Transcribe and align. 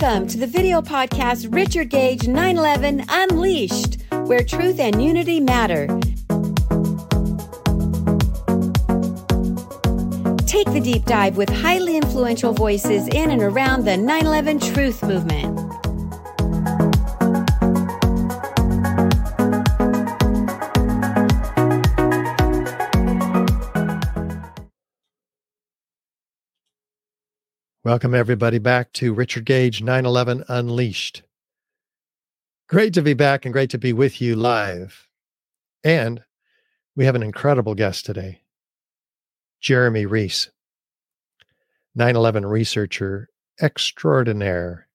Welcome 0.00 0.28
to 0.28 0.38
the 0.38 0.46
video 0.46 0.80
podcast 0.80 1.54
Richard 1.54 1.90
Gage 1.90 2.26
911 2.26 3.04
Unleashed, 3.10 3.98
where 4.24 4.42
truth 4.42 4.80
and 4.80 5.04
unity 5.04 5.40
matter. 5.40 5.86
Take 10.46 10.72
the 10.72 10.80
deep 10.82 11.04
dive 11.04 11.36
with 11.36 11.50
highly 11.50 11.98
influential 11.98 12.54
voices 12.54 13.08
in 13.08 13.30
and 13.30 13.42
around 13.42 13.84
the 13.84 13.98
911 13.98 14.60
truth 14.72 15.02
movement. 15.02 15.69
Welcome, 27.90 28.14
everybody, 28.14 28.60
back 28.60 28.92
to 28.92 29.12
Richard 29.12 29.44
Gage 29.44 29.82
911 29.82 30.44
Unleashed. 30.46 31.24
Great 32.68 32.94
to 32.94 33.02
be 33.02 33.14
back 33.14 33.44
and 33.44 33.52
great 33.52 33.70
to 33.70 33.78
be 33.78 33.92
with 33.92 34.20
you 34.20 34.36
live. 34.36 35.08
And 35.82 36.22
we 36.94 37.06
have 37.06 37.16
an 37.16 37.24
incredible 37.24 37.74
guest 37.74 38.06
today 38.06 38.42
Jeremy 39.60 40.06
Rys, 40.06 40.50
911 41.96 42.46
researcher 42.46 43.28
extraordinaire. 43.60 44.86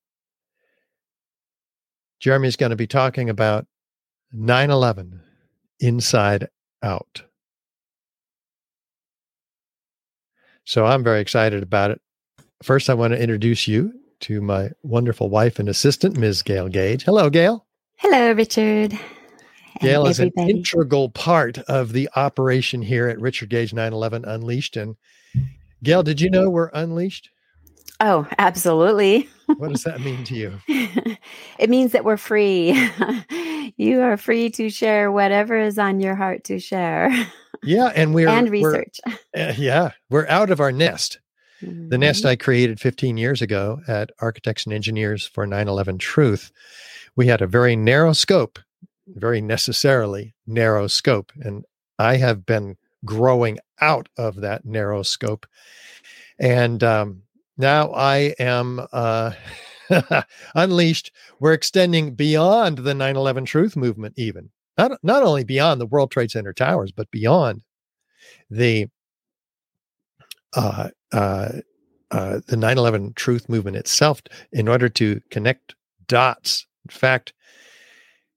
Jeremy's 2.22 2.56
going 2.56 2.70
to 2.70 2.78
be 2.78 2.88
talking 2.88 3.30
about 3.30 3.68
9 4.32 4.72
11 4.72 5.20
inside 5.82 6.48
out. 6.82 7.24
So 10.64 10.86
I'm 10.86 11.04
very 11.04 11.20
excited 11.20 11.62
about 11.62 11.92
it. 11.92 12.02
First, 12.66 12.90
I 12.90 12.96
want 12.96 13.14
to 13.14 13.22
introduce 13.22 13.68
you 13.68 13.94
to 14.22 14.42
my 14.42 14.72
wonderful 14.82 15.30
wife 15.30 15.60
and 15.60 15.70
assistant, 15.70 16.18
Ms. 16.18 16.42
Gail 16.42 16.68
Gage. 16.68 17.04
Hello, 17.04 17.30
Gail. 17.30 17.64
Hello, 17.98 18.32
Richard. 18.32 18.98
Gail 19.82 20.08
is 20.08 20.20
an 20.20 20.32
integral 20.36 21.12
part 21.12 21.60
of 21.60 21.94
the 21.94 22.10
operation 22.16 22.82
here 22.82 23.08
at 23.08 23.22
Richard 23.22 23.50
Gage 23.50 23.72
911 23.72 24.26
Unleashed. 24.26 24.78
And 24.78 24.96
Gail, 25.84 26.02
did 26.02 26.20
you 26.20 26.32
know 26.32 26.50
we're 26.50 26.72
unleashed? 26.74 27.30
Oh, 28.00 28.28
absolutely. 28.40 29.30
what 29.58 29.70
does 29.70 29.84
that 29.84 30.02
mean 30.02 30.24
to 30.24 30.34
you? 30.34 30.60
it 31.60 31.70
means 31.70 31.92
that 31.92 32.04
we're 32.04 32.18
free. 32.18 32.90
you 33.78 34.02
are 34.02 34.18
free 34.18 34.50
to 34.50 34.72
share 34.72 35.12
whatever 35.12 35.56
is 35.56 35.78
on 35.78 36.00
your 36.00 36.16
heart 36.16 36.46
to 36.46 36.58
share. 36.58 37.12
Yeah, 37.62 37.92
and 37.96 38.16
we're 38.16 38.28
and 38.28 38.50
research. 38.50 39.00
We're, 39.36 39.50
uh, 39.50 39.54
yeah, 39.56 39.92
we're 40.10 40.28
out 40.28 40.50
of 40.50 40.60
our 40.60 40.72
nest. 40.72 41.20
Mm-hmm. 41.62 41.90
The 41.90 41.98
nest 41.98 42.26
I 42.26 42.36
created 42.36 42.80
15 42.80 43.18
years 43.18 43.42
ago 43.42 43.82
at 43.88 44.12
Architects 44.20 44.66
and 44.66 44.74
Engineers 44.74 45.26
for 45.26 45.48
9/11 45.48 46.00
Truth, 46.00 46.52
we 47.16 47.28
had 47.28 47.42
a 47.42 47.48
very 47.48 47.76
narrow 47.76 48.14
scope, 48.14 48.60
very 49.08 49.42
necessarily 49.42 50.34
narrow 50.46 50.88
scope, 50.88 51.32
and 51.40 51.66
I 51.98 52.18
have 52.18 52.46
been 52.46 52.78
growing 53.06 53.60
out 53.80 54.10
of 54.18 54.38
that 54.38 54.66
narrow 54.66 55.04
scope, 55.04 55.46
and 56.40 56.84
um, 56.84 57.24
now 57.58 57.92
I 57.94 58.36
am 58.38 58.86
uh, 58.92 59.32
unleashed. 60.56 61.12
We're 61.40 61.54
extending 61.54 62.16
beyond 62.16 62.80
the 62.80 62.94
9/11 62.94 63.46
Truth 63.46 63.76
movement, 63.78 64.16
even 64.18 64.50
not 64.78 64.92
not 65.04 65.24
only 65.24 65.44
beyond 65.44 65.80
the 65.80 65.86
World 65.86 66.12
Trade 66.12 66.32
Center 66.32 66.54
towers, 66.54 66.92
but 66.92 67.10
beyond 67.12 67.64
the 68.50 68.88
uh, 70.54 70.90
uh, 71.12 71.50
uh, 72.12 72.40
the 72.48 72.58
9 72.58 72.78
11 72.78 73.14
truth 73.16 73.50
movement 73.50 73.78
itself 73.78 74.22
in 74.52 74.68
order 74.68 74.90
to 74.90 75.22
connect 75.32 75.76
dots. 76.08 76.66
In 76.88 76.96
fact, 76.96 77.34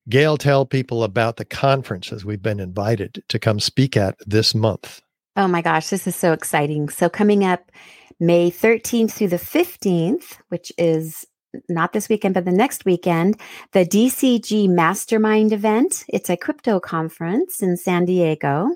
Gail, 0.09 0.38
tell 0.38 0.65
people 0.65 1.04
about 1.04 1.37
the 1.37 1.44
conferences 1.44 2.25
we've 2.25 2.42
been 2.42 2.60
invited 2.60 3.22
to 3.28 3.38
come 3.38 3.60
speak 3.60 3.97
at 3.97 4.16
this 4.26 4.54
month. 4.54 5.03
Oh 5.37 5.47
my 5.47 5.60
gosh, 5.60 5.88
this 5.88 6.06
is 6.06 6.16
so 6.16 6.32
exciting. 6.32 6.88
So, 6.88 7.09
coming 7.09 7.44
up 7.44 7.70
May 8.19 8.50
13th 8.50 9.12
through 9.12 9.28
the 9.28 9.37
15th, 9.37 10.38
which 10.48 10.72
is 10.78 11.26
not 11.69 11.92
this 11.92 12.09
weekend, 12.09 12.34
but 12.34 12.44
the 12.44 12.53
next 12.53 12.84
weekend, 12.84 13.41
the 13.72 13.84
DCG 13.84 14.69
Mastermind 14.69 15.53
event. 15.53 16.04
It's 16.09 16.31
a 16.31 16.37
crypto 16.37 16.81
conference 16.81 17.62
in 17.62 17.76
San 17.76 18.04
Diego. 18.04 18.71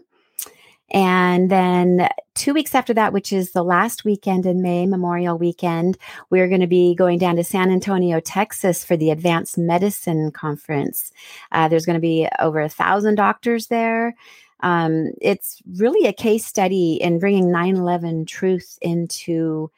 And 0.93 1.51
then 1.51 2.09
two 2.35 2.53
weeks 2.53 2.75
after 2.75 2.93
that, 2.95 3.15
which 3.15 3.33
is 3.33 3.53
the 3.53 3.65
last 3.65 4.05
weekend 4.05 4.45
in 4.45 4.61
May, 4.61 4.87
Memorial 4.87 5.39
Weekend, 5.39 5.97
we're 6.29 6.49
going 6.49 6.61
to 6.61 6.67
be 6.67 6.95
going 6.95 7.19
down 7.19 7.37
to 7.37 7.45
San 7.45 7.71
Antonio, 7.71 8.21
Texas 8.21 8.85
for 8.85 8.97
the 8.97 9.11
Advanced 9.11 9.57
Medicine 9.57 10.31
Conference. 10.31 11.11
Uh, 11.51 11.67
there's 11.69 11.87
going 11.87 11.95
to 11.95 12.01
be 12.01 12.29
over 12.41 12.61
a 12.61 12.69
thousand 12.69 13.15
doctors 13.15 13.69
there. 13.69 14.15
Um, 14.61 15.13
it's 15.21 15.63
really 15.79 16.07
a 16.07 16.13
case 16.13 16.45
study 16.45 16.95
in 16.95 17.19
bringing 17.19 17.51
9 17.51 17.77
11 17.77 18.27
truth 18.27 18.79
into 18.83 19.71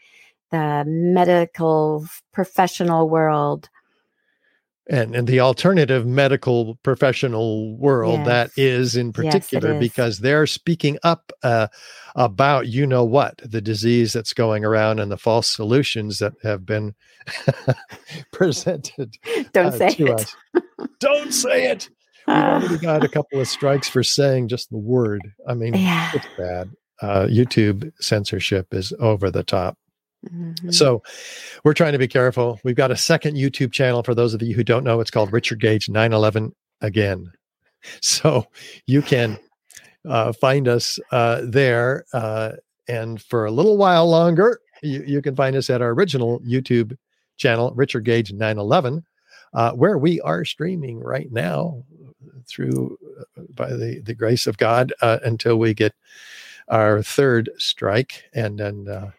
the 0.51 0.85
medical 0.87 2.07
professional 2.33 3.09
world 3.09 3.71
and, 4.89 5.15
and 5.15 5.27
the 5.27 5.41
alternative 5.41 6.07
medical 6.07 6.77
professional 6.83 7.77
world 7.77 8.21
yes. 8.21 8.27
that 8.27 8.51
is 8.57 8.97
in 8.97 9.13
particular 9.13 9.73
yes, 9.73 9.81
because 9.81 10.19
they're 10.19 10.47
speaking 10.47 10.99
up 11.03 11.33
uh, 11.43 11.69
about 12.15 12.69
you 12.69 12.87
know 12.87 13.05
what 13.05 13.41
the 13.45 13.61
disease 13.61 14.13
that's 14.13 14.33
going 14.33 14.65
around 14.65 14.99
and 14.99 15.11
the 15.11 15.17
false 15.17 15.49
solutions 15.49 16.19
that 16.19 16.35
have 16.43 16.67
been 16.67 16.95
presented 18.33 19.17
don't 19.53 19.67
uh, 19.67 19.71
say 19.79 19.97
it 19.99 20.11
us. 20.11 20.37
don't 21.01 21.33
say 21.33 21.71
it 21.71 21.89
we 22.27 22.35
uh, 22.35 22.61
already 22.61 22.79
got 22.79 23.05
a 23.05 23.09
couple 23.09 23.41
of 23.41 23.49
strikes 23.49 23.89
for 23.89 24.03
saying 24.03 24.49
just 24.49 24.71
the 24.71 24.79
word 24.79 25.23
i 25.49 25.55
mean 25.55 25.75
yeah. 25.75 26.11
it's 26.15 26.27
bad 26.37 26.71
uh, 27.01 27.27
youtube 27.27 27.91
censorship 28.01 28.73
is 28.75 28.93
over 29.01 29.31
the 29.31 29.43
top 29.43 29.79
Mm-hmm. 30.33 30.71
So 30.71 31.03
we're 31.65 31.75
trying 31.75 31.93
to 31.93 31.99
be 31.99 32.09
careful. 32.09 32.61
We've 32.65 32.77
got 32.77 32.91
a 32.91 32.97
second 32.97 33.37
YouTube 33.37 33.73
channel 33.73 34.03
for 34.03 34.15
those 34.15 34.35
of 34.35 34.43
you 34.43 34.55
who 34.55 34.65
don't 34.65 34.85
know. 34.85 35.01
It's 35.01 35.11
called 35.11 35.33
Richard 35.33 35.61
Gage 35.61 35.89
911 35.89 36.55
again. 36.81 37.33
So 38.01 38.47
you 38.87 39.03
can 39.03 39.39
uh, 40.09 40.33
find 40.33 40.69
us 40.69 40.99
uh, 41.13 41.43
there. 41.45 42.07
Uh, 42.15 42.53
and 42.89 43.21
for 43.21 43.45
a 43.45 43.51
little 43.51 43.77
while 43.77 44.09
longer, 44.09 44.59
you, 44.83 45.05
you, 45.07 45.21
can 45.21 45.37
find 45.37 45.55
us 45.55 45.69
at 45.69 45.83
our 45.83 45.91
original 45.91 46.41
YouTube 46.41 46.97
channel, 47.37 47.73
Richard 47.75 48.07
Gage 48.07 48.33
911, 48.33 49.05
uh, 49.53 49.73
where 49.73 49.99
we 49.99 50.19
are 50.23 50.47
streaming 50.47 50.99
right 50.99 51.31
now 51.31 51.85
through 52.49 52.99
uh, 53.21 53.43
by 53.55 53.69
the, 53.69 54.01
the 54.01 54.15
grace 54.15 54.47
of 54.47 54.57
God 54.57 54.95
uh, 55.03 55.19
until 55.23 55.57
we 55.57 55.75
get 55.75 55.95
our 56.69 57.03
third 57.03 57.51
strike. 57.59 58.25
And 58.33 58.59
then 58.59 59.13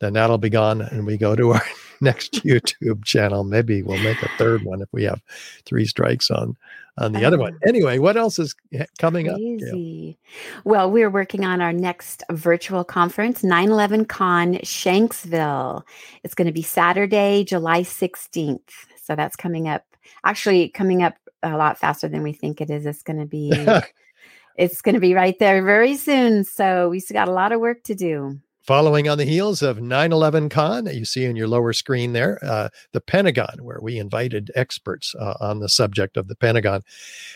then 0.00 0.12
that'll 0.12 0.38
be 0.38 0.50
gone 0.50 0.80
and 0.80 1.06
we 1.06 1.16
go 1.16 1.34
to 1.34 1.52
our 1.52 1.62
next 2.00 2.32
YouTube 2.44 3.04
channel. 3.04 3.44
Maybe 3.44 3.82
we'll 3.82 4.02
make 4.02 4.22
a 4.22 4.28
third 4.36 4.64
one 4.64 4.82
if 4.82 4.88
we 4.92 5.04
have 5.04 5.20
three 5.64 5.86
strikes 5.86 6.30
on 6.30 6.56
on 6.98 7.12
the 7.12 7.24
other 7.26 7.38
one. 7.38 7.54
Oh. 7.54 7.68
Anyway, 7.68 7.98
what 7.98 8.16
else 8.16 8.38
is 8.38 8.54
coming 8.98 9.26
Crazy. 9.26 10.18
up? 10.18 10.64
Well, 10.64 10.90
we're 10.90 11.10
working 11.10 11.44
on 11.44 11.60
our 11.60 11.72
next 11.72 12.22
virtual 12.30 12.84
conference, 12.84 13.42
9/11 13.42 14.08
Con 14.08 14.54
Shanksville. 14.54 15.82
It's 16.22 16.34
going 16.34 16.46
to 16.46 16.52
be 16.52 16.62
Saturday, 16.62 17.44
July 17.44 17.82
16th. 17.82 18.70
So 19.02 19.14
that's 19.14 19.36
coming 19.36 19.68
up. 19.68 19.84
Actually, 20.24 20.68
coming 20.70 21.02
up 21.02 21.16
a 21.42 21.56
lot 21.56 21.78
faster 21.78 22.08
than 22.08 22.22
we 22.22 22.32
think 22.32 22.60
it 22.60 22.70
is. 22.70 22.86
It's 22.86 23.02
going 23.02 23.20
to 23.20 23.26
be 23.26 23.52
it's 24.56 24.80
going 24.80 24.94
to 24.94 25.00
be 25.00 25.14
right 25.14 25.38
there 25.38 25.62
very 25.62 25.96
soon. 25.96 26.44
So 26.44 26.88
we've 26.88 27.06
got 27.12 27.28
a 27.28 27.32
lot 27.32 27.52
of 27.52 27.60
work 27.60 27.82
to 27.84 27.94
do. 27.94 28.40
Following 28.66 29.08
on 29.08 29.16
the 29.16 29.24
heels 29.24 29.62
of 29.62 29.80
9 29.80 30.12
11 30.12 30.48
Con 30.48 30.82
that 30.84 30.96
you 30.96 31.04
see 31.04 31.24
in 31.24 31.36
your 31.36 31.46
lower 31.46 31.72
screen 31.72 32.14
there, 32.14 32.40
uh, 32.42 32.68
the 32.90 33.00
Pentagon, 33.00 33.58
where 33.62 33.78
we 33.80 33.96
invited 33.96 34.50
experts 34.56 35.14
uh, 35.20 35.34
on 35.38 35.60
the 35.60 35.68
subject 35.68 36.16
of 36.16 36.26
the 36.26 36.34
Pentagon. 36.34 36.82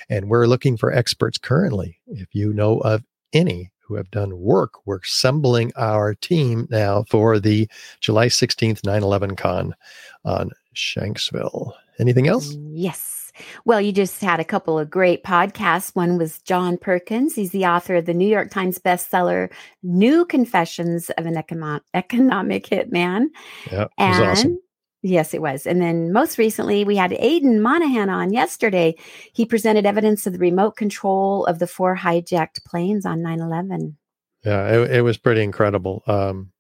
And 0.09 0.29
we're 0.29 0.47
looking 0.47 0.77
for 0.77 0.93
experts 0.93 1.39
currently. 1.39 2.01
If 2.09 2.35
you 2.35 2.53
know 2.53 2.79
of 2.79 3.05
any 3.33 3.71
who 3.79 3.95
have 3.95 4.11
done 4.11 4.41
work, 4.41 4.73
we're 4.87 4.99
assembling 4.99 5.71
our 5.77 6.17
team 6.17 6.67
now 6.69 7.05
for 7.09 7.39
the 7.39 7.69
July 8.01 8.27
16th 8.27 8.85
9 8.85 9.01
11 9.01 9.37
Con 9.37 9.77
on 10.25 10.51
Shanksville. 10.75 11.75
Anything 12.01 12.27
else? 12.27 12.57
Yes. 12.73 13.20
Well, 13.65 13.81
you 13.81 13.93
just 13.93 14.21
had 14.21 14.41
a 14.41 14.45
couple 14.45 14.79
of 14.79 14.91
great 14.91 15.25
podcasts. 15.25 15.95
One 15.95 16.19
was 16.19 16.39
John 16.41 16.77
Perkins. 16.77 17.35
He's 17.35 17.51
the 17.51 17.67
author 17.67 17.97
of 17.97 18.07
the 18.07 18.15
New 18.15 18.29
York 18.29 18.51
Times 18.51 18.79
bestseller, 18.79 19.51
New 19.83 20.25
Confessions 20.25 21.11
of 21.11 21.27
an 21.27 21.35
Econo- 21.35 21.81
Economic 21.95 22.67
Hitman. 22.67 23.27
Yeah, 23.71 23.87
and 23.99 24.25
awesome. 24.25 24.59
Yes, 25.03 25.33
it 25.33 25.41
was. 25.41 25.67
And 25.67 25.81
then 25.81 26.13
most 26.13 26.37
recently, 26.37 26.85
we 26.85 26.97
had 26.97 27.13
Aidan 27.15 27.63
Monaghan 27.63 28.11
on 28.11 28.33
yesterday. 28.33 28.97
He 29.33 29.47
presented 29.47 29.87
evidence 29.87 30.27
of 30.27 30.35
the 30.35 30.39
remote 30.39 30.77
control 30.77 31.47
of 31.47 31.59
the 31.59 31.67
four 31.67 31.97
hijacked 31.97 32.65
planes 32.67 33.07
on 33.07 33.23
9 33.23 33.41
11. 33.41 33.97
Yeah, 34.45 34.69
it, 34.69 34.91
it 34.97 35.01
was 35.03 35.17
pretty 35.17 35.43
incredible. 35.43 36.03
Um, 36.07 36.53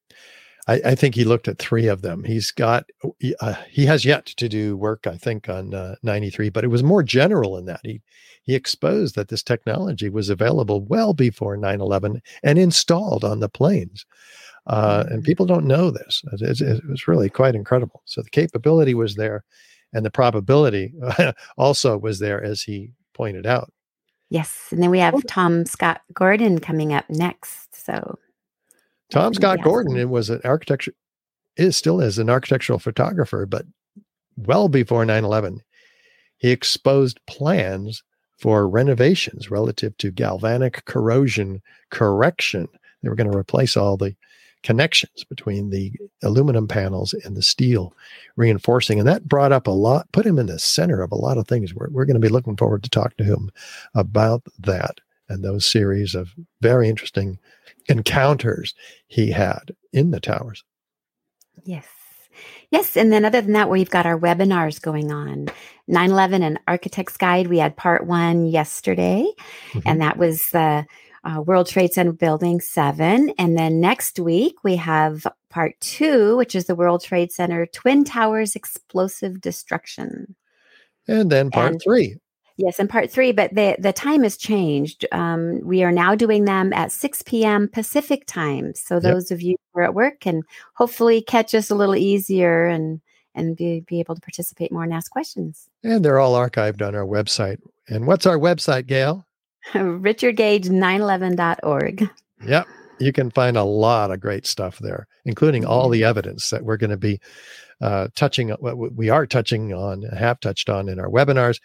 I, 0.68 0.80
I, 0.84 0.94
think 0.94 1.14
he 1.14 1.24
looked 1.24 1.48
at 1.48 1.58
three 1.58 1.86
of 1.86 2.02
them. 2.02 2.24
He's 2.24 2.50
got, 2.50 2.84
uh, 3.40 3.54
he 3.68 3.86
has 3.86 4.04
yet 4.04 4.26
to 4.26 4.48
do 4.48 4.76
work, 4.76 5.06
I 5.06 5.16
think, 5.16 5.48
on 5.48 5.74
uh, 5.74 5.96
93, 6.02 6.50
but 6.50 6.64
it 6.64 6.68
was 6.68 6.82
more 6.82 7.02
general 7.02 7.56
in 7.56 7.64
that. 7.66 7.80
He, 7.82 8.00
he 8.42 8.54
exposed 8.54 9.14
that 9.14 9.28
this 9.28 9.42
technology 9.42 10.08
was 10.08 10.28
available 10.28 10.82
well 10.82 11.14
before 11.14 11.56
9 11.56 11.80
11 11.80 12.22
and 12.42 12.58
installed 12.58 13.24
on 13.24 13.40
the 13.40 13.48
planes. 13.48 14.04
Uh, 14.66 15.04
and 15.06 15.20
mm-hmm. 15.20 15.24
people 15.24 15.46
don't 15.46 15.66
know 15.66 15.90
this. 15.90 16.22
It, 16.32 16.60
it, 16.60 16.84
was 16.86 17.08
really 17.08 17.30
quite 17.30 17.54
incredible. 17.54 18.02
So 18.04 18.22
the 18.22 18.30
capability 18.30 18.94
was 18.94 19.16
there, 19.16 19.44
and 19.92 20.04
the 20.04 20.10
probability 20.10 20.92
also 21.56 21.96
was 21.96 22.18
there, 22.18 22.42
as 22.42 22.62
he 22.62 22.90
pointed 23.14 23.46
out. 23.46 23.72
Yes, 24.28 24.68
and 24.70 24.82
then 24.82 24.90
we 24.90 25.00
have 25.00 25.26
Tom 25.26 25.66
Scott 25.66 26.02
Gordon 26.14 26.60
coming 26.60 26.92
up 26.92 27.08
next. 27.10 27.84
So 27.84 28.18
Tom 29.10 29.34
Scott 29.34 29.62
Gordon 29.62 29.96
it 29.96 30.08
was 30.08 30.30
an 30.30 30.40
architecture 30.44 30.94
is 31.56 31.76
still 31.76 32.00
is 32.00 32.18
an 32.18 32.30
architectural 32.30 32.78
photographer, 32.78 33.44
but 33.46 33.66
well 34.36 34.68
before 34.68 35.04
9-11, 35.04 35.58
he 36.38 36.50
exposed 36.50 37.20
plans 37.26 38.02
for 38.38 38.68
renovations 38.68 39.50
relative 39.50 39.96
to 39.98 40.10
galvanic 40.10 40.84
corrosion 40.86 41.60
correction. 41.90 42.68
They 43.02 43.08
were 43.08 43.14
going 43.14 43.30
to 43.30 43.36
replace 43.36 43.76
all 43.76 43.96
the 43.96 44.16
connections 44.62 45.24
between 45.24 45.70
the 45.70 45.92
aluminum 46.22 46.68
panels 46.68 47.14
and 47.24 47.36
the 47.36 47.42
steel 47.42 47.94
reinforcing. 48.36 48.98
And 48.98 49.08
that 49.08 49.28
brought 49.28 49.52
up 49.52 49.66
a 49.66 49.70
lot, 49.70 50.10
put 50.12 50.26
him 50.26 50.38
in 50.38 50.46
the 50.46 50.58
center 50.58 51.02
of 51.02 51.12
a 51.12 51.16
lot 51.16 51.38
of 51.38 51.48
things. 51.48 51.74
We're, 51.74 51.88
we're 51.90 52.04
going 52.04 52.20
to 52.20 52.20
be 52.20 52.28
looking 52.28 52.56
forward 52.56 52.82
to 52.82 52.90
talk 52.90 53.16
to 53.16 53.24
him 53.24 53.50
about 53.94 54.42
that 54.58 55.00
and 55.30 55.44
those 55.44 55.64
series 55.64 56.14
of 56.14 56.34
very 56.60 56.88
interesting 56.88 57.38
encounters 57.88 58.74
he 59.06 59.30
had 59.30 59.74
in 59.92 60.10
the 60.10 60.20
towers. 60.20 60.64
Yes. 61.64 61.86
Yes. 62.70 62.96
And 62.96 63.12
then, 63.12 63.24
other 63.24 63.40
than 63.40 63.52
that, 63.54 63.70
we've 63.70 63.90
got 63.90 64.06
our 64.06 64.18
webinars 64.18 64.80
going 64.80 65.10
on 65.10 65.48
9 65.88 66.10
11 66.10 66.42
and 66.42 66.58
Architect's 66.68 67.16
Guide. 67.16 67.48
We 67.48 67.58
had 67.58 67.76
part 67.76 68.06
one 68.06 68.46
yesterday, 68.46 69.26
mm-hmm. 69.70 69.80
and 69.86 70.00
that 70.00 70.16
was 70.16 70.42
the 70.52 70.86
uh, 71.24 71.42
World 71.42 71.68
Trade 71.68 71.92
Center 71.92 72.12
Building 72.12 72.60
7. 72.60 73.32
And 73.38 73.56
then 73.56 73.80
next 73.80 74.18
week, 74.18 74.62
we 74.64 74.76
have 74.76 75.26
part 75.50 75.78
two, 75.80 76.36
which 76.36 76.54
is 76.54 76.66
the 76.66 76.74
World 76.74 77.02
Trade 77.02 77.32
Center 77.32 77.66
Twin 77.66 78.04
Towers 78.04 78.56
Explosive 78.56 79.40
Destruction. 79.40 80.36
And 81.08 81.30
then 81.30 81.50
part 81.50 81.72
and, 81.72 81.82
three. 81.82 82.16
Yes, 82.62 82.78
and 82.78 82.90
part 82.90 83.10
three, 83.10 83.32
but 83.32 83.54
the, 83.54 83.74
the 83.78 83.94
time 83.94 84.22
has 84.22 84.36
changed. 84.36 85.06
Um, 85.12 85.60
we 85.64 85.82
are 85.82 85.90
now 85.90 86.14
doing 86.14 86.44
them 86.44 86.74
at 86.74 86.92
6 86.92 87.22
p.m. 87.22 87.68
Pacific 87.68 88.24
time. 88.26 88.74
So 88.74 89.00
those 89.00 89.30
yep. 89.30 89.38
of 89.38 89.42
you 89.42 89.56
who 89.72 89.80
are 89.80 89.84
at 89.84 89.94
work 89.94 90.20
can 90.20 90.42
hopefully 90.74 91.22
catch 91.22 91.54
us 91.54 91.70
a 91.70 91.74
little 91.74 91.96
easier 91.96 92.66
and 92.66 93.00
and 93.34 93.56
be, 93.56 93.80
be 93.80 93.98
able 94.00 94.14
to 94.14 94.20
participate 94.20 94.70
more 94.72 94.82
and 94.82 94.92
ask 94.92 95.10
questions. 95.10 95.70
And 95.82 96.04
they're 96.04 96.18
all 96.18 96.34
archived 96.34 96.86
on 96.86 96.94
our 96.94 97.06
website. 97.06 97.56
And 97.88 98.06
what's 98.06 98.26
our 98.26 98.36
website, 98.36 98.86
Gail? 98.86 99.24
richardgage911.org. 99.72 102.10
Yep. 102.46 102.68
You 102.98 103.12
can 103.12 103.30
find 103.30 103.56
a 103.56 103.64
lot 103.64 104.10
of 104.10 104.20
great 104.20 104.46
stuff 104.46 104.78
there, 104.80 105.06
including 105.24 105.64
all 105.64 105.88
the 105.88 106.04
evidence 106.04 106.50
that 106.50 106.64
we're 106.64 106.76
going 106.76 106.90
to 106.90 106.98
be 106.98 107.20
uh, 107.80 108.08
touching, 108.14 108.50
what 108.50 108.76
we 108.76 109.08
are 109.08 109.26
touching 109.26 109.72
on, 109.72 110.02
have 110.02 110.38
touched 110.40 110.68
on 110.68 110.86
in 110.88 111.00
our 111.00 111.08
webinars, 111.08 111.60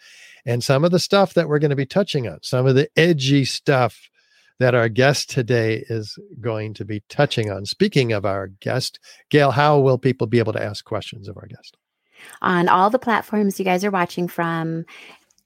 and 0.46 0.62
some 0.62 0.84
of 0.84 0.92
the 0.92 0.98
stuff 0.98 1.34
that 1.34 1.48
we're 1.48 1.58
going 1.58 1.70
to 1.70 1.76
be 1.76 1.84
touching 1.84 2.28
on, 2.28 2.38
some 2.42 2.66
of 2.66 2.76
the 2.76 2.88
edgy 2.96 3.44
stuff 3.44 4.08
that 4.58 4.74
our 4.74 4.88
guest 4.88 5.28
today 5.28 5.84
is 5.90 6.18
going 6.40 6.72
to 6.74 6.84
be 6.84 7.02
touching 7.08 7.50
on. 7.50 7.66
Speaking 7.66 8.12
of 8.12 8.24
our 8.24 8.46
guest, 8.60 8.98
Gail, 9.28 9.50
how 9.50 9.78
will 9.78 9.98
people 9.98 10.26
be 10.26 10.38
able 10.38 10.54
to 10.54 10.62
ask 10.62 10.84
questions 10.84 11.28
of 11.28 11.36
our 11.36 11.46
guest? 11.46 11.76
On 12.40 12.68
all 12.68 12.88
the 12.88 12.98
platforms 12.98 13.58
you 13.58 13.64
guys 13.64 13.84
are 13.84 13.90
watching 13.90 14.28
from, 14.28 14.86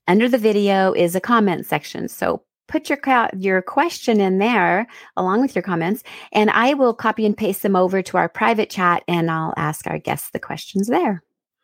under 0.07 0.29
the 0.29 0.39
video 0.39 0.93
is 0.93 1.17
a 1.17 1.21
comment 1.21 1.67
section. 1.67 2.09
So 2.09 2.43
put 2.69 2.89
your 2.89 2.99
your 3.37 3.63
question 3.63 4.21
in 4.21 4.39
there 4.39 4.87
along 5.17 5.41
with 5.41 5.57
your 5.57 5.63
comments 5.63 6.05
and 6.33 6.51
I 6.51 6.75
will 6.75 6.95
copy 6.95 7.27
and 7.27 7.37
paste 7.37 7.63
them 7.63 7.75
over 7.75 8.01
to 8.03 8.17
our 8.17 8.29
private 8.29 8.71
chat 8.71 9.03
and 9.09 9.29
I'll 9.29 9.55
ask 9.57 9.89
our 9.89 9.99
guests 9.99 10.31
the 10.31 10.39
questions 10.39 10.87
there 10.87 11.23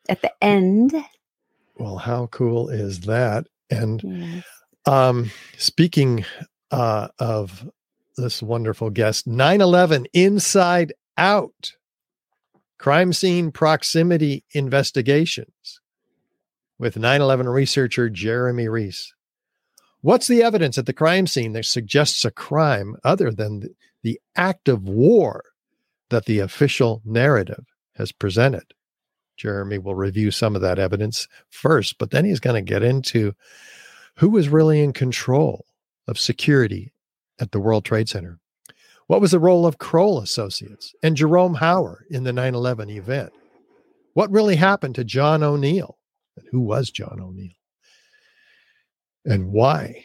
at 0.09 0.23
the 0.23 0.33
end. 0.43 0.93
Well, 1.77 1.97
how 1.97 2.27
cool 2.27 2.69
is 2.69 3.01
that? 3.01 3.47
And 3.71 4.01
yes. 4.05 4.45
um 4.87 5.31
speaking 5.59 6.25
uh 6.71 7.09
of 7.19 7.69
this 8.17 8.43
wonderful 8.43 8.91
guest 8.91 9.27
9/11 9.27 10.07
inside 10.13 10.93
out 11.19 11.73
crime 12.79 13.13
scene 13.13 13.51
proximity 13.51 14.45
investigations 14.53 15.81
with 16.79 16.97
9 16.97 17.21
11 17.21 17.49
researcher 17.49 18.09
Jeremy 18.09 18.69
Rys. 18.69 19.15
What's 20.03 20.27
the 20.27 20.43
evidence 20.43 20.79
at 20.79 20.87
the 20.87 20.93
crime 20.93 21.27
scene 21.27 21.53
that 21.55 21.65
suggests 21.65 22.25
a 22.25 22.31
crime 22.31 22.97
other 23.03 23.31
than 23.31 23.75
the 24.03 24.21
act 24.37 24.69
of 24.69 24.89
war 24.89 25.43
that 26.11 26.27
the 26.27 26.39
official 26.39 27.03
narrative 27.05 27.65
has 27.97 28.13
presented? 28.13 28.75
Jeremy 29.37 29.79
will 29.79 29.95
review 29.95 30.31
some 30.31 30.55
of 30.55 30.63
that 30.63 30.79
evidence 30.79 31.29
first, 31.51 31.99
but 31.99 32.11
then 32.11 32.25
he's 32.25 32.41
going 32.41 32.57
to 32.57 32.73
get 32.73 32.83
into 32.83 33.35
who 34.17 34.31
was 34.31 34.49
really 34.49 34.81
in 34.81 34.93
control 34.93 35.67
of 36.09 36.19
security 36.19 36.93
at 37.39 37.53
the 37.53 37.61
World 37.61 37.85
Trade 37.85 38.09
Center. 38.09 38.39
What 39.07 39.21
was 39.21 39.31
the 39.31 39.39
role 39.39 39.67
of 39.67 39.79
Kroll 39.79 40.21
Associates 40.21 40.95
and 41.03 41.17
Jerome 41.17 41.57
Hauer 41.57 41.99
in 42.11 42.25
the 42.25 42.33
9 42.33 42.55
11 42.55 42.91
event? 42.91 43.33
What 44.15 44.31
really 44.31 44.57
happened 44.57 44.95
to 44.97 45.05
John 45.05 45.43
O'Neill 45.43 45.99
and 46.37 46.47
who 46.51 46.61
was 46.61 46.91
John 46.91 47.21
O'Neill? 47.21 47.53
And 49.25 49.53
why 49.53 50.05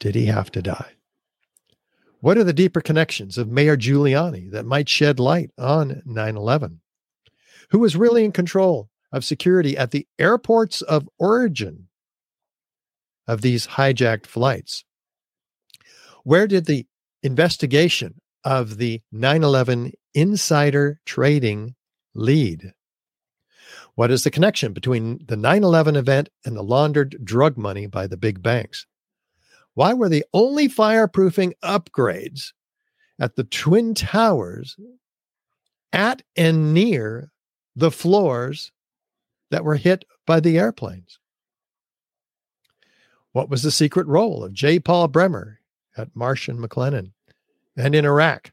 did 0.00 0.14
he 0.14 0.26
have 0.26 0.50
to 0.52 0.62
die? 0.62 0.92
What 2.20 2.38
are 2.38 2.44
the 2.44 2.52
deeper 2.52 2.80
connections 2.80 3.38
of 3.38 3.48
Mayor 3.48 3.76
Giuliani 3.76 4.50
that 4.50 4.66
might 4.66 4.88
shed 4.88 5.20
light 5.20 5.50
on 5.58 6.02
9 6.04 6.36
11? 6.36 6.80
Who 7.70 7.78
was 7.78 7.96
really 7.96 8.24
in 8.24 8.32
control 8.32 8.88
of 9.12 9.24
security 9.24 9.76
at 9.76 9.90
the 9.90 10.06
airports 10.18 10.82
of 10.82 11.08
origin 11.18 11.88
of 13.26 13.42
these 13.42 13.66
hijacked 13.66 14.26
flights? 14.26 14.84
Where 16.24 16.46
did 16.46 16.66
the 16.66 16.86
investigation 17.22 18.20
of 18.44 18.78
the 18.78 19.02
9 19.12 19.42
11 19.42 19.92
insider 20.14 21.00
trading 21.04 21.74
lead? 22.14 22.72
What 23.94 24.10
is 24.10 24.24
the 24.24 24.30
connection 24.30 24.72
between 24.72 25.24
the 25.26 25.36
9 25.36 25.64
11 25.64 25.96
event 25.96 26.28
and 26.44 26.56
the 26.56 26.62
laundered 26.62 27.16
drug 27.22 27.58
money 27.58 27.86
by 27.86 28.06
the 28.06 28.16
big 28.16 28.42
banks? 28.42 28.86
Why 29.74 29.92
were 29.92 30.08
the 30.08 30.24
only 30.32 30.68
fireproofing 30.68 31.52
upgrades 31.62 32.52
at 33.20 33.36
the 33.36 33.44
Twin 33.44 33.94
Towers 33.94 34.76
at 35.92 36.22
and 36.36 36.72
near 36.72 37.30
the 37.78 37.90
floors 37.92 38.72
that 39.50 39.64
were 39.64 39.76
hit 39.76 40.04
by 40.26 40.40
the 40.40 40.58
airplanes? 40.58 41.18
What 43.32 43.48
was 43.48 43.62
the 43.62 43.70
secret 43.70 44.06
role 44.08 44.42
of 44.42 44.52
J. 44.52 44.80
Paul 44.80 45.06
Bremer 45.08 45.60
at 45.96 46.14
Marsh 46.14 46.48
and 46.48 46.58
McLennan 46.58 47.12
and 47.76 47.94
in 47.94 48.04
Iraq 48.04 48.50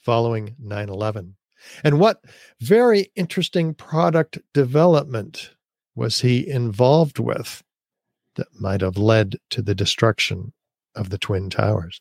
following 0.00 0.56
9 0.58 0.88
11? 0.88 1.36
And 1.82 1.98
what 1.98 2.24
very 2.60 3.10
interesting 3.16 3.74
product 3.74 4.38
development 4.54 5.50
was 5.94 6.20
he 6.20 6.48
involved 6.48 7.18
with 7.18 7.62
that 8.36 8.48
might 8.58 8.80
have 8.80 8.96
led 8.96 9.36
to 9.50 9.62
the 9.62 9.74
destruction 9.74 10.52
of 10.94 11.10
the 11.10 11.18
Twin 11.18 11.50
Towers? 11.50 12.00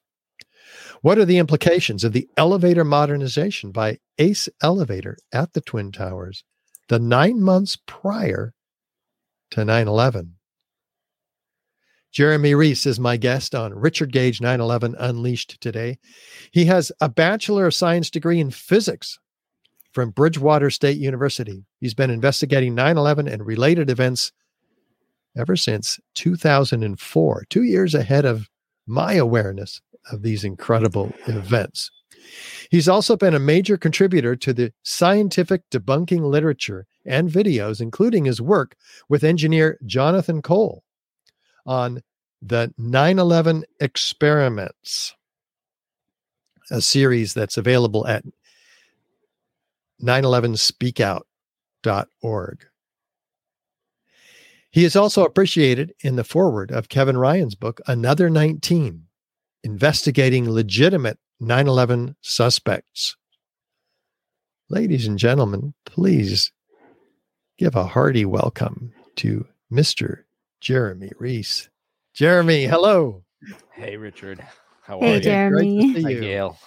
What 1.01 1.17
are 1.17 1.25
the 1.25 1.38
implications 1.38 2.03
of 2.03 2.13
the 2.13 2.27
elevator 2.38 2.84
modernization 2.84 3.72
by 3.72 4.00
Ace 4.17 4.48
Elevator 4.62 5.17
at 5.34 5.53
the 5.53 5.62
Twin 5.62 5.91
Towers 5.91 6.43
the 6.89 6.99
nine 6.99 7.41
months 7.41 7.77
prior 7.85 8.53
to 9.51 9.65
9 9.65 9.87
11? 9.87 10.35
Jeremy 12.11 12.53
Rys 12.53 12.85
is 12.85 12.99
my 12.99 13.17
guest 13.17 13.55
on 13.55 13.73
Richard 13.73 14.11
Gage 14.11 14.39
9 14.39 14.61
11 14.61 14.95
Unleashed 14.99 15.59
today. 15.59 15.97
He 16.51 16.65
has 16.65 16.91
a 17.01 17.09
Bachelor 17.09 17.65
of 17.65 17.73
Science 17.73 18.11
degree 18.11 18.39
in 18.39 18.51
physics 18.51 19.17
from 19.93 20.11
Bridgewater 20.11 20.69
State 20.69 20.97
University. 20.97 21.65
He's 21.79 21.95
been 21.95 22.11
investigating 22.11 22.75
9 22.75 22.97
11 22.97 23.27
and 23.27 23.45
related 23.45 23.89
events 23.89 24.31
ever 25.35 25.55
since 25.55 25.99
2004, 26.13 27.45
two 27.49 27.63
years 27.63 27.95
ahead 27.95 28.25
of 28.25 28.47
my 28.85 29.13
awareness 29.13 29.81
of 30.11 30.21
these 30.21 30.43
incredible 30.43 31.13
events. 31.27 31.89
He's 32.70 32.89
also 32.89 33.15
been 33.15 33.34
a 33.34 33.39
major 33.39 33.77
contributor 33.77 34.36
to 34.38 34.53
the 34.53 34.74
scientific 34.84 35.70
debunking 35.70 36.22
literature 36.22 36.86
and 37.06 37.30
videos, 37.30 37.82
including 37.82 38.25
his 38.25 38.42
work 38.42 38.75
with 39.10 39.24
engineer 39.24 39.77
Jonathan 39.86 40.42
Cole 40.42 40.84
on 41.65 42.01
the 42.42 42.74
9 42.77 43.20
11 43.20 43.65
experiments, 43.80 45.15
a 46.72 46.82
series 46.82 47.34
that's 47.34 47.58
available 47.58 48.08
at 48.08 48.24
911speakout.org. 50.01 52.65
He 54.72 54.86
is 54.86 54.96
also 54.96 55.24
appreciated 55.24 55.94
in 56.01 56.15
the 56.15 56.24
foreword 56.24 56.72
of 56.72 56.89
Kevin 56.89 57.15
Ryan's 57.15 57.53
book, 57.53 57.80
Another 57.86 58.27
19 58.30 59.03
Investigating 59.63 60.50
Legitimate 60.50 61.20
9 61.43 61.67
11 61.67 62.15
Suspects. 62.21 63.17
Ladies 64.69 65.05
and 65.05 65.19
gentlemen, 65.19 65.73
please 65.85 66.53
give 67.57 67.75
a 67.75 67.83
hearty 67.83 68.23
welcome 68.23 68.93
to 69.17 69.45
Mr. 69.69 70.23
Jeremy 70.62 71.12
Rys. 71.19 71.69
Jeremy, 72.13 72.65
hello. 72.65 73.23
Hey, 73.73 73.97
Richard. 73.97 74.41
How 74.83 75.01
hey, 75.01 75.12
are 75.12 75.15
you? 75.15 75.21
Jeremy. 75.21 76.01
Hi, 76.01 76.13
Gail. 76.13 76.57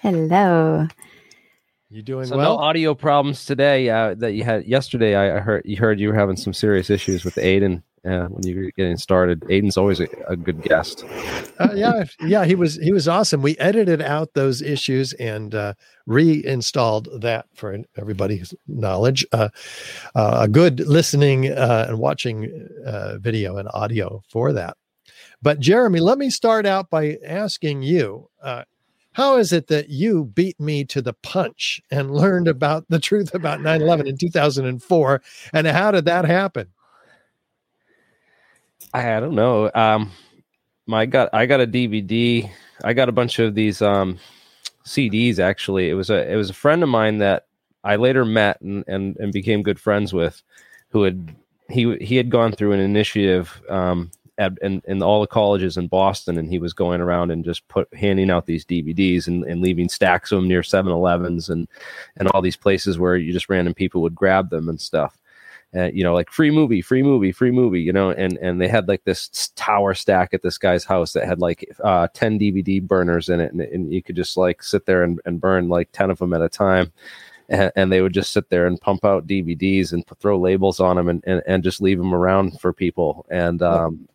Hello. 0.00 0.88
You 1.90 2.02
doing 2.02 2.24
so 2.24 2.38
well? 2.38 2.56
No 2.56 2.62
audio 2.62 2.94
problems 2.94 3.44
today 3.44 3.90
uh, 3.90 4.14
that 4.14 4.32
you 4.32 4.44
had 4.44 4.64
yesterday. 4.64 5.14
I 5.14 5.40
heard 5.40 5.62
you 5.66 5.76
heard 5.76 6.00
you 6.00 6.08
were 6.08 6.14
having 6.14 6.36
some 6.36 6.54
serious 6.54 6.88
issues 6.88 7.22
with 7.22 7.36
Aidan 7.36 7.82
uh, 8.06 8.26
when 8.28 8.46
you're 8.46 8.70
getting 8.72 8.96
started. 8.96 9.44
Aidan's 9.50 9.76
always 9.76 10.00
a, 10.00 10.06
a 10.28 10.36
good 10.36 10.62
guest. 10.62 11.04
Uh, 11.58 11.70
yeah, 11.74 12.04
yeah, 12.20 12.44
he 12.44 12.54
was 12.54 12.76
he 12.76 12.92
was 12.92 13.08
awesome. 13.08 13.42
We 13.42 13.56
edited 13.58 14.00
out 14.00 14.34
those 14.34 14.62
issues 14.62 15.12
and 15.14 15.54
uh, 15.54 15.74
reinstalled 16.06 17.08
that 17.20 17.46
for 17.54 17.78
everybody's 17.96 18.54
knowledge. 18.66 19.26
Uh, 19.32 19.48
uh 20.14 20.38
a 20.42 20.48
good 20.48 20.80
listening 20.80 21.48
uh, 21.48 21.86
and 21.88 21.98
watching 21.98 22.68
uh, 22.86 23.18
video 23.18 23.56
and 23.56 23.68
audio 23.74 24.22
for 24.28 24.52
that. 24.52 24.76
But 25.42 25.60
Jeremy, 25.60 26.00
let 26.00 26.18
me 26.18 26.30
start 26.30 26.66
out 26.66 26.90
by 26.90 27.18
asking 27.24 27.82
you 27.82 28.28
how 29.16 29.38
is 29.38 29.50
it 29.50 29.68
that 29.68 29.88
you 29.88 30.26
beat 30.26 30.60
me 30.60 30.84
to 30.84 31.00
the 31.00 31.14
punch 31.14 31.80
and 31.90 32.10
learned 32.10 32.48
about 32.48 32.84
the 32.90 32.98
truth 32.98 33.34
about 33.34 33.60
9-11 33.60 34.06
in 34.06 34.18
2004 34.18 35.22
and 35.54 35.66
how 35.66 35.90
did 35.90 36.04
that 36.04 36.26
happen 36.26 36.68
i 38.94 39.20
don't 39.20 39.34
know. 39.34 39.70
Um 39.74 40.10
my 40.86 41.06
got 41.06 41.28
i 41.32 41.46
got 41.46 41.60
a 41.60 41.66
dvd 41.66 42.48
i 42.84 42.92
got 42.92 43.08
a 43.08 43.12
bunch 43.12 43.38
of 43.38 43.54
these 43.54 43.82
um 43.82 44.18
cds 44.84 45.38
actually. 45.38 45.90
It 45.90 45.94
was 45.94 46.10
a 46.10 46.30
it 46.30 46.36
was 46.36 46.50
a 46.50 46.54
friend 46.54 46.82
of 46.82 46.88
mine 46.88 47.18
that 47.18 47.46
i 47.84 47.96
later 47.96 48.24
met 48.24 48.60
and 48.60 48.84
and, 48.86 49.16
and 49.16 49.32
became 49.32 49.62
good 49.62 49.80
friends 49.80 50.12
with 50.12 50.42
who 50.90 51.02
had 51.02 51.34
he 51.68 51.96
he 51.98 52.16
had 52.16 52.30
gone 52.30 52.52
through 52.52 52.72
an 52.72 52.80
initiative 52.80 53.60
um 53.68 54.10
at 54.38 54.52
in, 54.62 54.82
in 54.86 55.02
all 55.02 55.20
the 55.20 55.26
colleges 55.26 55.76
in 55.76 55.88
Boston, 55.88 56.38
and 56.38 56.48
he 56.48 56.58
was 56.58 56.72
going 56.72 57.00
around 57.00 57.30
and 57.30 57.44
just 57.44 57.66
put 57.68 57.92
handing 57.94 58.30
out 58.30 58.46
these 58.46 58.64
DVDs 58.64 59.26
and, 59.26 59.44
and 59.44 59.60
leaving 59.60 59.88
stacks 59.88 60.30
of 60.32 60.36
them 60.36 60.48
near 60.48 60.62
7-Elevens 60.62 61.48
and 61.48 61.66
and 62.16 62.28
all 62.28 62.42
these 62.42 62.56
places 62.56 62.98
where 62.98 63.16
you 63.16 63.32
just 63.32 63.48
random 63.48 63.74
people 63.74 64.02
would 64.02 64.14
grab 64.14 64.50
them 64.50 64.68
and 64.68 64.80
stuff. 64.80 65.16
Uh, 65.76 65.90
you 65.92 66.02
know, 66.02 66.14
like 66.14 66.30
free 66.30 66.50
movie, 66.50 66.80
free 66.80 67.02
movie, 67.02 67.32
free 67.32 67.50
movie, 67.50 67.80
you 67.80 67.92
know, 67.92 68.10
and 68.10 68.38
and 68.38 68.60
they 68.60 68.68
had 68.68 68.88
like 68.88 69.04
this 69.04 69.50
tower 69.56 69.92
stack 69.92 70.32
at 70.32 70.42
this 70.42 70.56
guy's 70.56 70.84
house 70.84 71.12
that 71.12 71.26
had 71.26 71.40
like 71.40 71.68
uh, 71.84 72.08
10 72.14 72.38
DVD 72.38 72.80
burners 72.80 73.28
in 73.28 73.40
it, 73.40 73.52
and, 73.52 73.60
and 73.60 73.92
you 73.92 74.02
could 74.02 74.16
just 74.16 74.36
like 74.38 74.62
sit 74.62 74.86
there 74.86 75.02
and, 75.02 75.20
and 75.26 75.40
burn 75.40 75.68
like 75.68 75.90
10 75.92 76.10
of 76.10 76.18
them 76.18 76.32
at 76.32 76.40
a 76.40 76.48
time. 76.48 76.92
And, 77.48 77.70
and, 77.76 77.92
they 77.92 78.00
would 78.00 78.14
just 78.14 78.32
sit 78.32 78.48
there 78.48 78.66
and 78.66 78.80
pump 78.80 79.04
out 79.04 79.28
DVDs 79.28 79.92
and 79.92 80.04
throw 80.18 80.36
labels 80.36 80.80
on 80.80 80.96
them 80.96 81.08
and, 81.08 81.22
and, 81.28 81.42
and 81.46 81.62
just 81.62 81.80
leave 81.80 81.98
them 81.98 82.12
around 82.12 82.60
for 82.60 82.72
people. 82.72 83.24
And 83.30 83.62
um, 83.62 84.08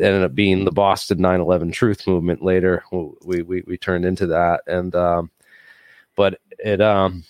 ended 0.00 0.24
up 0.24 0.34
being 0.34 0.64
the 0.64 0.72
Boston 0.72 1.18
9/11 1.18 1.72
Truth 1.72 2.06
Movement. 2.06 2.42
Later, 2.42 2.82
we 3.22 3.42
we 3.42 3.62
we 3.66 3.76
turned 3.76 4.04
into 4.04 4.26
that, 4.28 4.62
and 4.66 4.94
um, 4.94 5.30
but 6.16 6.40
it 6.58 6.80
um 6.80 7.22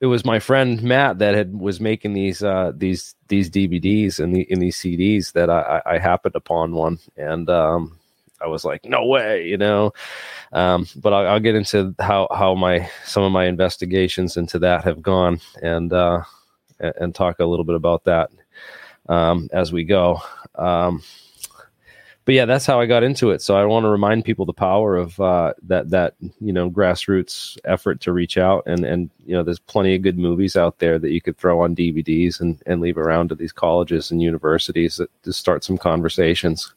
it 0.00 0.06
was 0.06 0.24
my 0.24 0.38
friend 0.38 0.82
Matt 0.82 1.18
that 1.18 1.34
had 1.34 1.58
was 1.58 1.80
making 1.80 2.12
these 2.12 2.42
uh 2.42 2.72
these 2.74 3.14
these 3.28 3.50
DVDs 3.50 4.20
and 4.20 4.34
the 4.34 4.42
in 4.50 4.58
these 4.60 4.76
CDs 4.76 5.32
that 5.32 5.48
I 5.50 5.80
I 5.86 5.98
happened 5.98 6.34
upon 6.36 6.72
one. 6.72 6.98
And 7.16 7.48
um 7.48 7.98
I 8.40 8.46
was 8.48 8.64
like 8.64 8.84
no 8.84 9.06
way 9.06 9.46
you 9.46 9.56
know? 9.56 9.92
Um 10.52 10.86
but 10.96 11.12
I'll, 11.12 11.26
I'll 11.28 11.40
get 11.40 11.54
into 11.54 11.94
how 11.98 12.28
how 12.30 12.54
my 12.54 12.90
some 13.04 13.22
of 13.22 13.32
my 13.32 13.46
investigations 13.46 14.36
into 14.36 14.58
that 14.60 14.84
have 14.84 15.02
gone 15.02 15.40
and 15.62 15.92
uh 15.92 16.22
and 16.78 17.14
talk 17.14 17.38
a 17.38 17.46
little 17.46 17.64
bit 17.64 17.76
about 17.76 18.04
that 18.04 18.30
um 19.08 19.48
as 19.52 19.72
we 19.72 19.84
go. 19.84 20.20
Um, 20.54 21.02
but 22.26 22.34
yeah, 22.34 22.44
that's 22.44 22.66
how 22.66 22.80
I 22.80 22.86
got 22.86 23.04
into 23.04 23.30
it. 23.30 23.40
So 23.40 23.56
I 23.56 23.64
want 23.64 23.84
to 23.84 23.88
remind 23.88 24.24
people 24.24 24.44
the 24.44 24.52
power 24.52 24.96
of 24.96 25.18
uh, 25.20 25.54
that 25.62 25.90
that 25.90 26.14
you 26.40 26.52
know 26.52 26.68
grassroots 26.68 27.56
effort 27.64 28.00
to 28.02 28.12
reach 28.12 28.36
out 28.36 28.64
and 28.66 28.84
and 28.84 29.10
you 29.24 29.32
know 29.32 29.44
there's 29.44 29.60
plenty 29.60 29.94
of 29.94 30.02
good 30.02 30.18
movies 30.18 30.56
out 30.56 30.80
there 30.80 30.98
that 30.98 31.12
you 31.12 31.20
could 31.22 31.38
throw 31.38 31.60
on 31.60 31.76
DVDs 31.76 32.40
and 32.40 32.60
and 32.66 32.80
leave 32.80 32.98
around 32.98 33.28
to 33.28 33.36
these 33.36 33.52
colleges 33.52 34.10
and 34.10 34.20
universities 34.20 34.96
that, 34.96 35.08
to 35.22 35.32
start 35.32 35.62
some 35.62 35.78
conversations. 35.78 36.74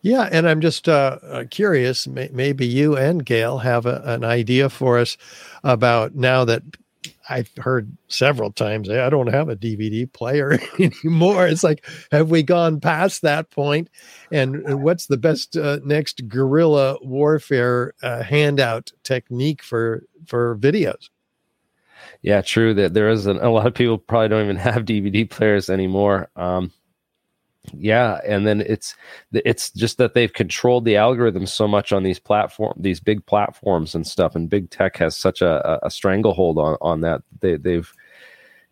Yeah, 0.00 0.28
and 0.32 0.48
I'm 0.48 0.62
just 0.62 0.88
uh, 0.88 1.18
uh 1.22 1.44
curious. 1.50 2.08
May, 2.08 2.30
maybe 2.32 2.66
you 2.66 2.96
and 2.96 3.24
Gail 3.24 3.58
have 3.58 3.84
a, 3.84 4.00
an 4.06 4.24
idea 4.24 4.70
for 4.70 4.98
us 4.98 5.18
about 5.62 6.14
now 6.14 6.46
that 6.46 6.62
I've 7.28 7.50
heard 7.58 7.96
several 8.08 8.52
times, 8.52 8.90
I 8.90 9.08
don't 9.08 9.32
have 9.32 9.48
a 9.48 9.56
DVD 9.56 10.10
player 10.12 10.58
anymore. 10.78 11.46
It's 11.46 11.64
like, 11.64 11.84
have 12.10 12.30
we 12.30 12.42
gone 12.42 12.80
past 12.80 13.22
that 13.22 13.50
point? 13.50 13.88
And 14.30 14.82
what's 14.82 15.06
the 15.06 15.16
best 15.16 15.56
uh, 15.56 15.80
next 15.84 16.28
guerrilla 16.28 16.98
warfare 17.02 17.94
uh, 18.02 18.22
handout 18.22 18.92
technique 19.04 19.62
for 19.62 20.04
for 20.26 20.56
videos? 20.56 21.08
Yeah, 22.22 22.42
true. 22.42 22.74
That 22.74 22.94
there 22.94 23.08
isn't 23.10 23.42
a 23.42 23.50
lot 23.50 23.66
of 23.66 23.74
people 23.74 23.98
probably 23.98 24.28
don't 24.28 24.44
even 24.44 24.56
have 24.56 24.84
DVD 24.84 25.28
players 25.28 25.70
anymore. 25.70 26.28
Um, 26.36 26.72
yeah 27.74 28.20
and 28.26 28.46
then 28.46 28.60
it's 28.60 28.96
it's 29.32 29.70
just 29.70 29.98
that 29.98 30.14
they've 30.14 30.32
controlled 30.32 30.84
the 30.84 30.96
algorithm 30.96 31.46
so 31.46 31.68
much 31.68 31.92
on 31.92 32.02
these 32.02 32.18
platform 32.18 32.74
these 32.76 32.98
big 32.98 33.24
platforms 33.26 33.94
and 33.94 34.06
stuff 34.06 34.34
and 34.34 34.50
big 34.50 34.68
tech 34.70 34.96
has 34.96 35.16
such 35.16 35.40
a, 35.40 35.78
a 35.86 35.90
stranglehold 35.90 36.58
on 36.58 36.76
on 36.80 37.00
that. 37.02 37.22
They 37.40 37.56
they've 37.56 37.92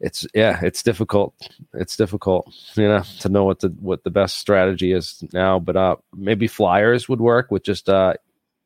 it's 0.01 0.27
yeah 0.35 0.59
it's 0.63 0.83
difficult 0.83 1.35
it's 1.75 1.97
difficult 1.97 2.53
you 2.75 2.89
know 2.89 3.03
to 3.21 3.29
know 3.29 3.45
what 3.45 3.61
the 3.61 3.69
what 3.81 4.03
the 4.03 4.11
best 4.11 4.39
strategy 4.39 4.93
is 4.93 5.23
now 5.33 5.59
but 5.59 5.77
uh 5.77 5.97
maybe 6.17 6.47
flyers 6.47 7.09
would 7.09 7.21
work 7.21 7.51
with 7.51 7.63
just 7.63 7.89
uh 7.89 8.15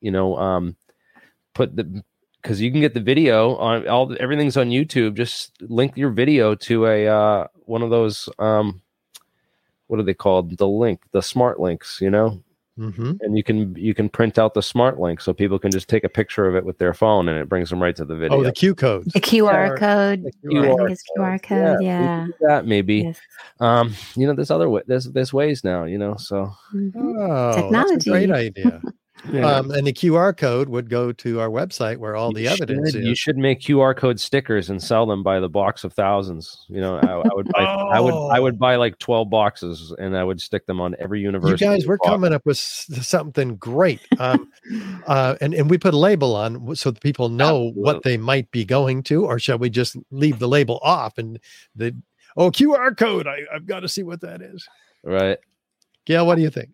you 0.01 0.13
know 0.13 0.37
um 0.37 0.77
put 1.53 1.75
the 1.75 2.03
because 2.41 2.61
you 2.61 2.71
can 2.71 2.81
get 2.81 2.95
the 2.95 3.01
video 3.01 3.57
on 3.57 3.87
all 3.89 4.15
everything's 4.21 4.57
on 4.57 4.71
youtube 4.71 5.17
just 5.17 5.51
link 5.61 5.97
your 5.97 6.11
video 6.11 6.55
to 6.55 6.87
a 6.87 7.09
uh 7.09 7.47
one 7.67 7.83
of 7.83 7.91
those 7.91 8.29
um 8.39 8.81
what 9.95 10.01
are 10.01 10.05
they 10.05 10.15
called? 10.15 10.59
The 10.59 10.67
link, 10.67 11.03
the 11.13 11.23
smart 11.23 11.61
links, 11.61 12.01
you 12.01 12.11
know? 12.11 12.43
Mm-hmm. 12.77 13.13
And 13.21 13.37
you 13.37 13.45
can 13.45 13.73
you 13.77 13.95
can 13.95 14.09
print 14.09 14.37
out 14.37 14.55
the 14.55 14.63
smart 14.63 14.99
link 14.99 15.21
so 15.21 15.33
people 15.33 15.61
can 15.61 15.71
just 15.71 15.89
take 15.89 16.03
a 16.03 16.09
picture 16.09 16.49
of 16.49 16.57
it 16.57 16.65
with 16.65 16.79
their 16.79 16.93
phone 16.93 17.29
and 17.29 17.39
it 17.39 17.49
brings 17.49 17.71
them 17.71 17.81
right 17.81 17.95
to 17.95 18.05
the 18.05 18.17
video. 18.17 18.39
Oh, 18.39 18.43
the 18.43 18.51
Q 18.51 18.75
code, 18.75 19.05
the 19.13 19.21
QR 19.21 19.79
code, 19.79 20.25
the 20.25 20.33
QR, 20.49 20.75
QR, 20.75 20.99
QR 21.17 21.43
code, 21.45 21.83
yeah. 21.83 22.03
yeah. 22.03 22.27
That 22.41 22.67
maybe. 22.67 22.97
Yes. 22.97 23.21
Um, 23.61 23.95
you 24.17 24.27
know, 24.27 24.35
there's 24.35 24.51
other 24.51 24.69
way. 24.69 24.83
There's 24.89 25.05
there's 25.05 25.33
ways 25.33 25.63
now. 25.63 25.85
You 25.85 25.99
know, 25.99 26.17
so 26.17 26.53
mm-hmm. 26.75 27.17
oh, 27.17 27.55
technology, 27.55 28.11
great 28.11 28.33
idea. 28.33 28.83
Yeah. 29.33 29.47
Um, 29.47 29.71
and 29.71 29.87
the 29.87 29.93
QR 29.93 30.37
code 30.37 30.69
would 30.69 30.91
go 30.91 31.13
to 31.13 31.41
our 31.41 31.49
website 31.49 31.99
where 31.99 32.17
all 32.17 32.31
you 32.31 32.45
the 32.45 32.49
evidence 32.49 32.91
should, 32.91 33.01
is. 33.01 33.07
You 33.07 33.15
should 33.15 33.37
make 33.39 33.61
QR 33.61 33.97
code 33.97 34.19
stickers 34.21 34.71
and 34.71 34.83
sell 34.83 35.07
them 35.07 35.23
by 35.23 35.41
the 35.41 35.49
box 35.49 35.85
of 35.85 35.93
thousands. 35.93 36.67
You 36.69 36.81
know, 36.81 36.97
I, 36.97 37.07
I 37.07 37.35
would 37.35 37.49
buy, 37.49 37.65
oh. 37.65 37.89
I 37.89 38.01
would, 38.01 38.15
I 38.15 38.41
would 38.41 38.59
buy 38.59 38.77
like 38.77 38.99
twelve 38.99 39.31
boxes, 39.31 39.95
and 39.99 40.17
I 40.17 40.25
would 40.25 40.41
stick 40.41 40.67
them 40.67 40.81
on 40.81 40.95
every 40.99 41.21
university. 41.21 41.65
You 41.65 41.71
guys, 41.71 41.87
we're 41.87 41.99
coming 41.99 42.35
up 42.35 42.45
with 42.45 42.59
something 42.59 43.57
great, 43.57 44.01
um, 44.19 44.53
uh, 45.07 45.37
and 45.41 45.55
and 45.55 45.71
we 45.71 45.79
put 45.79 45.95
a 45.95 45.99
label 45.99 46.35
on 46.35 46.75
so 46.77 46.93
people 46.93 47.29
know 47.29 47.69
Absolutely. 47.69 47.83
what 47.83 48.03
they 48.03 48.17
might 48.17 48.51
be 48.51 48.65
going 48.65 49.03
to, 49.05 49.25
or 49.25 49.39
shall 49.39 49.59
we 49.59 49.71
just 49.71 49.97
leave 50.11 50.39
the 50.39 50.49
label 50.49 50.81
off 50.83 51.19
and 51.19 51.39
the 51.77 51.97
oh 52.37 52.51
QR 52.51 52.97
code? 52.97 53.27
I, 53.27 53.39
I've 53.55 53.67
got 53.67 53.81
to 53.81 53.89
see 53.89 54.03
what 54.03 54.21
that 54.21 54.43
is. 54.43 54.69
Right, 55.03 55.39
Gail, 56.05 56.27
what 56.27 56.35
do 56.35 56.43
you 56.43 56.51
think? 56.51 56.71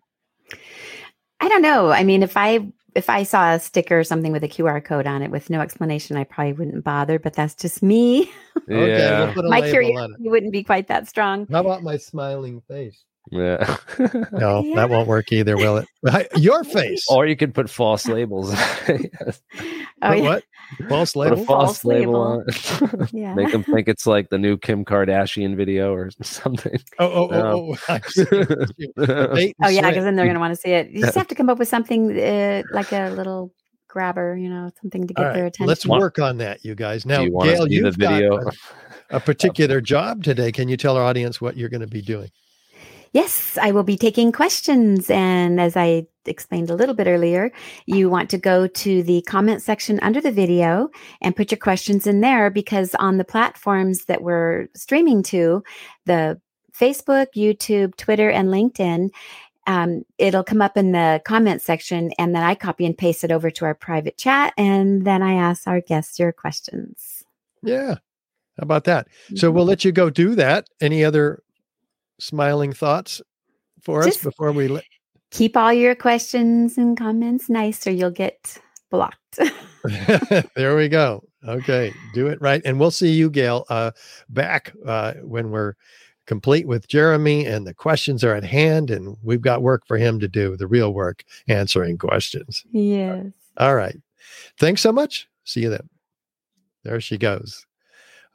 I 1.41 1.47
don't 1.47 1.61
know. 1.61 1.89
I 1.89 2.03
mean, 2.03 2.23
if 2.23 2.37
I 2.37 2.71
if 2.93 3.09
I 3.09 3.23
saw 3.23 3.53
a 3.53 3.59
sticker 3.59 3.99
or 3.99 4.03
something 4.03 4.31
with 4.31 4.43
a 4.43 4.47
QR 4.47 4.83
code 4.83 5.07
on 5.07 5.21
it 5.21 5.31
with 5.31 5.49
no 5.49 5.59
explanation, 5.59 6.17
I 6.17 6.23
probably 6.23 6.53
wouldn't 6.53 6.83
bother. 6.83 7.19
But 7.19 7.33
that's 7.33 7.55
just 7.55 7.81
me. 7.81 8.31
Yeah. 8.67 9.33
we'll 9.35 9.49
my 9.49 9.61
curiosity 9.61 10.29
wouldn't 10.29 10.51
be 10.51 10.63
quite 10.63 10.87
that 10.87 11.07
strong. 11.07 11.47
How 11.51 11.61
about 11.61 11.83
my 11.83 11.97
smiling 11.97 12.61
face? 12.61 13.03
Yeah. 13.31 13.77
no, 14.33 14.61
yeah. 14.63 14.75
that 14.75 14.89
won't 14.89 15.07
work 15.07 15.31
either, 15.31 15.55
will 15.55 15.77
it? 15.77 16.27
Your 16.35 16.63
face. 16.65 17.05
Or 17.09 17.25
you 17.25 17.37
could 17.37 17.53
put 17.53 17.69
false 17.69 18.07
labels. 18.07 18.51
yes. 18.87 19.41
oh, 20.01 20.11
yeah. 20.11 20.21
What? 20.21 20.43
False 20.89 21.15
label? 21.15 21.37
Put 21.37 21.43
a 21.43 21.45
false, 21.45 21.67
false 21.67 21.85
label, 21.85 22.15
on 22.15 22.43
it. 22.47 23.09
yeah. 23.13 23.33
Make 23.33 23.51
them 23.51 23.63
think 23.63 23.87
it's 23.87 24.05
like 24.05 24.29
the 24.29 24.37
new 24.37 24.57
Kim 24.57 24.83
Kardashian 24.83 25.55
video 25.55 25.93
or 25.93 26.11
something. 26.21 26.77
Oh, 26.99 27.07
oh, 27.07 27.29
oh, 27.31 27.77
oh. 27.87 27.97
oh 29.63 29.67
yeah, 29.69 29.89
because 29.89 30.03
then 30.03 30.15
they're 30.15 30.25
going 30.25 30.33
to 30.33 30.39
want 30.39 30.53
to 30.53 30.59
see 30.59 30.71
it. 30.71 30.91
You 30.91 31.01
just 31.01 31.15
have 31.15 31.27
to 31.29 31.35
come 31.35 31.49
up 31.49 31.57
with 31.57 31.69
something 31.69 32.19
uh, 32.19 32.63
like 32.71 32.91
a 32.91 33.09
little 33.11 33.53
grabber, 33.87 34.35
you 34.37 34.49
know, 34.49 34.69
something 34.81 35.07
to 35.07 35.13
get 35.13 35.23
right, 35.23 35.33
their 35.33 35.45
attention. 35.45 35.67
Let's 35.67 35.85
work 35.85 36.19
on 36.19 36.37
that, 36.37 36.65
you 36.65 36.75
guys. 36.75 37.05
Now, 37.05 37.21
you 37.21 37.37
Gail, 37.43 37.67
you've 37.67 37.95
video? 37.95 38.37
got 38.37 38.53
a, 39.09 39.17
a 39.17 39.19
particular 39.19 39.79
job 39.79 40.23
today. 40.23 40.51
Can 40.51 40.67
you 40.67 40.77
tell 40.77 40.97
our 40.97 41.03
audience 41.03 41.39
what 41.39 41.55
you're 41.55 41.69
going 41.69 41.81
to 41.81 41.87
be 41.87 42.01
doing? 42.01 42.29
Yes, 43.13 43.57
I 43.61 43.71
will 43.71 43.83
be 43.83 43.97
taking 43.97 44.31
questions. 44.31 45.09
And 45.09 45.59
as 45.59 45.75
I 45.75 46.07
explained 46.25 46.69
a 46.69 46.75
little 46.75 46.95
bit 46.95 47.07
earlier, 47.07 47.51
you 47.85 48.09
want 48.09 48.29
to 48.29 48.37
go 48.37 48.67
to 48.67 49.03
the 49.03 49.21
comment 49.23 49.61
section 49.61 49.99
under 50.01 50.21
the 50.21 50.31
video 50.31 50.89
and 51.21 51.35
put 51.35 51.51
your 51.51 51.57
questions 51.57 52.07
in 52.07 52.21
there 52.21 52.49
because 52.49 52.95
on 52.95 53.17
the 53.17 53.25
platforms 53.25 54.05
that 54.05 54.21
we're 54.21 54.67
streaming 54.75 55.23
to, 55.23 55.61
the 56.05 56.39
Facebook, 56.73 57.27
YouTube, 57.35 57.97
Twitter, 57.97 58.29
and 58.29 58.47
LinkedIn, 58.47 59.09
um, 59.67 60.03
it'll 60.17 60.43
come 60.43 60.61
up 60.61 60.77
in 60.77 60.93
the 60.93 61.21
comment 61.25 61.61
section 61.61 62.11
and 62.17 62.33
then 62.33 62.43
I 62.43 62.55
copy 62.55 62.85
and 62.85 62.97
paste 62.97 63.23
it 63.23 63.31
over 63.31 63.51
to 63.51 63.65
our 63.65 63.75
private 63.75 64.17
chat 64.17 64.53
and 64.57 65.05
then 65.05 65.21
I 65.21 65.33
ask 65.33 65.67
our 65.67 65.81
guests 65.81 66.17
your 66.17 66.31
questions. 66.31 67.23
Yeah. 67.61 67.95
How 68.57 68.63
about 68.63 68.85
that? 68.85 69.07
So 69.35 69.47
mm-hmm. 69.47 69.55
we'll 69.55 69.65
let 69.65 69.85
you 69.85 69.91
go 69.91 70.09
do 70.09 70.33
that. 70.35 70.69
Any 70.81 71.03
other 71.03 71.43
smiling 72.21 72.71
thoughts 72.71 73.21
for 73.81 74.03
Just 74.03 74.19
us 74.19 74.23
before 74.23 74.51
we 74.51 74.67
let 74.67 74.83
keep 75.31 75.57
all 75.57 75.73
your 75.73 75.95
questions 75.95 76.77
and 76.77 76.95
comments 76.97 77.49
nice 77.49 77.87
or 77.87 77.91
you'll 77.91 78.11
get 78.11 78.57
blocked. 78.89 79.39
there 80.55 80.75
we 80.75 80.87
go. 80.87 81.23
Okay, 81.47 81.91
do 82.13 82.27
it 82.27 82.39
right. 82.39 82.61
And 82.63 82.79
we'll 82.79 82.91
see 82.91 83.11
you, 83.11 83.31
Gail, 83.31 83.65
uh, 83.69 83.91
back 84.29 84.73
uh, 84.85 85.13
when 85.23 85.49
we're 85.49 85.73
complete 86.27 86.67
with 86.67 86.87
Jeremy 86.87 87.45
and 87.47 87.65
the 87.65 87.73
questions 87.73 88.23
are 88.23 88.35
at 88.35 88.43
hand 88.43 88.91
and 88.91 89.17
we've 89.23 89.41
got 89.41 89.63
work 89.63 89.87
for 89.87 89.97
him 89.97 90.19
to 90.19 90.27
do, 90.27 90.55
the 90.55 90.67
real 90.67 90.93
work, 90.93 91.23
answering 91.47 91.97
questions. 91.97 92.63
Yes. 92.71 93.25
All 93.57 93.75
right. 93.75 93.97
Thanks 94.59 94.81
so 94.81 94.91
much. 94.91 95.27
See 95.45 95.61
you 95.61 95.69
then. 95.69 95.89
There 96.83 97.01
she 97.01 97.17
goes. 97.17 97.65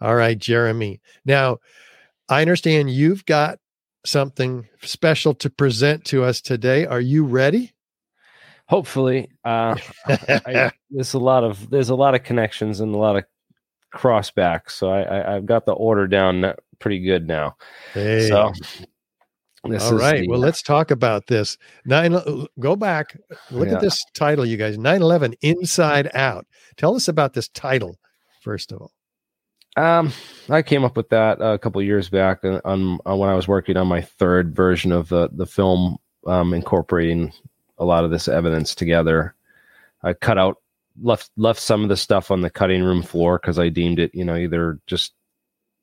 All 0.01 0.17
right, 0.17 0.37
Jeremy. 0.37 1.01
Now, 1.25 1.59
I 2.29 2.43
understand 2.43 2.91
you've 2.91 3.25
got 3.25 3.61
something 4.07 4.69
special 4.83 5.35
to 5.35 5.51
present 5.51 6.05
to 6.07 6.25
us 6.25 6.41
today. 6.41 6.87
Are 6.87 7.01
you 7.01 7.25
ready? 7.25 7.73
Hopefully, 8.69 9.29
uh, 9.45 9.77
I, 10.07 10.73
there's 10.91 11.15
a 11.15 11.19
lot 11.19 11.45
of 11.45 11.71
there's 11.71 11.91
a 11.91 11.95
lot 11.95 12.15
of 12.15 12.25
connections 12.25 12.81
and 12.81 12.95
a 12.95 12.99
lot 12.99 13.17
of 13.17 13.25
crossbacks, 13.95 14.73
so 14.73 14.91
I, 14.91 15.31
I 15.31 15.35
have 15.35 15.47
got 15.47 15.67
the 15.67 15.73
order 15.73 16.07
down 16.07 16.53
pretty 16.79 17.01
good 17.01 17.27
now. 17.27 17.57
Hey. 17.93 18.29
So. 18.29 18.53
All 19.65 19.99
right. 19.99 20.21
The, 20.21 20.29
well, 20.29 20.39
let's 20.39 20.63
talk 20.63 20.93
about 20.93 21.27
this. 21.27 21.59
Nine. 21.85 22.15
Uh, 22.15 22.47
go 22.61 22.77
back. 22.77 23.19
Look 23.51 23.69
yeah. 23.69 23.75
at 23.75 23.81
this 23.81 24.05
title, 24.15 24.47
you 24.47 24.57
guys. 24.57 24.77
9/11 24.77 25.35
Inside 25.43 26.09
Out. 26.15 26.47
Tell 26.77 26.95
us 26.95 27.09
about 27.09 27.33
this 27.33 27.49
title, 27.49 27.97
first 28.43 28.71
of 28.71 28.81
all. 28.81 28.93
Um, 29.77 30.13
I 30.49 30.63
came 30.63 30.85
up 30.85 30.97
with 30.97 31.11
that 31.11 31.41
a 31.41 31.59
couple 31.59 31.83
years 31.83 32.09
back 32.09 32.45
on, 32.45 32.61
on, 32.65 32.99
on, 33.05 33.19
when 33.19 33.29
I 33.29 33.35
was 33.35 33.47
working 33.47 33.77
on 33.77 33.87
my 33.87 34.01
third 34.01 34.55
version 34.57 34.91
of 34.91 35.09
the 35.09 35.29
the 35.33 35.47
film, 35.47 35.99
um, 36.27 36.55
incorporating 36.55 37.33
a 37.79 37.85
lot 37.85 38.05
of 38.05 38.11
this 38.11 38.27
evidence 38.27 38.75
together. 38.75 39.35
I 40.03 40.15
cut 40.15 40.39
out 40.39 40.57
left 41.03 41.31
left 41.37 41.61
some 41.61 41.83
of 41.83 41.91
the 41.91 41.97
stuff 41.97 42.31
on 42.31 42.41
the 42.41 42.51
cutting 42.51 42.83
room 42.83 43.03
floor 43.03 43.39
because 43.39 43.59
I 43.59 43.69
deemed 43.69 43.99
it, 43.99 44.15
you 44.15 44.25
know, 44.25 44.37
either 44.37 44.81
just 44.87 45.13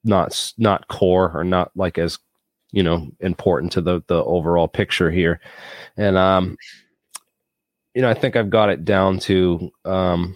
not 0.04 0.54
not 0.58 0.88
core 0.88 1.32
or 1.36 1.44
not 1.44 1.72
like 1.76 1.98
as 1.98 2.18
you 2.72 2.82
know 2.82 3.10
important 3.20 3.72
to 3.74 3.82
the 3.82 4.02
the 4.08 4.24
overall 4.24 4.68
picture 4.68 5.12
here, 5.12 5.40
and 5.98 6.18
um, 6.18 6.58
you 7.94 8.02
know, 8.02 8.10
I 8.10 8.16
think 8.16 8.36
I've 8.36 8.50
got 8.50 8.70
it 8.70 8.86
down 8.86 9.20
to 9.20 9.70
um 9.86 10.36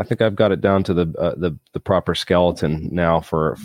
I 0.00 0.02
think 0.02 0.22
I've 0.22 0.34
got 0.34 0.50
it 0.50 0.62
down 0.62 0.82
to 0.84 0.94
the 0.94 1.14
uh, 1.18 1.34
the 1.36 1.56
the 1.72 1.80
proper 1.80 2.14
skeleton 2.14 2.88
now 2.90 3.20
for 3.20 3.58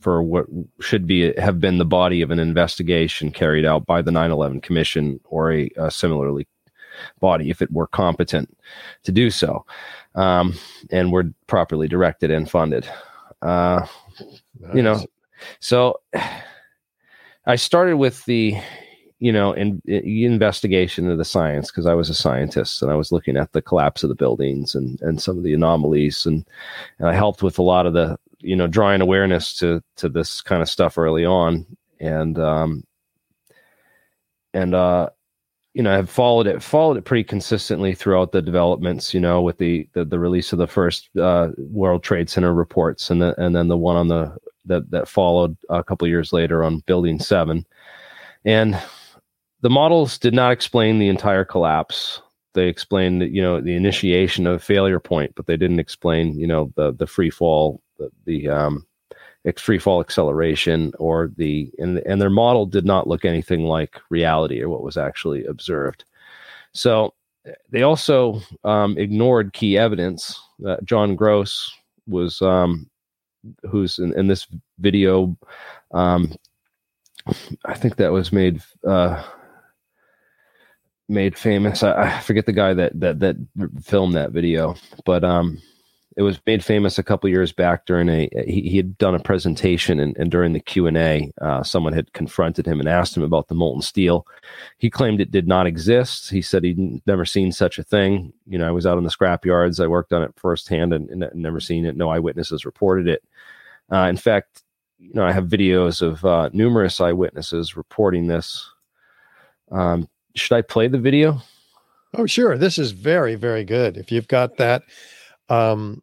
for 0.00 0.22
what 0.22 0.46
should 0.80 1.06
be 1.06 1.34
have 1.34 1.60
been 1.60 1.78
the 1.78 1.84
body 1.84 2.22
of 2.22 2.30
an 2.30 2.38
investigation 2.38 3.32
carried 3.32 3.66
out 3.66 3.86
by 3.86 4.00
the 4.00 4.12
9/11 4.12 4.62
Commission 4.62 5.20
or 5.24 5.52
a, 5.52 5.68
a 5.76 5.90
similarly 5.90 6.46
body 7.18 7.50
if 7.50 7.60
it 7.60 7.72
were 7.72 7.88
competent 7.88 8.56
to 9.02 9.10
do 9.10 9.30
so, 9.30 9.66
um, 10.14 10.54
and 10.90 11.10
were 11.10 11.24
properly 11.48 11.88
directed 11.88 12.30
and 12.30 12.48
funded. 12.48 12.88
Uh, 13.42 13.84
nice. 14.60 14.74
You 14.74 14.82
know, 14.82 15.04
so 15.58 16.00
I 17.46 17.56
started 17.56 17.96
with 17.96 18.24
the 18.26 18.54
you 19.20 19.30
know, 19.30 19.52
in, 19.52 19.80
in 19.86 20.32
investigation 20.32 21.10
of 21.10 21.18
the 21.18 21.24
science 21.24 21.70
because 21.70 21.86
I 21.86 21.94
was 21.94 22.08
a 22.08 22.14
scientist 22.14 22.82
and 22.82 22.90
I 22.90 22.94
was 22.94 23.12
looking 23.12 23.36
at 23.36 23.52
the 23.52 23.62
collapse 23.62 24.02
of 24.02 24.08
the 24.08 24.14
buildings 24.14 24.74
and 24.74 25.00
and 25.02 25.22
some 25.22 25.36
of 25.36 25.44
the 25.44 25.54
anomalies 25.54 26.26
and, 26.26 26.46
and 26.98 27.08
I 27.08 27.14
helped 27.14 27.42
with 27.42 27.58
a 27.58 27.62
lot 27.62 27.86
of 27.86 27.92
the 27.92 28.18
you 28.38 28.56
know 28.56 28.66
drawing 28.66 29.02
awareness 29.02 29.54
to 29.58 29.82
to 29.96 30.08
this 30.08 30.40
kind 30.40 30.62
of 30.62 30.70
stuff 30.70 30.96
early 30.96 31.26
on 31.26 31.66
and 32.00 32.38
um 32.38 32.82
and 34.54 34.74
uh 34.74 35.10
you 35.72 35.84
know, 35.84 35.96
I've 35.96 36.10
followed 36.10 36.48
it, 36.48 36.62
followed 36.62 36.96
it 36.96 37.04
pretty 37.04 37.22
consistently 37.22 37.94
throughout 37.94 38.32
the 38.32 38.42
developments. 38.42 39.14
You 39.14 39.20
know, 39.20 39.40
with 39.40 39.58
the 39.58 39.88
the, 39.92 40.04
the 40.04 40.18
release 40.18 40.52
of 40.52 40.58
the 40.58 40.66
first 40.66 41.08
uh, 41.16 41.50
World 41.58 42.02
Trade 42.02 42.28
Center 42.28 42.52
reports, 42.52 43.08
and 43.08 43.22
the, 43.22 43.40
and 43.40 43.54
then 43.54 43.68
the 43.68 43.76
one 43.76 43.96
on 43.96 44.08
the 44.08 44.36
that 44.64 44.90
that 44.90 45.06
followed 45.06 45.56
a 45.68 45.84
couple 45.84 46.08
years 46.08 46.32
later 46.32 46.64
on 46.64 46.80
Building 46.86 47.20
Seven, 47.20 47.64
and 48.44 48.76
the 49.62 49.70
models 49.70 50.18
did 50.18 50.34
not 50.34 50.52
explain 50.52 50.98
the 50.98 51.08
entire 51.08 51.44
collapse. 51.44 52.20
They 52.54 52.68
explained, 52.68 53.22
you 53.22 53.42
know, 53.42 53.60
the 53.60 53.76
initiation 53.76 54.46
of 54.46 54.56
a 54.56 54.58
failure 54.58 55.00
point, 55.00 55.32
but 55.36 55.46
they 55.46 55.56
didn't 55.56 55.78
explain, 55.78 56.38
you 56.38 56.46
know, 56.46 56.72
the 56.76 56.92
the 56.92 57.06
free 57.06 57.30
fall, 57.30 57.80
the, 57.98 58.10
the 58.24 58.48
um, 58.48 58.86
free 59.56 59.78
fall 59.78 60.00
acceleration, 60.00 60.92
or 60.98 61.30
the 61.36 61.70
and 61.78 61.98
and 61.98 62.20
their 62.20 62.30
model 62.30 62.66
did 62.66 62.84
not 62.84 63.06
look 63.06 63.24
anything 63.24 63.64
like 63.64 64.00
reality 64.10 64.60
or 64.60 64.68
what 64.68 64.82
was 64.82 64.96
actually 64.96 65.44
observed. 65.44 66.04
So 66.72 67.14
they 67.70 67.82
also 67.82 68.40
um, 68.64 68.98
ignored 68.98 69.52
key 69.52 69.78
evidence. 69.78 70.40
that 70.60 70.84
John 70.84 71.16
Gross 71.16 71.72
was, 72.06 72.42
um, 72.42 72.88
who's 73.70 73.98
in, 73.98 74.12
in 74.18 74.26
this 74.26 74.46
video. 74.78 75.36
Um, 75.92 76.34
I 77.64 77.74
think 77.74 77.96
that 77.96 78.12
was 78.12 78.32
made. 78.32 78.62
Uh, 78.86 79.22
made 81.10 81.36
famous. 81.36 81.82
I, 81.82 82.16
I, 82.16 82.20
forget 82.20 82.46
the 82.46 82.52
guy 82.52 82.72
that 82.74 82.98
that 83.00 83.20
that 83.20 83.36
filmed 83.82 84.14
that 84.14 84.30
video, 84.30 84.76
but 85.04 85.24
um, 85.24 85.60
it 86.16 86.22
was 86.22 86.40
made 86.46 86.64
famous 86.64 86.98
a 86.98 87.02
couple 87.02 87.30
years 87.30 87.52
back 87.52 87.86
during 87.86 88.08
a 88.08 88.28
he, 88.46 88.62
he 88.62 88.76
had 88.76 88.96
done 88.98 89.14
a 89.14 89.20
presentation 89.20 90.00
and, 90.00 90.16
and 90.16 90.30
during 90.30 90.52
the 90.52 90.60
Q 90.60 90.86
and 90.86 90.96
A, 90.96 91.30
uh, 91.40 91.62
someone 91.62 91.92
had 91.92 92.12
confronted 92.12 92.66
him 92.66 92.80
and 92.80 92.88
asked 92.88 93.16
him 93.16 93.22
about 93.22 93.48
the 93.48 93.54
molten 93.54 93.82
steel. 93.82 94.26
He 94.78 94.90
claimed 94.90 95.20
it 95.20 95.30
did 95.30 95.46
not 95.46 95.66
exist. 95.66 96.30
He 96.30 96.42
said 96.42 96.64
he'd 96.64 97.06
never 97.06 97.24
seen 97.24 97.52
such 97.52 97.78
a 97.78 97.84
thing. 97.84 98.32
You 98.46 98.58
know, 98.58 98.68
I 98.68 98.72
was 98.72 98.86
out 98.86 98.98
in 98.98 99.04
the 99.04 99.10
scrap 99.10 99.44
yards. 99.44 99.80
I 99.80 99.86
worked 99.86 100.12
on 100.12 100.22
it 100.22 100.34
firsthand 100.36 100.92
and, 100.92 101.10
and 101.10 101.34
never 101.34 101.60
seen 101.60 101.84
it. 101.84 101.96
No 101.96 102.10
eyewitnesses 102.10 102.64
reported 102.64 103.08
it. 103.08 103.22
Uh, 103.92 104.06
in 104.08 104.16
fact, 104.16 104.62
you 104.98 105.14
know, 105.14 105.24
I 105.24 105.32
have 105.32 105.44
videos 105.44 106.02
of 106.02 106.24
uh, 106.24 106.50
numerous 106.52 107.00
eyewitnesses 107.00 107.76
reporting 107.76 108.26
this. 108.26 108.70
Um, 109.72 110.08
should 110.34 110.54
I 110.54 110.62
play 110.62 110.88
the 110.88 110.98
video? 110.98 111.42
Oh, 112.14 112.26
sure. 112.26 112.58
This 112.58 112.78
is 112.78 112.92
very, 112.92 113.34
very 113.34 113.64
good. 113.64 113.96
If 113.96 114.10
you've 114.10 114.28
got 114.28 114.56
that, 114.56 114.82
um, 115.48 116.02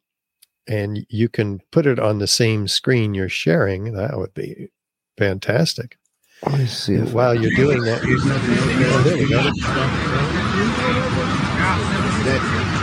and 0.67 1.05
you 1.09 1.29
can 1.29 1.59
put 1.71 1.85
it 1.85 1.99
on 1.99 2.19
the 2.19 2.27
same 2.27 2.67
screen 2.67 3.13
you're 3.13 3.29
sharing, 3.29 3.93
that 3.93 4.17
would 4.17 4.33
be 4.33 4.69
fantastic. 5.17 5.97
Let 6.45 6.59
me 6.59 6.65
see. 6.67 6.95
If 6.95 7.13
While 7.13 7.35
you're 7.35 7.55
doing 7.55 7.81
that, 7.83 8.01
oh, 8.03 9.01
there 9.03 9.17
we 9.17 9.29
go. 9.29 9.39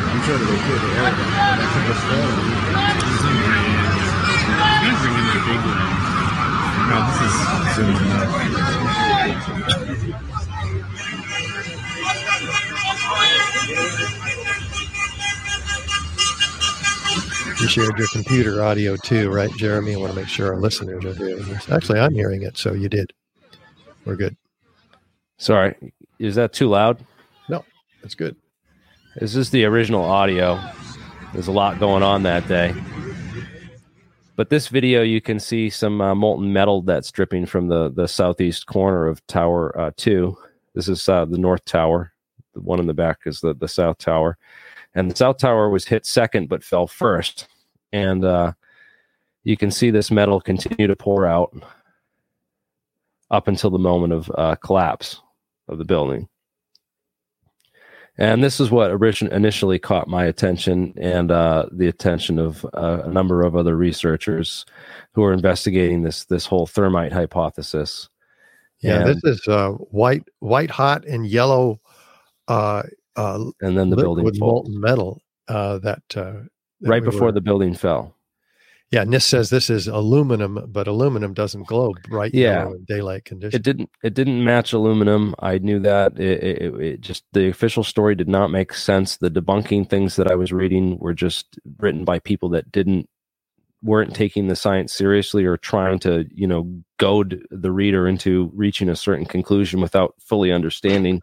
I'm 0.07 0.23
sure 0.25 0.39
they 0.39 0.47
put 0.47 0.81
the 0.81 0.89
air 0.97 1.13
No, 6.91 6.97
this 7.09 7.21
is 7.25 7.33
zooming 7.75 8.11
out. 10.25 10.34
You 17.61 17.69
shared 17.69 17.97
your 17.97 18.09
computer 18.09 18.63
audio 18.63 18.95
too, 18.97 19.31
right, 19.31 19.51
Jeremy? 19.57 19.95
I 19.95 19.97
want 19.97 20.13
to 20.13 20.17
make 20.19 20.29
sure 20.29 20.53
our 20.53 20.61
listeners 20.61 21.03
are 21.05 21.15
hearing 21.15 21.45
this. 21.47 21.71
Actually, 21.71 21.99
I'm 21.99 22.15
hearing 22.15 22.43
it, 22.43 22.59
so 22.59 22.75
you 22.75 22.91
did. 22.91 23.13
We're 24.05 24.17
good. 24.17 24.37
Sorry, 25.39 25.75
is 26.19 26.35
that 26.35 26.53
too 26.53 26.69
loud? 26.69 27.05
No, 27.49 27.65
that's 28.03 28.15
good. 28.15 28.37
This 29.17 29.35
is 29.35 29.51
the 29.51 29.65
original 29.65 30.05
audio. 30.05 30.61
There's 31.33 31.49
a 31.49 31.53
lot 31.53 31.79
going 31.79 32.03
on 32.03 32.25
that 32.25 32.47
day. 32.49 32.75
But 34.37 34.51
this 34.51 34.69
video, 34.69 35.03
you 35.03 35.21
can 35.21 35.39
see 35.39 35.71
some 35.71 36.01
uh, 36.01 36.15
molten 36.15 36.53
metal 36.53 36.83
that's 36.83 37.13
dripping 37.13 37.47
from 37.47 37.69
the, 37.69 37.89
the 37.91 38.09
southeast 38.09 38.67
corner 38.67 39.07
of 39.07 39.25
Tower 39.27 39.79
uh, 39.81 39.91
2. 39.97 40.37
This 40.75 40.89
is 40.89 41.09
uh, 41.09 41.25
the 41.25 41.39
North 41.39 41.65
Tower. 41.65 42.14
The 42.55 42.61
one 42.61 42.81
in 42.81 42.87
the 42.87 42.95
back 42.95 43.21
is 43.27 43.41
the, 43.41 43.55
the 43.55 43.69
South 43.69 43.99
Tower 43.99 44.39
and 44.95 45.11
the 45.11 45.17
south 45.17 45.39
tower 45.39 45.69
was 45.69 45.87
hit 45.87 46.07
second 46.07 46.49
but 46.49 46.65
fell 46.65 46.87
first. 46.87 47.49
And 47.93 48.25
uh, 48.25 48.53
you 49.43 49.57
can 49.57 49.71
see 49.71 49.91
this 49.91 50.11
metal 50.11 50.41
continue 50.41 50.87
to 50.87 50.97
pour 50.97 51.27
out 51.27 51.55
up 53.31 53.49
until 53.49 53.71
the 53.71 53.79
moment 53.79 54.13
of 54.13 54.31
uh, 54.37 54.55
collapse 54.57 55.21
of 55.69 55.79
the 55.79 55.85
building. 55.85 56.29
And 58.17 58.45
this 58.45 58.61
is 58.61 58.71
what 58.71 58.93
origin- 58.93 59.33
initially 59.33 59.81
caught 59.81 60.07
my 60.07 60.25
attention 60.27 60.95
and 60.97 61.33
uh, 61.33 61.67
the 61.73 61.89
attention 61.89 62.39
of 62.39 62.65
uh, 62.73 63.03
a 63.05 63.09
number 63.09 63.43
of 63.43 63.57
other 63.57 63.77
researchers 63.77 64.65
who 65.15 65.25
are 65.25 65.33
investigating 65.33 66.03
this 66.03 66.25
this 66.27 66.47
whole 66.47 66.69
thermite 66.69 67.13
hypothesis. 67.13 68.09
Yeah, 68.81 69.01
and, 69.01 69.09
this 69.09 69.25
is 69.25 69.49
uh, 69.49 69.71
white 69.71 70.29
white 70.39 70.71
hot 70.71 71.05
and 71.07 71.27
yellow, 71.27 71.81
uh, 72.49 72.83
uh, 73.17 73.45
and 73.61 73.79
then 73.79 73.91
the 73.91 73.97
building 73.97 74.25
with 74.25 74.39
molten 74.39 74.81
metal 74.81 75.21
uh, 75.49 75.79
that, 75.79 76.03
that 76.11 76.49
right 76.83 77.03
we 77.03 77.11
before 77.11 77.27
were, 77.27 77.33
the 77.33 77.41
building 77.41 77.75
fell. 77.75 78.15
Yeah, 78.91 79.05
NIST 79.05 79.23
says 79.23 79.51
this 79.51 79.71
is 79.71 79.89
aluminum, 79.89 80.67
but 80.69 80.87
aluminum 80.87 81.35
doesn't 81.35 81.67
glow 81.67 81.95
bright 82.09 82.33
yeah. 82.33 82.67
in 82.67 82.85
daylight 82.85 83.25
conditions. 83.25 83.55
It 83.55 83.63
didn't. 83.63 83.91
It 84.05 84.15
didn't 84.15 84.45
match 84.45 84.73
aluminum. 84.73 85.35
I 85.41 85.59
knew 85.59 85.81
that. 85.81 86.19
It, 86.19 86.43
it, 86.43 86.75
it, 86.81 87.01
just 87.01 87.25
the 87.33 87.49
official 87.49 87.83
story 87.83 88.15
did 88.15 88.29
not 88.29 88.53
make 88.53 88.73
sense. 88.73 89.17
The 89.17 89.31
debunking 89.31 89.91
things 89.91 90.17
that 90.17 90.31
I 90.31 90.37
was 90.37 90.53
reading 90.53 90.99
were 90.99 91.15
just 91.15 91.59
written 91.79 92.05
by 92.05 92.21
people 92.21 92.51
that 92.51 92.71
didn't 92.71 93.09
weren't 93.83 94.15
taking 94.15 94.47
the 94.49 94.57
science 94.57 94.93
seriously 94.95 95.45
or 95.45 95.57
trying 95.57 95.99
to 96.01 96.25
you 96.33 96.47
know 96.47 96.71
goad 97.05 97.47
the 97.51 97.71
reader 97.71 98.09
into 98.09 98.51
reaching 98.55 98.89
a 98.89 98.97
certain 98.97 99.27
conclusion 99.27 99.81
without 99.81 100.15
fully 100.19 100.51
understanding 100.51 101.21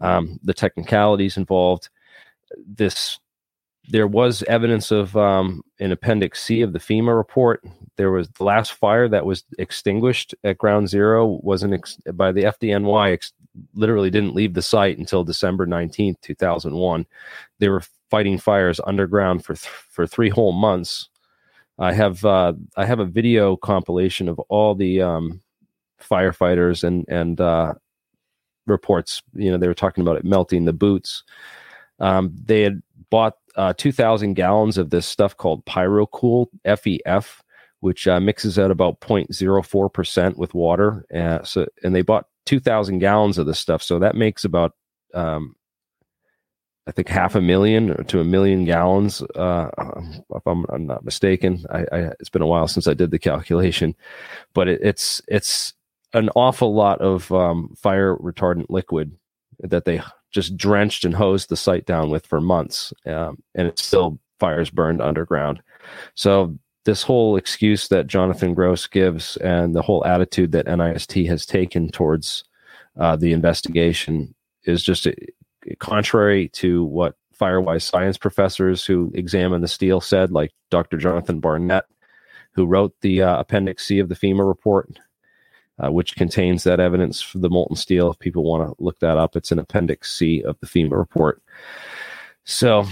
um, 0.00 0.40
the 0.42 0.54
technicalities 0.54 1.36
involved. 1.36 1.88
This 2.66 3.20
there 3.88 4.08
was 4.08 4.42
evidence 4.44 4.90
of 4.90 5.14
um, 5.16 5.62
an 5.78 5.92
appendix 5.92 6.42
C 6.42 6.62
of 6.62 6.72
the 6.72 6.78
FEMA 6.78 7.14
report. 7.16 7.62
There 7.96 8.10
was 8.10 8.28
the 8.30 8.44
last 8.44 8.72
fire 8.72 9.08
that 9.08 9.26
was 9.26 9.44
extinguished 9.58 10.34
at 10.42 10.58
Ground 10.58 10.88
Zero 10.88 11.38
wasn't 11.42 11.74
ex- 11.74 11.98
by 12.14 12.32
the 12.32 12.44
FDNY. 12.44 13.12
Ex- 13.12 13.32
literally 13.74 14.10
didn't 14.10 14.34
leave 14.34 14.54
the 14.54 14.62
site 14.62 14.98
until 14.98 15.22
December 15.22 15.66
nineteenth, 15.66 16.20
two 16.22 16.34
thousand 16.34 16.74
one. 16.74 17.06
They 17.60 17.68
were 17.68 17.82
fighting 18.10 18.38
fires 18.38 18.80
underground 18.84 19.44
for 19.44 19.54
th- 19.54 19.70
for 19.94 20.06
three 20.06 20.30
whole 20.30 20.52
months. 20.52 21.08
I 21.78 21.92
have 21.92 22.24
uh, 22.24 22.54
I 22.76 22.84
have 22.86 23.00
a 23.00 23.04
video 23.04 23.56
compilation 23.56 24.28
of 24.28 24.38
all 24.48 24.74
the 24.74 25.02
um, 25.02 25.40
firefighters 26.00 26.84
and 26.84 27.04
and 27.08 27.40
uh, 27.40 27.74
reports. 28.66 29.22
You 29.34 29.50
know, 29.50 29.58
they 29.58 29.68
were 29.68 29.74
talking 29.74 30.02
about 30.02 30.16
it 30.16 30.24
melting 30.24 30.64
the 30.64 30.72
boots. 30.72 31.24
Um, 32.00 32.34
they 32.44 32.62
had 32.62 32.82
bought 33.10 33.34
uh, 33.56 33.72
2,000 33.76 34.34
gallons 34.34 34.78
of 34.78 34.90
this 34.90 35.06
stuff 35.06 35.36
called 35.36 35.64
PyroCool 35.64 36.46
FEF, 36.64 37.42
which 37.80 38.08
uh, 38.08 38.20
mixes 38.20 38.58
at 38.58 38.70
about 38.70 39.00
0.04% 39.00 40.36
with 40.36 40.54
water. 40.54 41.04
Uh, 41.14 41.42
so, 41.44 41.66
and 41.82 41.94
they 41.94 42.02
bought 42.02 42.26
2,000 42.46 42.98
gallons 42.98 43.38
of 43.38 43.46
this 43.46 43.58
stuff. 43.58 43.82
So 43.82 43.98
that 43.98 44.16
makes 44.16 44.44
about, 44.44 44.72
um, 45.14 45.54
I 46.86 46.92
think, 46.92 47.08
half 47.08 47.34
a 47.34 47.40
million 47.40 48.04
to 48.04 48.20
a 48.20 48.24
million 48.24 48.64
gallons, 48.64 49.22
uh, 49.34 49.70
if 50.34 50.46
I'm, 50.46 50.66
I'm, 50.68 50.86
not 50.86 51.04
mistaken. 51.04 51.64
I, 51.70 51.86
I, 51.90 51.98
it's 52.20 52.28
been 52.28 52.42
a 52.42 52.46
while 52.46 52.68
since 52.68 52.86
I 52.86 52.92
did 52.94 53.10
the 53.10 53.18
calculation, 53.18 53.94
but 54.52 54.68
it, 54.68 54.80
it's 54.82 55.22
it's 55.26 55.72
an 56.12 56.28
awful 56.36 56.74
lot 56.74 57.00
of 57.00 57.32
um, 57.32 57.74
fire 57.76 58.16
retardant 58.16 58.66
liquid 58.68 59.16
that 59.60 59.86
they 59.86 60.02
just 60.30 60.56
drenched 60.56 61.04
and 61.04 61.14
hosed 61.14 61.48
the 61.48 61.56
site 61.56 61.86
down 61.86 62.10
with 62.10 62.26
for 62.26 62.40
months, 62.40 62.92
um, 63.06 63.42
and 63.54 63.66
it 63.66 63.78
still 63.78 64.18
fires 64.38 64.68
burned 64.68 65.00
underground. 65.00 65.62
So 66.14 66.58
this 66.84 67.02
whole 67.02 67.36
excuse 67.36 67.88
that 67.88 68.06
Jonathan 68.06 68.52
Gross 68.52 68.86
gives 68.86 69.36
and 69.38 69.74
the 69.74 69.82
whole 69.82 70.04
attitude 70.04 70.52
that 70.52 70.66
NIST 70.66 71.26
has 71.28 71.46
taken 71.46 71.88
towards 71.88 72.44
uh, 72.98 73.16
the 73.16 73.32
investigation 73.32 74.34
is 74.64 74.82
just 74.82 75.06
contrary 75.78 76.48
to 76.50 76.84
what 76.84 77.16
Firewise 77.38 77.82
science 77.82 78.16
professors 78.16 78.84
who 78.84 79.10
examine 79.14 79.60
the 79.60 79.68
steel 79.68 80.00
said, 80.00 80.30
like 80.30 80.52
Dr. 80.70 80.96
Jonathan 80.98 81.40
Barnett, 81.40 81.84
who 82.52 82.66
wrote 82.66 82.94
the 83.00 83.22
uh, 83.22 83.40
Appendix 83.40 83.84
C 83.84 83.98
of 83.98 84.08
the 84.08 84.14
FEMA 84.14 84.46
report 84.46 84.98
uh, 85.82 85.90
which 85.90 86.14
contains 86.16 86.64
that 86.64 86.80
evidence 86.80 87.20
for 87.20 87.38
the 87.38 87.50
molten 87.50 87.76
steel. 87.76 88.10
If 88.10 88.18
people 88.18 88.44
want 88.44 88.68
to 88.68 88.82
look 88.82 88.98
that 89.00 89.18
up, 89.18 89.36
it's 89.36 89.50
in 89.50 89.58
Appendix 89.58 90.14
C 90.14 90.42
of 90.42 90.58
the 90.60 90.66
FEMA 90.66 90.96
report. 90.96 91.42
So 92.44 92.86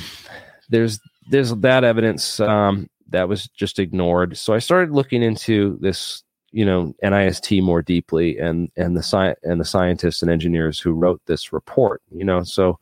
there's 0.69 1.01
there's 1.29 1.55
that 1.57 1.85
evidence 1.85 2.41
um, 2.41 2.89
that 3.11 3.29
was 3.29 3.47
just 3.49 3.79
ignored. 3.79 4.37
So 4.37 4.53
I 4.55 4.59
started 4.59 4.93
looking 4.93 5.23
into 5.23 5.79
this, 5.81 6.25
you 6.53 6.65
know, 6.65 6.95
NIST 7.03 7.63
more 7.63 7.83
deeply, 7.83 8.39
and 8.39 8.71
and 8.77 8.97
the 8.97 9.03
sci- 9.03 9.35
and 9.43 9.61
the 9.61 9.65
scientists 9.65 10.23
and 10.23 10.31
engineers 10.31 10.79
who 10.79 10.93
wrote 10.93 11.21
this 11.27 11.53
report. 11.53 12.03
You 12.11 12.25
know, 12.25 12.43
so 12.43 12.79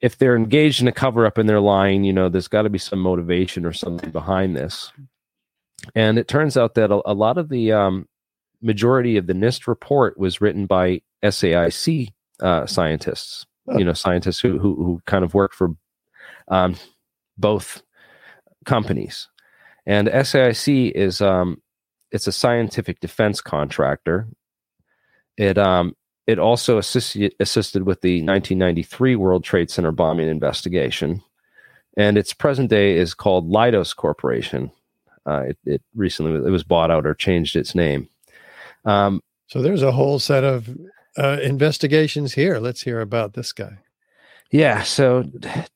if 0.00 0.18
they're 0.18 0.36
engaged 0.36 0.82
in 0.82 0.88
a 0.88 0.92
cover 0.92 1.24
up 1.24 1.38
and 1.38 1.48
they're 1.48 1.60
lying, 1.60 2.04
you 2.04 2.12
know, 2.12 2.28
there's 2.28 2.48
got 2.48 2.62
to 2.62 2.70
be 2.70 2.78
some 2.78 2.98
motivation 2.98 3.64
or 3.64 3.72
something 3.72 4.10
behind 4.10 4.56
this. 4.56 4.92
And 5.94 6.18
it 6.18 6.28
turns 6.28 6.56
out 6.56 6.74
that 6.74 6.90
a, 6.90 7.00
a 7.06 7.14
lot 7.14 7.38
of 7.38 7.48
the 7.48 7.72
um, 7.72 8.08
majority 8.60 9.16
of 9.16 9.26
the 9.26 9.32
NIST 9.32 9.66
report 9.66 10.18
was 10.18 10.40
written 10.40 10.66
by 10.66 11.02
SAIC 11.22 12.08
uh, 12.40 12.66
scientists, 12.66 13.46
you 13.76 13.84
know, 13.84 13.92
scientists 13.92 14.40
who, 14.40 14.58
who, 14.58 14.74
who 14.74 15.00
kind 15.06 15.24
of 15.24 15.34
work 15.34 15.52
for 15.52 15.70
um, 16.48 16.74
both 17.38 17.82
companies. 18.64 19.28
And 19.86 20.08
SAIC 20.08 20.92
is 20.92 21.20
um, 21.20 21.60
it's 22.12 22.26
a 22.26 22.32
scientific 22.32 23.00
defense 23.00 23.40
contractor. 23.40 24.28
It 25.36 25.58
um, 25.58 25.96
it 26.26 26.38
also 26.38 26.78
assisted 26.78 27.34
assisted 27.40 27.84
with 27.84 28.02
the 28.02 28.22
1993 28.22 29.16
World 29.16 29.44
Trade 29.44 29.70
Center 29.70 29.90
bombing 29.90 30.28
investigation, 30.28 31.22
and 31.96 32.16
its 32.16 32.32
present 32.32 32.70
day 32.70 32.96
is 32.96 33.14
called 33.14 33.50
Leidos 33.50 33.96
Corporation. 33.96 34.70
Uh, 35.24 35.44
it, 35.48 35.58
it, 35.64 35.82
recently 35.94 36.34
it 36.34 36.50
was 36.50 36.64
bought 36.64 36.90
out 36.90 37.06
or 37.06 37.14
changed 37.14 37.56
its 37.56 37.74
name. 37.74 38.08
Um, 38.84 39.22
so 39.46 39.62
there's 39.62 39.82
a 39.82 39.92
whole 39.92 40.18
set 40.18 40.42
of 40.44 40.68
uh, 41.16 41.38
investigations 41.42 42.34
here. 42.34 42.58
Let's 42.58 42.82
hear 42.82 43.00
about 43.00 43.34
this 43.34 43.52
guy. 43.52 43.78
Yeah. 44.50 44.82
So 44.82 45.24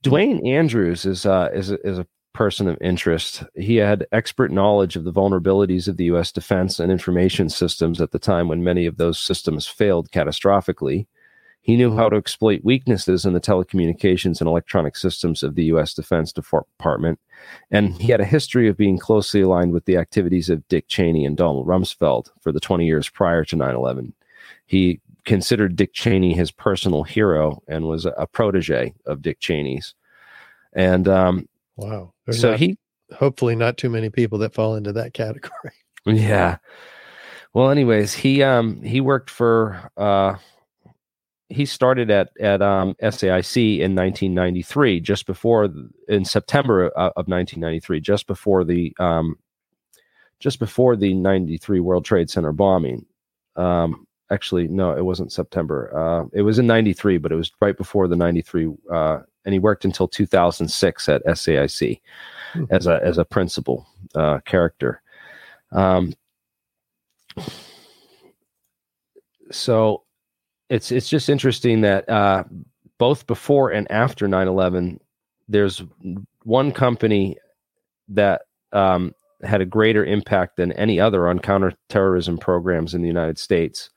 Duane 0.02 0.46
Andrews 0.46 1.06
is 1.06 1.24
uh, 1.24 1.48
is 1.52 1.70
is 1.70 1.98
a 1.98 2.06
person 2.36 2.68
of 2.68 2.76
interest. 2.82 3.42
He 3.54 3.76
had 3.76 4.06
expert 4.12 4.52
knowledge 4.52 4.94
of 4.94 5.04
the 5.04 5.12
vulnerabilities 5.12 5.88
of 5.88 5.96
the 5.96 6.04
U.S. 6.04 6.30
defense 6.30 6.78
and 6.78 6.92
information 6.92 7.48
systems 7.48 7.98
at 7.98 8.10
the 8.10 8.18
time 8.18 8.46
when 8.46 8.62
many 8.62 8.84
of 8.84 8.98
those 8.98 9.18
systems 9.18 9.66
failed 9.66 10.10
catastrophically. 10.10 11.06
He 11.62 11.76
knew 11.76 11.96
how 11.96 12.10
to 12.10 12.16
exploit 12.16 12.60
weaknesses 12.62 13.24
in 13.24 13.32
the 13.32 13.40
telecommunications 13.40 14.40
and 14.40 14.48
electronic 14.48 14.96
systems 14.96 15.42
of 15.42 15.54
the 15.54 15.64
U.S. 15.64 15.94
Defense 15.94 16.30
Department, 16.30 17.18
and 17.70 17.94
he 18.00 18.12
had 18.12 18.20
a 18.20 18.26
history 18.26 18.68
of 18.68 18.76
being 18.76 18.98
closely 18.98 19.40
aligned 19.40 19.72
with 19.72 19.86
the 19.86 19.96
activities 19.96 20.50
of 20.50 20.68
Dick 20.68 20.88
Cheney 20.88 21.24
and 21.24 21.38
Donald 21.38 21.66
Rumsfeld 21.66 22.28
for 22.40 22.52
the 22.52 22.60
20 22.60 22.84
years 22.84 23.08
prior 23.08 23.44
to 23.46 23.56
9 23.56 23.74
11. 23.74 24.12
He 24.66 25.00
considered 25.24 25.74
Dick 25.74 25.94
Cheney 25.94 26.34
his 26.34 26.50
personal 26.50 27.02
hero 27.02 27.62
and 27.66 27.86
was 27.86 28.04
a, 28.04 28.26
protege 28.26 28.94
of 29.06 29.22
Dick 29.22 29.40
Cheney's. 29.40 29.94
And 30.74 31.08
um, 31.08 31.48
wow. 31.76 32.12
There's 32.24 32.40
so 32.40 32.50
not, 32.50 32.60
he 32.60 32.76
hopefully 33.14 33.56
not 33.56 33.76
too 33.76 33.90
many 33.90 34.10
people 34.10 34.38
that 34.38 34.54
fall 34.54 34.74
into 34.74 34.92
that 34.92 35.14
category. 35.14 35.72
Yeah. 36.04 36.58
Well, 37.54 37.70
anyways, 37.70 38.12
he 38.12 38.42
um 38.42 38.82
he 38.82 39.00
worked 39.00 39.30
for 39.30 39.90
uh 39.96 40.36
he 41.48 41.64
started 41.64 42.10
at 42.10 42.30
at 42.40 42.62
um, 42.62 42.94
SAIC 43.02 43.78
in 43.78 43.94
1993, 43.94 45.00
just 45.00 45.26
before 45.26 45.68
in 46.08 46.24
September 46.24 46.86
uh, 46.96 47.10
of 47.16 47.28
1993, 47.28 48.00
just 48.00 48.26
before 48.26 48.64
the 48.64 48.94
um, 48.98 49.36
just 50.40 50.58
before 50.58 50.96
the 50.96 51.14
93 51.14 51.80
World 51.80 52.04
Trade 52.04 52.28
Center 52.30 52.52
bombing. 52.52 53.06
Um, 53.54 54.06
actually, 54.30 54.68
no, 54.68 54.96
it 54.96 55.04
wasn't 55.04 55.32
September. 55.32 55.96
Uh, 55.96 56.28
it 56.32 56.42
was 56.42 56.58
in 56.58 56.66
93, 56.66 57.18
but 57.18 57.32
it 57.32 57.36
was 57.36 57.52
right 57.60 57.76
before 57.76 58.08
the 58.08 58.16
93. 58.16 58.72
Uh, 58.92 59.20
and 59.46 59.52
he 59.52 59.58
worked 59.60 59.84
until 59.84 60.08
2006 60.08 61.08
at 61.08 61.24
SAIC 61.24 62.00
mm-hmm. 62.52 62.64
as 62.70 62.86
a 62.86 63.00
as 63.02 63.16
a 63.16 63.24
principal 63.24 63.86
uh, 64.14 64.40
character. 64.40 65.00
Um, 65.72 66.12
so 69.50 70.02
it's 70.68 70.90
it's 70.90 71.08
just 71.08 71.28
interesting 71.28 71.80
that 71.82 72.08
uh, 72.08 72.44
both 72.98 73.26
before 73.26 73.70
and 73.70 73.90
after 73.90 74.26
9-11 74.26 74.98
there's 75.48 75.82
one 76.42 76.72
company 76.72 77.36
that 78.08 78.42
um, 78.72 79.14
had 79.42 79.60
a 79.60 79.66
greater 79.66 80.04
impact 80.04 80.56
than 80.56 80.72
any 80.72 80.98
other 80.98 81.28
on 81.28 81.38
counterterrorism 81.38 82.36
programs 82.38 82.94
in 82.94 83.02
the 83.02 83.08
united 83.08 83.38
states 83.38 83.90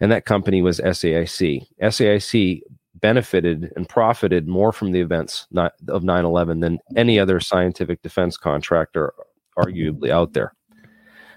and 0.00 0.12
that 0.12 0.26
company 0.26 0.60
was 0.60 0.78
saic 0.80 1.64
saic 1.80 2.62
benefited 3.00 3.72
and 3.76 3.88
profited 3.88 4.48
more 4.48 4.72
from 4.72 4.92
the 4.92 5.00
events 5.00 5.46
of 5.88 6.02
9/11 6.02 6.60
than 6.60 6.78
any 6.96 7.18
other 7.18 7.40
scientific 7.40 8.02
defense 8.02 8.36
contractor, 8.36 9.12
arguably 9.58 10.10
out 10.10 10.32
there. 10.32 10.54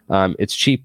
Um, 0.09 0.35
its 0.39 0.55
chief, 0.55 0.81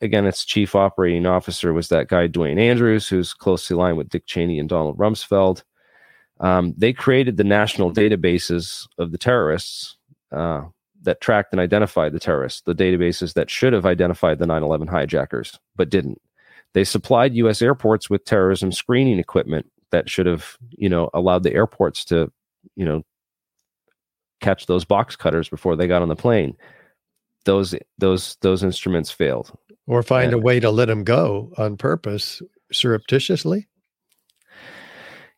again, 0.00 0.26
its 0.26 0.44
chief 0.44 0.74
operating 0.74 1.26
officer 1.26 1.72
was 1.72 1.88
that 1.88 2.08
guy 2.08 2.26
Duane 2.26 2.58
Andrews, 2.58 3.08
who's 3.08 3.34
closely 3.34 3.74
aligned 3.74 3.98
with 3.98 4.10
Dick 4.10 4.26
Cheney 4.26 4.58
and 4.58 4.68
Donald 4.68 4.98
Rumsfeld. 4.98 5.62
Um, 6.40 6.74
they 6.76 6.92
created 6.92 7.36
the 7.36 7.44
national 7.44 7.92
databases 7.92 8.86
of 8.98 9.10
the 9.10 9.18
terrorists 9.18 9.96
uh, 10.30 10.62
that 11.02 11.20
tracked 11.20 11.52
and 11.52 11.60
identified 11.60 12.12
the 12.12 12.20
terrorists, 12.20 12.60
the 12.60 12.74
databases 12.74 13.34
that 13.34 13.50
should 13.50 13.72
have 13.72 13.86
identified 13.86 14.38
the 14.38 14.46
9 14.46 14.62
11 14.62 14.86
hijackers, 14.88 15.58
but 15.74 15.90
didn't. 15.90 16.20
They 16.74 16.84
supplied 16.84 17.34
U.S. 17.34 17.62
airports 17.62 18.10
with 18.10 18.24
terrorism 18.24 18.72
screening 18.72 19.18
equipment 19.18 19.66
that 19.90 20.08
should 20.08 20.26
have, 20.26 20.56
you 20.70 20.88
know, 20.88 21.10
allowed 21.14 21.42
the 21.42 21.52
airports 21.52 22.04
to, 22.06 22.30
you 22.76 22.84
know, 22.84 23.02
catch 24.40 24.66
those 24.66 24.84
box 24.84 25.16
cutters 25.16 25.48
before 25.48 25.76
they 25.76 25.86
got 25.86 26.02
on 26.02 26.08
the 26.08 26.16
plane. 26.16 26.56
Those 27.44 27.74
those 27.98 28.36
those 28.42 28.62
instruments 28.62 29.10
failed, 29.10 29.56
or 29.86 30.02
find 30.02 30.32
and, 30.32 30.34
a 30.34 30.38
way 30.38 30.60
to 30.60 30.70
let 30.70 30.86
them 30.86 31.04
go 31.04 31.52
on 31.56 31.76
purpose, 31.76 32.42
surreptitiously. 32.72 33.68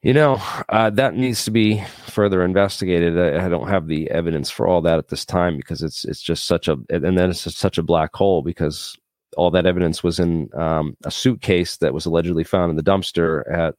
You 0.02 0.14
know, 0.14 0.40
uh, 0.70 0.88
that 0.90 1.14
needs 1.14 1.44
to 1.44 1.50
be 1.50 1.84
further 2.06 2.42
investigated. 2.42 3.18
I, 3.18 3.44
I, 3.44 3.48
don't 3.50 3.68
have 3.68 3.86
the 3.86 4.10
evidence 4.10 4.48
for 4.48 4.66
all 4.66 4.80
that 4.80 4.98
at 4.98 5.08
this 5.08 5.26
time 5.26 5.58
because 5.58 5.82
it's 5.82 6.06
it's 6.06 6.22
just 6.22 6.46
such 6.46 6.68
a 6.68 6.78
and 6.88 7.18
then 7.18 7.30
it's 7.30 7.54
such 7.54 7.76
a 7.76 7.82
black 7.82 8.14
hole 8.14 8.40
because 8.40 8.96
all 9.36 9.50
that 9.50 9.66
evidence 9.66 10.02
was 10.02 10.18
in 10.18 10.48
um, 10.54 10.96
a 11.04 11.10
suitcase 11.10 11.76
that 11.76 11.94
was 11.94 12.06
allegedly 12.06 12.44
found 12.44 12.70
in 12.70 12.76
the 12.76 12.82
dumpster 12.82 13.42
at 13.52 13.74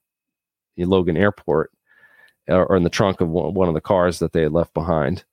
Logan 0.78 1.18
Airport, 1.18 1.72
or, 2.48 2.66
or 2.66 2.76
in 2.76 2.84
the 2.84 2.90
trunk 2.90 3.22
of 3.22 3.30
one, 3.30 3.54
one, 3.54 3.68
of 3.68 3.74
the 3.74 3.82
cars 3.82 4.20
that 4.20 4.34
they 4.34 4.44
had 4.44 4.52
left 4.52 4.74
behind, 4.74 5.24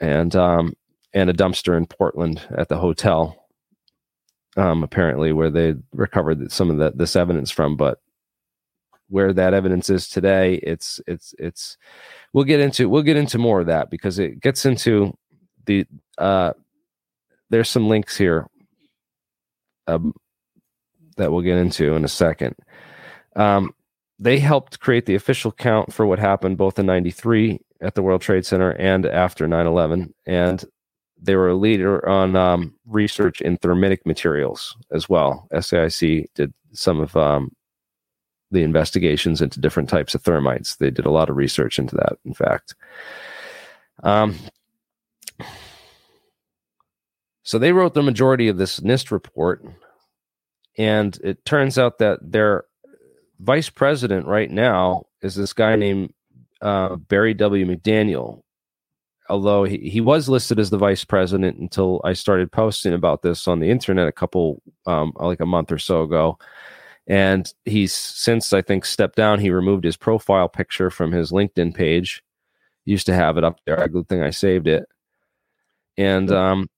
and 0.00 0.34
um, 0.36 0.74
and 1.12 1.30
a 1.30 1.34
dumpster 1.34 1.76
in 1.76 1.86
Portland 1.86 2.46
at 2.56 2.68
the 2.68 2.78
hotel, 2.78 3.48
um, 4.56 4.82
apparently 4.82 5.32
where 5.32 5.50
they 5.50 5.74
recovered 5.92 6.50
some 6.52 6.70
of 6.70 6.78
the, 6.78 6.92
this 6.94 7.16
evidence 7.16 7.50
from, 7.50 7.76
but 7.76 8.00
where 9.08 9.32
that 9.32 9.54
evidence 9.54 9.90
is 9.90 10.08
today 10.08 10.56
it's 10.62 11.00
it's 11.06 11.34
it's 11.38 11.76
we'll 12.32 12.44
get 12.44 12.60
into 12.60 12.88
we'll 12.88 13.02
get 13.02 13.16
into 13.16 13.38
more 13.38 13.60
of 13.60 13.66
that 13.66 13.90
because 13.90 14.18
it 14.18 14.40
gets 14.40 14.66
into 14.66 15.16
the 15.66 15.86
uh 16.18 16.52
there's 17.50 17.70
some 17.70 17.88
links 17.88 18.16
here 18.16 18.46
um, 19.86 20.12
that 21.16 21.32
we'll 21.32 21.40
get 21.40 21.56
into 21.56 21.94
in 21.94 22.04
a 22.04 22.08
second. 22.08 22.54
Um 23.34 23.72
they 24.18 24.38
helped 24.38 24.80
create 24.80 25.06
the 25.06 25.14
official 25.14 25.52
count 25.52 25.92
for 25.92 26.06
what 26.06 26.18
happened 26.18 26.56
both 26.56 26.78
in 26.78 26.86
93 26.86 27.60
at 27.80 27.94
the 27.94 28.02
world 28.02 28.20
trade 28.20 28.44
center 28.44 28.70
and 28.72 29.06
after 29.06 29.46
9-11 29.46 30.12
and 30.26 30.64
they 31.20 31.34
were 31.34 31.48
a 31.48 31.56
leader 31.56 32.06
on 32.08 32.36
um, 32.36 32.74
research 32.86 33.40
in 33.40 33.56
thermitic 33.56 34.04
materials 34.06 34.76
as 34.92 35.08
well 35.08 35.46
saic 35.52 36.26
did 36.34 36.52
some 36.72 37.00
of 37.00 37.16
um, 37.16 37.50
the 38.50 38.62
investigations 38.62 39.42
into 39.42 39.60
different 39.60 39.88
types 39.88 40.14
of 40.14 40.22
thermites. 40.22 40.78
They 40.78 40.90
did 40.90 41.06
a 41.06 41.10
lot 41.10 41.28
of 41.28 41.36
research 41.36 41.78
into 41.78 41.94
that, 41.96 42.18
in 42.24 42.34
fact. 42.34 42.74
Um, 44.02 44.36
so 47.42 47.58
they 47.58 47.72
wrote 47.72 47.94
the 47.94 48.02
majority 48.02 48.48
of 48.48 48.58
this 48.58 48.80
NIST 48.80 49.10
report, 49.10 49.64
and 50.76 51.18
it 51.22 51.44
turns 51.44 51.78
out 51.78 51.98
that 51.98 52.20
their 52.22 52.64
vice 53.40 53.70
president 53.70 54.26
right 54.26 54.50
now 54.50 55.06
is 55.22 55.34
this 55.34 55.52
guy 55.52 55.76
named 55.76 56.12
uh, 56.60 56.96
Barry 56.96 57.34
W. 57.34 57.66
McDaniel. 57.66 58.42
Although 59.30 59.64
he, 59.64 59.76
he 59.90 60.00
was 60.00 60.28
listed 60.28 60.58
as 60.58 60.70
the 60.70 60.78
vice 60.78 61.04
president 61.04 61.58
until 61.58 62.00
I 62.02 62.14
started 62.14 62.50
posting 62.50 62.94
about 62.94 63.22
this 63.22 63.46
on 63.46 63.60
the 63.60 63.70
internet 63.70 64.08
a 64.08 64.12
couple, 64.12 64.62
um, 64.86 65.12
like 65.16 65.40
a 65.40 65.46
month 65.46 65.70
or 65.70 65.78
so 65.78 66.02
ago. 66.02 66.38
And 67.06 67.52
he's 67.64 67.94
since 67.94 68.52
I 68.52 68.62
think 68.62 68.84
stepped 68.84 69.16
down. 69.16 69.38
He 69.38 69.50
removed 69.50 69.84
his 69.84 69.96
profile 69.96 70.48
picture 70.48 70.90
from 70.90 71.12
his 71.12 71.30
LinkedIn 71.30 71.74
page. 71.74 72.22
Used 72.84 73.06
to 73.06 73.14
have 73.14 73.36
it 73.36 73.44
up 73.44 73.60
there. 73.66 73.86
Good 73.88 74.08
thing 74.08 74.22
I 74.22 74.30
saved 74.30 74.66
it. 74.66 74.86
And 75.98 76.30
um, 76.30 76.70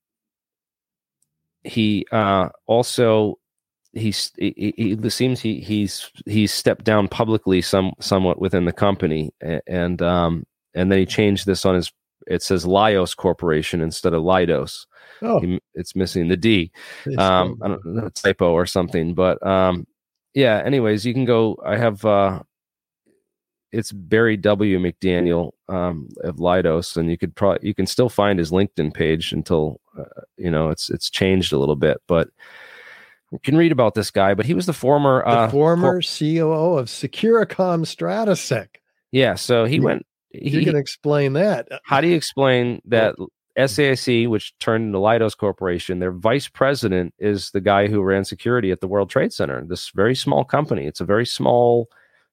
he 1.63 2.07
uh, 2.11 2.49
also 2.67 3.40
he's 3.93 4.33
he, 4.39 4.73
he, 4.77 4.93
it 4.93 5.11
seems 5.11 5.41
he 5.41 5.61
he's 5.61 6.11
he's 6.27 6.53
stepped 6.53 6.85
down 6.85 7.09
publicly 7.09 7.61
some 7.61 7.93
somewhat 8.01 8.41
within 8.41 8.65
the 8.65 8.73
company 8.73 9.33
and 9.67 10.01
um 10.01 10.47
and 10.75 10.93
then 10.93 10.99
he 10.99 11.07
changed 11.07 11.47
this 11.47 11.65
on 11.65 11.75
his 11.75 11.93
it 12.27 12.43
says 12.43 12.65
Lios 12.65 13.17
Corporation 13.17 13.81
instead 13.81 14.13
of 14.15 14.23
Leidos. 14.23 14.87
Oh, 15.23 15.41
he, 15.41 15.61
it's 15.75 15.97
missing 15.97 16.29
the 16.29 16.37
D. 16.37 16.71
Um, 17.19 17.59
I 17.63 17.69
don't 17.69 17.85
know 17.85 18.09
typo 18.11 18.53
or 18.53 18.67
something, 18.67 19.15
but 19.15 19.45
um, 19.45 19.87
yeah, 20.35 20.63
anyways, 20.65 21.05
you 21.05 21.13
can 21.13 21.25
go. 21.25 21.59
I 21.65 21.77
have 21.77 22.05
uh 22.05 22.43
it's 23.73 23.93
Barry 23.93 24.37
W. 24.37 24.79
McDaniel 24.79 25.53
um, 25.69 26.09
of 26.25 26.37
Leidos, 26.37 26.97
and 26.97 27.11
you 27.11 27.17
could 27.17 27.35
probably 27.37 27.67
you 27.67 27.75
can 27.75 27.87
still 27.87 28.09
find 28.09 28.39
his 28.39 28.51
LinkedIn 28.51 28.93
page 28.93 29.33
until 29.33 29.81
uh, 29.99 30.23
you 30.37 30.51
know 30.51 30.71
it's 30.71 30.91
it's 30.91 31.11
changed 31.11 31.53
a 31.53 31.59
little 31.59 31.77
bit, 31.77 32.01
but 32.07 32.29
you 33.31 33.39
can 33.39 33.57
read 33.57 33.73
about 33.73 33.95
this 33.95 34.11
guy. 34.11 34.35
But 34.35 34.47
he 34.47 34.55
was 34.55 34.67
the 34.67 34.73
former 34.73 35.23
the 35.25 35.31
uh, 35.31 35.51
former 35.51 35.93
cor- 35.93 36.01
COO 36.03 36.79
of 36.79 36.87
Securacom 36.87 37.85
Stratesec. 37.85 38.69
Yeah, 39.13 39.35
so 39.35 39.65
he 39.65 39.77
you, 39.77 39.83
went. 39.83 40.07
He, 40.31 40.51
you 40.51 40.65
can 40.65 40.77
explain 40.77 41.33
that. 41.35 41.69
How 41.85 42.01
do 42.01 42.09
you 42.09 42.17
explain 42.17 42.81
that 42.87 43.17
SAIC, 43.59 44.29
which 44.29 44.57
turned 44.59 44.87
into 44.87 44.99
Leidos 44.99 45.37
Corporation, 45.37 45.99
their 45.99 46.13
vice 46.13 46.49
president 46.49 47.15
is 47.19 47.51
the 47.51 47.61
guy 47.61 47.89
who 47.89 48.03
ran 48.03 48.25
security 48.25 48.71
at 48.71 48.81
the 48.81 48.89
World 48.89 49.11
Trade 49.11 49.33
Center. 49.33 49.65
This 49.65 49.91
very 49.91 50.15
small 50.15 50.45
company. 50.45 50.87
It's 50.87 51.01
a 51.01 51.05
very 51.05 51.27
small 51.27 51.89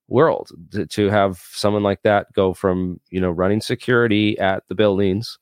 world 0.07 0.51
to, 0.71 0.85
to 0.85 1.09
have 1.09 1.43
someone 1.51 1.83
like 1.83 2.01
that 2.03 2.31
go 2.33 2.53
from 2.53 2.99
you 3.09 3.19
know 3.19 3.31
running 3.31 3.61
security 3.61 4.37
at 4.39 4.63
the 4.67 4.75
buildings. 4.75 5.37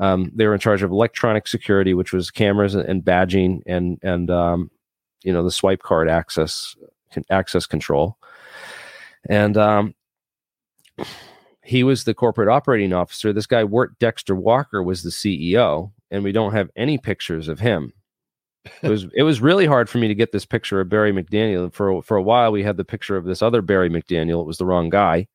Um, 0.00 0.32
they 0.34 0.46
were 0.46 0.54
in 0.54 0.60
charge 0.60 0.82
of 0.82 0.90
electronic 0.90 1.46
security, 1.46 1.94
which 1.94 2.12
was 2.12 2.30
cameras 2.30 2.74
and 2.74 3.04
badging 3.04 3.60
and 3.66 3.98
and 4.02 4.30
um, 4.30 4.70
you 5.22 5.32
know 5.32 5.44
the 5.44 5.50
swipe 5.50 5.82
card 5.82 6.08
access 6.08 6.74
access 7.28 7.66
control, 7.66 8.16
and 9.28 9.56
um, 9.58 9.94
he 11.62 11.84
was 11.84 12.04
the 12.04 12.14
corporate 12.14 12.48
operating 12.48 12.94
officer. 12.94 13.32
This 13.32 13.46
guy, 13.46 13.62
Wirt 13.62 13.98
Dexter 13.98 14.34
Walker, 14.34 14.82
was 14.82 15.02
the 15.02 15.10
CEO, 15.10 15.92
and 16.10 16.24
we 16.24 16.32
don't 16.32 16.52
have 16.52 16.70
any 16.76 16.96
pictures 16.96 17.46
of 17.46 17.60
him. 17.60 17.92
It 18.82 18.88
was 18.88 19.06
it 19.14 19.22
was 19.22 19.40
really 19.40 19.66
hard 19.66 19.90
for 19.90 19.98
me 19.98 20.08
to 20.08 20.14
get 20.14 20.32
this 20.32 20.46
picture 20.46 20.80
of 20.80 20.88
Barry 20.88 21.12
McDaniel. 21.12 21.72
For 21.72 22.00
for 22.02 22.16
a 22.16 22.22
while, 22.22 22.52
we 22.52 22.62
had 22.62 22.78
the 22.78 22.84
picture 22.84 23.16
of 23.16 23.24
this 23.24 23.42
other 23.42 23.60
Barry 23.60 23.90
McDaniel. 23.90 24.40
It 24.40 24.46
was 24.46 24.58
the 24.58 24.66
wrong 24.66 24.88
guy, 24.88 25.28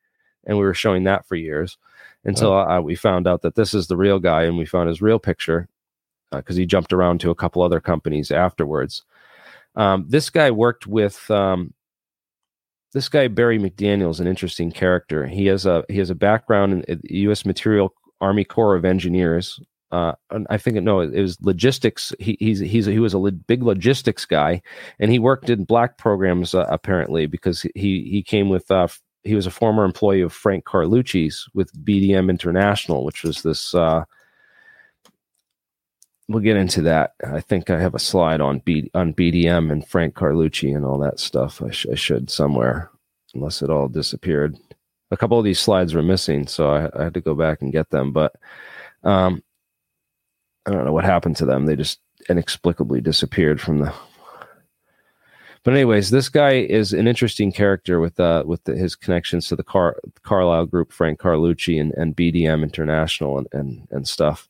and 0.46 0.58
we 0.58 0.64
were 0.64 0.74
showing 0.74 1.04
that 1.04 1.28
for 1.28 1.36
years 1.36 1.78
until 2.24 2.52
oh. 2.52 2.68
uh, 2.68 2.82
we 2.82 2.96
found 2.96 3.28
out 3.28 3.42
that 3.44 3.56
this 3.56 3.74
is 3.74 3.88
the 3.88 3.98
real 3.98 4.20
guy, 4.20 4.44
and 4.44 4.58
we 4.58 4.66
found 4.66 4.90
his 4.90 5.02
real 5.02 5.20
picture 5.20 5.68
because 6.32 6.56
uh, 6.56 6.60
he 6.60 6.66
jumped 6.66 6.92
around 6.92 7.20
to 7.22 7.30
a 7.30 7.36
couple 7.36 7.62
other 7.62 7.80
companies 7.80 8.32
afterwards. 8.32 9.04
Um, 9.76 10.06
this 10.10 10.30
guy 10.30 10.52
worked 10.52 10.88
with 10.88 11.30
um, 11.30 11.74
this 12.94 13.10
guy 13.10 13.28
Barry 13.28 13.60
McDaniel 13.60 14.10
is 14.10 14.20
an 14.20 14.28
interesting 14.28 14.72
character. 14.72 15.28
He 15.28 15.48
has 15.48 15.66
a 15.66 15.84
he 15.90 16.00
has 16.00 16.10
a 16.10 16.16
background 16.16 16.86
in 16.86 17.02
U.S. 17.04 17.46
Material 17.46 17.94
Army 18.22 18.44
Corps 18.44 18.76
of 18.76 18.86
Engineers. 18.86 19.60
Uh, 19.92 20.14
I 20.50 20.58
think 20.58 20.82
no, 20.82 21.02
it 21.02 21.22
was 21.22 21.40
logistics. 21.42 22.14
He 22.20 22.38
he's, 22.40 22.60
he's 22.60 22.86
he 22.86 23.00
was 23.00 23.14
a 23.14 23.20
big 23.20 23.64
logistics 23.64 24.26
guy, 24.26 24.62
and 25.00 25.12
he 25.12 25.20
worked 25.20 25.50
in 25.50 25.64
black 25.64 25.98
programs 25.98 26.56
uh, 26.56 26.66
apparently 26.70 27.28
because 27.28 27.62
he 27.76 28.10
he 28.10 28.24
came 28.24 28.50
with 28.50 28.70
uh, 28.72 28.88
he 29.26 29.36
was 29.36 29.48
a 29.48 29.52
former 29.52 29.84
employee 29.84 30.22
of 30.22 30.32
Frank 30.32 30.66
Carlucci's 30.66 31.50
with 31.54 31.74
BDM 31.84 32.30
International, 32.30 33.04
which 33.04 33.24
was 33.24 33.42
this. 33.42 33.74
Uh, 33.74 34.06
we'll 36.30 36.44
get 36.44 36.58
into 36.58 36.82
that. 36.84 37.14
I 37.28 37.42
think 37.42 37.70
I 37.70 37.80
have 37.80 37.96
a 37.96 38.00
slide 38.00 38.40
on 38.40 38.60
B 38.60 38.90
on 38.94 39.14
BDM 39.14 39.72
and 39.72 39.86
Frank 39.88 40.14
Carlucci 40.14 40.76
and 40.76 40.86
all 40.86 41.00
that 41.00 41.20
stuff. 41.20 41.62
I, 41.62 41.72
sh- 41.72 41.88
I 41.92 41.96
should 41.96 42.30
somewhere, 42.30 42.92
unless 43.34 43.62
it 43.64 43.72
all 43.72 43.88
disappeared. 43.88 44.58
A 45.12 45.18
couple 45.18 45.40
of 45.40 45.46
these 45.46 45.60
slides 45.60 45.94
were 45.94 46.04
missing, 46.04 46.48
so 46.48 46.72
I, 46.72 46.90
I 47.00 47.04
had 47.06 47.14
to 47.16 47.22
go 47.22 47.36
back 47.36 47.62
and 47.62 47.72
get 47.72 47.90
them. 47.90 48.14
But 48.14 48.36
um, 49.04 49.44
I 50.68 50.72
don't 50.72 50.86
know 50.86 50.94
what 50.94 51.06
happened 51.06 51.38
to 51.38 51.46
them. 51.46 51.66
They 51.66 51.76
just 51.76 52.00
inexplicably 52.30 53.02
disappeared 53.02 53.60
from 53.60 53.80
the. 53.80 53.94
But 55.66 55.74
anyways, 55.74 56.12
this 56.12 56.30
guy 56.30 56.52
is 56.52 56.94
an 56.94 57.08
interesting 57.08 57.52
character 57.52 58.00
with 58.00 58.20
uh 58.20 58.44
with 58.46 58.64
the, 58.66 58.76
his 58.76 58.96
connections 58.96 59.48
to 59.48 59.56
the 59.56 59.64
Car 59.64 59.98
Carlyle 60.22 60.68
Group, 60.68 60.94
Frank 60.94 61.20
Carlucci, 61.20 61.82
and, 61.82 61.92
and 61.96 62.16
BDM 62.16 62.62
International 62.62 63.40
and 63.40 63.48
and, 63.52 63.88
and 63.90 64.08
stuff. 64.08 64.48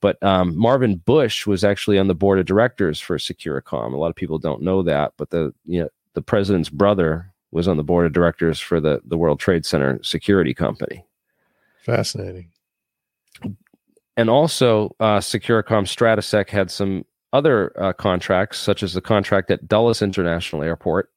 But 0.00 0.22
um, 0.22 0.56
Marvin 0.56 0.96
Bush 0.96 1.46
was 1.46 1.62
actually 1.62 1.98
on 1.98 2.08
the 2.08 2.14
board 2.14 2.38
of 2.38 2.46
directors 2.46 2.98
for 2.98 3.18
Securacom. 3.18 3.92
A 3.92 3.98
lot 3.98 4.08
of 4.08 4.16
people 4.16 4.38
don't 4.38 4.62
know 4.62 4.82
that, 4.82 5.12
but 5.18 5.28
the 5.28 5.52
you 5.66 5.82
know 5.82 5.90
the 6.14 6.22
president's 6.22 6.70
brother 6.70 7.30
was 7.50 7.68
on 7.68 7.76
the 7.76 7.84
board 7.84 8.06
of 8.06 8.14
directors 8.14 8.58
for 8.58 8.80
the 8.80 9.02
the 9.04 9.18
World 9.18 9.38
Trade 9.38 9.66
Center 9.66 10.02
security 10.02 10.54
company. 10.54 11.04
Fascinating. 11.82 12.50
And 14.16 14.30
also, 14.30 14.96
uh, 15.00 15.18
Securacom 15.18 15.84
Stratesec 15.84 16.48
had 16.48 16.70
some 16.70 17.04
other 17.36 17.72
uh, 17.80 17.92
contracts, 17.92 18.58
such 18.58 18.82
as 18.82 18.94
the 18.94 19.00
contract 19.00 19.50
at 19.50 19.68
Dulles 19.68 20.00
International 20.00 20.62
Airport 20.62 21.10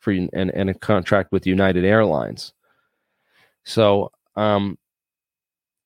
for 0.00 0.12
and, 0.12 0.30
and 0.32 0.68
a 0.68 0.74
contract 0.74 1.30
with 1.30 1.46
United 1.46 1.84
Airlines. 1.84 2.52
So 3.64 4.10
um, 4.34 4.76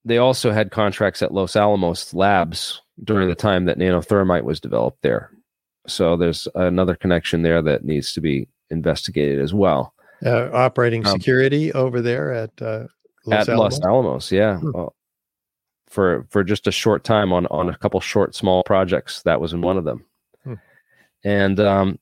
they 0.06 0.16
also 0.16 0.50
had 0.50 0.70
contracts 0.70 1.20
at 1.20 1.34
Los 1.34 1.54
Alamos 1.54 2.14
Labs 2.14 2.80
during 3.04 3.28
the 3.28 3.34
time 3.34 3.66
that 3.66 3.78
nanothermite 3.78 4.44
was 4.44 4.60
developed 4.60 5.02
there. 5.02 5.30
So 5.86 6.16
there's 6.16 6.48
another 6.54 6.96
connection 6.96 7.42
there 7.42 7.60
that 7.62 7.84
needs 7.84 8.14
to 8.14 8.20
be 8.20 8.48
investigated 8.70 9.40
as 9.40 9.52
well. 9.52 9.92
Uh, 10.24 10.48
operating 10.52 11.06
um, 11.06 11.12
security 11.12 11.72
over 11.72 12.00
there 12.00 12.32
at 12.32 12.50
uh, 12.62 12.86
Los 13.26 13.48
at 13.48 13.54
Alamos? 13.54 13.78
Los 13.78 13.86
Alamos, 13.86 14.32
yeah. 14.32 14.58
Hmm. 14.58 14.86
For 15.88 16.26
for 16.30 16.42
just 16.42 16.66
a 16.66 16.72
short 16.72 17.04
time 17.04 17.32
on 17.32 17.46
on 17.46 17.68
a 17.68 17.76
couple 17.76 18.00
short 18.00 18.34
small 18.34 18.62
projects. 18.64 19.22
That 19.22 19.40
was 19.40 19.52
in 19.52 19.60
one 19.60 19.78
of 19.78 19.84
them. 19.84 20.04
Hmm. 20.44 20.54
And 21.24 21.60
um, 21.60 21.98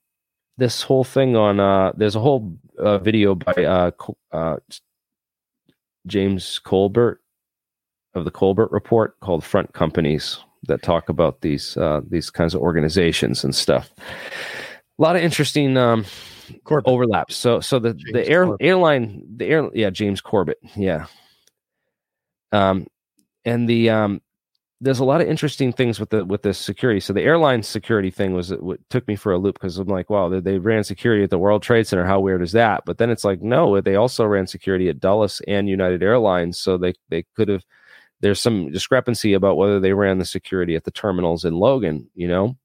this 0.56 0.82
whole 0.82 1.04
thing 1.04 1.36
on 1.36 1.60
uh, 1.60 1.92
there's 1.96 2.16
a 2.16 2.20
whole 2.20 2.56
uh, 2.78 2.98
video 2.98 3.34
by 3.34 3.52
uh, 3.52 3.90
uh, 4.32 4.56
James 6.06 6.58
Colbert 6.58 7.20
of 8.14 8.24
the 8.24 8.30
Colbert 8.30 8.70
Report 8.70 9.18
called 9.20 9.44
"Front 9.44 9.72
Companies" 9.72 10.38
that 10.66 10.82
talk 10.82 11.08
about 11.08 11.40
these 11.40 11.76
uh, 11.76 12.00
these 12.08 12.30
kinds 12.30 12.54
of 12.54 12.60
organizations 12.60 13.44
and 13.44 13.54
stuff. 13.54 13.90
A 14.98 15.02
lot 15.02 15.16
of 15.16 15.22
interesting 15.22 15.76
um, 15.76 16.04
overlaps. 16.86 17.36
So 17.36 17.60
so 17.60 17.78
the 17.78 17.94
James 17.94 18.12
the 18.12 18.28
air 18.28 18.46
Corbett. 18.46 18.66
airline 18.66 19.22
the 19.36 19.46
air 19.46 19.70
yeah 19.74 19.90
James 19.90 20.20
Corbett 20.20 20.58
yeah. 20.76 21.06
Um, 22.52 22.86
and 23.44 23.68
the 23.68 23.90
um, 23.90 24.20
there's 24.80 24.98
a 24.98 25.04
lot 25.04 25.20
of 25.20 25.28
interesting 25.28 25.72
things 25.72 25.98
with 25.98 26.11
the 26.11 26.24
with 26.24 26.42
the 26.42 26.52
security. 26.52 27.00
So 27.00 27.12
the 27.12 27.22
airline 27.22 27.62
security 27.62 28.11
thing 28.11 28.35
was 28.35 28.50
what 28.50 28.78
took 28.90 29.07
me 29.09 29.16
for 29.16 29.33
a 29.33 29.38
loop 29.38 29.54
because 29.54 29.78
I'm 29.78 29.88
like, 29.88 30.11
wow, 30.11 30.28
they, 30.28 30.40
they, 30.40 30.59
ran 30.59 30.85
security 30.85 31.24
at 31.24 31.30
the 31.30 31.38
World 31.38 31.62
Trade 31.62 31.87
Center. 31.87 32.04
How 32.04 32.20
weird 32.20 32.42
is 32.42 32.52
that? 32.52 32.85
But 32.85 32.98
then 32.98 33.11
it's 33.11 33.24
like, 33.24 33.40
no, 33.40 33.80
they 33.80 33.96
also 33.96 34.24
ran 34.26 34.46
security 34.46 34.88
at 34.88 35.00
Dulles 35.00 35.40
and 35.46 35.68
United 35.68 36.02
Airlines. 36.02 36.59
So 36.59 36.76
they 36.76 36.94
they 37.09 37.24
could 37.35 37.48
have. 37.48 37.64
There's 38.20 38.40
some 38.40 38.70
discrepancy 38.70 39.35
about 39.35 39.57
whether 39.57 39.80
they 39.80 39.92
ran 39.92 40.18
the 40.18 40.24
security 40.24 40.76
at 40.76 40.85
the 40.85 40.90
terminals 40.90 41.44
in 41.44 41.54
Logan. 41.54 42.09
You 42.14 42.28
know, 42.28 42.57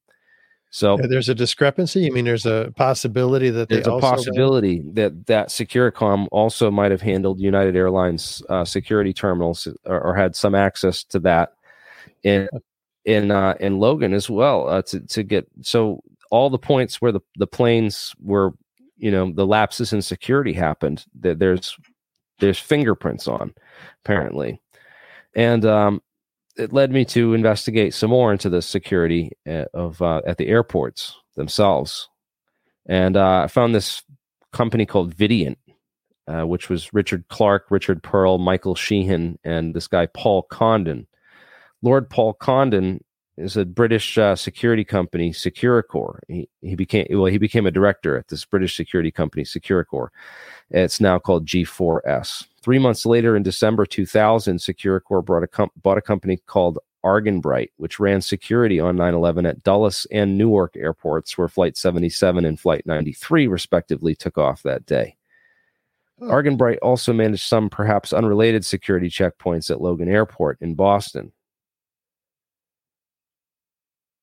so 0.70 0.98
yeah, 0.98 1.06
there's 1.08 1.28
a 1.28 1.34
discrepancy. 1.34 2.02
You 2.02 2.12
mean 2.12 2.24
there's 2.24 2.46
a 2.46 2.72
possibility 2.76 3.50
that 3.50 3.68
there's 3.68 3.88
a 3.88 3.98
possibility 3.98 4.80
ran? 4.80 4.94
that 4.94 5.26
that 5.26 5.48
Securacom 5.48 6.28
also 6.30 6.70
might 6.70 6.92
have 6.92 7.02
handled 7.02 7.40
United 7.40 7.74
Airlines 7.74 8.40
uh, 8.48 8.64
security 8.64 9.12
terminals 9.12 9.66
or, 9.84 10.00
or, 10.00 10.14
had 10.14 10.36
some 10.36 10.54
access 10.54 11.02
to 11.04 11.18
that 11.20 11.54
in 12.22 12.48
in 13.04 13.32
uh, 13.32 13.54
in 13.58 13.80
Logan 13.80 14.14
as 14.14 14.30
well 14.30 14.68
uh, 14.68 14.82
to 14.82 15.00
to 15.00 15.24
get 15.24 15.48
so 15.60 16.02
all 16.30 16.48
the 16.48 16.58
points 16.58 17.02
where 17.02 17.12
the 17.12 17.20
the 17.36 17.48
planes 17.48 18.14
were 18.22 18.52
you 18.96 19.10
know 19.10 19.32
the 19.32 19.46
lapses 19.46 19.92
in 19.92 20.00
security 20.00 20.52
happened 20.52 21.04
that 21.18 21.40
there's 21.40 21.76
there's 22.38 22.60
fingerprints 22.60 23.26
on 23.26 23.52
apparently 24.04 24.60
and 25.34 25.64
um 25.64 26.00
it 26.60 26.72
led 26.72 26.92
me 26.92 27.04
to 27.06 27.34
investigate 27.34 27.94
some 27.94 28.10
more 28.10 28.32
into 28.32 28.48
the 28.48 28.62
security 28.62 29.32
uh, 29.48 29.64
of 29.74 30.00
uh, 30.02 30.20
at 30.26 30.38
the 30.38 30.48
airports 30.48 31.16
themselves, 31.36 32.08
and 32.86 33.16
uh, 33.16 33.42
I 33.44 33.46
found 33.46 33.74
this 33.74 34.02
company 34.52 34.86
called 34.86 35.14
Vidient, 35.14 35.56
uh, 36.26 36.42
which 36.42 36.68
was 36.68 36.92
Richard 36.92 37.24
Clarke, 37.28 37.70
Richard 37.70 38.02
Perle, 38.02 38.38
Michael 38.38 38.74
Sheehan, 38.74 39.38
and 39.44 39.74
this 39.74 39.88
guy 39.88 40.06
Paul 40.06 40.42
Condon. 40.42 41.06
Lord 41.82 42.10
Paul 42.10 42.34
Condon 42.34 43.02
is 43.40 43.56
a 43.56 43.64
British 43.64 44.18
uh, 44.18 44.36
security 44.36 44.84
company, 44.84 45.32
Securicor. 45.32 46.18
He, 46.28 46.48
he 46.60 46.76
became 46.76 47.06
well, 47.10 47.26
he 47.26 47.38
became 47.38 47.66
a 47.66 47.70
director 47.70 48.16
at 48.16 48.28
this 48.28 48.44
British 48.44 48.76
security 48.76 49.10
company, 49.10 49.44
Securicor. 49.44 50.08
It's 50.70 51.00
now 51.00 51.18
called 51.18 51.46
G4S. 51.46 52.46
Three 52.62 52.78
months 52.78 53.06
later, 53.06 53.36
in 53.36 53.42
December 53.42 53.86
2000, 53.86 54.58
Securicor 54.58 55.24
brought 55.24 55.42
a 55.42 55.48
com- 55.48 55.72
bought 55.82 55.98
a 55.98 56.02
company 56.02 56.36
called 56.46 56.78
Argenbright, 57.04 57.70
which 57.78 57.98
ran 57.98 58.20
security 58.20 58.78
on 58.78 58.96
9 58.96 59.14
11 59.14 59.46
at 59.46 59.62
Dulles 59.62 60.06
and 60.10 60.36
Newark 60.36 60.76
airports, 60.76 61.36
where 61.36 61.48
Flight 61.48 61.76
77 61.76 62.44
and 62.44 62.60
Flight 62.60 62.86
93, 62.86 63.46
respectively, 63.46 64.14
took 64.14 64.38
off 64.38 64.62
that 64.62 64.86
day. 64.86 65.16
Argenbright 66.20 66.76
also 66.82 67.14
managed 67.14 67.48
some 67.48 67.70
perhaps 67.70 68.12
unrelated 68.12 68.64
security 68.64 69.08
checkpoints 69.08 69.70
at 69.70 69.80
Logan 69.80 70.08
Airport 70.08 70.58
in 70.60 70.74
Boston. 70.74 71.32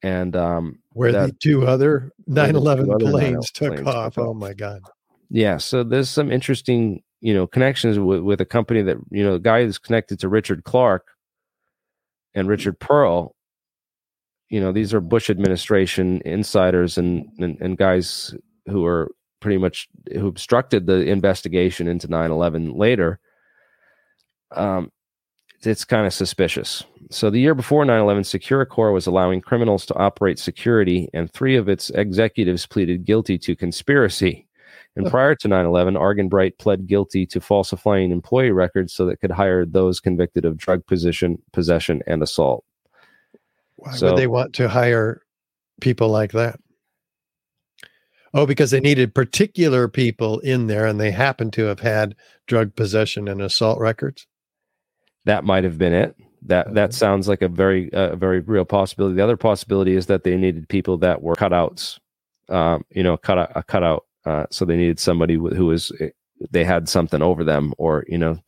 And 0.04 0.36
um, 0.36 0.80
where 0.94 1.12
that, 1.12 1.26
the 1.28 1.32
two 1.34 1.66
other 1.66 2.12
9 2.28 2.56
11 2.56 3.00
planes 3.00 3.52
took 3.52 3.86
off. 3.86 4.18
Oh 4.18 4.34
my 4.34 4.54
God. 4.54 4.82
Yeah. 5.30 5.58
So 5.58 5.84
there's 5.84 6.10
some 6.10 6.32
interesting 6.32 7.02
you 7.22 7.34
know 7.34 7.48
connections 7.48 7.98
with, 8.00 8.22
with 8.22 8.42
a 8.42 8.46
company 8.46 8.82
that 8.84 8.98
you 9.10 9.24
know 9.24 9.34
the 9.34 9.40
guy 9.40 9.60
is 9.60 9.78
connected 9.78 10.20
to 10.20 10.30
Richard 10.30 10.64
Clarke 10.64 11.08
and 12.36 12.48
Richard 12.48 12.80
Perle. 12.80 13.32
You 14.50 14.60
know 14.60 14.72
these 14.72 14.94
are 14.94 15.02
Bush 15.02 15.30
administration 15.30 16.22
insiders 16.26 16.98
and, 16.98 17.28
and, 17.40 17.60
and 17.60 17.78
guys 17.78 18.36
who 18.68 18.86
are 18.86 19.12
pretty 19.40 19.58
much 19.58 19.88
who 20.14 20.28
obstructed 20.28 20.86
the 20.86 21.06
investigation 21.06 21.88
into 21.88 22.08
9-11 22.08 22.78
later 22.78 23.20
um, 24.56 24.92
it's 25.62 25.86
kind 25.86 26.06
of 26.06 26.14
suspicious 26.14 26.84
so 27.10 27.30
the 27.30 27.40
year 27.40 27.56
before 27.56 27.86
9-11 27.86 28.20
securicor 28.22 28.94
was 28.94 29.08
allowing 29.08 29.42
criminals 29.42 29.86
to 29.86 29.96
operate 29.96 30.40
security 30.40 31.10
and 31.14 31.32
three 31.32 31.56
of 31.56 31.70
its 31.70 31.90
executives 31.92 32.66
pleaded 32.66 33.06
guilty 33.06 33.38
to 33.38 33.56
conspiracy 33.56 34.48
and 34.98 35.12
prior 35.12 35.36
to 35.36 35.48
9 35.48 35.66
11, 35.66 35.94
Argenbright 35.94 36.58
pled 36.58 36.88
guilty 36.88 37.28
to 37.28 37.40
falsifying 37.40 38.12
employee 38.12 38.52
records 38.52 38.94
so 38.94 39.06
that 39.06 39.14
it 39.14 39.22
could 39.22 39.32
hire 39.32 39.64
those 39.64 40.00
convicted 40.00 40.44
of 40.44 40.58
drug 40.58 40.86
possession, 40.88 41.40
possession 41.54 42.02
and 42.08 42.24
assault. 42.24 42.66
Why 43.76 43.94
so, 43.94 44.08
would 44.08 44.18
they 44.18 44.26
want 44.26 44.54
to 44.56 44.68
hire 44.68 45.22
people 45.82 46.10
like 46.10 46.32
that? 46.32 46.60
Oh, 48.34 48.48
because 48.48 48.72
they 48.72 48.80
needed 48.80 49.14
particular 49.14 49.88
people 49.88 50.40
in 50.40 50.66
there 50.66 50.88
and 50.88 51.00
they 51.00 51.12
happened 51.12 51.54
to 51.54 51.66
have 51.66 51.80
had 51.80 52.16
drug 52.48 52.76
possession 52.76 53.28
and 53.28 53.40
assault 53.40 53.80
records. 53.80 54.26
That 55.28 55.44
might 55.44 55.66
have 55.66 55.78
been 55.78 55.92
it. 55.92 56.16
That 56.44 56.74
that 56.76 56.94
sounds 56.94 57.28
like 57.28 57.42
a 57.42 57.50
very 57.50 57.92
uh, 57.92 58.16
very 58.16 58.40
real 58.40 58.64
possibility. 58.64 59.18
The 59.18 59.24
other 59.24 59.36
possibility 59.36 59.94
is 59.94 60.06
that 60.06 60.24
they 60.24 60.38
needed 60.38 60.70
people 60.70 60.98
that 61.00 61.22
were 61.22 61.36
cutouts, 61.36 62.00
um, 62.48 62.86
you 62.92 63.04
know, 63.04 63.18
cut 63.18 63.38
a 63.54 63.62
cutout 63.62 64.06
uh, 64.26 64.46
so 64.50 64.64
they 64.64 64.78
needed 64.78 65.02
somebody 65.02 65.34
who 65.34 65.66
was 65.66 65.92
eh, 66.00 66.12
they 66.50 66.64
had 66.64 66.88
something 66.88 67.22
over 67.22 67.44
them, 67.44 67.74
or 67.78 68.06
you 68.08 68.18
know, 68.18 68.40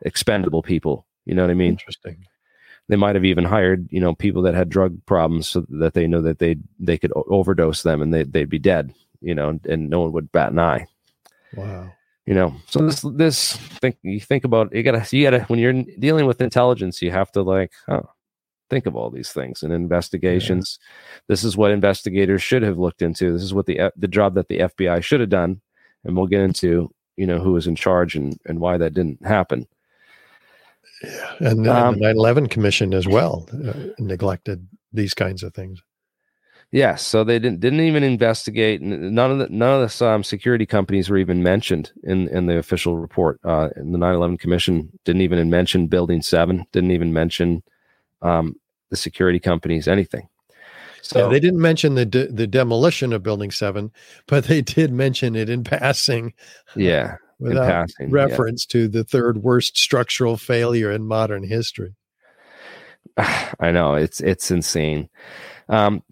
expendable 0.00 0.62
people. 0.62 1.06
You 1.26 1.34
know 1.34 1.42
what 1.42 1.50
I 1.50 1.54
mean? 1.54 1.72
Interesting. 1.72 2.24
They 2.88 2.96
might 2.96 3.14
have 3.14 3.26
even 3.26 3.44
hired 3.44 3.86
you 3.90 4.00
know 4.00 4.14
people 4.14 4.40
that 4.42 4.54
had 4.54 4.70
drug 4.70 5.04
problems 5.04 5.50
so 5.50 5.66
that 5.68 5.92
they 5.92 6.06
know 6.06 6.22
that 6.22 6.38
they 6.38 6.56
they 6.80 6.96
could 6.96 7.12
overdose 7.14 7.82
them 7.82 8.00
and 8.00 8.14
they 8.14 8.22
they'd 8.22 8.48
be 8.48 8.58
dead. 8.58 8.94
You 9.20 9.34
know, 9.34 9.50
and, 9.50 9.66
and 9.66 9.90
no 9.90 10.00
one 10.00 10.12
would 10.12 10.32
bat 10.32 10.52
an 10.52 10.58
eye. 10.58 10.86
Wow 11.54 11.92
you 12.26 12.34
know 12.34 12.54
so 12.66 12.78
this 12.80 13.00
this 13.14 13.56
think 13.56 13.96
you 14.02 14.20
think 14.20 14.44
about 14.44 14.72
you 14.74 14.82
gotta 14.82 15.04
you 15.16 15.24
gotta 15.24 15.40
when 15.44 15.58
you're 15.58 15.82
dealing 15.98 16.26
with 16.26 16.40
intelligence 16.40 17.02
you 17.02 17.10
have 17.10 17.32
to 17.32 17.42
like 17.42 17.72
oh 17.88 18.08
think 18.72 18.86
of 18.86 18.96
all 18.96 19.10
these 19.10 19.30
things 19.30 19.62
and 19.62 19.70
investigations. 19.70 20.78
Yeah. 20.80 21.24
This 21.28 21.44
is 21.44 21.58
what 21.58 21.72
investigators 21.72 22.42
should 22.42 22.62
have 22.62 22.78
looked 22.78 23.02
into. 23.02 23.30
This 23.30 23.42
is 23.42 23.52
what 23.52 23.66
the 23.66 23.92
the 23.96 24.08
job 24.08 24.34
that 24.34 24.48
the 24.48 24.60
FBI 24.60 25.04
should 25.04 25.20
have 25.20 25.28
done, 25.28 25.60
and 26.04 26.16
we'll 26.16 26.26
get 26.26 26.40
into 26.40 26.90
you 27.16 27.26
know 27.26 27.38
who 27.38 27.52
was 27.52 27.66
in 27.66 27.76
charge 27.76 28.16
and 28.16 28.38
and 28.46 28.60
why 28.60 28.78
that 28.78 28.94
didn't 28.94 29.24
happen. 29.24 29.68
Yeah, 31.04 31.34
and, 31.40 31.68
um, 31.68 31.98
the 31.98 32.14
9/11 32.14 32.50
Commission 32.50 32.94
as 32.94 33.06
well 33.16 33.46
uh, 33.52 33.92
neglected 33.98 34.66
these 34.90 35.12
kinds 35.12 35.42
of 35.42 35.52
things. 35.52 35.82
Yes, 36.72 36.80
yeah, 36.80 36.94
so 36.94 37.22
they 37.22 37.38
didn't 37.38 37.60
didn't 37.60 37.80
even 37.80 38.02
investigate. 38.02 38.80
None 38.80 39.30
of 39.30 39.38
the 39.38 39.48
none 39.50 39.82
of 39.82 39.98
the 39.98 40.06
um, 40.06 40.24
security 40.24 40.64
companies 40.64 41.10
were 41.10 41.18
even 41.18 41.42
mentioned 41.42 41.92
in 42.02 42.28
in 42.28 42.46
the 42.46 42.56
official 42.56 42.96
report. 42.96 43.38
Uh, 43.44 43.68
the 43.76 43.82
9/11 43.82 44.40
Commission 44.40 44.90
didn't 45.04 45.20
even 45.20 45.50
mention 45.50 45.86
Building 45.86 46.22
Seven. 46.22 46.64
Didn't 46.72 46.92
even 46.92 47.12
mention 47.12 47.62
um, 48.22 48.56
the 48.88 48.96
security 48.96 49.38
companies 49.38 49.86
anything. 49.86 50.28
So 51.02 51.24
yeah, 51.24 51.28
they 51.28 51.40
didn't 51.40 51.60
mention 51.60 51.94
the 51.94 52.06
de- 52.06 52.32
the 52.32 52.46
demolition 52.46 53.12
of 53.12 53.22
Building 53.22 53.50
Seven, 53.50 53.92
but 54.26 54.44
they 54.44 54.62
did 54.62 54.92
mention 54.92 55.36
it 55.36 55.50
in 55.50 55.64
passing. 55.64 56.32
Yeah, 56.74 57.16
without 57.38 57.68
passing, 57.68 58.10
reference 58.10 58.66
yeah. 58.66 58.80
to 58.80 58.88
the 58.88 59.04
third 59.04 59.42
worst 59.42 59.76
structural 59.76 60.38
failure 60.38 60.90
in 60.90 61.04
modern 61.04 61.42
history. 61.42 61.96
I 63.18 63.72
know 63.72 63.94
it's 63.94 64.22
it's 64.22 64.50
insane. 64.50 65.10
Um, 65.68 66.02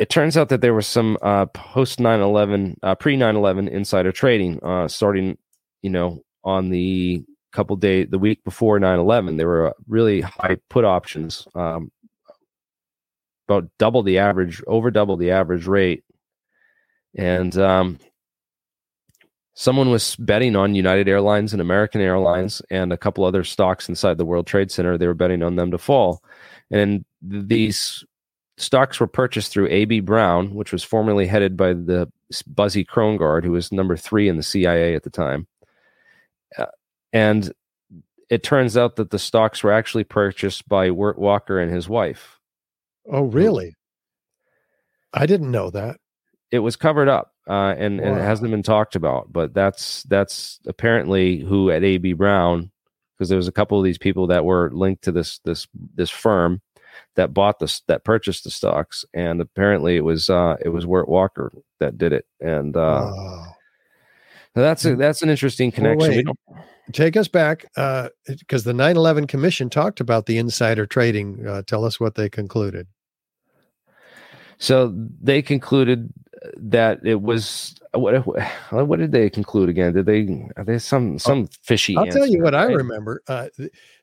it 0.00 0.08
turns 0.08 0.36
out 0.36 0.48
that 0.48 0.62
there 0.62 0.74
was 0.74 0.86
some 0.86 1.18
uh, 1.22 1.46
post 1.46 1.98
9-11 1.98 2.76
uh, 2.82 2.94
pre 2.94 3.16
9-11 3.16 3.68
insider 3.68 4.12
trading 4.12 4.58
uh, 4.64 4.88
starting 4.88 5.36
you 5.82 5.90
know 5.90 6.22
on 6.42 6.70
the 6.70 7.22
couple 7.52 7.76
day 7.76 8.04
the 8.04 8.18
week 8.18 8.42
before 8.44 8.78
9-11 8.78 9.36
there 9.36 9.46
were 9.46 9.74
really 9.86 10.20
high 10.20 10.56
put 10.68 10.84
options 10.84 11.46
um, 11.54 11.90
about 13.50 13.68
double 13.78 14.02
the 14.02 14.18
average 14.18 14.62
over 14.66 14.90
double 14.90 15.16
the 15.16 15.32
average 15.32 15.66
rate. 15.66 16.04
And 17.16 17.56
um, 17.58 17.98
someone 19.54 19.90
was 19.90 20.14
betting 20.16 20.54
on 20.54 20.76
united 20.76 21.08
airlines 21.08 21.52
and 21.52 21.60
american 21.60 22.00
airlines 22.00 22.62
and 22.70 22.92
a 22.92 22.96
couple 22.96 23.24
other 23.24 23.42
stocks 23.42 23.88
inside 23.88 24.16
the 24.16 24.24
world 24.24 24.46
trade 24.46 24.70
center. 24.70 24.96
They 24.96 25.08
were 25.08 25.14
betting 25.14 25.42
on 25.42 25.56
them 25.56 25.72
to 25.72 25.78
fall. 25.78 26.22
And 26.70 27.04
these 27.20 28.04
stocks 28.60 29.00
were 29.00 29.06
purchased 29.06 29.52
through 29.52 29.68
ab 29.70 30.00
brown 30.00 30.54
which 30.54 30.72
was 30.72 30.84
formerly 30.84 31.26
headed 31.26 31.56
by 31.56 31.72
the 31.72 32.10
buzzy 32.46 32.84
krongard 32.84 33.44
who 33.44 33.52
was 33.52 33.72
number 33.72 33.96
three 33.96 34.28
in 34.28 34.36
the 34.36 34.42
cia 34.42 34.94
at 34.94 35.02
the 35.02 35.10
time 35.10 35.46
and 37.12 37.52
it 38.28 38.42
turns 38.42 38.76
out 38.76 38.96
that 38.96 39.10
the 39.10 39.18
stocks 39.18 39.62
were 39.62 39.72
actually 39.72 40.04
purchased 40.04 40.68
by 40.68 40.90
Wirt 40.90 41.18
Walker 41.18 41.58
and 41.58 41.72
his 41.72 41.88
wife. 41.88 42.38
Oh, 43.10 43.24
really? 43.24 43.76
I 45.12 45.26
didn't 45.26 45.50
know 45.50 45.70
that. 45.70 45.98
It 46.52 46.60
was 46.60 46.76
covered 46.76 47.08
up, 47.08 47.32
uh, 47.48 47.74
and, 47.76 48.00
wow. 48.00 48.06
and 48.06 48.18
it 48.18 48.22
hasn't 48.22 48.50
been 48.50 48.62
talked 48.62 48.94
about. 48.94 49.32
But 49.32 49.52
that's 49.52 50.04
that's 50.04 50.60
apparently 50.66 51.40
who 51.40 51.70
at 51.70 51.84
AB 51.84 52.12
Brown, 52.14 52.70
because 53.16 53.28
there 53.28 53.36
was 53.36 53.48
a 53.48 53.52
couple 53.52 53.78
of 53.78 53.84
these 53.84 53.98
people 53.98 54.28
that 54.28 54.44
were 54.44 54.70
linked 54.72 55.02
to 55.04 55.12
this 55.12 55.38
this 55.44 55.66
this 55.94 56.10
firm 56.10 56.60
that 57.16 57.34
bought 57.34 57.58
this 57.58 57.80
that 57.88 58.04
purchased 58.04 58.44
the 58.44 58.50
stocks, 58.50 59.04
and 59.14 59.40
apparently 59.40 59.96
it 59.96 60.04
was 60.04 60.30
uh, 60.30 60.56
it 60.64 60.70
was 60.70 60.86
Wirt 60.86 61.08
Walker 61.08 61.52
that 61.78 61.98
did 61.98 62.12
it, 62.12 62.26
and 62.40 62.76
uh, 62.76 63.10
wow. 63.12 63.46
that's 64.54 64.84
a, 64.84 64.96
that's 64.96 65.22
an 65.22 65.30
interesting 65.30 65.70
connection. 65.72 66.24
Well, 66.26 66.64
take 66.92 67.16
us 67.16 67.28
back 67.28 67.66
uh, 67.76 68.08
because 68.26 68.66
uh, 68.66 68.72
the 68.72 68.78
9-11 68.78 69.28
commission 69.28 69.70
talked 69.70 70.00
about 70.00 70.26
the 70.26 70.38
insider 70.38 70.86
trading 70.86 71.46
uh, 71.46 71.62
tell 71.66 71.84
us 71.84 72.00
what 72.00 72.16
they 72.16 72.28
concluded 72.28 72.88
so 74.58 74.92
they 75.20 75.40
concluded 75.40 76.12
that 76.56 77.00
it 77.04 77.22
was 77.22 77.79
what 77.92 78.24
what 78.70 78.98
did 78.98 79.12
they 79.12 79.28
conclude 79.28 79.68
again 79.68 79.92
did 79.92 80.06
they 80.06 80.48
are 80.56 80.64
they 80.64 80.78
some 80.78 81.18
some 81.18 81.48
fishy 81.62 81.96
i'll 81.96 82.04
answer, 82.04 82.18
tell 82.18 82.28
you 82.28 82.42
what 82.42 82.54
right? 82.54 82.68
i 82.68 82.72
remember 82.72 83.22
uh, 83.26 83.48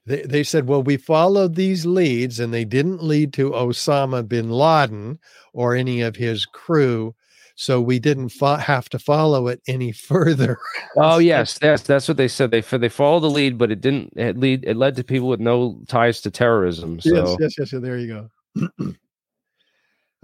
they, 0.06 0.22
they 0.24 0.44
said 0.44 0.68
well 0.68 0.84
we 0.84 0.98
followed 0.98 1.56
these 1.56 1.86
leads 1.86 2.40
and 2.40 2.54
they 2.54 2.66
didn't 2.66 3.02
lead 3.02 3.32
to 3.32 3.52
osama 3.52 4.28
bin 4.28 4.50
laden 4.50 5.18
or 5.54 5.76
any 5.76 6.02
of 6.02 6.16
his 6.16 6.46
crew 6.46 7.16
so 7.60 7.82
we 7.82 7.98
didn't 7.98 8.30
fo- 8.30 8.58
have 8.58 8.88
to 8.90 9.00
follow 9.00 9.48
it 9.48 9.62
any 9.68 9.92
further. 9.92 10.60
oh 10.96 11.18
yes, 11.18 11.58
that's 11.58 11.82
that's 11.82 12.08
what 12.08 12.16
they 12.16 12.28
said. 12.28 12.52
They 12.52 12.62
they 12.62 12.88
followed 12.88 13.22
the 13.22 13.32
lead, 13.32 13.58
but 13.58 13.72
it 13.72 13.82
didn't 13.82 14.14
it 14.16 14.38
lead. 14.38 14.64
It 14.64 14.78
led 14.78 14.96
to 14.98 15.04
people 15.04 15.28
with 15.28 15.40
no 15.40 15.82
ties 15.88 16.22
to 16.22 16.30
terrorism. 16.30 17.02
So. 17.02 17.16
Yes, 17.16 17.36
yes, 17.40 17.56
yes. 17.58 17.72
So 17.72 17.80
there 17.80 17.98
you 17.98 18.30
go. 18.56 18.94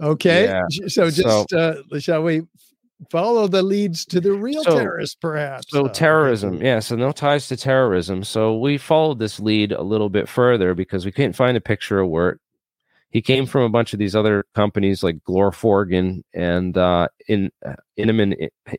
okay, 0.00 0.44
yeah. 0.44 0.62
so 0.86 1.10
just 1.10 1.50
so, 1.50 1.58
uh, 1.58 1.98
shall 1.98 2.22
we 2.22 2.42
follow 3.10 3.46
the 3.48 3.62
leads 3.62 4.04
to 4.06 4.20
the 4.20 4.32
real 4.32 4.64
so, 4.64 4.78
terrorists, 4.78 5.16
perhaps. 5.16 5.66
So, 5.70 5.86
uh, 5.86 5.88
terrorism, 5.88 6.62
yeah. 6.62 6.80
So, 6.80 6.96
no 6.96 7.12
ties 7.12 7.48
to 7.48 7.56
terrorism. 7.56 8.24
So, 8.24 8.56
we 8.56 8.78
followed 8.78 9.18
this 9.18 9.40
lead 9.40 9.72
a 9.72 9.82
little 9.82 10.08
bit 10.08 10.28
further 10.28 10.74
because 10.74 11.04
we 11.04 11.12
couldn't 11.12 11.34
find 11.34 11.56
a 11.56 11.60
picture 11.60 12.00
of 12.00 12.08
Wirt 12.08 12.40
he 13.14 13.22
came 13.22 13.46
from 13.46 13.62
a 13.62 13.68
bunch 13.68 13.92
of 13.92 14.00
these 14.00 14.16
other 14.16 14.44
companies 14.56 15.04
like 15.04 15.22
Glorforgan 15.22 16.24
and 16.34 16.76
uh, 16.76 17.06
in 17.28 17.52
uh, 17.64 17.76
Inman 17.96 18.34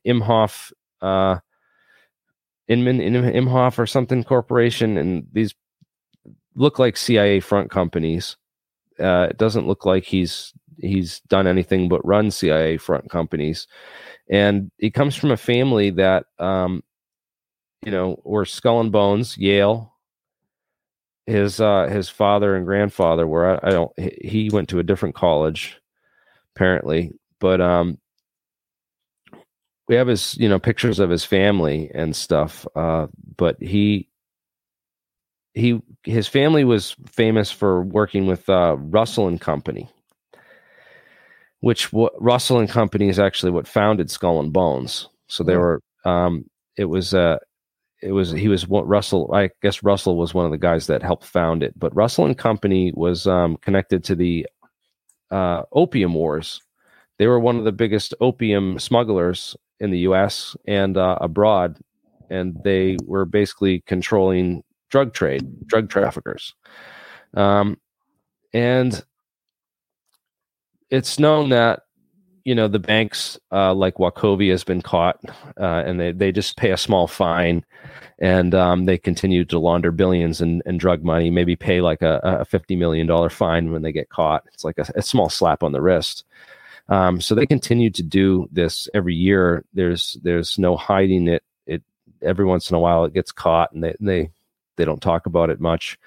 Imhoff, 0.06 0.74
uh, 1.02 1.38
Inman 2.68 3.00
Imhoff 3.00 3.80
or 3.80 3.88
something 3.88 4.26
corporation, 4.26 4.98
and 4.98 5.26
these 5.32 5.56
look 6.54 6.80
like 6.80 6.98
CIA 6.98 7.40
front 7.40 7.72
companies. 7.72 8.36
Uh, 9.00 9.28
it 9.30 9.38
doesn't 9.38 9.68
look 9.68 9.86
like 9.86 10.04
he's 10.04 10.52
he's 10.80 11.20
done 11.22 11.48
anything 11.48 11.90
but 11.90 12.06
run 12.06 12.32
CIA 12.32 12.78
front 12.78 13.10
companies, 13.10 13.68
and 14.30 14.72
he 14.78 14.92
comes 14.92 15.16
from 15.16 15.32
a 15.32 15.38
family 15.38 15.90
that 15.92 16.26
um, 16.40 16.84
you 17.84 17.92
know 17.92 18.22
were 18.24 18.46
Skull 18.46 18.82
and 18.82 18.92
Bones, 18.92 19.38
Yale, 19.38 19.96
his 21.26 21.60
uh 21.60 21.88
his 21.88 22.08
father 22.10 22.56
and 22.56 22.66
grandfather 22.66 23.26
were 23.26 23.60
I, 23.64 23.70
I 23.70 23.72
don't 23.72 23.92
he 23.98 24.50
went 24.52 24.70
to 24.70 24.80
a 24.80 24.84
different 24.84 25.16
college 25.16 25.80
apparently. 26.56 27.14
But 27.40 27.62
um 27.62 27.98
we 29.88 29.96
have 29.96 30.08
his 30.08 30.38
you 30.38 30.50
know 30.50 30.60
pictures 30.60 31.00
of 31.00 31.10
his 31.10 31.26
family 31.26 31.92
and 31.94 32.16
stuff 32.16 32.66
uh 32.76 33.08
but 33.38 33.62
he 33.62 34.10
he 35.54 35.82
his 36.04 36.28
family 36.28 36.64
was 36.64 36.96
famous 37.08 37.52
for 37.52 37.82
working 37.82 38.28
with 38.28 38.48
uh 38.50 38.76
Russell 38.78 39.28
and 39.28 39.42
Company 39.42 39.90
which 41.62 41.92
what 41.92 42.14
Russell 42.22 42.60
and 42.60 42.70
Company 42.70 43.10
is 43.10 43.20
actually 43.20 43.52
what 43.52 43.68
founded 43.68 44.10
Skull 44.12 44.40
and 44.40 44.54
Bones 44.54 45.10
so 45.28 45.44
they 45.44 45.58
were 45.58 45.82
um 46.06 46.46
it 46.78 46.86
was 46.86 47.14
uh 47.14 47.38
it 48.06 48.12
was 48.12 48.32
he 48.32 48.48
was 48.48 48.68
what 48.68 48.88
Russell. 48.88 49.34
I 49.34 49.50
guess 49.64 49.82
Russell 49.82 50.16
was 50.16 50.34
one 50.34 50.46
of 50.46 50.52
the 50.52 50.60
guys 50.60 50.86
that 50.88 51.02
helped 51.02 51.26
found 51.26 51.64
it. 51.64 51.78
But 51.78 51.96
Russell 51.96 52.26
and 52.26 52.38
Company 52.38 52.94
was 52.96 53.26
um, 53.26 53.58
connected 53.58 54.04
to 54.06 54.16
the 54.16 54.46
uh, 55.32 55.64
opium 55.72 56.14
wars. 56.14 56.62
They 57.18 57.26
were 57.26 57.40
one 57.40 57.58
of 57.58 57.64
the 57.64 57.72
biggest 57.72 58.14
opium 58.22 58.78
smugglers 58.78 59.56
in 59.80 59.90
the 59.90 60.00
U.S. 60.00 60.56
and 60.68 60.98
uh, 60.98 61.18
abroad, 61.20 61.80
and 62.30 62.56
they 62.64 62.98
were 63.06 63.26
basically 63.26 63.82
controlling 63.88 64.64
drug 64.90 65.14
trade, 65.14 65.66
drug 65.66 65.90
traffickers. 65.90 66.54
Um, 67.34 67.80
and 68.54 69.04
it's 70.96 71.20
known 71.20 71.50
that 71.50 71.82
you 72.46 72.56
know 72.56 72.68
the 72.68 72.80
banks 72.80 73.38
uh, 73.52 73.74
like 73.74 73.96
Wachovia 73.96 74.52
has 74.52 74.64
been 74.64 74.82
caught, 74.82 75.20
uh, 75.60 75.84
and 75.86 76.00
they 76.00 76.12
they 76.12 76.32
just 76.32 76.58
pay 76.58 76.72
a 76.72 76.78
small 76.78 77.08
fine, 77.08 77.66
and 78.20 78.56
um, 78.56 78.86
they 78.86 78.98
continue 78.98 79.44
to 79.46 79.60
launder 79.60 79.92
billions 79.92 80.42
in, 80.42 80.62
in 80.66 80.78
drug 80.78 81.04
money. 81.04 81.30
Maybe 81.30 81.56
pay 81.56 81.82
like 81.82 82.02
a, 82.02 82.20
a 82.24 82.46
fifty 82.46 82.76
million 82.76 83.08
dollar 83.08 83.30
fine 83.30 83.72
when 83.72 83.82
they 83.82 83.92
get 83.92 84.10
caught. 84.10 84.44
It's 84.54 84.64
like 84.64 84.78
a, 84.78 84.86
a 84.96 85.02
small 85.02 85.30
slap 85.30 85.64
on 85.64 85.72
the 85.72 85.82
wrist. 85.82 86.24
Um, 86.88 87.20
so 87.20 87.34
they 87.34 87.48
continue 87.48 87.90
to 87.90 88.04
do 88.04 88.48
this 88.52 88.88
every 88.94 89.16
year. 89.16 89.66
There's 89.74 90.18
there's 90.24 90.58
no 90.60 90.78
hiding 90.78 91.28
it. 91.28 91.44
It 91.66 91.84
every 92.22 92.46
once 92.46 92.70
in 92.70 92.76
a 92.76 92.80
while 92.80 93.06
it 93.06 93.14
gets 93.14 93.32
caught, 93.32 93.72
and 93.74 93.84
they 93.84 93.96
they 94.00 94.30
they 94.78 94.86
don't 94.86 95.02
talk 95.02 95.26
about 95.26 95.50
it 95.50 95.60
much. 95.60 95.98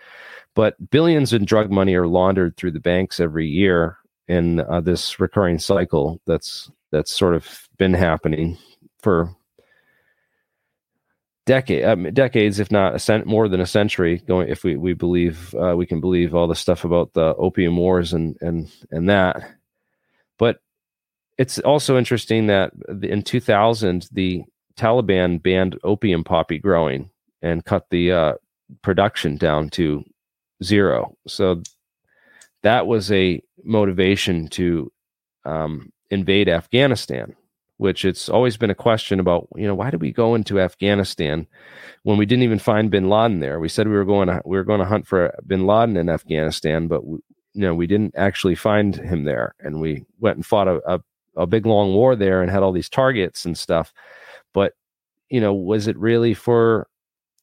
But 0.54 0.90
billions 0.90 1.32
in 1.32 1.44
drug 1.44 1.70
money 1.70 1.94
are 1.94 2.06
laundered 2.06 2.56
through 2.56 2.72
the 2.72 2.80
banks 2.80 3.20
every 3.20 3.46
year, 3.46 3.98
in 4.28 4.60
uh, 4.60 4.80
this 4.80 5.18
recurring 5.18 5.58
cycle 5.58 6.20
that's 6.26 6.70
that's 6.90 7.16
sort 7.16 7.34
of 7.34 7.68
been 7.78 7.94
happening 7.94 8.58
for 9.00 9.34
decade 11.46 11.84
um, 11.84 12.04
decades, 12.12 12.60
if 12.60 12.70
not 12.70 12.94
a 12.94 12.98
cent 12.98 13.26
more 13.26 13.48
than 13.48 13.60
a 13.60 13.66
century. 13.66 14.18
Going, 14.18 14.48
if 14.48 14.64
we 14.64 14.76
we 14.76 14.92
believe 14.92 15.54
uh, 15.54 15.74
we 15.76 15.86
can 15.86 16.00
believe 16.00 16.34
all 16.34 16.46
the 16.46 16.54
stuff 16.54 16.84
about 16.84 17.14
the 17.14 17.34
opium 17.36 17.76
wars 17.76 18.12
and 18.12 18.36
and 18.40 18.70
and 18.90 19.08
that, 19.08 19.50
but 20.38 20.60
it's 21.38 21.58
also 21.60 21.96
interesting 21.96 22.48
that 22.48 22.72
in 23.02 23.22
2000 23.22 24.08
the 24.12 24.42
Taliban 24.76 25.42
banned 25.42 25.78
opium 25.84 26.24
poppy 26.24 26.58
growing 26.58 27.10
and 27.42 27.64
cut 27.64 27.86
the 27.90 28.12
uh, 28.12 28.32
production 28.82 29.36
down 29.36 29.70
to 29.70 30.04
zero. 30.62 31.16
So 31.26 31.62
that 32.62 32.86
was 32.86 33.10
a 33.12 33.42
motivation 33.64 34.48
to 34.48 34.92
um, 35.44 35.92
invade 36.10 36.48
Afghanistan, 36.48 37.34
which 37.76 38.04
it's 38.04 38.28
always 38.28 38.56
been 38.56 38.70
a 38.70 38.74
question 38.74 39.20
about, 39.20 39.48
you 39.54 39.66
know, 39.66 39.74
why 39.74 39.90
did 39.90 40.00
we 40.00 40.12
go 40.12 40.34
into 40.34 40.60
Afghanistan 40.60 41.46
when 42.02 42.18
we 42.18 42.26
didn't 42.26 42.44
even 42.44 42.58
find 42.58 42.90
bin 42.90 43.08
Laden 43.08 43.40
there? 43.40 43.60
We 43.60 43.68
said 43.68 43.88
we 43.88 43.94
were 43.94 44.04
going 44.04 44.28
to, 44.28 44.42
we 44.44 44.56
were 44.56 44.64
going 44.64 44.80
to 44.80 44.86
hunt 44.86 45.06
for 45.06 45.34
bin 45.46 45.66
Laden 45.66 45.96
in 45.96 46.08
Afghanistan, 46.08 46.88
but 46.88 47.06
we, 47.06 47.18
you 47.54 47.62
know, 47.62 47.74
we 47.74 47.86
didn't 47.86 48.14
actually 48.16 48.54
find 48.54 48.94
him 48.94 49.24
there. 49.24 49.54
And 49.60 49.80
we 49.80 50.04
went 50.18 50.36
and 50.36 50.46
fought 50.46 50.68
a, 50.68 50.80
a, 50.86 51.00
a 51.36 51.46
big 51.46 51.66
long 51.66 51.94
war 51.94 52.14
there 52.14 52.42
and 52.42 52.50
had 52.50 52.62
all 52.62 52.72
these 52.72 52.88
targets 52.88 53.44
and 53.44 53.56
stuff. 53.56 53.92
But, 54.52 54.74
you 55.28 55.40
know, 55.40 55.54
was 55.54 55.86
it 55.86 55.96
really 55.98 56.34
for 56.34 56.88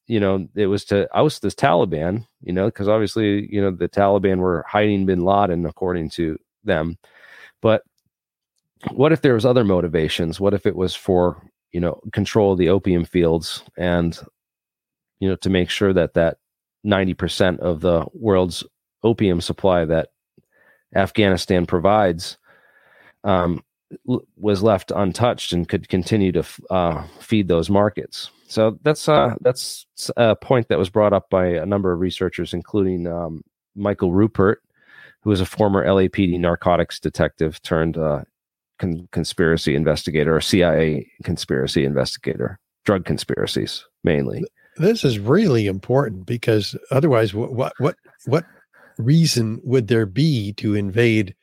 you 0.07 0.19
know, 0.19 0.47
it 0.55 0.67
was 0.67 0.85
to 0.85 1.07
oust 1.17 1.41
this 1.41 1.55
Taliban, 1.55 2.27
you 2.41 2.53
know, 2.53 2.65
because 2.65 2.87
obviously, 2.87 3.51
you 3.51 3.61
know, 3.61 3.71
the 3.71 3.89
Taliban 3.89 4.37
were 4.37 4.63
hiding 4.67 5.05
bin 5.05 5.23
Laden 5.25 5.65
according 5.65 6.09
to 6.11 6.37
them. 6.63 6.97
But 7.61 7.83
what 8.91 9.11
if 9.11 9.21
there 9.21 9.33
was 9.33 9.45
other 9.45 9.63
motivations? 9.63 10.39
What 10.39 10.53
if 10.53 10.65
it 10.65 10.75
was 10.75 10.95
for, 10.95 11.41
you 11.71 11.79
know, 11.79 11.99
control 12.11 12.53
of 12.53 12.59
the 12.59 12.69
opium 12.69 13.05
fields 13.05 13.63
and, 13.77 14.17
you 15.19 15.27
know, 15.27 15.35
to 15.37 15.49
make 15.49 15.69
sure 15.69 15.93
that 15.93 16.13
that 16.13 16.37
90% 16.85 17.59
of 17.59 17.81
the 17.81 18.05
world's 18.13 18.63
opium 19.03 19.41
supply 19.41 19.85
that 19.85 20.09
Afghanistan 20.95 21.65
provides 21.65 22.37
um, 23.23 23.63
was 24.37 24.61
left 24.61 24.91
untouched 24.95 25.51
and 25.51 25.67
could 25.67 25.89
continue 25.89 26.31
to 26.31 26.43
uh, 26.69 27.03
feed 27.19 27.47
those 27.47 27.69
markets. 27.69 28.29
So 28.47 28.77
that's 28.83 29.09
uh, 29.09 29.35
that's 29.41 29.85
a 30.17 30.35
point 30.35 30.67
that 30.69 30.77
was 30.77 30.89
brought 30.89 31.13
up 31.13 31.29
by 31.29 31.47
a 31.47 31.65
number 31.65 31.91
of 31.91 31.99
researchers, 31.99 32.53
including 32.53 33.07
um, 33.07 33.43
Michael 33.75 34.11
Ruppert, 34.11 34.57
who 35.21 35.31
was 35.31 35.41
a 35.41 35.45
former 35.45 35.85
LAPD 35.85 36.39
narcotics 36.39 36.99
detective 36.99 37.61
turned 37.63 37.97
uh, 37.97 38.21
con- 38.77 39.07
conspiracy 39.11 39.75
investigator 39.75 40.35
or 40.35 40.41
CIA 40.41 41.09
conspiracy 41.23 41.85
investigator, 41.85 42.59
drug 42.83 43.05
conspiracies 43.05 43.85
mainly. 44.03 44.43
This 44.77 45.03
is 45.03 45.17
really 45.19 45.67
important 45.67 46.25
because 46.25 46.75
otherwise, 46.91 47.33
what 47.33 47.73
what 47.79 47.95
what 48.25 48.45
reason 48.97 49.59
would 49.63 49.87
there 49.87 50.05
be 50.05 50.53
to 50.53 50.75
invade 50.75 51.35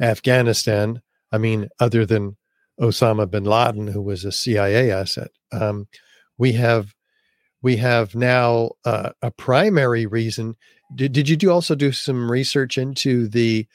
Afghanistan? 0.00 1.02
I 1.32 1.38
mean, 1.38 1.68
other 1.80 2.06
than 2.06 2.36
Osama 2.80 3.30
bin 3.30 3.44
Laden, 3.44 3.88
who 3.88 4.02
was 4.02 4.24
a 4.24 4.32
CIA 4.32 4.90
asset. 4.90 5.30
Um, 5.52 5.88
we 6.38 6.52
have 6.52 6.94
we 7.62 7.76
have 7.76 8.14
now 8.14 8.72
uh, 8.84 9.10
a 9.22 9.30
primary 9.30 10.06
reason. 10.06 10.56
Did, 10.94 11.12
did 11.12 11.28
you 11.28 11.36
do 11.36 11.50
also 11.50 11.74
do 11.74 11.92
some 11.92 12.30
research 12.30 12.76
into 12.78 13.26
the 13.28 13.66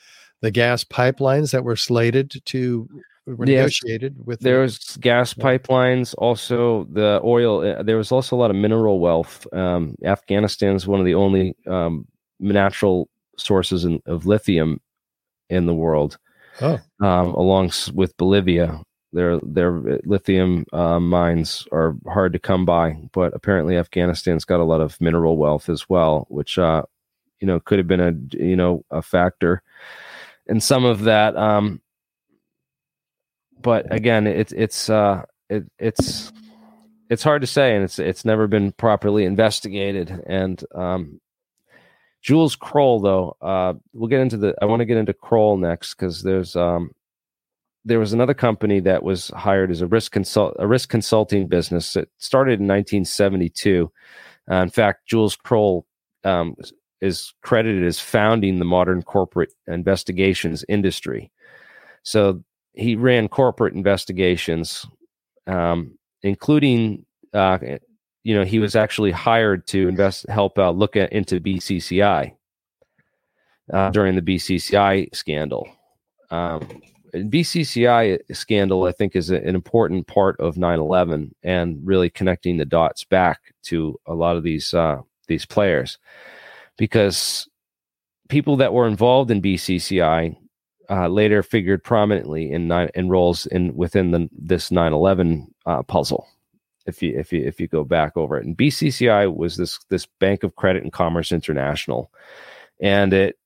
the 0.42 0.52
gas 0.52 0.84
pipelines 0.84 1.52
that 1.52 1.64
were 1.64 1.76
slated 1.76 2.42
to 2.46 2.88
were 3.26 3.46
negotiated 3.46 4.16
yes, 4.18 4.26
with? 4.26 4.40
There 4.42 4.62
was 4.62 4.98
gas 5.00 5.34
pipelines, 5.34 6.14
also 6.18 6.86
the 6.92 7.20
oil. 7.24 7.66
Uh, 7.66 7.84
there 7.84 7.98
was 7.98 8.12
also 8.12 8.36
a 8.36 8.40
lot 8.40 8.52
of 8.52 8.56
mineral 8.56 9.00
wealth. 9.00 9.46
Um, 9.54 9.96
Afghanistan 10.04 10.76
is 10.76 10.88
one 10.88 11.00
of 11.00 11.06
the 11.06 11.16
only 11.16 11.56
um, 11.68 12.08
natural 12.40 13.10
sources 13.38 13.86
in, 13.86 14.02
of 14.06 14.26
lithium 14.26 14.80
in 15.50 15.66
the 15.66 15.74
world, 15.74 16.18
oh. 16.62 16.80
um, 17.02 17.34
along 17.34 17.72
with 17.94 18.16
Bolivia. 18.18 18.82
Their 19.12 19.40
their 19.40 19.72
lithium 20.06 20.66
uh, 20.72 21.00
mines 21.00 21.68
are 21.72 21.96
hard 22.08 22.34
to 22.34 22.40
come 22.40 22.66
by, 22.66 22.98
but 23.12 23.34
apparently 23.34 23.76
Afghanistan's 23.76 24.46
got 24.46 24.60
a 24.60 24.64
lot 24.66 24.82
of 24.82 25.00
mineral 25.02 25.38
wealth 25.38 25.68
as 25.68 25.90
well, 25.90 26.28
which 26.30 26.60
uh, 26.60 26.84
you 27.40 27.48
know 27.48 27.60
could 27.60 27.80
have 27.80 27.88
been 27.88 28.00
a 28.00 28.14
you 28.38 28.56
know 28.56 28.86
a 28.92 29.02
factor. 29.02 29.64
And 30.48 30.62
some 30.62 30.86
of 30.86 31.02
that, 31.04 31.36
um, 31.36 31.82
but 33.62 33.92
again, 33.94 34.28
it's 34.28 34.52
it's 34.52 34.90
uh, 34.90 35.24
it, 35.50 35.66
it's 35.80 36.32
it's 37.10 37.24
hard 37.24 37.42
to 37.42 37.48
say, 37.48 37.76
and 37.76 37.84
it's 37.84 37.98
it's 37.98 38.24
never 38.24 38.48
been 38.48 38.72
properly 38.74 39.26
investigated. 39.26 40.24
And 40.28 40.64
um, 40.76 41.20
Jules 42.22 42.56
Kroll, 42.56 43.00
though, 43.00 43.38
uh, 43.42 43.74
we'll 43.94 44.10
get 44.10 44.22
into 44.22 44.38
the. 44.38 44.54
I 44.62 44.66
want 44.66 44.82
to 44.82 44.86
get 44.86 44.98
into 44.98 45.14
Kroll 45.14 45.58
next 45.58 45.96
because 45.96 46.22
there's 46.22 46.56
um, 46.56 46.92
there 47.90 48.00
was 48.00 48.14
another 48.14 48.36
company 48.36 48.80
that 48.80 49.04
was 49.04 49.30
hired 49.30 49.72
as 49.72 49.82
a 49.82 49.88
risk 49.88 50.12
consult 50.12 50.56
a 50.60 50.68
risk 50.68 50.90
consulting 50.90 51.48
business. 51.48 51.96
It 51.96 52.10
started 52.20 52.60
in 52.60 52.68
1972. 52.68 53.92
Uh, 54.50 54.56
in 54.56 54.70
fact, 54.70 55.08
Jules 55.08 55.36
Kroll 55.36 55.86
um, 56.24 56.56
is 57.02 57.34
credited 57.42 57.84
as 57.84 58.00
founding 58.00 58.60
the 58.60 58.66
modern 58.66 59.02
corporate 59.02 59.54
investigations 59.68 60.64
industry. 60.70 61.32
So 62.04 62.44
he 62.74 62.96
ran 62.96 63.28
corporate 63.28 63.74
investigations, 63.74 64.86
um, 65.48 65.98
including 66.22 67.06
uh, 67.34 67.58
you 68.24 68.36
know 68.36 68.46
he 68.46 68.60
was 68.60 68.76
actually 68.76 69.12
hired 69.12 69.66
to 69.68 69.88
invest 69.88 70.30
help 70.30 70.60
out 70.60 70.78
look 70.78 70.96
at 70.96 71.12
into 71.12 71.40
BCCI 71.40 72.34
uh, 73.74 73.90
during 73.90 74.16
the 74.16 74.22
BCCI 74.22 75.14
scandal. 75.16 75.68
Um, 76.30 76.84
BCCI 77.14 78.20
scandal, 78.34 78.86
I 78.86 78.92
think, 78.92 79.16
is 79.16 79.30
an 79.30 79.56
important 79.56 80.08
part 80.08 80.40
of 80.40 80.56
9/11 80.56 81.32
and 81.44 81.80
really 81.84 82.10
connecting 82.10 82.58
the 82.58 82.66
dots 82.66 83.04
back 83.04 83.40
to 83.64 84.00
a 84.06 84.14
lot 84.14 84.38
of 84.38 84.44
these 84.44 84.74
uh, 84.74 85.02
these 85.28 85.46
players, 85.46 85.98
because 86.78 87.48
people 88.28 88.58
that 88.58 88.74
were 88.74 88.88
involved 88.88 89.32
in 89.32 89.42
BCCI 89.42 90.36
uh, 90.90 91.08
later 91.08 91.44
figured 91.44 91.84
prominently 91.84 92.52
in 92.52 92.72
in 92.72 93.10
roles 93.10 93.46
in 93.48 93.76
within 93.76 94.12
the 94.12 94.30
this 94.32 94.70
9/11 94.70 95.48
uh, 95.66 95.84
puzzle. 95.84 96.28
If 96.86 97.02
you 97.02 97.18
if 97.18 97.34
you 97.34 97.44
if 97.46 97.60
you 97.60 97.68
go 97.68 97.84
back 97.84 98.18
over 98.18 98.38
it, 98.38 98.46
and 98.46 98.58
BCCI 98.58 99.36
was 99.36 99.58
this 99.58 99.80
this 99.90 100.06
Bank 100.20 100.44
of 100.44 100.56
Credit 100.56 100.84
and 100.84 100.94
Commerce 100.94 101.32
International, 101.32 102.12
and 102.80 103.14
it 103.14 103.39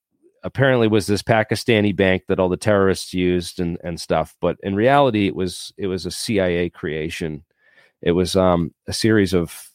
apparently 0.43 0.87
was 0.87 1.07
this 1.07 1.23
Pakistani 1.23 1.95
bank 1.95 2.23
that 2.27 2.39
all 2.39 2.49
the 2.49 2.57
terrorists 2.57 3.13
used 3.13 3.59
and 3.59 3.77
and 3.83 3.99
stuff. 3.99 4.35
But 4.41 4.57
in 4.63 4.75
reality, 4.75 5.27
it 5.27 5.35
was 5.35 5.73
it 5.77 5.87
was 5.87 6.05
a 6.05 6.11
CIA 6.11 6.69
creation. 6.69 7.43
It 8.01 8.11
was 8.11 8.35
um, 8.35 8.73
a 8.87 8.93
series 8.93 9.33
of 9.33 9.69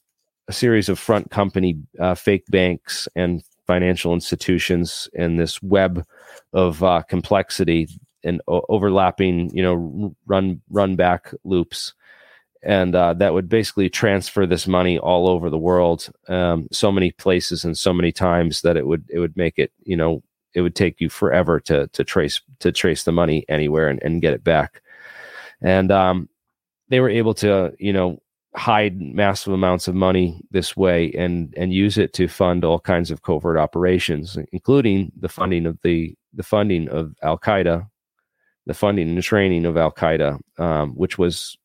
a 0.48 0.52
series 0.52 0.88
of 0.88 0.98
front 0.98 1.30
company 1.30 1.78
uh, 2.00 2.14
fake 2.14 2.44
banks 2.48 3.08
and 3.16 3.42
financial 3.66 4.14
institutions 4.14 5.08
in 5.12 5.36
this 5.36 5.62
web 5.62 6.04
of 6.52 6.82
uh, 6.82 7.02
complexity 7.02 7.88
and 8.24 8.40
o- 8.48 8.64
overlapping, 8.68 9.54
you 9.54 9.62
know, 9.62 10.14
run 10.26 10.60
run 10.70 10.96
back 10.96 11.32
loops 11.44 11.94
and 12.62 12.94
uh, 12.94 13.14
that 13.14 13.34
would 13.34 13.48
basically 13.48 13.88
transfer 13.88 14.46
this 14.46 14.66
money 14.66 14.98
all 14.98 15.28
over 15.28 15.48
the 15.48 15.58
world 15.58 16.10
um, 16.28 16.66
so 16.72 16.90
many 16.90 17.12
places 17.12 17.64
and 17.64 17.78
so 17.78 17.92
many 17.92 18.10
times 18.10 18.62
that 18.62 18.76
it 18.76 18.86
would 18.86 19.04
it 19.08 19.18
would 19.18 19.36
make 19.36 19.58
it 19.58 19.72
you 19.84 19.96
know 19.96 20.22
it 20.54 20.62
would 20.62 20.74
take 20.74 21.00
you 21.00 21.08
forever 21.08 21.60
to 21.60 21.88
to 21.88 22.04
trace 22.04 22.40
to 22.60 22.72
trace 22.72 23.04
the 23.04 23.12
money 23.12 23.44
anywhere 23.48 23.88
and, 23.88 24.02
and 24.02 24.22
get 24.22 24.34
it 24.34 24.44
back. 24.44 24.82
And 25.60 25.90
um, 25.90 26.28
they 26.88 27.00
were 27.00 27.10
able 27.10 27.34
to, 27.34 27.72
you 27.78 27.92
know, 27.92 28.20
hide 28.54 29.00
massive 29.00 29.52
amounts 29.52 29.88
of 29.88 29.94
money 29.94 30.40
this 30.50 30.76
way 30.76 31.12
and 31.12 31.54
and 31.56 31.72
use 31.72 31.98
it 31.98 32.12
to 32.14 32.28
fund 32.28 32.64
all 32.64 32.80
kinds 32.80 33.10
of 33.10 33.22
covert 33.22 33.56
operations, 33.56 34.38
including 34.52 35.12
the 35.18 35.28
funding 35.28 35.66
of 35.66 35.78
the 35.82 36.14
the 36.32 36.42
funding 36.42 36.88
of 36.88 37.14
Al 37.22 37.38
Qaeda, 37.38 37.86
the 38.66 38.74
funding 38.74 39.08
and 39.08 39.22
training 39.22 39.64
of 39.66 39.76
Al 39.76 39.92
Qaeda, 39.92 40.38
um, 40.58 40.92
which 40.92 41.18
was 41.18 41.56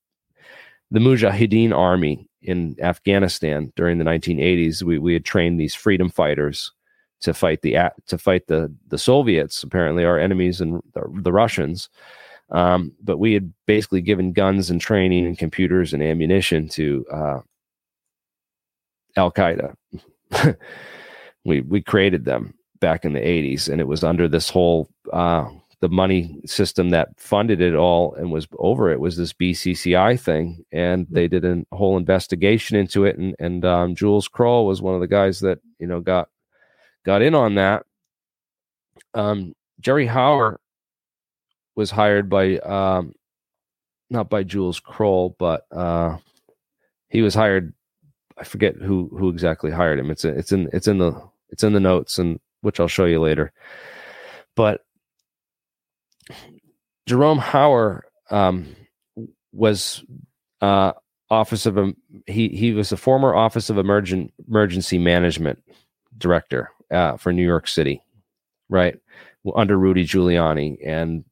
the 0.91 0.99
Mujahideen 0.99 1.73
army 1.73 2.27
in 2.41 2.75
Afghanistan 2.81 3.71
during 3.75 3.97
the 3.97 4.05
1980s. 4.05 4.83
We 4.83 4.99
we 4.99 5.13
had 5.13 5.25
trained 5.25 5.59
these 5.59 5.75
freedom 5.75 6.09
fighters 6.09 6.71
to 7.23 7.33
fight 7.33 7.61
the 7.61 7.91
to 8.07 8.17
fight 8.17 8.47
the 8.47 8.73
the 8.87 8.97
Soviets, 8.97 9.63
apparently 9.63 10.05
our 10.05 10.19
enemies 10.19 10.61
and 10.61 10.81
the, 10.93 11.03
the 11.21 11.33
Russians. 11.33 11.89
Um, 12.51 12.91
but 13.01 13.17
we 13.17 13.33
had 13.33 13.51
basically 13.65 14.01
given 14.01 14.33
guns 14.33 14.69
and 14.69 14.79
training 14.79 15.25
and 15.25 15.37
computers 15.37 15.93
and 15.93 16.03
ammunition 16.03 16.67
to 16.69 17.05
uh, 17.11 17.39
Al 19.15 19.31
Qaeda. 19.31 19.75
we 21.45 21.61
we 21.61 21.81
created 21.81 22.25
them 22.25 22.53
back 22.79 23.05
in 23.05 23.13
the 23.13 23.19
80s, 23.19 23.69
and 23.69 23.79
it 23.79 23.87
was 23.87 24.03
under 24.03 24.27
this 24.27 24.49
whole 24.49 24.89
uh, 25.13 25.49
the 25.79 25.89
money 25.89 26.39
system 26.45 26.91
that 26.91 27.09
funded 27.17 27.59
it 27.59 27.75
all 27.75 28.13
and 28.15 28.31
was 28.31 28.47
over 28.59 28.89
it 28.91 28.99
was 28.99 29.17
this 29.17 29.33
BCCI 29.33 30.19
thing, 30.19 30.63
and 30.71 31.07
they 31.09 31.27
did 31.27 31.43
a 31.43 31.63
whole 31.71 31.97
investigation 31.97 32.77
into 32.77 33.05
it, 33.05 33.17
and 33.17 33.35
and 33.39 33.65
um, 33.65 33.95
Jules 33.95 34.27
Kroll 34.27 34.67
was 34.67 34.81
one 34.81 34.95
of 34.95 35.01
the 35.01 35.07
guys 35.07 35.39
that 35.39 35.59
you 35.79 35.87
know 35.87 36.01
got 36.01 36.29
got 37.05 37.21
in 37.21 37.35
on 37.35 37.55
that. 37.55 37.85
Um, 39.13 39.53
Jerry 39.79 40.07
Hauer 40.07 40.57
was 41.75 41.91
hired 41.91 42.29
by 42.29 42.57
um, 42.57 43.13
not 44.09 44.29
by 44.29 44.43
Jules 44.43 44.79
Kroll, 44.79 45.35
but 45.37 45.65
uh, 45.71 46.17
he 47.09 47.21
was 47.21 47.35
hired. 47.35 47.73
I 48.37 48.43
forget 48.43 48.75
who 48.75 49.09
who 49.17 49.29
exactly 49.29 49.71
hired 49.71 49.99
him. 49.99 50.09
It's 50.11 50.25
a, 50.25 50.29
it's 50.29 50.51
in 50.51 50.69
it's 50.73 50.87
in 50.87 50.97
the 50.97 51.21
it's 51.49 51.63
in 51.63 51.73
the 51.73 51.79
notes 51.79 52.17
and 52.17 52.39
which 52.61 52.79
I'll 52.79 52.87
show 52.87 53.05
you 53.05 53.19
later. 53.19 53.51
But 54.55 54.81
Jerome 57.05 57.39
Hauer 57.39 58.01
um, 58.31 58.75
was 59.51 60.03
uh, 60.61 60.93
office 61.29 61.65
of 61.65 61.77
he 62.27 62.49
he 62.49 62.73
was 62.73 62.91
a 62.91 62.97
former 62.97 63.35
office 63.35 63.69
of 63.69 63.77
emergent 63.77 64.33
emergency 64.47 64.97
management 64.97 65.61
director 66.17 66.69
uh, 66.93 67.17
for 67.17 67.33
New 67.33 67.45
York 67.45 67.67
City, 67.67 68.01
right? 68.69 68.97
Under 69.55 69.77
Rudy 69.77 70.05
Giuliani. 70.05 70.77
And 70.85 71.25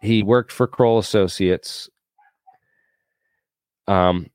he 0.00 0.22
worked 0.22 0.52
for 0.52 0.66
Kroll 0.66 0.98
Associates. 0.98 1.88
Um, 3.86 4.30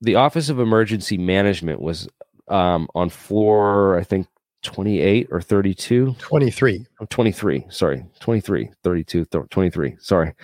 the 0.00 0.16
Office 0.16 0.48
of 0.48 0.58
Emergency 0.58 1.18
Management 1.18 1.80
was 1.80 2.08
um, 2.48 2.88
on 2.94 3.08
floor, 3.10 3.98
I 3.98 4.02
think, 4.02 4.26
28 4.62 5.28
or 5.30 5.40
32 5.40 6.14
23 6.18 6.86
oh, 7.00 7.06
23 7.08 7.66
sorry. 7.70 8.04
23 8.20 8.70
32 8.82 9.24
23 9.24 9.96
sorry. 9.98 10.34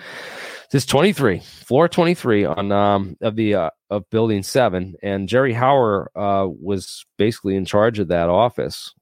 This 0.71 0.85
23 0.85 1.39
floor 1.39 1.87
23 1.87 2.45
on 2.45 2.71
um 2.71 3.17
of 3.21 3.35
the 3.35 3.55
uh, 3.55 3.69
of 3.89 4.09
building 4.09 4.43
7 4.43 4.95
and 5.03 5.29
Jerry 5.29 5.53
Hauer 5.53 6.07
uh 6.15 6.47
was 6.47 7.05
basically 7.17 7.55
in 7.55 7.65
charge 7.65 7.99
of 7.99 8.07
that 8.09 8.29
office. 8.29 8.93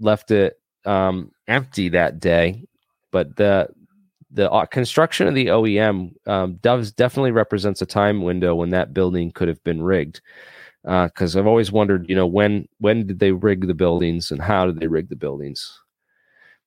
Left 0.00 0.30
it 0.30 0.60
um 0.84 1.30
empty 1.48 1.88
that 1.90 2.20
day 2.20 2.64
but 3.10 3.36
the 3.36 3.68
the 4.34 4.50
uh, 4.50 4.66
construction 4.66 5.28
of 5.28 5.34
the 5.34 5.46
OEM 5.46 6.12
um, 6.26 6.56
does 6.56 6.92
definitely 6.92 7.30
represents 7.30 7.80
a 7.80 7.86
time 7.86 8.22
window 8.22 8.54
when 8.54 8.70
that 8.70 8.92
building 8.92 9.30
could 9.30 9.46
have 9.46 9.62
been 9.62 9.80
rigged. 9.80 10.20
Because 10.84 11.34
uh, 11.34 11.38
I've 11.40 11.46
always 11.46 11.72
wondered, 11.72 12.08
you 12.08 12.14
know, 12.14 12.26
when 12.26 12.68
when 12.78 13.06
did 13.06 13.18
they 13.18 13.32
rig 13.32 13.66
the 13.66 13.74
buildings 13.74 14.30
and 14.30 14.40
how 14.40 14.66
did 14.66 14.78
they 14.78 14.86
rig 14.86 15.08
the 15.08 15.16
buildings? 15.16 15.80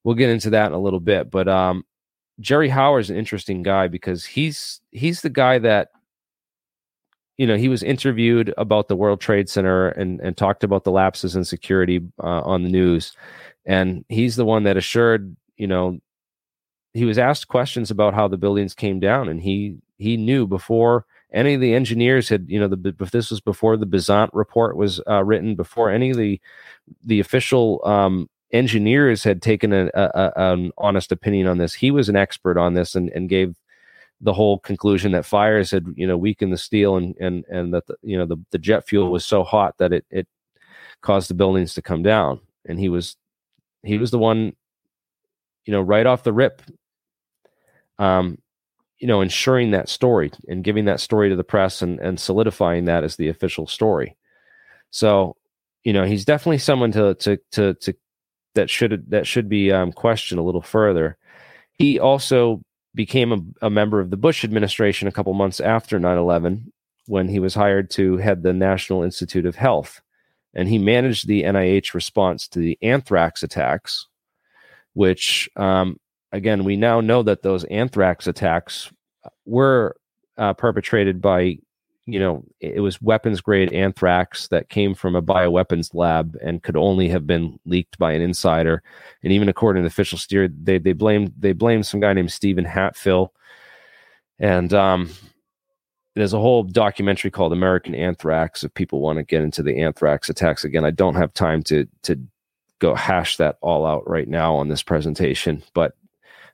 We'll 0.03 0.15
get 0.15 0.29
into 0.29 0.49
that 0.51 0.67
in 0.67 0.73
a 0.73 0.79
little 0.79 0.99
bit, 0.99 1.29
but 1.29 1.47
um, 1.47 1.83
Jerry 2.39 2.69
Hauer 2.69 2.99
is 2.99 3.09
an 3.09 3.17
interesting 3.17 3.63
guy 3.63 3.87
because 3.87 4.25
he's 4.25 4.81
he's 4.91 5.21
the 5.21 5.29
guy 5.29 5.59
that 5.59 5.89
you 7.37 7.47
know 7.47 7.57
he 7.57 7.69
was 7.69 7.83
interviewed 7.83 8.53
about 8.57 8.87
the 8.87 8.95
World 8.95 9.21
Trade 9.21 9.49
Center 9.49 9.89
and 9.89 10.19
and 10.21 10.37
talked 10.37 10.63
about 10.63 10.83
the 10.83 10.91
lapses 10.91 11.35
in 11.35 11.43
security 11.43 12.01
uh, 12.23 12.41
on 12.41 12.63
the 12.63 12.69
news, 12.69 13.13
and 13.65 14.05
he's 14.09 14.35
the 14.35 14.45
one 14.45 14.63
that 14.63 14.77
assured 14.77 15.35
you 15.57 15.67
know 15.67 15.99
he 16.93 17.05
was 17.05 17.17
asked 17.17 17.47
questions 17.47 17.91
about 17.91 18.13
how 18.13 18.27
the 18.27 18.37
buildings 18.37 18.73
came 18.73 18.99
down, 18.99 19.29
and 19.29 19.41
he 19.41 19.77
he 19.97 20.17
knew 20.17 20.45
before 20.47 21.05
any 21.33 21.53
of 21.55 21.61
the 21.61 21.73
engineers 21.73 22.29
had 22.29 22.45
you 22.49 22.59
know 22.59 22.67
the 22.67 22.95
this 23.11 23.29
was 23.29 23.41
before 23.41 23.77
the 23.77 23.85
Bazant 23.85 24.33
report 24.33 24.77
was 24.77 25.01
uh, 25.07 25.23
written, 25.23 25.55
before 25.55 25.89
any 25.89 26.11
of 26.11 26.17
the 26.17 26.39
the 27.03 27.19
official 27.19 27.81
um, 27.85 28.29
engineers 28.51 29.23
had 29.23 29.41
taken 29.41 29.73
a, 29.73 29.89
a, 29.93 30.31
an 30.35 30.71
honest 30.77 31.11
opinion 31.11 31.47
on 31.47 31.57
this. 31.57 31.73
He 31.73 31.91
was 31.91 32.07
an 32.09 32.15
expert 32.15 32.57
on 32.57 32.73
this 32.73 32.95
and, 32.95 33.09
and 33.09 33.29
gave 33.29 33.55
the 34.21 34.33
whole 34.33 34.59
conclusion 34.59 35.11
that 35.11 35.25
fires 35.25 35.69
had 35.69 35.85
you 35.95 36.07
know 36.07 36.17
weakened 36.17 36.53
the 36.53 36.57
steel 36.57 36.95
and 36.95 37.15
and 37.19 37.45
and 37.49 37.73
that 37.73 37.85
the, 37.87 37.95
you 38.01 38.17
know 38.17 38.25
the, 38.25 38.37
the 38.51 38.57
jet 38.57 38.87
fuel 38.87 39.11
was 39.11 39.25
so 39.25 39.43
hot 39.43 39.77
that 39.77 39.93
it 39.93 40.05
it 40.09 40.27
caused 41.01 41.29
the 41.29 41.35
buildings 41.35 41.73
to 41.73 41.81
come 41.81 42.03
down. 42.03 42.39
And 42.65 42.79
he 42.79 42.89
was 42.89 43.17
he 43.83 43.97
was 43.97 44.11
the 44.11 44.19
one 44.19 44.55
you 45.65 45.73
know 45.73 45.81
right 45.81 46.05
off 46.05 46.23
the 46.23 46.33
rip 46.33 46.61
um, 47.99 48.37
you 48.99 49.07
know, 49.07 49.21
ensuring 49.21 49.71
that 49.71 49.89
story 49.89 50.31
and 50.47 50.63
giving 50.63 50.85
that 50.85 50.99
story 50.99 51.29
to 51.29 51.35
the 51.35 51.43
press 51.43 51.81
and, 51.81 51.99
and 51.99 52.19
solidifying 52.19 52.85
that 52.85 53.03
as 53.03 53.15
the 53.15 53.29
official 53.29 53.67
story. 53.67 54.15
So, 54.89 55.35
you 55.83 55.93
know, 55.93 56.03
he's 56.03 56.25
definitely 56.25 56.57
someone 56.57 56.91
to 56.93 57.13
to 57.15 57.37
to 57.51 57.73
to 57.75 57.93
that 58.55 58.69
should 58.69 59.09
that 59.09 59.27
should 59.27 59.49
be 59.49 59.71
um, 59.71 59.91
questioned 59.91 60.39
a 60.39 60.43
little 60.43 60.61
further. 60.61 61.17
He 61.73 61.99
also 61.99 62.61
became 62.95 63.31
a, 63.31 63.67
a 63.67 63.69
member 63.69 63.99
of 63.99 64.09
the 64.09 64.17
Bush 64.17 64.43
administration 64.43 65.07
a 65.07 65.11
couple 65.11 65.33
months 65.33 65.59
after 65.59 65.99
9/11 65.99 66.71
when 67.05 67.27
he 67.27 67.39
was 67.39 67.53
hired 67.53 67.89
to 67.91 68.17
head 68.17 68.43
the 68.43 68.53
National 68.53 69.03
Institute 69.03 69.45
of 69.45 69.55
Health, 69.55 70.01
and 70.53 70.67
he 70.67 70.77
managed 70.77 71.27
the 71.27 71.43
NIH 71.43 71.93
response 71.93 72.47
to 72.49 72.59
the 72.59 72.77
anthrax 72.81 73.43
attacks, 73.43 74.07
which 74.93 75.49
um, 75.55 75.97
again, 76.31 76.63
we 76.63 76.75
now 76.75 77.01
know 77.01 77.23
that 77.23 77.43
those 77.43 77.63
anthrax 77.65 78.27
attacks 78.27 78.91
were 79.45 79.95
uh, 80.37 80.53
perpetrated 80.53 81.21
by, 81.21 81.57
you 82.05 82.19
know, 82.19 82.43
it 82.59 82.81
was 82.81 83.01
weapons 83.01 83.41
grade 83.41 83.73
anthrax 83.73 84.47
that 84.49 84.69
came 84.69 84.93
from 84.93 85.15
a 85.15 85.21
bioweapons 85.21 85.93
lab 85.93 86.37
and 86.41 86.63
could 86.63 86.77
only 86.77 87.09
have 87.09 87.27
been 87.27 87.59
leaked 87.65 87.97
by 87.97 88.13
an 88.13 88.21
insider. 88.21 88.83
And 89.23 89.33
even 89.33 89.49
according 89.49 89.83
to 89.83 89.89
the 89.89 89.93
official 89.93 90.17
steer, 90.17 90.47
they 90.47 90.77
they 90.77 90.93
blamed 90.93 91.33
they 91.37 91.53
blamed 91.53 91.85
some 91.85 91.99
guy 91.99 92.13
named 92.13 92.31
Stephen 92.31 92.65
Hatfill. 92.65 93.29
And 94.39 94.73
um, 94.73 95.09
there's 96.15 96.33
a 96.33 96.39
whole 96.39 96.63
documentary 96.63 97.31
called 97.31 97.53
American 97.53 97.95
Anthrax. 97.95 98.63
If 98.63 98.73
people 98.73 99.01
want 99.01 99.17
to 99.17 99.23
get 99.23 99.41
into 99.41 99.63
the 99.63 99.81
anthrax 99.81 100.29
attacks 100.29 100.63
again, 100.63 100.85
I 100.85 100.91
don't 100.91 101.15
have 101.15 101.33
time 101.33 101.63
to 101.63 101.87
to 102.03 102.19
go 102.79 102.95
hash 102.95 103.37
that 103.37 103.57
all 103.61 103.85
out 103.85 104.07
right 104.07 104.27
now 104.27 104.55
on 104.55 104.69
this 104.69 104.83
presentation, 104.83 105.63
but 105.73 105.95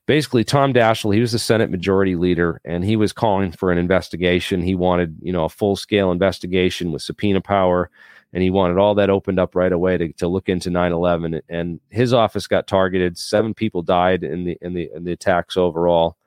basically 0.05 0.43
Tom 0.43 0.73
Daschle, 0.73 1.13
he 1.13 1.21
was 1.21 1.31
the 1.31 1.39
Senate 1.39 1.69
Majority 1.69 2.15
Leader, 2.15 2.59
and 2.65 2.83
he 2.83 2.95
was 2.95 3.13
calling 3.13 3.51
for 3.51 3.71
an 3.71 3.77
investigation. 3.77 4.61
He 4.61 4.75
wanted, 4.75 5.17
you 5.21 5.31
know, 5.31 5.45
a 5.45 5.49
full 5.49 5.75
scale 5.75 6.11
investigation 6.11 6.91
with 6.91 7.01
subpoena 7.01 7.41
power, 7.41 7.89
and 8.33 8.43
he 8.43 8.49
wanted 8.49 8.77
all 8.77 8.95
that 8.95 9.09
opened 9.09 9.39
up 9.39 9.55
right 9.55 9.71
away 9.71 9.97
to, 9.97 10.11
to 10.13 10.27
look 10.27 10.49
into 10.49 10.69
9/11. 10.69 11.41
And 11.49 11.79
his 11.89 12.13
office 12.13 12.47
got 12.47 12.67
targeted. 12.67 13.17
Seven 13.17 13.53
people 13.53 13.81
died 13.81 14.23
in 14.23 14.43
the 14.43 14.57
in 14.61 14.73
the 14.73 14.89
in 14.93 15.03
the 15.03 15.13
attacks 15.13 15.55
overall, 15.57 16.17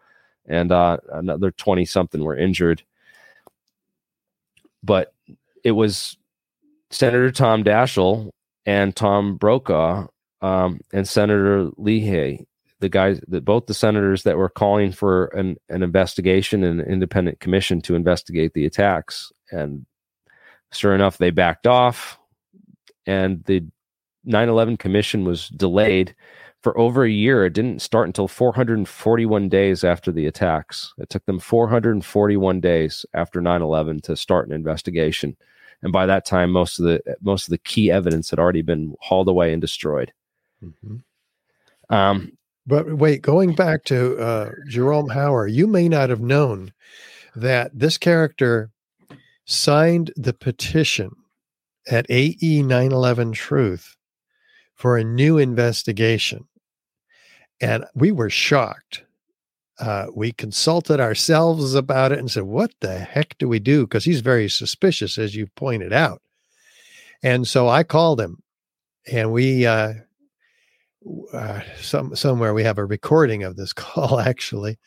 and 0.46 0.72
uh, 0.72 0.98
another 1.12 1.50
20 1.50 1.84
something 1.84 2.22
were 2.22 2.36
injured. 2.36 2.82
But 4.82 5.12
it 5.64 5.72
was 5.72 6.16
Senator 6.90 7.32
Tom 7.32 7.64
Daschle 7.64 8.30
and 8.64 8.94
Tom 8.94 9.36
Brokaw 9.36 10.06
um, 10.40 10.80
and 10.92 11.08
Senator 11.08 11.70
Leahy 11.76 12.46
the 12.80 12.88
guys 12.88 13.20
that 13.28 13.44
both 13.44 13.66
the 13.66 13.74
senators 13.74 14.22
that 14.24 14.36
were 14.36 14.48
calling 14.48 14.92
for 14.92 15.26
an, 15.26 15.56
an 15.68 15.82
investigation 15.82 16.62
and 16.62 16.80
an 16.80 16.86
independent 16.86 17.40
commission 17.40 17.80
to 17.82 17.94
investigate 17.94 18.52
the 18.52 18.66
attacks. 18.66 19.32
And 19.50 19.86
sure 20.72 20.94
enough, 20.94 21.18
they 21.18 21.30
backed 21.30 21.66
off 21.66 22.18
and 23.06 23.44
the 23.44 23.64
9 24.24 24.48
11 24.48 24.76
commission 24.76 25.24
was 25.24 25.48
delayed 25.48 26.14
for 26.62 26.76
over 26.78 27.04
a 27.04 27.10
year. 27.10 27.46
It 27.46 27.52
didn't 27.52 27.80
start 27.80 28.08
until 28.08 28.28
441 28.28 29.48
days 29.48 29.84
after 29.84 30.10
the 30.10 30.26
attacks. 30.26 30.92
It 30.98 31.08
took 31.08 31.24
them 31.26 31.38
441 31.38 32.60
days 32.60 33.06
after 33.14 33.40
9 33.40 33.62
11 33.62 34.00
to 34.02 34.16
start 34.16 34.48
an 34.48 34.54
investigation. 34.54 35.36
And 35.82 35.92
by 35.92 36.06
that 36.06 36.26
time, 36.26 36.50
most 36.50 36.78
of 36.78 36.86
the 36.86 37.00
most 37.20 37.46
of 37.46 37.50
the 37.50 37.58
key 37.58 37.90
evidence 37.90 38.30
had 38.30 38.38
already 38.38 38.62
been 38.62 38.96
hauled 39.00 39.28
away 39.28 39.52
and 39.52 39.60
destroyed. 39.60 40.12
Mm-hmm. 40.64 41.94
Um, 41.94 42.32
but 42.66 42.94
wait, 42.94 43.22
going 43.22 43.54
back 43.54 43.84
to 43.84 44.18
uh, 44.18 44.50
Jerome 44.68 45.08
Hauer, 45.08 45.50
you 45.50 45.66
may 45.66 45.88
not 45.88 46.10
have 46.10 46.20
known 46.20 46.72
that 47.34 47.70
this 47.78 47.98
character 47.98 48.70
signed 49.44 50.12
the 50.16 50.32
petition 50.32 51.10
at 51.88 52.06
AE 52.10 52.62
911 52.62 53.32
Truth 53.32 53.96
for 54.74 54.96
a 54.96 55.04
new 55.04 55.38
investigation. 55.38 56.46
And 57.60 57.84
we 57.94 58.12
were 58.12 58.30
shocked. 58.30 59.04
Uh, 59.78 60.06
we 60.14 60.32
consulted 60.32 61.00
ourselves 61.00 61.74
about 61.74 62.12
it 62.12 62.18
and 62.18 62.30
said, 62.30 62.44
What 62.44 62.72
the 62.80 62.98
heck 62.98 63.36
do 63.38 63.46
we 63.48 63.58
do? 63.58 63.82
Because 63.86 64.04
he's 64.04 64.20
very 64.20 64.48
suspicious, 64.48 65.18
as 65.18 65.34
you 65.34 65.46
pointed 65.54 65.92
out. 65.92 66.22
And 67.22 67.46
so 67.46 67.68
I 67.68 67.82
called 67.82 68.20
him 68.20 68.42
and 69.10 69.32
we 69.32 69.66
uh, 69.66 69.94
uh, 71.32 71.60
some 71.80 72.14
somewhere 72.16 72.54
we 72.54 72.64
have 72.64 72.78
a 72.78 72.84
recording 72.84 73.42
of 73.42 73.56
this 73.56 73.72
call 73.72 74.20
actually. 74.20 74.78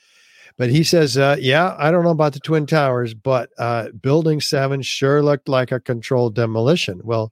But 0.58 0.70
he 0.70 0.84
says 0.84 1.18
uh, 1.18 1.38
yeah 1.40 1.76
i 1.80 1.90
don't 1.90 2.04
know 2.04 2.10
about 2.10 2.34
the 2.34 2.40
twin 2.42 2.66
towers 2.66 3.14
but 3.14 3.50
uh, 3.58 3.90
building 3.90 4.42
seven 4.42 4.82
sure 4.82 5.24
looked 5.24 5.48
like 5.48 5.72
a 5.72 5.80
controlled 5.80 6.36
demolition. 6.36 7.02
Well 7.04 7.32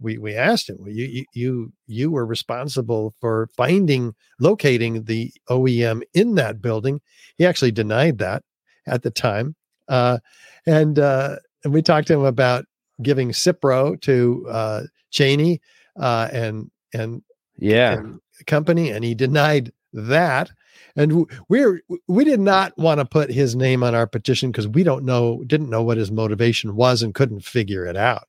we 0.00 0.16
we 0.18 0.34
asked 0.34 0.68
him 0.68 0.76
well, 0.80 0.90
you 0.90 1.24
you 1.34 1.72
you 1.86 2.10
were 2.10 2.24
responsible 2.26 3.14
for 3.20 3.48
finding 3.56 4.14
locating 4.38 5.04
the 5.04 5.32
oem 5.50 6.02
in 6.14 6.36
that 6.36 6.62
building. 6.62 7.00
He 7.36 7.46
actually 7.46 7.72
denied 7.72 8.18
that 8.18 8.44
at 8.86 9.02
the 9.02 9.10
time 9.10 9.56
uh, 9.88 10.18
and 10.66 10.98
uh, 10.98 11.36
and 11.64 11.72
we 11.72 11.82
talked 11.82 12.06
to 12.08 12.14
him 12.14 12.24
about 12.24 12.66
giving 13.02 13.30
cipro 13.30 14.00
to 14.02 14.46
uh, 14.50 14.82
cheney 15.10 15.60
uh, 15.98 16.28
and 16.32 16.70
and 16.92 17.22
yeah. 17.58 17.94
and 17.94 18.20
company 18.46 18.90
and 18.90 19.04
he 19.04 19.14
denied 19.14 19.72
that. 19.92 20.50
And 20.96 21.30
we're 21.48 21.82
we 22.08 22.24
did 22.24 22.40
not 22.40 22.76
want 22.76 22.98
to 23.00 23.04
put 23.04 23.30
his 23.30 23.54
name 23.54 23.82
on 23.82 23.94
our 23.94 24.06
petition 24.06 24.50
because 24.50 24.66
we 24.68 24.82
don't 24.82 25.04
know 25.04 25.42
didn't 25.46 25.70
know 25.70 25.82
what 25.82 25.96
his 25.98 26.10
motivation 26.10 26.74
was 26.76 27.02
and 27.02 27.14
couldn't 27.14 27.44
figure 27.44 27.86
it 27.86 27.96
out. 27.96 28.26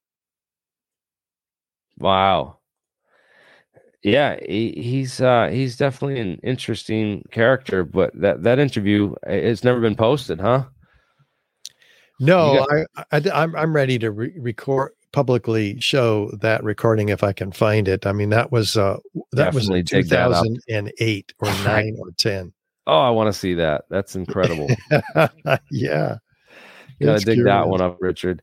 Wow. 1.97 2.57
Yeah 4.03 4.38
he, 4.47 4.72
he's 4.72 5.20
uh 5.20 5.49
he's 5.51 5.76
definitely 5.76 6.20
an 6.22 6.39
interesting 6.43 7.24
character 7.32 7.84
but 7.84 8.12
that 8.20 8.43
that 8.43 8.60
interview 8.60 9.14
it's 9.28 9.64
never 9.64 9.82
been 9.82 9.95
posted 9.95 10.39
huh? 10.39 10.64
No 12.20 12.66
got- 12.70 13.05
I, 13.12 13.18
I 13.18 13.43
i'm 13.43 13.55
i'm 13.55 13.76
ready 13.76 13.99
to 13.99 14.12
re- 14.12 14.34
record 14.38 14.91
publicly 15.12 15.80
show 15.80 16.32
that 16.41 16.64
recording 16.64 17.10
if 17.10 17.24
I 17.24 17.34
can 17.34 17.51
find 17.51 17.88
it. 17.88 18.05
I 18.05 18.12
mean, 18.12 18.30
that 18.30 18.51
was 18.51 18.78
uh, 18.78 18.97
that 19.32 19.45
Definitely 19.45 19.82
was 19.82 19.91
in 19.91 20.03
2008 20.03 21.34
or 21.39 21.45
nine 21.64 21.97
or 21.99 22.12
ten. 22.18 22.53
Oh, 22.88 22.99
I 22.99 23.10
want 23.10 23.34
to 23.34 23.39
see 23.39 23.53
that. 23.55 23.86
That's 23.89 24.16
incredible. 24.16 24.68
yeah, 25.72 26.18
gotta 27.01 27.20
dig 27.20 27.36
curious. 27.36 27.45
that 27.45 27.68
one 27.68 27.82
up, 27.82 27.97
Richard. 27.99 28.41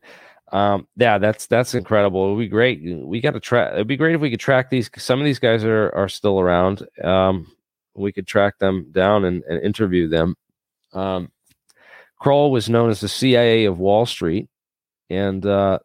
Um, 0.51 0.87
yeah, 0.95 1.17
that's 1.17 1.47
that's 1.47 1.73
incredible. 1.73 2.27
It'd 2.27 2.39
be 2.39 2.47
great. 2.47 2.81
We 2.83 3.19
got 3.19 3.31
to 3.31 3.39
track. 3.39 3.73
It'd 3.73 3.87
be 3.87 3.97
great 3.97 4.15
if 4.15 4.21
we 4.21 4.29
could 4.29 4.39
track 4.39 4.69
these. 4.69 4.89
Some 4.97 5.19
of 5.19 5.25
these 5.25 5.39
guys 5.39 5.63
are 5.63 5.91
are 5.93 6.09
still 6.09 6.39
around. 6.39 6.87
Um, 7.03 7.51
we 7.95 8.11
could 8.11 8.27
track 8.27 8.59
them 8.59 8.87
down 8.91 9.25
and, 9.25 9.43
and 9.43 9.61
interview 9.61 10.07
them. 10.07 10.35
Um, 10.93 11.31
Kroll 12.19 12.51
was 12.51 12.69
known 12.69 12.89
as 12.89 13.01
the 13.01 13.09
CIA 13.09 13.65
of 13.65 13.79
Wall 13.79 14.05
Street, 14.05 14.47
and 15.09 15.45
uh, 15.45 15.79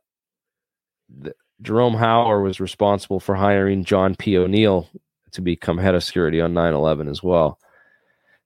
Jerome 1.60 1.94
Hauer 1.94 2.42
was 2.42 2.60
responsible 2.60 3.20
for 3.20 3.34
hiring 3.34 3.84
John 3.84 4.14
P. 4.14 4.36
O'Neill 4.36 4.88
to 5.32 5.40
become 5.40 5.78
head 5.78 5.94
of 5.94 6.04
security 6.04 6.40
on 6.40 6.54
9 6.54 6.74
11 6.74 7.08
as 7.08 7.22
well. 7.22 7.58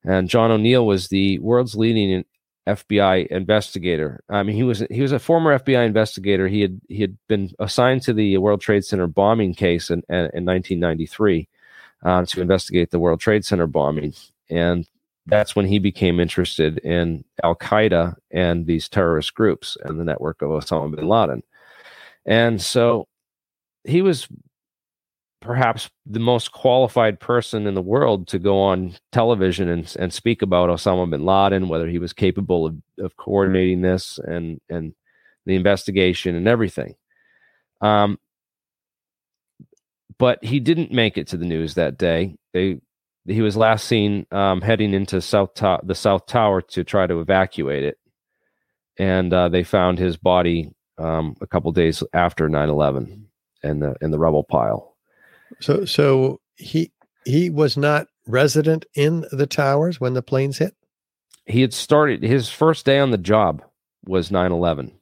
And 0.04 0.28
John 0.28 0.50
O'Neill 0.50 0.86
was 0.86 1.08
the 1.08 1.38
world's 1.40 1.74
leading 1.74 2.24
FBI 2.66 3.26
investigator. 3.28 4.22
I 4.28 4.42
mean, 4.42 4.56
he 4.56 4.64
was 4.64 4.84
he 4.90 5.00
was 5.00 5.12
a 5.12 5.18
former 5.18 5.58
FBI 5.58 5.86
investigator. 5.86 6.48
He 6.48 6.60
had 6.60 6.80
he 6.88 7.00
had 7.00 7.16
been 7.28 7.50
assigned 7.58 8.02
to 8.02 8.12
the 8.12 8.38
World 8.38 8.60
Trade 8.60 8.84
Center 8.84 9.06
bombing 9.06 9.54
case 9.54 9.90
in, 9.90 10.02
in, 10.08 10.30
in 10.34 10.44
1993 10.44 11.48
uh, 12.04 12.24
to 12.24 12.40
investigate 12.40 12.90
the 12.90 12.98
World 12.98 13.20
Trade 13.20 13.44
Center 13.44 13.66
bombing, 13.66 14.14
and 14.50 14.88
that's 15.26 15.54
when 15.54 15.66
he 15.66 15.78
became 15.78 16.20
interested 16.20 16.78
in 16.78 17.24
Al 17.42 17.54
Qaeda 17.56 18.16
and 18.30 18.66
these 18.66 18.88
terrorist 18.88 19.34
groups 19.34 19.76
and 19.84 19.98
the 19.98 20.04
network 20.04 20.42
of 20.42 20.50
Osama 20.50 20.94
bin 20.94 21.08
Laden. 21.08 21.42
And 22.26 22.60
so 22.60 23.06
he 23.84 24.02
was 24.02 24.28
perhaps 25.40 25.88
the 26.04 26.18
most 26.18 26.50
qualified 26.50 27.20
person 27.20 27.66
in 27.66 27.74
the 27.74 27.82
world 27.82 28.26
to 28.28 28.38
go 28.38 28.60
on 28.60 28.96
television 29.12 29.68
and, 29.68 29.94
and 29.98 30.12
speak 30.12 30.42
about 30.42 30.68
Osama 30.68 31.08
bin 31.08 31.24
Laden, 31.24 31.68
whether 31.68 31.88
he 31.88 32.00
was 32.00 32.12
capable 32.12 32.66
of, 32.66 32.76
of 32.98 33.16
coordinating 33.16 33.80
this 33.80 34.18
and, 34.18 34.60
and 34.68 34.94
the 35.44 35.54
investigation 35.54 36.34
and 36.34 36.48
everything. 36.48 36.96
Um, 37.80 38.18
but 40.18 40.42
he 40.42 40.60
didn't 40.60 40.92
make 40.92 41.16
it 41.16 41.28
to 41.28 41.36
the 41.36 41.44
news 41.44 41.74
that 41.74 41.98
day. 41.98 42.36
They, 42.52 42.80
he 43.26 43.42
was 43.42 43.56
last 43.56 43.86
seen 43.86 44.26
um, 44.32 44.62
heading 44.62 44.94
into 44.94 45.20
South 45.20 45.54
to- 45.54 45.80
the 45.82 45.94
South 45.94 46.26
Tower 46.26 46.62
to 46.62 46.84
try 46.84 47.06
to 47.06 47.20
evacuate 47.20 47.84
it, 47.84 47.98
and 48.98 49.32
uh, 49.32 49.48
they 49.48 49.62
found 49.62 49.98
his 49.98 50.16
body 50.16 50.72
um, 50.98 51.36
a 51.40 51.46
couple 51.46 51.72
days 51.72 52.02
after 52.12 52.48
9-11 52.48 53.24
in 53.62 53.80
the 53.80 53.94
in 54.00 54.10
the 54.10 54.18
rubble 54.18 54.44
pile. 54.44 54.96
So 55.60 55.84
so 55.84 56.40
he 56.56 56.92
he 57.24 57.50
was 57.50 57.76
not 57.76 58.08
resident 58.26 58.86
in 58.94 59.24
the 59.32 59.46
towers 59.46 60.00
when 60.00 60.14
the 60.14 60.22
planes 60.22 60.58
hit? 60.58 60.74
He 61.44 61.60
had 61.60 61.72
started 61.72 62.22
his 62.22 62.48
first 62.48 62.84
day 62.84 62.98
on 62.98 63.10
the 63.10 63.18
job 63.18 63.62
was 64.04 64.30
9/11. 64.30 64.92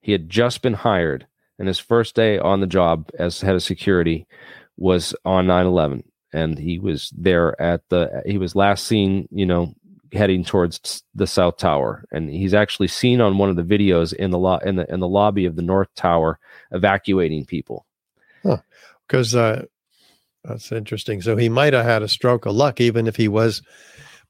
He 0.00 0.12
had 0.12 0.28
just 0.28 0.62
been 0.62 0.74
hired 0.74 1.26
and 1.58 1.68
his 1.68 1.78
first 1.78 2.14
day 2.14 2.38
on 2.38 2.60
the 2.60 2.66
job 2.66 3.10
as 3.18 3.40
head 3.40 3.54
of 3.54 3.62
security 3.62 4.26
was 4.76 5.14
on 5.24 5.46
9/11 5.46 6.04
and 6.32 6.58
he 6.58 6.78
was 6.78 7.12
there 7.16 7.60
at 7.60 7.82
the 7.88 8.22
he 8.26 8.38
was 8.38 8.54
last 8.54 8.86
seen, 8.86 9.28
you 9.30 9.46
know, 9.46 9.74
heading 10.12 10.44
towards 10.44 11.02
the 11.14 11.26
south 11.26 11.56
tower. 11.56 12.04
And 12.12 12.30
he's 12.30 12.54
actually 12.54 12.88
seen 12.88 13.20
on 13.20 13.38
one 13.38 13.50
of 13.50 13.56
the 13.56 13.62
videos 13.62 14.12
in 14.12 14.30
the 14.30 14.38
lo- 14.38 14.60
in 14.64 14.76
the 14.76 14.92
in 14.92 15.00
the 15.00 15.08
lobby 15.08 15.46
of 15.46 15.56
the 15.56 15.62
north 15.62 15.92
tower 15.94 16.38
evacuating 16.70 17.44
people. 17.44 17.86
Huh. 18.42 18.58
Because 19.06 19.34
uh, 19.34 19.64
that's 20.44 20.72
interesting. 20.72 21.22
So 21.22 21.36
he 21.36 21.48
might 21.48 21.72
have 21.72 21.84
had 21.84 22.02
a 22.02 22.08
stroke 22.08 22.46
of 22.46 22.54
luck 22.54 22.80
even 22.80 23.06
if 23.06 23.16
he 23.16 23.28
was 23.28 23.62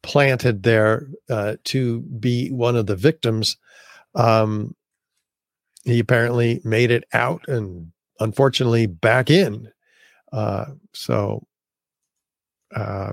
planted 0.03 0.63
there 0.63 1.09
uh, 1.29 1.57
to 1.65 2.01
be 2.01 2.51
one 2.51 2.77
of 2.77 2.87
the 2.87 2.97
victims. 2.97 3.57
Um, 4.15 4.75
he 5.85 5.99
apparently 5.99 6.61
made 6.65 6.91
it 6.91 7.05
out 7.13 7.47
and 7.49 7.93
unfortunately 8.21 8.87
back 8.87 9.31
in. 9.31 9.71
Uh, 10.33 10.67
so 10.93 11.47
uh, 12.75 13.13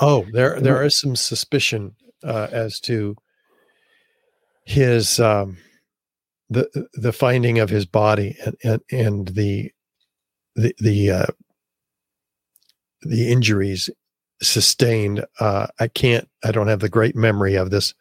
Oh, 0.00 0.26
there 0.32 0.60
there 0.60 0.82
is 0.82 0.98
some 0.98 1.16
suspicion 1.16 1.94
uh, 2.24 2.48
as 2.50 2.80
to 2.80 3.16
his 4.64 5.20
um, 5.20 5.56
the 6.48 6.88
the 6.94 7.12
finding 7.12 7.58
of 7.58 7.70
his 7.70 7.86
body 7.86 8.36
and 8.44 8.56
and, 8.64 8.82
and 8.90 9.28
the 9.28 9.72
the 10.56 10.74
the 10.78 11.10
uh, 11.10 11.26
the 13.02 13.30
injuries 13.30 13.90
sustained. 14.42 15.24
Uh, 15.38 15.66
I 15.78 15.88
can't. 15.88 16.28
I 16.44 16.52
don't 16.52 16.68
have 16.68 16.80
the 16.80 16.88
great 16.88 17.16
memory 17.16 17.54
of 17.54 17.70
this, 17.70 17.94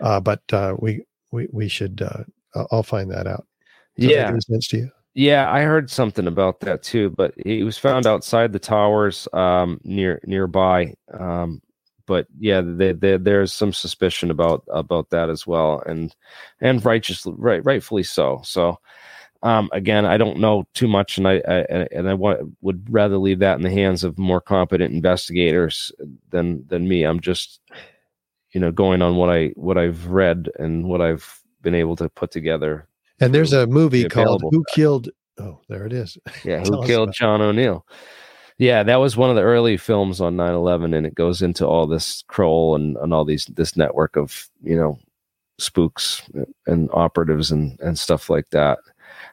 uh, 0.00 0.20
but 0.20 0.42
uh, 0.52 0.76
we 0.78 1.04
we 1.30 1.48
we 1.52 1.68
should. 1.68 2.02
Uh, 2.02 2.24
I'll 2.70 2.82
find 2.82 3.10
that 3.10 3.26
out. 3.26 3.46
Does 3.98 4.10
yeah, 4.10 4.30
that 4.30 4.42
sense 4.42 4.68
to 4.68 4.76
you? 4.78 4.90
Yeah, 5.14 5.50
I 5.50 5.62
heard 5.62 5.90
something 5.90 6.26
about 6.26 6.60
that 6.60 6.82
too, 6.82 7.10
but 7.10 7.34
he 7.44 7.62
was 7.62 7.78
found 7.78 8.06
outside 8.06 8.52
the 8.52 8.58
towers 8.58 9.28
um, 9.32 9.80
near 9.84 10.20
nearby. 10.24 10.94
Um, 11.12 11.62
but 12.06 12.26
yeah, 12.38 12.60
they, 12.64 12.92
they, 12.92 13.16
there's 13.16 13.52
some 13.52 13.72
suspicion 13.72 14.30
about 14.30 14.64
about 14.68 15.10
that 15.10 15.30
as 15.30 15.46
well, 15.46 15.82
and 15.86 16.14
and 16.60 16.84
righteously, 16.84 17.32
right, 17.36 17.64
rightfully 17.64 18.02
so. 18.02 18.40
So 18.44 18.80
um, 19.44 19.70
again, 19.72 20.04
I 20.04 20.16
don't 20.16 20.38
know 20.40 20.66
too 20.74 20.88
much, 20.88 21.18
and 21.18 21.28
I, 21.28 21.42
I 21.46 21.86
and 21.92 22.08
I 22.08 22.14
want, 22.14 22.40
would 22.62 22.86
rather 22.92 23.16
leave 23.18 23.38
that 23.40 23.56
in 23.56 23.62
the 23.62 23.70
hands 23.70 24.02
of 24.04 24.18
more 24.18 24.40
competent 24.40 24.92
investigators 24.94 25.92
than 26.30 26.66
than 26.68 26.88
me. 26.88 27.04
I'm 27.04 27.20
just 27.20 27.60
you 28.52 28.60
know 28.60 28.72
going 28.72 29.02
on 29.02 29.16
what 29.16 29.30
I 29.30 29.48
what 29.56 29.78
I've 29.78 30.08
read 30.08 30.50
and 30.58 30.88
what 30.88 31.00
I've 31.00 31.40
been 31.62 31.74
able 31.74 31.96
to 31.96 32.08
put 32.08 32.30
together 32.32 32.88
and 33.20 33.34
there's 33.34 33.52
a 33.52 33.66
movie 33.66 34.08
called 34.08 34.42
Who 34.50 34.64
Killed 34.74 35.08
Oh, 35.38 35.60
there 35.68 35.86
it 35.86 35.92
is. 35.92 36.16
Yeah, 36.44 36.62
Who 36.62 36.84
Killed 36.86 37.12
John 37.12 37.40
O'Neill. 37.40 37.86
Yeah, 38.58 38.84
that 38.84 38.96
was 38.96 39.16
one 39.16 39.30
of 39.30 39.36
the 39.36 39.42
early 39.42 39.76
films 39.76 40.20
on 40.20 40.36
9/11 40.36 40.96
and 40.96 41.06
it 41.06 41.14
goes 41.14 41.42
into 41.42 41.66
all 41.66 41.86
this 41.86 42.22
Kroll 42.28 42.76
and 42.76 42.96
and 42.98 43.12
all 43.12 43.24
these 43.24 43.46
this 43.46 43.76
network 43.76 44.16
of, 44.16 44.48
you 44.62 44.76
know, 44.76 44.98
spooks 45.58 46.22
and 46.66 46.88
operatives 46.92 47.50
and 47.50 47.78
and 47.80 47.98
stuff 47.98 48.30
like 48.30 48.48
that. 48.50 48.78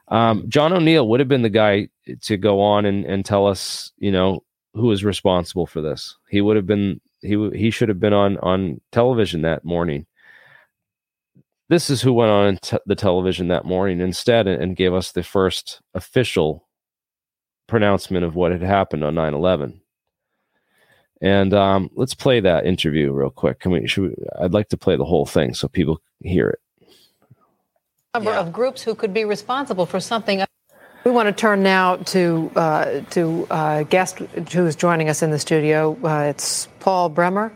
Um, 0.08 0.46
John 0.50 0.74
O'Neill 0.74 1.08
would 1.08 1.20
have 1.20 1.30
been 1.30 1.44
the 1.44 1.50
guy 1.50 1.88
to 2.22 2.38
go 2.38 2.60
on 2.62 2.86
and, 2.86 3.06
and 3.06 3.24
tell 3.24 3.48
us, 3.48 3.92
you 3.98 4.12
know, 4.12 4.44
who 4.74 4.88
was 4.88 5.04
responsible 5.04 5.68
for 5.68 5.82
this. 5.82 6.18
He 6.30 6.42
would 6.42 6.56
have 6.56 6.68
been 6.68 7.00
he 7.22 7.50
he 7.52 7.70
should 7.70 7.90
have 7.90 8.00
been 8.00 8.14
on 8.14 8.38
on 8.40 8.82
television 8.92 9.44
that 9.44 9.64
morning 9.64 10.08
this 11.72 11.90
is 11.90 12.02
who 12.02 12.12
went 12.12 12.30
on 12.30 12.58
t- 12.58 12.78
the 12.86 12.96
television 12.96 13.48
that 13.48 13.64
morning 13.64 14.02
instead 14.02 14.46
and, 14.46 14.62
and 14.62 14.76
gave 14.76 14.94
us 14.94 15.14
the 15.14 15.24
first 15.24 15.82
official 15.94 16.68
pronouncement 17.68 18.26
of 18.26 18.36
what 18.36 18.52
had 18.52 18.62
happened 18.62 19.06
on 19.06 19.16
9-11 19.16 19.80
and 21.22 21.54
um, 21.54 21.90
let's 21.96 22.14
play 22.14 22.40
that 22.40 22.66
interview 22.66 23.12
real 23.12 23.30
quick. 23.30 23.60
Can 23.60 23.72
we, 23.72 23.88
should 23.88 24.04
we, 24.10 24.16
i'd 24.42 24.54
like 24.54 24.70
to 24.70 24.78
play 24.78 24.98
the 24.98 25.06
whole 25.06 25.26
thing 25.26 25.54
so 25.54 25.68
people 25.68 26.02
hear 26.24 26.50
it. 26.50 26.60
Number 28.14 28.32
yeah. 28.32 28.40
of 28.40 28.52
groups 28.52 28.82
who 28.82 28.94
could 28.94 29.14
be 29.14 29.24
responsible 29.24 29.86
for 29.86 30.02
something. 30.02 30.44
We 31.06 31.12
want 31.12 31.28
to 31.28 31.34
turn 31.34 31.64
now 31.64 31.96
to 31.96 32.52
uh, 32.56 33.02
to 33.12 33.48
uh, 33.50 33.84
guest 33.84 34.18
who's 34.52 34.76
joining 34.76 35.10
us 35.10 35.24
in 35.24 35.32
the 35.32 35.40
studio. 35.40 35.98
Uh, 36.04 36.24
it's 36.24 36.68
Paul 36.80 37.10
Bremer 37.10 37.54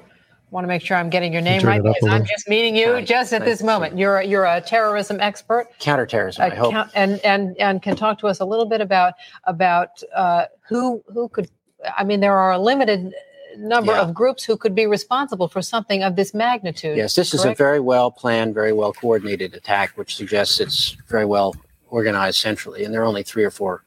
want 0.52 0.64
to 0.64 0.68
make 0.68 0.82
sure 0.82 0.98
I'm 0.98 1.10
getting 1.10 1.34
your 1.34 1.42
name 1.42 1.62
right 1.64 1.82
because 1.82 2.08
I'm 2.08 2.26
just 2.26 2.48
meeting 2.48 2.76
you 2.76 2.94
right. 2.94 3.06
just 3.06 3.34
at 3.34 3.46
this 3.46 3.62
moment. 3.64 3.98
You're 3.98 4.20
a, 4.20 4.26
you're 4.26 4.46
a 4.46 4.62
terrorism 4.62 5.20
expert, 5.20 5.68
counterterrorism, 5.80 6.44
I 6.44 6.50
hope, 6.50 6.74
and 6.96 7.20
and 7.24 7.58
and 7.58 7.82
can 7.82 7.96
talk 7.96 8.20
to 8.20 8.28
us 8.28 8.40
a 8.40 8.46
little 8.46 8.66
bit 8.66 8.82
about 8.82 9.14
about 9.46 10.02
uh, 10.14 10.46
who 10.68 11.04
who 11.08 11.30
could. 11.30 11.50
I 11.98 12.04
mean, 12.04 12.20
there 12.20 12.38
are 12.38 12.54
a 12.54 12.60
limited 12.60 13.14
number 13.58 13.94
yeah. 13.94 14.02
of 14.02 14.14
groups 14.14 14.44
who 14.44 14.58
could 14.58 14.76
be 14.76 14.86
responsible 14.86 15.48
for 15.48 15.62
something 15.62 16.04
of 16.04 16.16
this 16.16 16.34
magnitude. 16.34 16.98
Yes, 16.98 17.16
this 17.16 17.32
correct? 17.32 17.46
is 17.46 17.52
a 17.52 17.56
very 17.56 17.80
well 17.80 18.12
planned, 18.12 18.54
very 18.54 18.74
well 18.74 18.94
coordinated 18.94 19.54
attack, 19.54 19.98
which 19.98 20.16
suggests 20.16 20.60
it's 20.60 20.98
very 21.08 21.26
well 21.26 21.56
organized 21.88 22.38
centrally, 22.38 22.84
and 22.84 22.94
there 22.94 23.02
are 23.02 23.06
only 23.06 23.24
three 23.24 23.44
or 23.44 23.52
four 23.52 23.85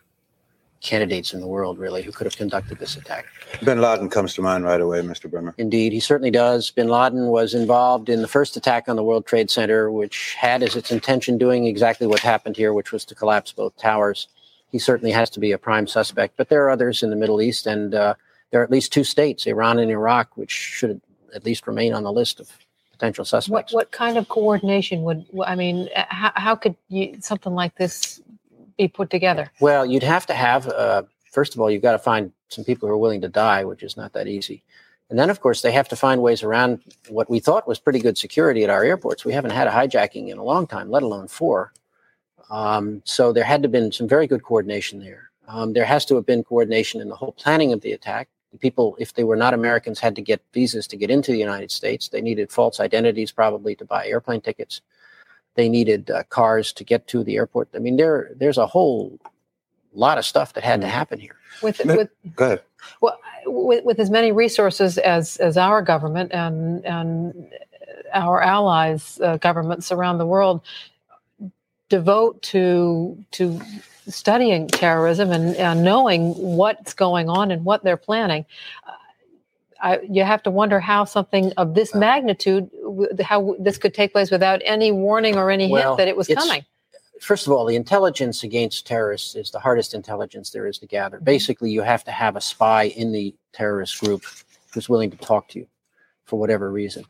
candidates 0.81 1.35
in 1.35 1.41
the 1.41 1.47
world, 1.47 1.79
really, 1.79 2.03
who 2.03 2.13
could 2.13 2.27
have 2.27 2.37
conducted 2.37 2.79
this 2.79 2.97
attack. 2.97 3.27
Bin 3.65 3.81
Laden 3.81 4.09
comes 4.09 4.35
to 4.35 4.43
mind 4.43 4.65
right 4.65 4.81
away, 4.81 5.01
Mr. 5.01 5.31
Bremer. 5.31 5.55
Indeed, 5.59 5.93
he 5.93 6.01
certainly 6.01 6.31
does. 6.31 6.71
Bin 6.71 6.89
Laden 6.89 7.27
was 7.27 7.55
involved 7.55 8.09
in 8.09 8.23
the 8.23 8.29
first 8.29 8.57
attack 8.57 8.89
on 8.89 8.97
the 8.97 9.03
World 9.03 9.27
Trade 9.27 9.51
Center, 9.51 9.91
which 9.91 10.35
had 10.35 10.63
as 10.63 10.77
its 10.77 10.91
intention 10.91 11.39
doing 11.39 11.67
exactly 11.67 12.07
what 12.07 12.21
happened 12.21 12.57
here, 12.57 12.73
which 12.73 12.93
was 12.93 13.05
to 13.07 13.15
collapse 13.15 13.53
both 13.53 13.77
towers. 13.77 14.29
He 14.71 14.79
certainly 14.79 15.13
has 15.13 15.31
to 15.31 15.41
be 15.41 15.53
a 15.53 15.59
prime 15.59 15.87
suspect, 15.87 16.37
but 16.37 16.49
there 16.49 16.65
are 16.65 16.71
others 16.71 17.03
in 17.03 17.11
the 17.11 17.17
Middle 17.17 17.41
East, 17.41 17.67
and 17.67 17.95
uh, 17.95 18.15
there 18.51 18.61
are 18.61 18.65
at 18.65 18.71
least 18.71 18.93
two 18.93 19.05
states, 19.05 19.47
Iran 19.47 19.79
and 19.79 19.91
Iraq, 19.91 20.37
which 20.37 20.51
should 20.51 21.01
at 21.35 21.45
least 21.45 21.67
remain 21.67 21.93
on 21.93 22.05
the 22.05 22.13
list 22.13 22.41
of 22.41 22.51
potential 22.93 23.25
suspects. 23.25 23.73
What, 23.73 23.85
what 23.85 23.91
kind 23.93 24.19
of 24.19 24.29
coordination 24.29 25.03
would 25.03 25.25
I 25.47 25.55
mean? 25.55 25.89
How, 25.95 26.33
how 26.35 26.55
could 26.57 26.77
you, 26.89 27.17
something 27.21 27.55
like 27.55 27.77
this 27.77 28.21
be 28.79 28.89
put 28.89 29.11
together? 29.11 29.51
Well, 29.61 29.85
you'd 29.85 30.03
have 30.03 30.25
to 30.27 30.35
have, 30.35 30.67
uh, 30.69 31.03
first 31.31 31.55
of 31.55 31.61
all, 31.61 31.71
you've 31.71 31.83
got 31.83 31.93
to 31.93 31.99
find 31.99 32.33
some 32.49 32.65
people 32.65 32.89
who 32.89 32.95
are 32.95 32.99
willing 32.99 33.21
to 33.21 33.29
die, 33.29 33.65
which 33.65 33.83
is 33.83 33.97
not 33.97 34.15
that 34.15 34.29
easy. 34.29 34.63
And 35.11 35.19
then, 35.19 35.31
of 35.31 35.41
course, 35.41 35.63
they 35.63 35.73
have 35.73 35.89
to 35.89 35.97
find 35.97 36.23
ways 36.23 36.43
around 36.43 36.81
what 37.09 37.31
we 37.31 37.41
thought 37.41 37.69
was 37.69 37.79
pretty 37.79 37.99
good 37.99 38.17
security 38.17 38.63
at 38.65 38.71
our 38.71 38.85
airports. 38.85 39.25
We 39.25 39.33
haven't 39.33 39.53
had 39.53 39.67
a 39.67 39.71
hijacking 39.71 40.29
in 40.29 40.39
a 40.39 40.45
long 40.45 40.67
time, 40.67 40.91
let 40.91 41.03
alone 41.03 41.29
four. 41.29 41.73
Um, 42.51 43.03
so 43.05 43.33
there 43.33 43.45
had 43.45 43.63
to 43.63 43.67
have 43.67 43.73
been 43.73 43.93
some 43.93 44.09
very 44.09 44.27
good 44.27 44.43
coordination 44.43 45.01
there. 45.01 45.31
Um, 45.49 45.73
there 45.73 45.85
has 45.85 46.05
to 46.07 46.15
have 46.15 46.27
been 46.27 46.45
coordination 46.45 47.01
in 47.01 47.09
the 47.09 47.17
whole 47.17 47.33
planning 47.33 47.73
of 47.73 47.81
the 47.81 47.93
attack. 47.93 48.29
The 48.53 48.59
people, 48.59 48.97
if 48.99 49.15
they 49.15 49.25
were 49.25 49.37
not 49.37 49.55
Americans, 49.55 49.99
had 49.99 50.15
to 50.17 50.23
get 50.23 50.43
visas 50.53 50.87
to 50.89 50.97
get 50.97 51.11
into 51.11 51.33
the 51.33 51.39
United 51.39 51.71
States. 51.71 52.09
They 52.09 52.21
needed 52.21 52.51
false 52.51 52.81
identities, 52.81 53.33
probably, 53.33 53.75
to 53.77 53.85
buy 53.85 54.07
airplane 54.07 54.41
tickets. 54.41 54.83
They 55.59 55.69
needed 55.69 56.09
uh, 56.09 56.23
cars 56.29 56.73
to 56.75 56.85
get 56.85 57.09
to 57.09 57.25
the 57.25 57.35
airport. 57.35 57.69
I 57.75 57.81
mean, 57.81 57.97
there 57.97 58.31
there's 58.37 58.59
a 58.59 58.67
whole 58.69 59.19
lot 59.93 60.17
of 60.17 60.25
stuff 60.25 60.53
that 60.53 60.63
had 60.63 60.81
to 60.83 60.87
happen 60.87 61.19
here. 61.19 61.35
With, 61.65 61.85
with 61.85 62.11
go 62.37 62.45
ahead. 62.45 62.63
Well, 63.01 63.19
with, 63.45 63.85
with 63.85 63.99
as 63.99 64.09
many 64.09 64.31
resources 64.31 64.99
as 64.99 65.37
as 65.39 65.57
our 65.57 65.83
government 65.83 66.31
and 66.33 66.87
and 66.87 67.51
our 68.15 68.41
allies 68.41 69.19
uh, 69.21 69.39
governments 69.39 69.91
around 69.91 70.19
the 70.19 70.27
world 70.27 70.61
devote 71.89 72.41
to 72.43 73.19
to 73.33 73.61
studying 74.07 74.69
terrorism 74.69 75.33
and, 75.33 75.57
and 75.57 75.83
knowing 75.83 76.35
what's 76.35 76.95
going 76.95 77.29
on 77.29 77.51
and 77.51 77.65
what 77.65 77.83
they're 77.83 77.97
planning. 77.97 78.47
I, 79.81 80.01
you 80.09 80.25
have 80.25 80.43
to 80.43 80.51
wonder 80.51 80.81
how 80.81 81.05
something 81.05 81.53
of 81.57 81.75
this 81.75 81.95
magnitude, 81.95 82.71
how 83.21 83.55
this 83.59 83.79
could 83.79 83.95
take 83.95 84.13
place 84.13 84.31
without 84.31 84.61
any 84.65 84.91
warning 84.91 85.37
or 85.37 85.51
any 85.51 85.71
Well, 85.71 85.91
hint 85.91 85.99
that 85.99 86.09
it 86.09 86.17
was 86.17 86.27
coming. 86.27 86.65
First 87.21 87.47
of 87.47 87.53
all, 87.53 87.65
the 87.65 87.77
intelligence 87.77 88.43
against 88.43 88.87
terrorists 88.87 89.35
is 89.35 89.51
the 89.51 89.59
hardest 89.59 89.95
intelligence 89.95 90.51
there 90.51 90.67
is 90.67 90.79
to 90.79 90.87
gather. 90.87 91.19
Basically, 91.21 91.71
you 91.71 91.83
have 91.83 92.05
to 92.05 92.13
have 92.13 92.37
a 92.37 92.41
spy 92.41 92.85
in 92.85 93.13
the 93.13 93.35
terrorist 93.53 94.01
group 94.01 94.23
who's 94.73 94.89
willing 94.89 95.11
to 95.11 95.17
talk 95.17 95.49
to 95.49 95.59
you 95.59 95.67
for 96.25 96.39
whatever 96.39 96.71
reason. 96.71 97.05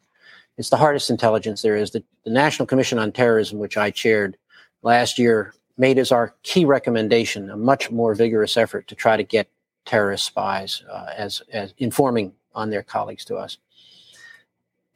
It's 0.57 0.71
the 0.71 0.77
hardest 0.77 1.11
intelligence 1.11 1.63
there 1.63 1.77
is. 1.77 1.91
The, 1.91 2.03
the 2.25 2.31
National 2.31 2.67
Commission 2.67 2.99
on 2.99 3.13
Terrorism, 3.13 3.59
which 3.59 3.77
I 3.77 3.91
chaired 3.91 4.37
last 4.83 5.19
year, 5.19 5.55
made 5.77 5.99
as 5.99 6.11
our 6.11 6.35
key 6.43 6.65
recommendation 6.65 7.51
a 7.51 7.57
much 7.57 7.91
more 7.91 8.15
vigorous 8.15 8.57
effort 8.57 8.89
to 8.89 8.95
try 8.95 9.17
to 9.17 9.23
get 9.23 9.49
terrorist 9.85 10.27
spies 10.27 10.83
uh, 10.91 11.07
as, 11.17 11.43
as 11.53 11.75
informing 11.79 12.33
on 12.59 12.71
their 12.71 12.83
colleagues 12.83 13.25
to 13.27 13.37
us. 13.37 13.57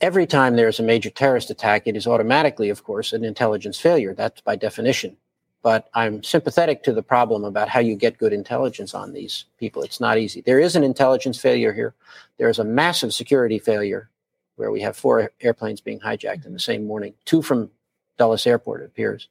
Every 0.00 0.26
time 0.26 0.56
there's 0.56 0.80
a 0.80 0.82
major 0.82 1.10
terrorist 1.10 1.48
attack, 1.48 1.86
it 1.86 1.96
is 1.96 2.08
automatically, 2.08 2.70
of 2.70 2.82
course, 2.82 3.12
an 3.12 3.24
intelligence 3.24 3.78
failure. 3.78 4.14
That's 4.14 4.40
by 4.40 4.56
definition. 4.56 5.16
But 5.62 5.88
I'm 5.94 6.24
sympathetic 6.24 6.82
to 6.82 6.92
the 6.92 7.04
problem 7.04 7.44
about 7.44 7.68
how 7.68 7.78
you 7.78 7.94
get 7.94 8.18
good 8.18 8.32
intelligence 8.32 8.94
on 8.94 9.12
these 9.12 9.44
people. 9.58 9.84
It's 9.84 10.00
not 10.00 10.18
easy. 10.18 10.40
There 10.40 10.58
is 10.58 10.74
an 10.74 10.82
intelligence 10.82 11.40
failure 11.40 11.72
here. 11.72 11.94
There 12.36 12.48
is 12.48 12.58
a 12.58 12.64
massive 12.64 13.14
security 13.14 13.60
failure 13.60 14.10
where 14.56 14.72
we 14.72 14.80
have 14.80 14.96
four 14.96 15.30
airplanes 15.40 15.80
being 15.80 16.00
hijacked 16.00 16.46
in 16.46 16.52
the 16.52 16.58
same 16.58 16.84
morning, 16.84 17.14
two 17.24 17.42
from 17.42 17.70
Dulles 18.18 18.46
Airport, 18.46 18.82
it 18.82 18.86
appears. 18.86 19.28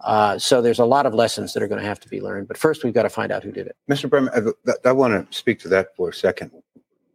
Uh, 0.00 0.38
so 0.38 0.60
there's 0.60 0.80
a 0.80 0.84
lot 0.84 1.06
of 1.06 1.14
lessons 1.14 1.54
that 1.54 1.62
are 1.62 1.68
going 1.68 1.80
to 1.80 1.86
have 1.86 2.00
to 2.00 2.08
be 2.08 2.20
learned. 2.20 2.48
But 2.48 2.58
first, 2.58 2.84
we've 2.84 2.92
got 2.92 3.04
to 3.04 3.08
find 3.08 3.32
out 3.32 3.42
who 3.42 3.52
did 3.52 3.66
it. 3.66 3.76
Mr. 3.88 4.08
Bremer, 4.10 4.54
I, 4.66 4.88
I 4.88 4.92
want 4.92 5.30
to 5.30 5.36
speak 5.36 5.60
to 5.60 5.68
that 5.68 5.96
for 5.96 6.10
a 6.10 6.14
second. 6.14 6.50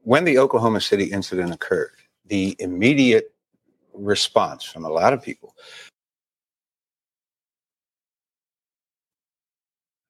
When 0.10 0.24
the 0.24 0.40
Oklahoma 0.40 0.82
City 0.82 1.04
incident 1.04 1.54
occurred, 1.54 1.92
the 2.26 2.56
immediate 2.58 3.32
response 3.94 4.64
from 4.64 4.84
a 4.84 4.90
lot 4.90 5.14
of 5.14 5.22
people 5.22 5.54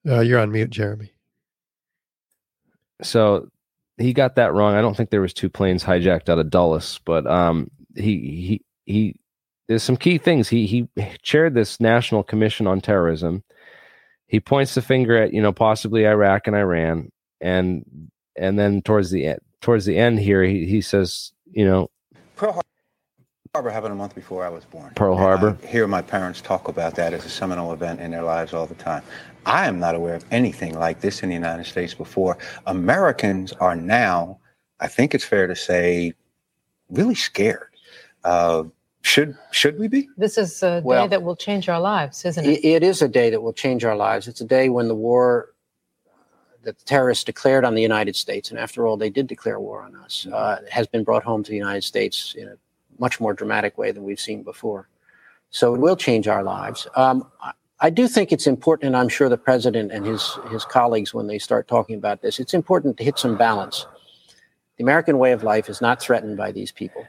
Uh, 0.08 0.20
you're 0.20 0.40
on 0.40 0.50
mute, 0.50 0.70
Jeremy. 0.70 1.12
so 3.02 3.50
he 3.98 4.14
got 4.14 4.36
that 4.36 4.54
wrong. 4.54 4.74
I 4.74 4.80
don't 4.80 4.96
think 4.96 5.10
there 5.10 5.20
was 5.20 5.34
two 5.34 5.50
planes 5.50 5.84
hijacked 5.84 6.30
out 6.30 6.38
of 6.38 6.48
Dulles, 6.48 6.98
but 7.04 7.26
um, 7.26 7.70
he 7.94 8.16
he 8.40 8.62
he. 8.86 9.16
There's 9.68 9.82
some 9.82 9.98
key 9.98 10.16
things. 10.16 10.48
He 10.48 10.66
he 10.66 10.88
chaired 11.20 11.52
this 11.52 11.78
National 11.78 12.22
Commission 12.22 12.66
on 12.66 12.80
Terrorism. 12.80 13.44
He 14.28 14.40
points 14.40 14.74
the 14.74 14.80
finger 14.80 15.18
at 15.18 15.34
you 15.34 15.42
know 15.42 15.52
possibly 15.52 16.06
Iraq 16.06 16.46
and 16.46 16.56
Iran, 16.56 17.12
and 17.42 17.84
and 18.34 18.58
then 18.58 18.80
towards 18.80 19.10
the 19.10 19.26
end 19.26 19.40
towards 19.60 19.84
the 19.84 19.96
end 19.96 20.18
here 20.18 20.42
he 20.42 20.66
he 20.66 20.80
says 20.80 21.32
you 21.52 21.64
know 21.64 21.88
Pearl 22.36 22.60
Harbor 23.54 23.70
happened 23.70 23.92
a 23.92 23.96
month 23.96 24.14
before 24.14 24.44
I 24.46 24.48
was 24.48 24.64
born. 24.64 24.92
Pearl 24.94 25.16
Harbor. 25.16 25.58
I 25.62 25.66
hear 25.66 25.88
my 25.88 26.00
parents 26.02 26.40
talk 26.40 26.68
about 26.68 26.94
that 26.94 27.12
as 27.12 27.24
a 27.24 27.28
seminal 27.28 27.72
event 27.72 28.00
in 28.00 28.12
their 28.12 28.22
lives 28.22 28.54
all 28.54 28.64
the 28.64 28.76
time. 28.76 29.02
I 29.44 29.66
am 29.66 29.80
not 29.80 29.96
aware 29.96 30.14
of 30.14 30.24
anything 30.30 30.78
like 30.78 31.00
this 31.00 31.24
in 31.24 31.30
the 31.30 31.34
United 31.34 31.66
States 31.66 31.92
before. 31.92 32.38
Americans 32.68 33.52
are 33.54 33.74
now, 33.74 34.38
I 34.78 34.86
think 34.86 35.16
it's 35.16 35.24
fair 35.24 35.48
to 35.48 35.56
say, 35.56 36.14
really 36.90 37.16
scared. 37.16 37.70
Uh, 38.22 38.64
should 39.02 39.36
should 39.50 39.80
we 39.80 39.88
be? 39.88 40.08
This 40.16 40.38
is 40.38 40.62
a 40.62 40.80
Well- 40.84 41.04
day 41.04 41.08
that 41.08 41.22
will 41.24 41.34
change 41.36 41.68
our 41.68 41.80
lives, 41.80 42.24
isn't 42.24 42.44
It, 42.44 42.64
it? 42.64 42.64
it 42.64 42.82
is 42.84 43.02
a 43.02 43.08
day 43.08 43.30
that 43.30 43.42
will 43.42 43.52
change 43.52 43.84
our 43.84 43.96
lives. 43.96 44.28
It's 44.28 44.40
a 44.40 44.44
day 44.46 44.68
when 44.68 44.86
the 44.86 44.94
war 44.94 45.48
that 46.62 46.78
the 46.78 46.84
terrorists 46.84 47.24
declared 47.24 47.64
on 47.64 47.74
the 47.74 47.82
United 47.82 48.16
States, 48.16 48.50
and 48.50 48.58
after 48.58 48.86
all, 48.86 48.96
they 48.96 49.10
did 49.10 49.26
declare 49.26 49.58
war 49.60 49.82
on 49.82 49.94
us, 49.96 50.26
uh, 50.32 50.60
has 50.70 50.86
been 50.86 51.04
brought 51.04 51.22
home 51.22 51.42
to 51.42 51.50
the 51.50 51.56
United 51.56 51.84
States 51.84 52.34
in 52.36 52.48
a 52.48 52.56
much 52.98 53.20
more 53.20 53.32
dramatic 53.32 53.78
way 53.78 53.92
than 53.92 54.04
we've 54.04 54.20
seen 54.20 54.42
before. 54.42 54.88
So 55.50 55.74
it 55.74 55.80
will 55.80 55.96
change 55.96 56.28
our 56.28 56.42
lives. 56.42 56.86
Um, 56.94 57.30
I- 57.42 57.52
I 57.82 57.88
do 57.88 58.08
think 58.08 58.30
it's 58.30 58.46
important, 58.46 58.88
and 58.88 58.96
I'm 58.96 59.08
sure 59.08 59.30
the 59.30 59.38
president 59.38 59.90
and 59.90 60.04
his 60.04 60.38
his 60.50 60.66
colleagues, 60.66 61.14
when 61.14 61.28
they 61.28 61.38
start 61.38 61.66
talking 61.66 61.96
about 61.96 62.20
this, 62.20 62.38
it's 62.38 62.52
important 62.52 62.98
to 62.98 63.04
hit 63.04 63.18
some 63.18 63.38
balance. 63.38 63.86
The 64.76 64.84
American 64.84 65.18
way 65.18 65.32
of 65.32 65.42
life 65.42 65.70
is 65.70 65.80
not 65.80 65.98
threatened 65.98 66.36
by 66.36 66.52
these 66.52 66.72
people, 66.72 67.06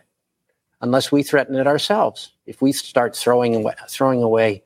unless 0.80 1.12
we 1.12 1.24
threaten 1.24 1.56
it 1.56 1.68
ourselves. 1.68 2.32
If 2.46 2.62
we 2.62 2.72
start 2.72 3.18
throwing 3.18 3.54
away, 3.54 3.74
throwing 3.90 4.24
away 4.24 4.64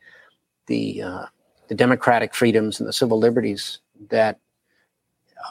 the 0.68 1.02
uh, 1.02 1.26
the 1.70 1.76
democratic 1.76 2.36
freedoms 2.36 2.80
and 2.80 2.88
the 2.88 2.94
civil 2.94 3.18
liberties 3.18 3.80
that 4.10 4.40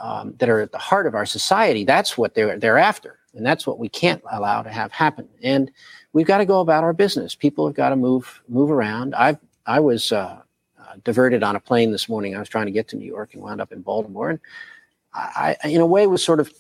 um, 0.01 0.35
that 0.39 0.49
are 0.49 0.61
at 0.61 0.73
the 0.73 0.79
heart 0.79 1.07
of 1.07 1.15
our 1.15 1.27
society. 1.27 1.85
That's 1.85 2.17
what 2.17 2.35
they're 2.35 2.59
they're 2.59 2.79
after, 2.79 3.19
and 3.35 3.45
that's 3.45 3.67
what 3.67 3.79
we 3.79 3.89
can't 3.89 4.23
allow 4.31 4.63
to 4.63 4.71
have 4.71 4.93
happen. 4.93 5.29
And 5.43 5.71
we've 6.13 6.27
got 6.27 6.39
to 6.39 6.47
go 6.47 6.61
about 6.61 6.85
our 6.85 6.93
business. 6.93 7.35
People 7.35 7.67
have 7.67 7.77
got 7.77 7.91
to 7.91 7.97
move 7.97 8.43
move 8.49 8.71
around. 8.71 9.15
I 9.15 9.39
I 9.67 9.81
was 9.81 10.13
uh, 10.13 10.41
uh, 10.79 10.95
diverted 11.05 11.43
on 11.43 11.57
a 11.57 11.61
plane 11.61 11.93
this 11.93 12.09
morning. 12.09 12.35
I 12.35 12.39
was 12.39 12.49
trying 12.49 12.67
to 12.67 12.73
get 12.73 12.89
to 12.89 12.97
New 12.97 13.07
York 13.07 13.35
and 13.35 13.43
wound 13.43 13.61
up 13.61 13.73
in 13.73 13.83
Baltimore, 13.83 14.31
and 14.31 14.41
I, 15.13 15.57
I 15.63 15.69
in 15.69 15.81
a 15.81 15.87
way 15.87 16.07
was 16.07 16.23
sort 16.23 16.41
of 16.41 16.53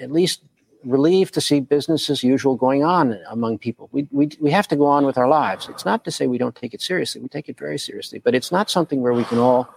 at 0.00 0.10
least 0.10 0.42
relieved 0.84 1.34
to 1.34 1.40
see 1.40 1.60
business 1.60 2.10
as 2.10 2.22
usual 2.22 2.56
going 2.56 2.82
on 2.84 3.18
among 3.30 3.58
people. 3.58 3.88
We, 3.92 4.08
we, 4.10 4.30
we 4.40 4.50
have 4.50 4.66
to 4.68 4.76
go 4.76 4.86
on 4.86 5.06
with 5.06 5.16
our 5.16 5.28
lives. 5.28 5.68
It's 5.68 5.84
not 5.84 6.04
to 6.04 6.10
say 6.10 6.26
we 6.26 6.38
don't 6.38 6.56
take 6.56 6.74
it 6.74 6.82
seriously. 6.82 7.20
We 7.20 7.28
take 7.28 7.48
it 7.48 7.56
very 7.56 7.78
seriously, 7.78 8.18
but 8.18 8.34
it's 8.34 8.50
not 8.50 8.70
something 8.70 9.00
where 9.00 9.12
we 9.12 9.22
can 9.24 9.38
all 9.38 9.72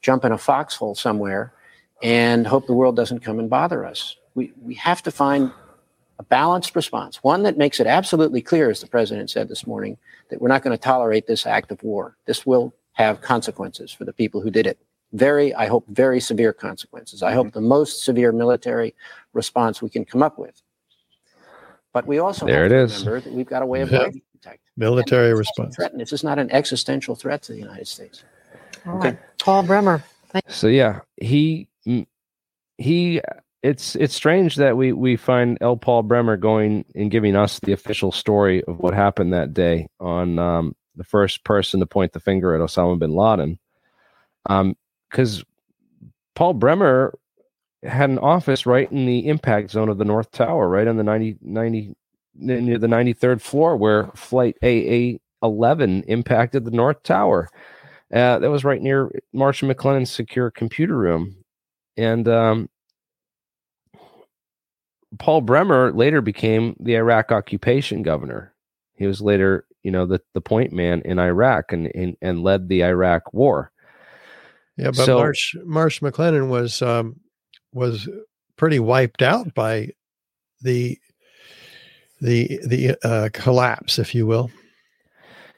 jump 0.00 0.24
in 0.24 0.32
a 0.32 0.38
foxhole 0.38 0.94
somewhere 0.94 1.52
and 2.02 2.46
hope 2.46 2.66
the 2.66 2.72
world 2.72 2.96
doesn't 2.96 3.20
come 3.20 3.38
and 3.38 3.50
bother 3.50 3.84
us. 3.84 4.16
We, 4.34 4.52
we 4.60 4.74
have 4.74 5.02
to 5.02 5.10
find 5.10 5.52
a 6.18 6.22
balanced 6.24 6.74
response, 6.74 7.22
one 7.22 7.42
that 7.44 7.56
makes 7.56 7.80
it 7.80 7.86
absolutely 7.86 8.42
clear, 8.42 8.70
as 8.70 8.80
the 8.80 8.86
president 8.88 9.30
said 9.30 9.48
this 9.48 9.66
morning, 9.66 9.96
that 10.30 10.40
we're 10.40 10.48
not 10.48 10.62
going 10.62 10.76
to 10.76 10.82
tolerate 10.82 11.26
this 11.26 11.46
act 11.46 11.70
of 11.70 11.82
war. 11.82 12.16
This 12.26 12.44
will 12.44 12.74
have 12.92 13.20
consequences 13.20 13.92
for 13.92 14.04
the 14.04 14.12
people 14.12 14.40
who 14.40 14.50
did 14.50 14.66
it. 14.66 14.78
Very, 15.12 15.54
I 15.54 15.66
hope, 15.66 15.86
very 15.88 16.20
severe 16.20 16.52
consequences. 16.52 17.22
I 17.22 17.32
hope 17.32 17.48
mm-hmm. 17.48 17.60
the 17.60 17.66
most 17.66 18.04
severe 18.04 18.32
military 18.32 18.94
response 19.32 19.80
we 19.80 19.88
can 19.88 20.04
come 20.04 20.22
up 20.22 20.38
with. 20.38 20.60
But 21.92 22.06
we 22.06 22.18
also 22.18 22.46
There 22.46 22.64
have 22.64 22.72
it 22.72 22.74
to 22.74 22.82
is. 22.82 23.06
remember 23.06 23.20
that 23.20 23.32
we've 23.32 23.46
got 23.46 23.62
a 23.62 23.66
way 23.66 23.80
of 23.80 23.90
Yeah. 23.90 24.10
protect. 24.32 24.60
Military 24.76 25.34
response. 25.34 25.76
Threat. 25.76 25.96
This 25.96 26.12
is 26.12 26.22
not 26.22 26.38
an 26.38 26.50
existential 26.50 27.14
threat 27.14 27.42
to 27.44 27.52
the 27.52 27.58
United 27.58 27.88
States. 27.88 28.24
All 28.86 28.94
right. 28.94 29.18
Paul 29.38 29.62
Bremer. 29.62 30.02
So 30.48 30.66
yeah, 30.66 31.00
he 31.16 31.68
he. 32.76 33.20
It's 33.60 33.96
it's 33.96 34.14
strange 34.14 34.54
that 34.56 34.76
we 34.76 34.92
we 34.92 35.16
find 35.16 35.58
L. 35.60 35.76
Paul 35.76 36.04
Bremer 36.04 36.36
going 36.36 36.84
and 36.94 37.10
giving 37.10 37.34
us 37.34 37.58
the 37.58 37.72
official 37.72 38.12
story 38.12 38.62
of 38.64 38.78
what 38.78 38.94
happened 38.94 39.32
that 39.32 39.52
day 39.52 39.88
on 39.98 40.38
um, 40.38 40.76
the 40.94 41.02
first 41.02 41.42
person 41.42 41.80
to 41.80 41.86
point 41.86 42.12
the 42.12 42.20
finger 42.20 42.54
at 42.54 42.60
Osama 42.60 42.98
bin 42.98 43.14
Laden, 43.16 43.58
because 45.10 45.42
Paul 46.36 46.54
Bremer 46.54 47.18
had 47.82 48.10
an 48.10 48.18
office 48.18 48.64
right 48.64 48.90
in 48.92 49.06
the 49.06 49.26
impact 49.26 49.72
zone 49.72 49.88
of 49.88 49.98
the 49.98 50.04
North 50.04 50.30
Tower, 50.30 50.68
right 50.68 50.86
on 50.86 50.96
the 50.96 51.04
90, 51.04 51.38
90 51.42 51.96
near 52.38 52.78
the 52.78 52.88
ninety 52.88 53.12
third 53.12 53.42
floor, 53.42 53.76
where 53.76 54.10
Flight 54.14 54.56
AA 54.62 55.18
eleven 55.42 56.02
impacted 56.04 56.64
the 56.64 56.70
North 56.70 57.02
Tower. 57.02 57.48
Uh, 58.12 58.38
that 58.38 58.50
was 58.50 58.64
right 58.64 58.80
near 58.80 59.10
Marsh 59.32 59.62
& 59.62 59.64
McLennan's 59.64 60.10
secure 60.10 60.50
computer 60.50 60.96
room. 60.96 61.37
And 61.98 62.28
um, 62.28 62.68
Paul 65.18 65.40
Bremer 65.40 65.92
later 65.92 66.20
became 66.22 66.76
the 66.78 66.94
Iraq 66.94 67.32
occupation 67.32 68.02
governor. 68.02 68.54
He 68.94 69.06
was 69.06 69.20
later, 69.20 69.66
you 69.82 69.90
know, 69.90 70.06
the, 70.06 70.20
the 70.32 70.40
point 70.40 70.72
man 70.72 71.02
in 71.04 71.18
Iraq 71.18 71.72
and, 71.72 71.90
and, 71.94 72.16
and 72.22 72.42
led 72.42 72.68
the 72.68 72.84
Iraq 72.84 73.34
war. 73.34 73.72
Yeah, 74.76 74.92
but 74.92 75.06
So- 75.06 75.18
Marsh 75.18 75.56
Marsh 75.64 76.00
McLennan 76.00 76.48
was 76.48 76.80
um, 76.82 77.16
was 77.72 78.08
pretty 78.56 78.78
wiped 78.78 79.22
out 79.22 79.52
by 79.54 79.88
the 80.62 80.98
the 82.20 82.60
the 82.64 82.96
uh, 83.02 83.28
collapse, 83.32 83.98
if 83.98 84.14
you 84.14 84.24
will. 84.24 84.50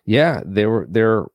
Yeah, 0.07 0.43
they 0.47 0.65
were 0.65 0.87
they're 0.89 1.27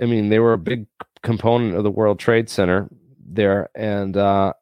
I 0.00 0.06
mean, 0.06 0.28
they 0.28 0.38
were 0.38 0.52
a 0.52 0.58
big 0.58 0.86
component 1.22 1.74
of 1.74 1.82
the 1.82 1.90
World 1.90 2.20
Trade 2.20 2.48
Center 2.48 2.88
there 3.24 3.68
and 3.74 4.16
uh 4.16 4.52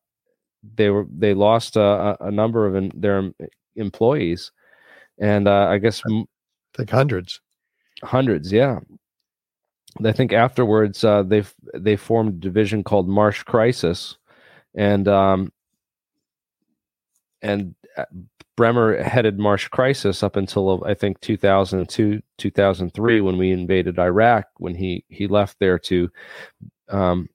they 0.77 0.91
were 0.91 1.07
they 1.11 1.35
lost 1.35 1.77
a, 1.77 2.17
a 2.21 2.31
number 2.31 2.67
of 2.67 2.75
in, 2.75 2.93
their 2.95 3.31
employees 3.77 4.53
and 5.21 5.47
uh, 5.47 5.69
I 5.69 5.79
guess 5.79 6.03
I 6.07 6.25
think 6.75 6.91
hundreds. 6.91 7.41
hundreds, 8.03 8.51
yeah. 8.51 8.81
I 10.05 10.13
think 10.13 10.33
afterwards 10.33 11.05
uh, 11.05 11.23
they 11.23 11.45
they 11.75 11.97
formed 11.97 12.35
a 12.35 12.39
division 12.39 12.83
called 12.83 13.09
Marsh 13.09 13.43
Crisis, 13.43 14.17
and 14.75 15.07
um, 15.07 15.53
and 17.43 17.75
uh, 17.97 18.05
Bremer 18.57 19.03
headed 19.03 19.39
Marsh 19.39 19.69
Crisis 19.69 20.23
up 20.23 20.37
until 20.37 20.83
I 20.85 20.95
think 20.95 21.21
2002 21.21 22.23
2003 22.39 23.21
when 23.21 23.37
we 23.37 23.51
invaded 23.51 23.99
Iraq. 23.99 24.47
When 24.57 24.75
he 24.75 25.05
he 25.09 25.27
left 25.27 25.59
there 25.59 25.79
to 25.81 26.11
um, 26.89 27.29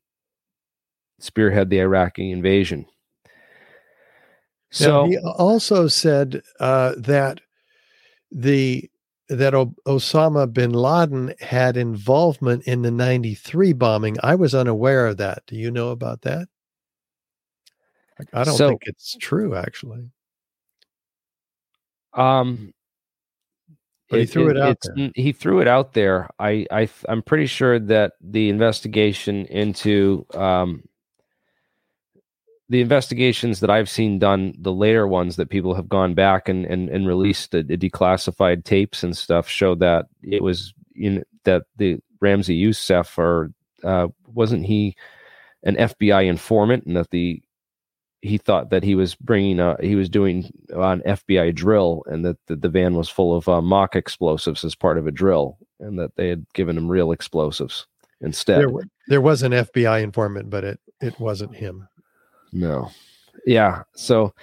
spearhead 1.19 1.69
the 1.69 1.79
Iraqi 1.79 2.31
invasion. 2.31 2.85
So 4.71 5.05
now, 5.05 5.09
he 5.09 5.17
also 5.17 5.87
said 5.87 6.41
uh, 6.59 6.95
that 6.97 7.39
the 8.31 8.89
that 9.29 9.55
o- 9.55 9.75
Osama 9.87 10.51
bin 10.51 10.71
Laden 10.71 11.33
had 11.39 11.77
involvement 11.77 12.63
in 12.63 12.83
the 12.83 12.91
93 12.91 13.73
bombing. 13.73 14.17
I 14.21 14.35
was 14.35 14.53
unaware 14.53 15.07
of 15.07 15.17
that. 15.17 15.43
Do 15.47 15.55
you 15.55 15.71
know 15.71 15.89
about 15.89 16.21
that? 16.21 16.47
I 18.33 18.43
don't 18.43 18.55
so, 18.55 18.69
think 18.69 18.83
it's 18.85 19.17
true 19.19 19.55
actually. 19.55 20.11
Um 22.13 22.73
but 24.09 24.19
he 24.19 24.25
threw 24.25 24.49
it, 24.49 24.57
it 24.57 24.61
out 24.61 24.77
there. 24.83 25.11
He 25.15 25.31
threw 25.31 25.61
it 25.61 25.67
out 25.67 25.93
there. 25.93 26.29
I, 26.37 26.67
I 26.71 26.87
I'm 27.09 27.23
pretty 27.23 27.47
sure 27.47 27.79
that 27.79 28.13
the 28.21 28.49
investigation 28.49 29.45
into 29.47 30.25
um, 30.35 30.83
the 32.69 32.81
investigations 32.81 33.59
that 33.59 33.69
I've 33.69 33.89
seen 33.89 34.17
done, 34.17 34.53
the 34.57 34.73
later 34.73 35.07
ones 35.07 35.35
that 35.35 35.49
people 35.49 35.75
have 35.75 35.89
gone 35.89 36.13
back 36.13 36.49
and 36.49 36.65
and, 36.65 36.89
and 36.89 37.07
released 37.07 37.51
the, 37.51 37.63
the 37.63 37.77
declassified 37.77 38.63
tapes 38.63 39.03
and 39.03 39.15
stuff, 39.15 39.47
show 39.47 39.75
that 39.75 40.07
it 40.23 40.41
was 40.41 40.73
in 40.95 41.23
that 41.43 41.63
the 41.77 41.99
Ramzi 42.21 42.59
Yousef 42.59 43.17
or 43.17 43.51
uh, 43.83 44.07
wasn't 44.25 44.65
he 44.65 44.95
an 45.63 45.75
FBI 45.75 46.25
informant, 46.25 46.85
and 46.85 46.95
that 46.95 47.11
the 47.11 47.41
he 48.21 48.39
thought 48.39 48.71
that 48.71 48.83
he 48.83 48.95
was 48.95 49.13
bringing 49.13 49.59
a, 49.59 49.77
he 49.79 49.95
was 49.95 50.09
doing 50.09 50.51
an 50.69 51.01
FBI 51.01 51.53
drill, 51.53 52.03
and 52.07 52.25
that 52.25 52.37
the, 52.47 52.55
the 52.55 52.69
van 52.69 52.95
was 52.95 53.09
full 53.09 53.37
of 53.37 53.47
uh, 53.47 53.61
mock 53.61 53.95
explosives 53.95 54.65
as 54.65 54.73
part 54.73 54.97
of 54.97 55.05
a 55.05 55.11
drill, 55.11 55.57
and 55.79 55.99
that 55.99 56.15
they 56.15 56.29
had 56.29 56.45
given 56.53 56.77
him 56.77 56.89
real 56.89 57.11
explosives 57.11 57.85
instead. 58.21 58.61
There, 58.61 58.71
there 59.07 59.21
was 59.21 59.43
an 59.43 59.51
FBI 59.51 60.01
informant, 60.01 60.49
but 60.49 60.63
it 60.63 60.79
it 60.99 61.19
wasn't 61.19 61.55
him. 61.55 61.87
No. 62.55 62.89
Yeah. 63.45 63.83
So 63.95 64.33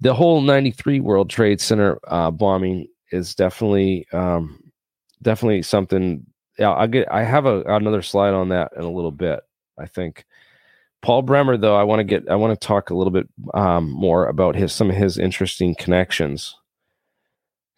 the 0.00 0.12
whole 0.12 0.40
93 0.40 1.00
World 1.00 1.30
Trade 1.30 1.60
Center 1.60 1.98
uh, 2.08 2.30
bombing 2.30 2.88
is 3.12 3.34
definitely 3.34 4.06
um, 4.12 4.62
definitely 5.22 5.62
something 5.62 6.26
yeah, 6.58 6.72
I 6.74 6.86
get 6.86 7.10
I 7.10 7.22
have 7.22 7.46
a, 7.46 7.62
another 7.62 8.02
slide 8.02 8.34
on 8.34 8.50
that 8.50 8.72
in 8.76 8.82
a 8.82 8.90
little 8.90 9.12
bit, 9.12 9.40
I 9.78 9.86
think. 9.86 10.26
Paul 11.00 11.22
Bremer, 11.22 11.56
though, 11.56 11.76
I 11.76 11.82
want 11.84 12.00
to 12.00 12.04
get 12.04 12.28
I 12.28 12.34
want 12.34 12.58
to 12.58 12.66
talk 12.66 12.90
a 12.90 12.94
little 12.94 13.10
bit 13.10 13.28
um, 13.54 13.90
more 13.90 14.26
about 14.26 14.54
his 14.54 14.72
some 14.72 14.90
of 14.90 14.96
his 14.96 15.18
interesting 15.18 15.74
connections. 15.78 16.56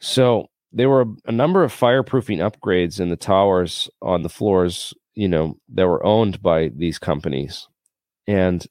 So 0.00 0.48
there 0.72 0.90
were 0.90 1.06
a 1.26 1.32
number 1.32 1.62
of 1.62 1.72
fireproofing 1.72 2.38
upgrades 2.38 3.00
in 3.00 3.10
the 3.10 3.16
towers 3.16 3.88
on 4.02 4.22
the 4.22 4.28
floors, 4.28 4.92
you 5.14 5.28
know, 5.28 5.56
that 5.74 5.86
were 5.86 6.04
owned 6.04 6.42
by 6.42 6.68
these 6.74 6.98
companies. 6.98 7.68
And 8.26 8.66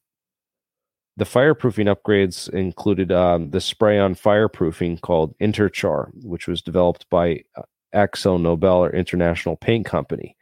the 1.15 1.25
fireproofing 1.25 1.93
upgrades 1.93 2.49
included 2.49 3.11
um, 3.11 3.51
the 3.51 3.61
spray 3.61 3.99
on 3.99 4.15
fireproofing 4.15 4.99
called 5.01 5.37
Interchar, 5.39 6.09
which 6.23 6.47
was 6.47 6.61
developed 6.61 7.07
by 7.09 7.43
uh, 7.55 7.61
Akzo 7.93 8.41
Nobel 8.41 8.83
or 8.83 8.89
International 8.89 9.55
Paint 9.55 9.85
Company, 9.85 10.35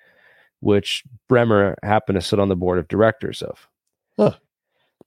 which 0.62 1.04
Bremer 1.28 1.76
happened 1.84 2.16
to 2.16 2.22
sit 2.22 2.40
on 2.40 2.48
the 2.48 2.56
board 2.56 2.80
of 2.80 2.88
directors 2.88 3.42
of. 3.42 3.68
Huh. 4.18 4.36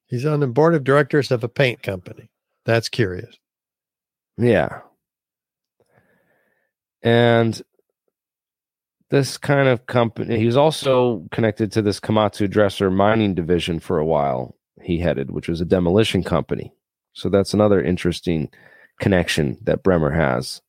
He's 0.07 0.27
on 0.27 0.41
the 0.41 0.47
board 0.47 0.75
of 0.75 0.85
directors 0.85 1.31
of 1.31 1.43
a 1.43 1.49
paint 1.49 1.83
company. 1.83 2.31
That's 2.67 2.91
curious. 2.91 3.39
Yeah. 4.37 4.81
And 7.03 7.61
this 9.11 9.39
kind 9.39 9.69
of 9.69 9.87
company, 9.87 10.39
he 10.39 10.47
was 10.47 10.57
also 10.57 11.27
connected 11.31 11.73
to 11.73 11.83
this 11.83 12.01
Komatsu 12.01 12.51
Dresser 12.51 12.91
mining 12.91 13.35
division 13.35 13.81
for 13.81 13.99
a 13.99 14.05
while 14.05 14.55
he 14.85 14.99
headed, 14.99 15.31
which 15.31 15.49
was 15.49 15.61
a 15.61 15.65
demolition 15.65 16.23
company. 16.23 16.73
So 17.13 17.29
that's 17.29 17.55
another 17.55 17.83
interesting 17.83 18.51
connection 19.01 19.59
that 19.63 19.83
Bremer 19.83 20.11
has, 20.11 20.63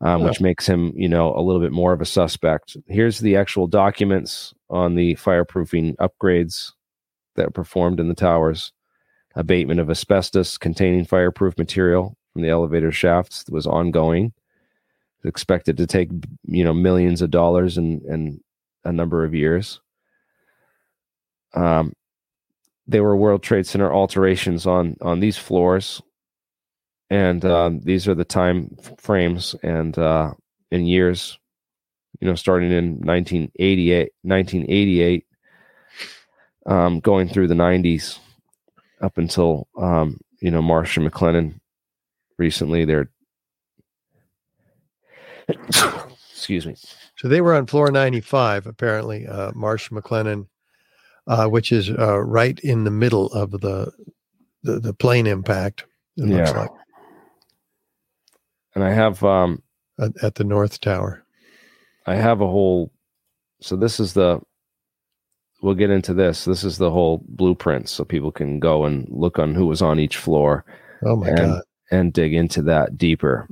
um, 0.00 0.22
which 0.22 0.40
makes 0.40 0.66
him, 0.66 0.92
you 0.96 1.08
know, 1.08 1.34
a 1.34 1.42
little 1.42 1.60
bit 1.60 1.72
more 1.72 1.92
of 1.92 2.00
a 2.00 2.06
suspect. 2.06 2.76
Here's 2.86 3.18
the 3.18 3.36
actual 3.36 3.66
documents 3.66 4.54
on 4.70 4.94
the 4.94 5.14
fireproofing 5.16 5.96
upgrades 5.96 6.72
that 7.36 7.46
were 7.46 7.52
performed 7.52 8.00
in 8.00 8.08
the 8.08 8.14
towers. 8.14 8.72
Abatement 9.34 9.80
of 9.80 9.90
asbestos 9.90 10.56
containing 10.58 11.04
fireproof 11.04 11.58
material 11.58 12.16
from 12.32 12.42
the 12.42 12.50
elevator 12.50 12.92
shafts 12.92 13.44
was 13.48 13.66
ongoing. 13.66 14.32
Expected 15.24 15.78
to 15.78 15.86
take, 15.86 16.10
you 16.44 16.62
know, 16.64 16.74
millions 16.74 17.22
of 17.22 17.30
dollars 17.30 17.78
and 17.78 18.02
and 18.02 18.40
a 18.84 18.92
number 18.92 19.24
of 19.24 19.34
years. 19.34 19.80
Um, 21.54 21.94
they 22.86 23.00
were 23.00 23.16
World 23.16 23.42
Trade 23.42 23.66
Center 23.66 23.92
alterations 23.92 24.66
on 24.66 24.96
on 25.00 25.20
these 25.20 25.36
floors, 25.36 26.02
and 27.10 27.44
um, 27.44 27.80
these 27.80 28.06
are 28.08 28.14
the 28.14 28.24
time 28.24 28.76
frames 28.98 29.54
and 29.62 29.98
uh, 29.98 30.34
in 30.70 30.86
years. 30.86 31.38
You 32.20 32.28
know, 32.28 32.36
starting 32.36 32.70
in 32.70 33.00
1988, 33.00 34.12
1988, 34.22 35.26
um, 36.66 37.00
going 37.00 37.28
through 37.28 37.48
the 37.48 37.54
90s, 37.54 38.18
up 39.00 39.18
until 39.18 39.66
um, 39.76 40.20
you 40.40 40.50
know 40.50 40.62
Marsh 40.62 40.96
and 40.96 41.10
McLennan. 41.10 41.60
Recently, 42.38 42.84
they're 42.84 43.08
excuse 46.32 46.66
me. 46.66 46.76
So 47.16 47.28
they 47.28 47.40
were 47.40 47.54
on 47.54 47.66
floor 47.66 47.90
95, 47.90 48.66
apparently. 48.66 49.26
Uh, 49.26 49.52
Marsh 49.54 49.90
McLennan 49.90 50.46
uh, 51.26 51.46
which 51.46 51.72
is 51.72 51.90
uh, 51.90 52.20
right 52.20 52.58
in 52.60 52.84
the 52.84 52.90
middle 52.90 53.32
of 53.32 53.50
the 53.52 53.92
the, 54.62 54.80
the 54.80 54.94
plane 54.94 55.26
impact. 55.26 55.84
It 56.16 56.28
yeah. 56.28 56.50
Like. 56.50 56.70
And 58.74 58.82
I 58.82 58.92
have 58.92 59.22
um, 59.22 59.62
at, 60.00 60.12
at, 60.22 60.34
the 60.34 60.44
North 60.44 60.80
Tower. 60.80 61.24
I 62.06 62.16
have 62.16 62.40
a 62.40 62.46
whole. 62.46 62.90
So 63.60 63.76
this 63.76 64.00
is 64.00 64.14
the. 64.14 64.40
We'll 65.62 65.74
get 65.74 65.90
into 65.90 66.12
this. 66.12 66.44
This 66.44 66.64
is 66.64 66.76
the 66.76 66.90
whole 66.90 67.22
blueprint, 67.26 67.88
so 67.88 68.04
people 68.04 68.30
can 68.30 68.60
go 68.60 68.84
and 68.84 69.06
look 69.10 69.38
on 69.38 69.54
who 69.54 69.66
was 69.66 69.80
on 69.80 69.98
each 69.98 70.16
floor. 70.16 70.64
Oh 71.04 71.16
my 71.16 71.28
and, 71.28 71.38
god! 71.38 71.62
And 71.90 72.12
dig 72.12 72.34
into 72.34 72.62
that 72.62 72.98
deeper. 72.98 73.48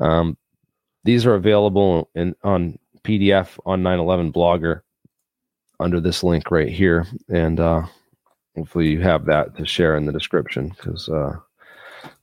Um, 0.00 0.38
these 1.04 1.26
are 1.26 1.34
available 1.34 2.08
in 2.14 2.34
on 2.42 2.78
PDF 3.04 3.58
on 3.66 3.82
9/11 3.82 4.32
Blogger 4.32 4.82
under 5.82 6.00
this 6.00 6.22
link 6.22 6.50
right 6.50 6.68
here. 6.68 7.06
And 7.28 7.60
uh, 7.60 7.82
hopefully 8.56 8.88
you 8.88 9.00
have 9.00 9.26
that 9.26 9.56
to 9.56 9.66
share 9.66 9.96
in 9.96 10.06
the 10.06 10.12
description 10.12 10.68
because 10.70 11.08
uh, 11.08 11.36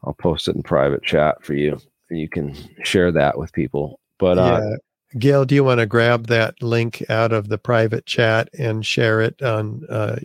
I'll 0.04 0.14
post 0.14 0.48
it 0.48 0.56
in 0.56 0.64
private 0.64 1.04
chat 1.04 1.44
for 1.44 1.54
you. 1.54 1.80
And 2.10 2.20
you 2.20 2.28
can 2.28 2.56
share 2.84 3.12
that 3.12 3.38
with 3.38 3.54
people. 3.54 4.00
But 4.18 4.38
uh, 4.38 4.62
yeah. 4.62 4.76
Gail, 5.18 5.46
do 5.46 5.56
you 5.56 5.64
want 5.64 5.80
to 5.80 5.88
grab 5.88 6.28
that 6.28 6.62
link 6.62 7.04
out 7.10 7.32
of 7.32 7.50
the 7.50 7.58
private 7.58 8.06
chat 8.06 8.50
and 8.58 8.86
share 8.86 9.22
it 9.22 9.42
on 9.42 9.86
uh, 9.90 10.20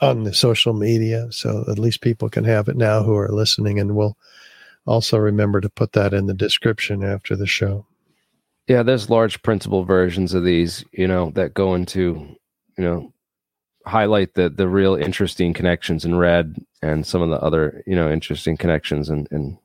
on 0.00 0.24
the 0.24 0.34
social 0.34 0.72
media 0.72 1.26
so 1.32 1.64
at 1.68 1.78
least 1.78 2.00
people 2.00 2.28
can 2.28 2.44
have 2.44 2.68
it 2.68 2.76
now 2.76 3.02
who 3.02 3.16
are 3.16 3.30
listening, 3.30 3.80
and 3.80 3.96
we'll 3.96 4.16
also 4.86 5.18
remember 5.18 5.60
to 5.60 5.68
put 5.68 5.92
that 5.92 6.12
in 6.12 6.26
the 6.26 6.34
description 6.34 7.02
after 7.02 7.34
the 7.34 7.46
show. 7.46 7.86
Yeah, 8.66 8.82
there's 8.82 9.10
large 9.10 9.42
printable 9.42 9.84
versions 9.84 10.32
of 10.32 10.44
these, 10.44 10.84
you 10.92 11.06
know, 11.06 11.30
that 11.30 11.52
go 11.54 11.74
into, 11.74 12.36
you 12.78 12.84
know, 12.84 13.12
highlight 13.86 14.32
the 14.34 14.48
the 14.48 14.68
real 14.68 14.94
interesting 14.94 15.52
connections 15.52 16.04
in 16.04 16.14
red 16.14 16.56
and 16.80 17.06
some 17.06 17.20
of 17.20 17.28
the 17.28 17.40
other, 17.40 17.82
you 17.86 17.94
know, 17.94 18.10
interesting 18.10 18.56
connections 18.56 19.10
in, 19.10 19.26
in 19.30 19.58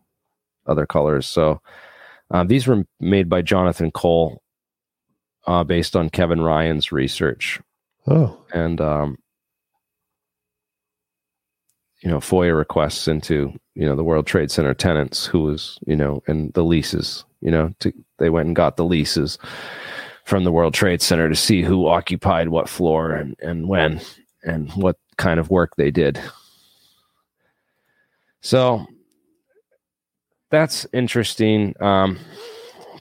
other 0.68 0.86
colors. 0.86 1.26
So 1.28 1.62
uh, 2.30 2.44
these 2.44 2.68
were 2.68 2.84
made 3.00 3.30
by 3.30 3.42
Jonathan 3.42 3.92
Cole, 3.92 4.42
uh, 5.48 5.64
based 5.64 5.96
on 5.96 6.10
Kevin 6.10 6.42
Ryan's 6.42 6.92
research. 6.92 7.62
Oh, 8.06 8.38
and 8.54 8.82
um, 8.82 9.18
you 12.02 12.10
know, 12.10 12.20
FOIA 12.20 12.58
requests 12.58 13.08
into 13.08 13.54
you 13.76 13.86
know 13.86 13.96
the 13.96 14.04
World 14.04 14.28
Trade 14.28 14.52
Center 14.52 14.74
tenants, 14.74 15.26
who 15.26 15.42
was 15.42 15.80
you 15.86 15.96
know, 15.96 16.24
and 16.28 16.54
the 16.54 16.64
leases 16.64 17.26
you 17.42 17.52
know, 17.52 17.74
to, 17.80 17.94
they 18.18 18.30
went 18.30 18.48
and 18.48 18.56
got 18.56 18.78
the 18.78 18.86
leases 18.86 19.38
from 20.26 20.44
the 20.44 20.52
World 20.52 20.74
Trade 20.74 21.02
Center 21.02 21.30
to 21.30 21.36
see 21.36 21.62
who 21.62 21.88
occupied 21.88 22.50
what 22.50 22.70
floor 22.70 23.12
and, 23.12 23.36
and 23.42 23.68
when 23.68 24.02
and 24.44 24.70
what 24.72 24.98
kind 25.18 25.40
of 25.40 25.50
work 25.50 25.76
they 25.76 25.92
did. 25.92 26.20
So 28.42 28.86
that's 30.50 30.86
interesting. 30.94 31.76
Um, 31.82 32.20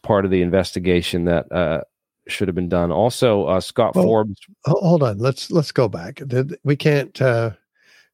part 0.03 0.25
of 0.25 0.31
the 0.31 0.43
investigation 0.43 1.25
that 1.25 1.51
uh, 1.53 1.83
should 2.29 2.49
have 2.49 2.55
been 2.55 2.69
done. 2.69 2.93
Also, 2.93 3.45
uh, 3.45 3.61
Scott 3.61 3.95
well, 3.95 4.05
Forbes. 4.05 4.41
Hold 4.65 5.03
on, 5.03 5.19
let's 5.19 5.51
let's 5.51 5.73
go 5.73 5.89
back. 5.89 6.21
We 6.65 6.77
can't 6.77 7.21
uh, 7.21 7.53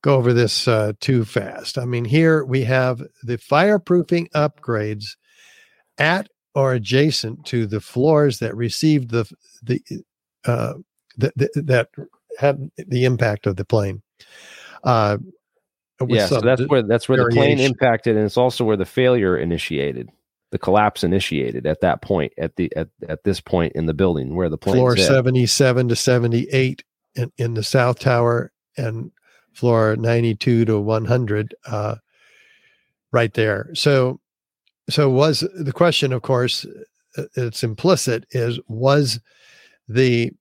go 0.05 0.17
over 0.17 0.35
this 0.35 0.69
uh, 0.69 0.93
too 1.01 1.25
fast. 1.25 1.79
I 1.79 1.87
mean, 1.87 2.05
here 2.05 2.45
we 2.45 2.65
have 2.65 3.03
the 3.23 3.39
fireproofing 3.39 4.31
upgrades 4.33 5.17
at 5.97 6.29
or 6.55 6.75
adjacent 6.75 7.47
to 7.47 7.67
the 7.67 7.81
floors 7.81 8.39
that 8.41 8.55
received 8.55 9.11
the 9.11 9.25
the, 9.63 9.83
uh, 10.45 10.75
the, 11.17 11.33
the 11.37 11.63
that 11.63 11.89
had 12.39 12.71
the 12.77 13.07
impact 13.07 13.47
of 13.47 13.57
the 13.57 13.65
plane. 13.65 14.03
Uh, 14.85 15.17
yeah, 16.07 16.27
so 16.27 16.41
that's 16.41 16.63
where 16.67 16.83
that's 16.83 17.09
where 17.09 17.17
variation. 17.17 17.41
the 17.41 17.55
plane 17.57 17.59
impacted, 17.61 18.15
and 18.15 18.27
it's 18.27 18.37
also 18.37 18.63
where 18.63 18.77
the 18.77 18.85
failure 18.85 19.39
initiated 19.39 20.11
the 20.51 20.59
collapse 20.59 21.03
initiated 21.03 21.67
at 21.67 21.81
that 21.81 22.03
point 22.03 22.33
at 22.39 22.55
the 22.57 22.71
at, 22.77 22.89
at 23.09 23.25
this 23.25 23.41
point 23.41 23.73
in 23.73 23.87
the 23.87 23.95
building 23.95 24.37
where 24.37 24.49
the 24.49 24.59
plane 24.59 24.77
floor 24.77 24.97
77 24.97 25.89
to 25.89 25.97
78 25.97 26.85
in, 27.17 27.33
in 27.39 27.55
the 27.55 27.65
south 27.65 27.99
tower 27.99 28.53
and 28.77 29.11
floor 29.55 29.97
92 29.97 30.65
to 30.65 30.81
100 30.81 31.55
uh, 31.67 31.97
right 33.13 33.35
there 33.35 33.71
so 33.75 34.21
so 34.89 35.09
was 35.09 35.41
the 35.55 35.73
question 35.73 36.13
of 36.13 36.23
course 36.23 36.67
uh, 37.17 37.25
it's 37.37 37.63
implicit 37.63 38.27
is 38.31 38.59
was 38.69 39.21
the 39.89 40.33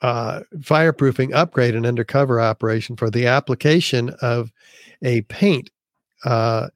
uh, 0.00 0.40
fireproofing 0.58 1.34
upgrade 1.34 1.74
an 1.74 1.86
undercover 1.86 2.40
operation 2.40 2.96
for 2.96 3.10
the 3.10 3.26
application 3.26 4.10
of 4.22 4.52
a 5.02 5.22
paint 5.22 5.70
uh, 6.24 6.68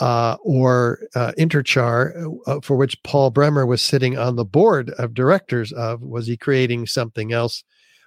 uh, 0.00 0.36
or 0.42 1.00
uh, 1.14 1.32
Interchar, 1.38 2.36
uh, 2.46 2.60
for 2.60 2.76
which 2.76 3.00
Paul 3.02 3.30
Bremer 3.30 3.64
was 3.64 3.80
sitting 3.80 4.18
on 4.18 4.36
the 4.36 4.44
board 4.44 4.90
of 4.90 5.14
directors 5.14 5.72
of. 5.72 6.02
Was 6.02 6.26
he 6.26 6.36
creating 6.36 6.86
something 6.86 7.32
else? 7.32 7.62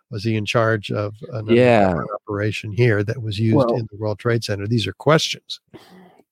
Was 0.10 0.24
he 0.24 0.36
in 0.36 0.46
charge 0.46 0.92
of 0.92 1.16
an 1.34 1.48
yeah. 1.48 1.94
operation 2.16 2.72
here 2.72 3.04
that 3.04 3.22
was 3.22 3.38
used 3.40 3.56
well, 3.56 3.76
in 3.76 3.88
the 3.92 3.98
World 3.98 4.20
Trade 4.20 4.44
Center? 4.44 4.66
These 4.66 4.88
are 4.88 4.94
questions. 4.94 5.60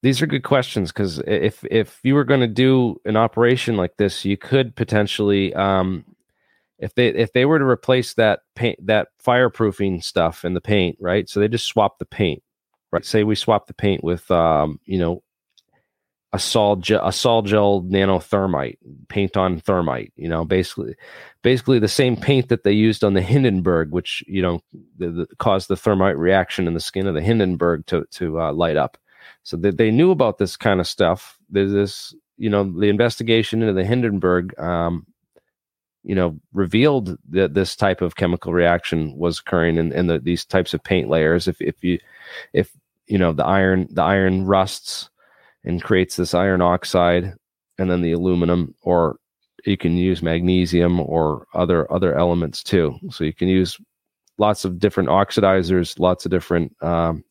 These 0.01 0.21
are 0.21 0.27
good 0.27 0.43
questions 0.43 0.91
because 0.91 1.19
if 1.25 1.63
if 1.69 1.99
you 2.03 2.15
were 2.15 2.23
going 2.23 2.41
to 2.41 2.47
do 2.47 3.01
an 3.05 3.17
operation 3.17 3.75
like 3.75 3.97
this, 3.97 4.23
you 4.23 4.37
could 4.37 4.75
potentially, 4.75 5.53
um, 5.55 6.05
if 6.77 6.93
they 6.93 7.07
if 7.07 7.33
they 7.33 7.45
were 7.45 7.59
to 7.59 7.65
replace 7.65 8.13
that 8.13 8.41
paint 8.55 8.85
that 8.85 9.07
fireproofing 9.25 10.03
stuff 10.03 10.45
in 10.45 10.53
the 10.53 10.61
paint, 10.61 10.97
right? 11.01 11.27
So 11.27 11.39
they 11.39 11.47
just 11.47 11.65
swap 11.65 11.97
the 11.97 12.05
paint, 12.05 12.43
right? 12.91 13.03
Say 13.03 13.23
we 13.23 13.35
swap 13.35 13.67
the 13.67 13.73
paint 13.73 14.03
with, 14.03 14.29
um, 14.29 14.79
you 14.85 14.99
know, 14.99 15.23
a 16.35 16.39
sol 16.39 16.75
gel, 16.75 17.07
a 17.07 17.13
sol 17.13 17.41
gel 17.43 17.81
nanothermite 17.83 18.77
paint 19.07 19.37
on 19.37 19.57
thermite 19.57 20.11
you 20.17 20.27
know 20.27 20.43
basically 20.43 20.93
basically 21.43 21.79
the 21.79 21.87
same 21.87 22.17
paint 22.17 22.49
that 22.49 22.65
they 22.65 22.73
used 22.73 23.05
on 23.05 23.13
the 23.13 23.21
hindenburg 23.21 23.91
which 23.91 24.21
you 24.27 24.41
know 24.41 24.61
the, 24.97 25.09
the, 25.11 25.27
caused 25.39 25.69
the 25.69 25.77
thermite 25.77 26.17
reaction 26.17 26.67
in 26.67 26.73
the 26.73 26.79
skin 26.81 27.07
of 27.07 27.15
the 27.15 27.21
hindenburg 27.21 27.85
to 27.85 28.05
to 28.11 28.41
uh, 28.41 28.51
light 28.51 28.75
up. 28.75 28.97
So 29.43 29.55
they, 29.55 29.71
they 29.71 29.91
knew 29.91 30.11
about 30.11 30.37
this 30.37 30.57
kind 30.57 30.81
of 30.81 30.87
stuff. 30.87 31.39
There's 31.49 31.71
this 31.71 32.13
you 32.37 32.49
know 32.49 32.63
the 32.63 32.89
investigation 32.89 33.61
into 33.61 33.73
the 33.73 33.85
hindenburg 33.85 34.59
um, 34.59 35.05
you 36.03 36.15
know 36.15 36.37
revealed 36.51 37.17
that 37.29 37.53
this 37.53 37.77
type 37.77 38.01
of 38.01 38.17
chemical 38.17 38.51
reaction 38.51 39.15
was 39.15 39.39
occurring 39.39 39.77
in, 39.77 39.93
in 39.93 40.07
the, 40.07 40.19
these 40.19 40.43
types 40.43 40.73
of 40.73 40.83
paint 40.83 41.07
layers. 41.07 41.47
If 41.47 41.61
if 41.61 41.81
you 41.81 41.99
if 42.51 42.75
you 43.07 43.17
know 43.17 43.31
the 43.31 43.45
iron 43.45 43.87
the 43.89 44.03
iron 44.03 44.45
rusts 44.45 45.09
and 45.65 45.83
creates 45.83 46.15
this 46.15 46.33
iron 46.33 46.61
oxide 46.61 47.33
and 47.77 47.89
then 47.89 48.01
the 48.01 48.11
aluminum 48.11 48.73
or 48.81 49.17
you 49.65 49.77
can 49.77 49.97
use 49.97 50.21
magnesium 50.21 50.99
or 50.99 51.47
other 51.53 51.91
other 51.91 52.15
elements 52.15 52.63
too. 52.63 52.97
So 53.09 53.23
you 53.23 53.33
can 53.33 53.47
use 53.47 53.77
lots 54.37 54.65
of 54.65 54.79
different 54.79 55.09
oxidizers 55.09 55.99
lots 55.99 56.25
of 56.25 56.31
different 56.31 56.75
um, 56.83 57.23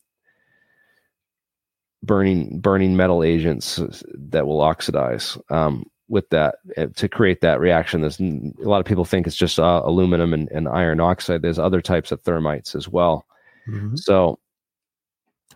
burning 2.03 2.59
burning 2.59 2.95
metal 2.95 3.23
agents 3.23 3.81
that 4.13 4.45
will 4.45 4.61
oxidize 4.61 5.37
um, 5.49 5.85
with 6.07 6.29
that 6.29 6.55
eh, 6.77 6.87
to 6.95 7.07
create 7.07 7.41
that 7.41 7.59
reaction. 7.59 8.01
There's 8.01 8.19
a 8.19 8.51
lot 8.57 8.79
of 8.79 8.85
people 8.85 9.05
think 9.05 9.27
it's 9.27 9.35
just 9.35 9.59
uh, 9.59 9.81
aluminum 9.85 10.33
and, 10.33 10.49
and, 10.51 10.67
iron 10.67 10.99
oxide. 10.99 11.41
There's 11.41 11.59
other 11.59 11.81
types 11.81 12.11
of 12.11 12.21
thermites 12.23 12.75
as 12.75 12.87
well. 12.87 13.25
Mm-hmm. 13.67 13.95
so 13.95 14.37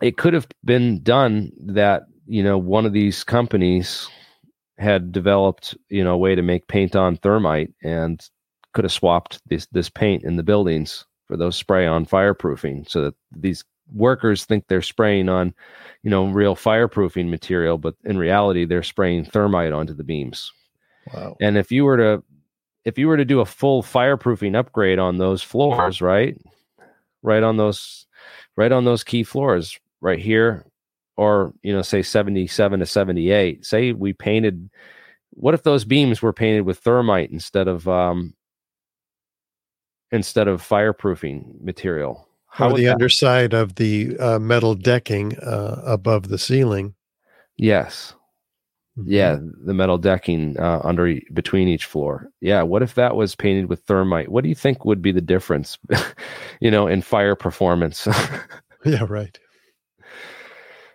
it 0.02 0.16
could 0.16 0.34
have 0.34 0.48
been 0.64 1.00
done 1.00 1.52
that 1.60 2.02
you 2.30 2.44
know, 2.44 2.56
one 2.56 2.86
of 2.86 2.92
these 2.92 3.24
companies 3.24 4.08
had 4.78 5.10
developed, 5.10 5.76
you 5.88 6.04
know, 6.04 6.14
a 6.14 6.18
way 6.18 6.36
to 6.36 6.42
make 6.42 6.68
paint 6.68 6.94
on 6.94 7.16
thermite 7.16 7.72
and 7.82 8.24
could 8.72 8.84
have 8.84 8.92
swapped 8.92 9.40
this 9.46 9.66
this 9.72 9.88
paint 9.88 10.22
in 10.22 10.36
the 10.36 10.44
buildings 10.44 11.04
for 11.26 11.36
those 11.36 11.56
spray 11.56 11.86
on 11.86 12.06
fireproofing 12.06 12.88
so 12.88 13.02
that 13.02 13.14
these 13.32 13.64
workers 13.92 14.44
think 14.44 14.64
they're 14.68 14.80
spraying 14.80 15.28
on, 15.28 15.52
you 16.04 16.10
know, 16.10 16.28
real 16.28 16.54
fireproofing 16.54 17.28
material, 17.28 17.78
but 17.78 17.96
in 18.04 18.16
reality 18.16 18.64
they're 18.64 18.84
spraying 18.84 19.24
thermite 19.24 19.72
onto 19.72 19.92
the 19.92 20.04
beams. 20.04 20.52
Wow. 21.12 21.36
And 21.40 21.58
if 21.58 21.72
you 21.72 21.84
were 21.84 21.96
to 21.96 22.22
if 22.84 22.96
you 22.96 23.08
were 23.08 23.16
to 23.16 23.24
do 23.24 23.40
a 23.40 23.44
full 23.44 23.82
fireproofing 23.82 24.56
upgrade 24.56 25.00
on 25.00 25.18
those 25.18 25.42
floors, 25.42 26.00
right? 26.00 26.40
Right 27.22 27.42
on 27.42 27.56
those 27.56 28.06
right 28.56 28.70
on 28.70 28.84
those 28.84 29.02
key 29.02 29.24
floors, 29.24 29.76
right 30.00 30.20
here, 30.20 30.64
or 31.20 31.52
you 31.62 31.70
know 31.70 31.82
say 31.82 32.00
77 32.00 32.80
to 32.80 32.86
78 32.86 33.66
say 33.66 33.92
we 33.92 34.14
painted 34.14 34.70
what 35.32 35.52
if 35.52 35.62
those 35.62 35.84
beams 35.84 36.22
were 36.22 36.32
painted 36.32 36.62
with 36.62 36.78
thermite 36.78 37.30
instead 37.30 37.68
of 37.68 37.86
um 37.86 38.34
instead 40.10 40.48
of 40.48 40.66
fireproofing 40.66 41.60
material? 41.62 42.26
How 42.48 42.70
or 42.70 42.76
the 42.76 42.88
underside 42.88 43.52
of 43.52 43.76
the 43.76 44.18
uh, 44.18 44.38
metal 44.38 44.74
decking 44.74 45.38
uh, 45.38 45.82
above 45.84 46.28
the 46.28 46.38
ceiling. 46.38 46.94
Yes. 47.56 48.14
Mm-hmm. 48.98 49.12
yeah 49.12 49.38
the 49.64 49.72
metal 49.72 49.98
decking 49.98 50.58
uh, 50.58 50.80
under 50.82 51.14
between 51.32 51.68
each 51.68 51.84
floor. 51.84 52.28
Yeah 52.40 52.62
what 52.62 52.82
if 52.82 52.94
that 52.94 53.14
was 53.14 53.36
painted 53.36 53.68
with 53.68 53.84
thermite? 53.84 54.30
What 54.30 54.42
do 54.42 54.48
you 54.48 54.54
think 54.56 54.84
would 54.84 55.02
be 55.02 55.12
the 55.12 55.20
difference 55.20 55.78
you 56.60 56.70
know 56.70 56.86
in 56.86 57.02
fire 57.02 57.36
performance? 57.36 58.08
Yeah 58.82 59.04
right 59.06 59.38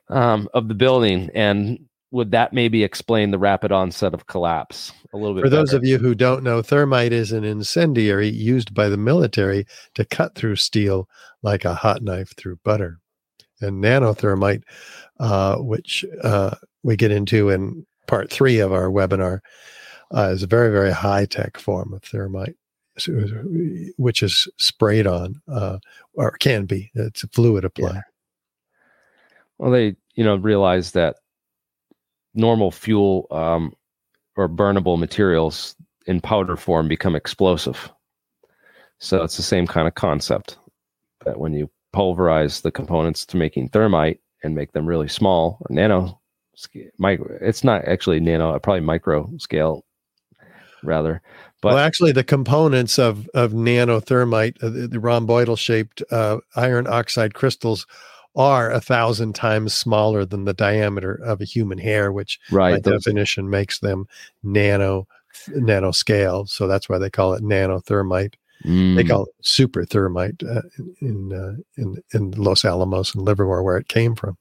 um, 0.10 0.48
of 0.54 0.68
the 0.68 0.74
building, 0.74 1.30
and 1.34 1.80
would 2.12 2.32
that 2.32 2.54
maybe 2.54 2.84
explain 2.84 3.32
the 3.32 3.40
rapid 3.40 3.72
onset 3.72 4.14
of 4.14 4.28
collapse 4.28 4.92
a 5.14 5.18
little 5.18 5.36
bit? 5.36 5.44
For 5.44 5.50
those 5.50 5.74
of 5.74 5.84
you 5.84 5.98
who 5.98 6.16
don't 6.16 6.44
know, 6.44 6.62
thermite 6.62 7.14
is 7.14 7.32
an 7.32 7.44
incendiary 7.44 8.30
used 8.30 8.74
by 8.74 8.90
the 8.90 8.98
military 8.98 9.66
to 9.96 10.06
cut 10.06 10.36
through 10.36 10.56
steel 10.56 11.10
like 11.42 11.66
a 11.66 11.74
hot 11.74 12.02
knife 12.02 12.34
through 12.38 12.60
butter. 12.64 13.00
And 13.62 13.84
nanothermite, 13.84 14.64
uh, 15.20 15.58
which 15.58 16.06
uh, 16.24 16.56
we 16.84 16.96
get 16.96 17.12
into 17.12 17.50
in 17.50 17.86
part 18.08 18.30
three 18.30 18.60
of 18.60 18.72
our 18.72 18.90
webinar, 18.90 19.40
uh, 20.14 20.30
is 20.30 20.44
a 20.44 20.48
very, 20.48 20.72
very 20.72 20.92
high 20.92 21.26
tech 21.26 21.58
form 21.58 21.94
of 21.94 22.04
thermite 22.04 22.56
which 23.98 24.24
is 24.24 24.48
sprayed 24.58 25.08
on 25.08 25.42
uh, 25.52 25.78
or 26.14 26.32
can 26.40 26.66
be. 26.66 26.92
It's 26.96 27.24
a 27.24 27.28
fluid 27.28 27.66
apply. 27.66 28.02
Well, 29.58 29.72
they 29.72 29.96
you 30.16 30.24
know 30.24 30.36
realize 30.36 30.92
that 30.92 31.18
normal 32.34 32.72
fuel 32.72 33.28
um, 33.32 33.74
or 34.36 34.50
burnable 34.50 35.00
materials 35.00 35.76
in 36.06 36.22
powder 36.22 36.58
form 36.58 36.88
become 36.88 37.16
explosive. 37.16 37.92
So 39.00 39.24
it's 39.24 39.38
the 39.38 39.44
same 39.44 39.68
kind 39.68 39.88
of 39.88 39.96
concept 39.96 40.58
that 41.26 41.40
when 41.40 41.54
you 41.54 41.70
pulverize 41.94 42.62
the 42.62 42.72
components 42.72 43.26
to 43.28 43.38
making 43.38 43.70
thermite 43.70 44.20
and 44.44 44.56
make 44.56 44.74
them 44.74 44.86
really 44.86 45.08
small 45.08 45.58
or 45.62 45.74
nano, 45.74 46.20
micro, 46.98 47.38
it's 47.42 47.64
not 47.64 47.86
actually 47.86 48.20
nano, 48.20 48.58
probably 48.60 48.82
micro 48.82 49.30
scale 49.38 49.86
rather. 50.84 51.22
But 51.62 51.70
well, 51.70 51.78
actually, 51.80 52.12
the 52.12 52.24
components 52.24 53.00
of 53.00 53.28
of 53.34 53.52
nanothermite, 53.54 54.64
uh, 54.64 54.70
the, 54.70 54.88
the 54.88 54.98
rhomboidal 54.98 55.58
shaped 55.58 56.04
uh, 56.12 56.38
iron 56.56 56.86
oxide 56.88 57.34
crystals, 57.34 57.88
are 58.36 58.72
a 58.72 58.82
thousand 58.82 59.34
times 59.34 59.74
smaller 59.74 60.26
than 60.26 60.46
the 60.46 60.54
diameter 60.54 61.14
of 61.16 61.42
a 61.42 61.46
human 61.46 61.78
hair, 61.78 62.12
which 62.12 62.40
right, 62.52 62.84
by 62.84 62.92
definition 62.92 63.50
makes 63.50 63.80
them 63.80 64.08
nano 64.44 65.08
nanoscale. 65.50 66.48
So 66.48 66.68
that's 66.68 66.90
why 66.90 66.98
they 66.98 67.10
call 67.10 67.34
it 67.34 67.44
nanothermite. 67.44 68.36
Mm. 68.64 68.96
They 68.96 69.04
call 69.04 69.26
it 69.26 69.34
super 69.42 69.86
thermite 69.86 70.42
uh, 70.44 70.62
in 71.02 71.34
uh, 71.34 71.56
in 71.78 72.02
in 72.14 72.32
Los 72.32 72.66
Alamos 72.66 73.14
and 73.14 73.24
Livermore, 73.24 73.64
where 73.64 73.78
it 73.78 73.88
came 73.88 74.16
from. 74.16 74.38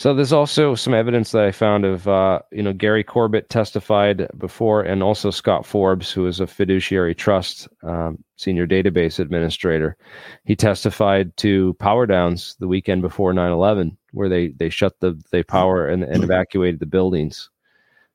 So 0.00 0.14
there's 0.14 0.32
also 0.32 0.74
some 0.74 0.94
evidence 0.94 1.32
that 1.32 1.44
I 1.44 1.52
found 1.52 1.84
of, 1.84 2.08
uh, 2.08 2.40
you 2.52 2.62
know, 2.62 2.72
Gary 2.72 3.04
Corbett 3.04 3.50
testified 3.50 4.28
before, 4.38 4.80
and 4.80 5.02
also 5.02 5.30
Scott 5.30 5.66
Forbes, 5.66 6.10
who 6.10 6.26
is 6.26 6.40
a 6.40 6.46
fiduciary 6.46 7.14
trust 7.14 7.68
um, 7.82 8.24
senior 8.36 8.66
database 8.66 9.18
administrator. 9.18 9.98
He 10.46 10.56
testified 10.56 11.36
to 11.36 11.74
power 11.74 12.06
downs 12.06 12.56
the 12.60 12.66
weekend 12.66 13.02
before 13.02 13.34
9/11, 13.34 13.94
where 14.12 14.30
they 14.30 14.48
they 14.48 14.70
shut 14.70 14.98
the 15.00 15.22
they 15.32 15.42
power 15.42 15.86
and, 15.86 16.02
and 16.02 16.24
evacuated 16.24 16.80
the 16.80 16.86
buildings, 16.86 17.50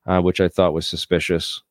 uh, 0.06 0.20
which 0.20 0.40
I 0.40 0.48
thought 0.48 0.74
was 0.74 0.88
suspicious. 0.88 1.62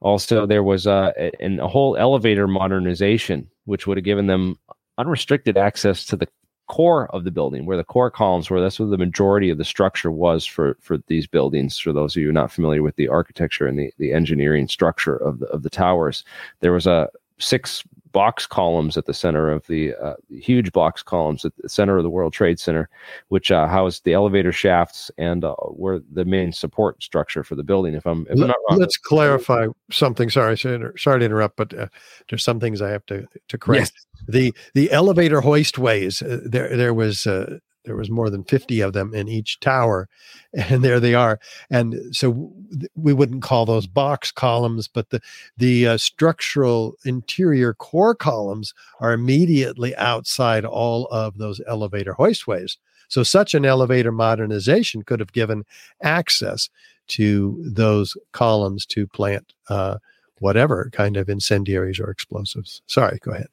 Also, 0.00 0.44
there 0.44 0.64
was 0.64 0.88
a, 0.88 1.14
a, 1.16 1.58
a 1.58 1.68
whole 1.68 1.96
elevator 1.96 2.48
modernization, 2.48 3.48
which 3.64 3.86
would 3.86 3.96
have 3.96 4.04
given 4.04 4.26
them 4.26 4.58
unrestricted 4.98 5.56
access 5.56 6.04
to 6.06 6.16
the 6.16 6.26
core 6.68 7.06
of 7.14 7.24
the 7.24 7.30
building, 7.30 7.66
where 7.66 7.76
the 7.76 7.84
core 7.84 8.10
columns 8.10 8.50
were. 8.50 8.60
That's 8.60 8.78
where 8.78 8.88
the 8.88 8.98
majority 8.98 9.50
of 9.50 9.58
the 9.58 9.64
structure 9.64 10.10
was 10.10 10.44
for 10.44 10.76
for 10.80 10.98
these 11.06 11.26
buildings. 11.26 11.78
For 11.78 11.92
those 11.92 12.16
of 12.16 12.22
you 12.22 12.32
not 12.32 12.52
familiar 12.52 12.82
with 12.82 12.96
the 12.96 13.08
architecture 13.08 13.66
and 13.66 13.78
the, 13.78 13.92
the 13.98 14.12
engineering 14.12 14.68
structure 14.68 15.16
of 15.16 15.38
the 15.38 15.46
of 15.46 15.62
the 15.62 15.70
towers, 15.70 16.24
there 16.60 16.72
was 16.72 16.86
a 16.86 17.08
six 17.38 17.84
box 18.16 18.46
columns 18.46 18.96
at 18.96 19.04
the 19.04 19.12
center 19.12 19.50
of 19.50 19.66
the 19.66 19.94
uh, 19.96 20.14
huge 20.30 20.72
box 20.72 21.02
columns 21.02 21.44
at 21.44 21.52
the 21.58 21.68
center 21.68 21.98
of 21.98 22.02
the 22.02 22.08
World 22.08 22.32
Trade 22.32 22.58
Center, 22.58 22.88
which 23.28 23.52
uh, 23.52 23.66
housed 23.68 24.04
the 24.04 24.14
elevator 24.14 24.52
shafts 24.52 25.10
and 25.18 25.44
uh, 25.44 25.54
were 25.68 26.00
the 26.10 26.24
main 26.24 26.50
support 26.50 27.02
structure 27.02 27.44
for 27.44 27.56
the 27.56 27.62
building. 27.62 27.92
If 27.92 28.06
I'm, 28.06 28.22
if 28.30 28.40
I'm 28.40 28.46
not 28.46 28.56
wrong, 28.70 28.78
let's 28.78 28.96
clarify 28.96 29.66
something. 29.90 30.30
Sorry, 30.30 30.56
sorry 30.56 31.20
to 31.20 31.26
interrupt, 31.26 31.58
but 31.58 31.74
uh, 31.74 31.88
there's 32.30 32.42
some 32.42 32.58
things 32.58 32.80
I 32.80 32.88
have 32.88 33.04
to 33.04 33.26
to 33.48 33.58
correct. 33.58 33.92
Yes. 33.94 34.26
The 34.28 34.54
the 34.72 34.90
elevator 34.92 35.42
hoistways 35.42 36.22
uh, 36.22 36.40
there 36.42 36.74
there 36.74 36.94
was 36.94 37.26
uh, 37.26 37.58
there 37.86 37.96
was 37.96 38.10
more 38.10 38.28
than 38.28 38.44
50 38.44 38.80
of 38.80 38.92
them 38.92 39.14
in 39.14 39.28
each 39.28 39.58
tower 39.60 40.08
and 40.52 40.84
there 40.84 41.00
they 41.00 41.14
are. 41.14 41.40
And 41.70 42.14
so 42.14 42.52
we 42.94 43.14
wouldn't 43.14 43.42
call 43.42 43.64
those 43.64 43.86
box 43.86 44.30
columns 44.30 44.88
but 44.88 45.10
the 45.10 45.20
the 45.56 45.86
uh, 45.86 45.96
structural 45.96 46.96
interior 47.04 47.72
core 47.72 48.14
columns 48.14 48.74
are 49.00 49.12
immediately 49.12 49.96
outside 49.96 50.64
all 50.64 51.06
of 51.06 51.38
those 51.38 51.60
elevator 51.66 52.14
hoistways. 52.14 52.76
So 53.08 53.22
such 53.22 53.54
an 53.54 53.64
elevator 53.64 54.12
modernization 54.12 55.02
could 55.02 55.20
have 55.20 55.32
given 55.32 55.64
access 56.02 56.68
to 57.08 57.56
those 57.64 58.16
columns 58.32 58.84
to 58.86 59.06
plant 59.06 59.52
uh, 59.68 59.98
whatever 60.40 60.90
kind 60.92 61.16
of 61.16 61.28
incendiaries 61.28 62.00
or 62.00 62.10
explosives. 62.10 62.82
Sorry 62.86 63.18
go 63.22 63.30
ahead 63.30 63.48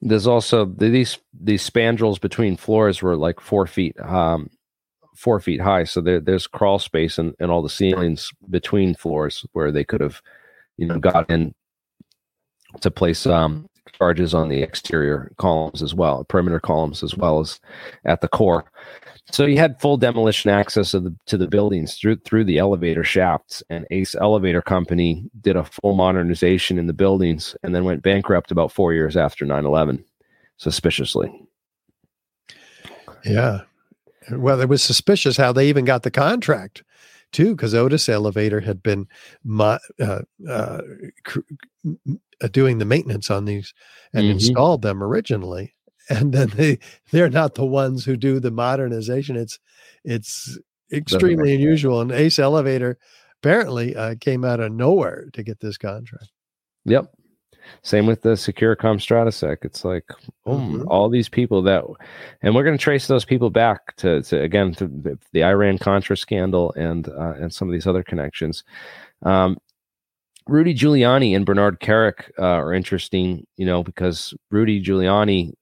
there's 0.00 0.26
also 0.26 0.64
these 0.64 1.18
these 1.32 1.68
spandrels 1.68 2.20
between 2.20 2.56
floors 2.56 3.02
were 3.02 3.16
like 3.16 3.40
four 3.40 3.66
feet 3.66 3.98
um, 4.00 4.50
four 5.16 5.40
feet 5.40 5.60
high. 5.60 5.84
So 5.84 6.00
there, 6.00 6.20
there's 6.20 6.46
crawl 6.46 6.78
space 6.78 7.18
and, 7.18 7.34
and 7.40 7.50
all 7.50 7.62
the 7.62 7.68
ceilings 7.68 8.30
between 8.48 8.94
floors 8.94 9.44
where 9.52 9.72
they 9.72 9.84
could 9.84 10.00
have, 10.00 10.22
you 10.76 10.86
know, 10.86 10.98
got 11.00 11.28
in 11.28 11.54
to 12.80 12.90
place 12.90 13.26
um, 13.26 13.66
charges 13.92 14.34
on 14.34 14.48
the 14.48 14.62
exterior 14.62 15.32
columns 15.38 15.82
as 15.82 15.94
well, 15.94 16.24
perimeter 16.24 16.60
columns 16.60 17.02
as 17.02 17.16
well 17.16 17.40
as 17.40 17.60
at 18.04 18.20
the 18.20 18.28
core. 18.28 18.64
So 19.30 19.44
you 19.44 19.58
had 19.58 19.80
full 19.80 19.98
demolition 19.98 20.50
access 20.50 20.92
the, 20.92 21.14
to 21.26 21.36
the 21.36 21.48
buildings 21.48 21.96
through 21.96 22.16
through 22.24 22.44
the 22.44 22.58
elevator 22.58 23.04
shafts. 23.04 23.62
And 23.68 23.86
Ace 23.90 24.14
Elevator 24.14 24.62
Company 24.62 25.28
did 25.40 25.56
a 25.56 25.64
full 25.64 25.94
modernization 25.94 26.78
in 26.78 26.86
the 26.86 26.94
buildings 26.94 27.54
and 27.62 27.74
then 27.74 27.84
went 27.84 28.02
bankrupt 28.02 28.50
about 28.50 28.72
four 28.72 28.94
years 28.94 29.16
after 29.16 29.44
9-11, 29.44 30.02
suspiciously. 30.56 31.30
Yeah. 33.24 33.62
Well, 34.30 34.60
it 34.60 34.68
was 34.68 34.82
suspicious 34.82 35.36
how 35.36 35.52
they 35.52 35.68
even 35.68 35.84
got 35.84 36.02
the 36.02 36.10
contract 36.10 36.82
too, 37.32 37.54
because 37.54 37.74
Otis 37.74 38.08
Elevator 38.08 38.60
had 38.60 38.82
been 38.82 39.06
uh, 39.60 39.78
uh, 40.00 40.80
cr- 41.24 41.40
doing 42.52 42.78
the 42.78 42.84
maintenance 42.84 43.30
on 43.30 43.44
these 43.44 43.74
and 44.12 44.24
mm-hmm. 44.24 44.32
installed 44.32 44.82
them 44.82 45.02
originally 45.02 45.74
and 46.10 46.32
then 46.32 46.48
they 46.56 46.78
they're 47.10 47.28
not 47.28 47.54
the 47.54 47.66
ones 47.66 48.04
who 48.04 48.16
do 48.16 48.40
the 48.40 48.50
modernization. 48.50 49.36
It's 49.36 49.58
it's 50.04 50.58
extremely 50.92 51.54
unusual. 51.54 52.00
And 52.00 52.10
Ace 52.10 52.38
Elevator 52.38 52.98
apparently 53.42 53.94
uh, 53.94 54.14
came 54.18 54.44
out 54.44 54.60
of 54.60 54.72
nowhere 54.72 55.28
to 55.34 55.42
get 55.42 55.60
this 55.60 55.76
contract. 55.76 56.30
Yep. 56.86 57.12
Same 57.82 58.06
with 58.06 58.22
the 58.22 58.30
Securacom 58.30 58.96
Stratesec. 58.96 59.58
It's 59.62 59.84
like, 59.84 60.04
oh, 60.46 60.56
mm-hmm. 60.56 60.88
all 60.88 61.10
these 61.10 61.28
people 61.28 61.60
that, 61.62 61.84
and 62.40 62.54
we're 62.54 62.64
going 62.64 62.78
to 62.78 62.82
trace 62.82 63.06
those 63.06 63.26
people 63.26 63.50
back 63.50 63.94
to, 63.96 64.22
to 64.22 64.40
again 64.40 64.72
to 64.76 64.86
the, 64.86 65.18
the 65.32 65.44
Iran 65.44 65.76
Contra 65.76 66.16
scandal 66.16 66.72
and 66.78 67.08
uh, 67.08 67.34
and 67.38 67.52
some 67.52 67.68
of 67.68 67.72
these 67.72 67.86
other 67.86 68.02
connections. 68.02 68.64
Um, 69.22 69.58
Rudy 70.48 70.74
Giuliani 70.74 71.36
and 71.36 71.46
Bernard 71.46 71.78
Kerik 71.80 72.30
uh, 72.38 72.42
are 72.42 72.72
interesting, 72.72 73.46
you 73.56 73.66
know, 73.66 73.82
because 73.82 74.34
Rudy 74.50 74.82
Giuliani 74.82 75.52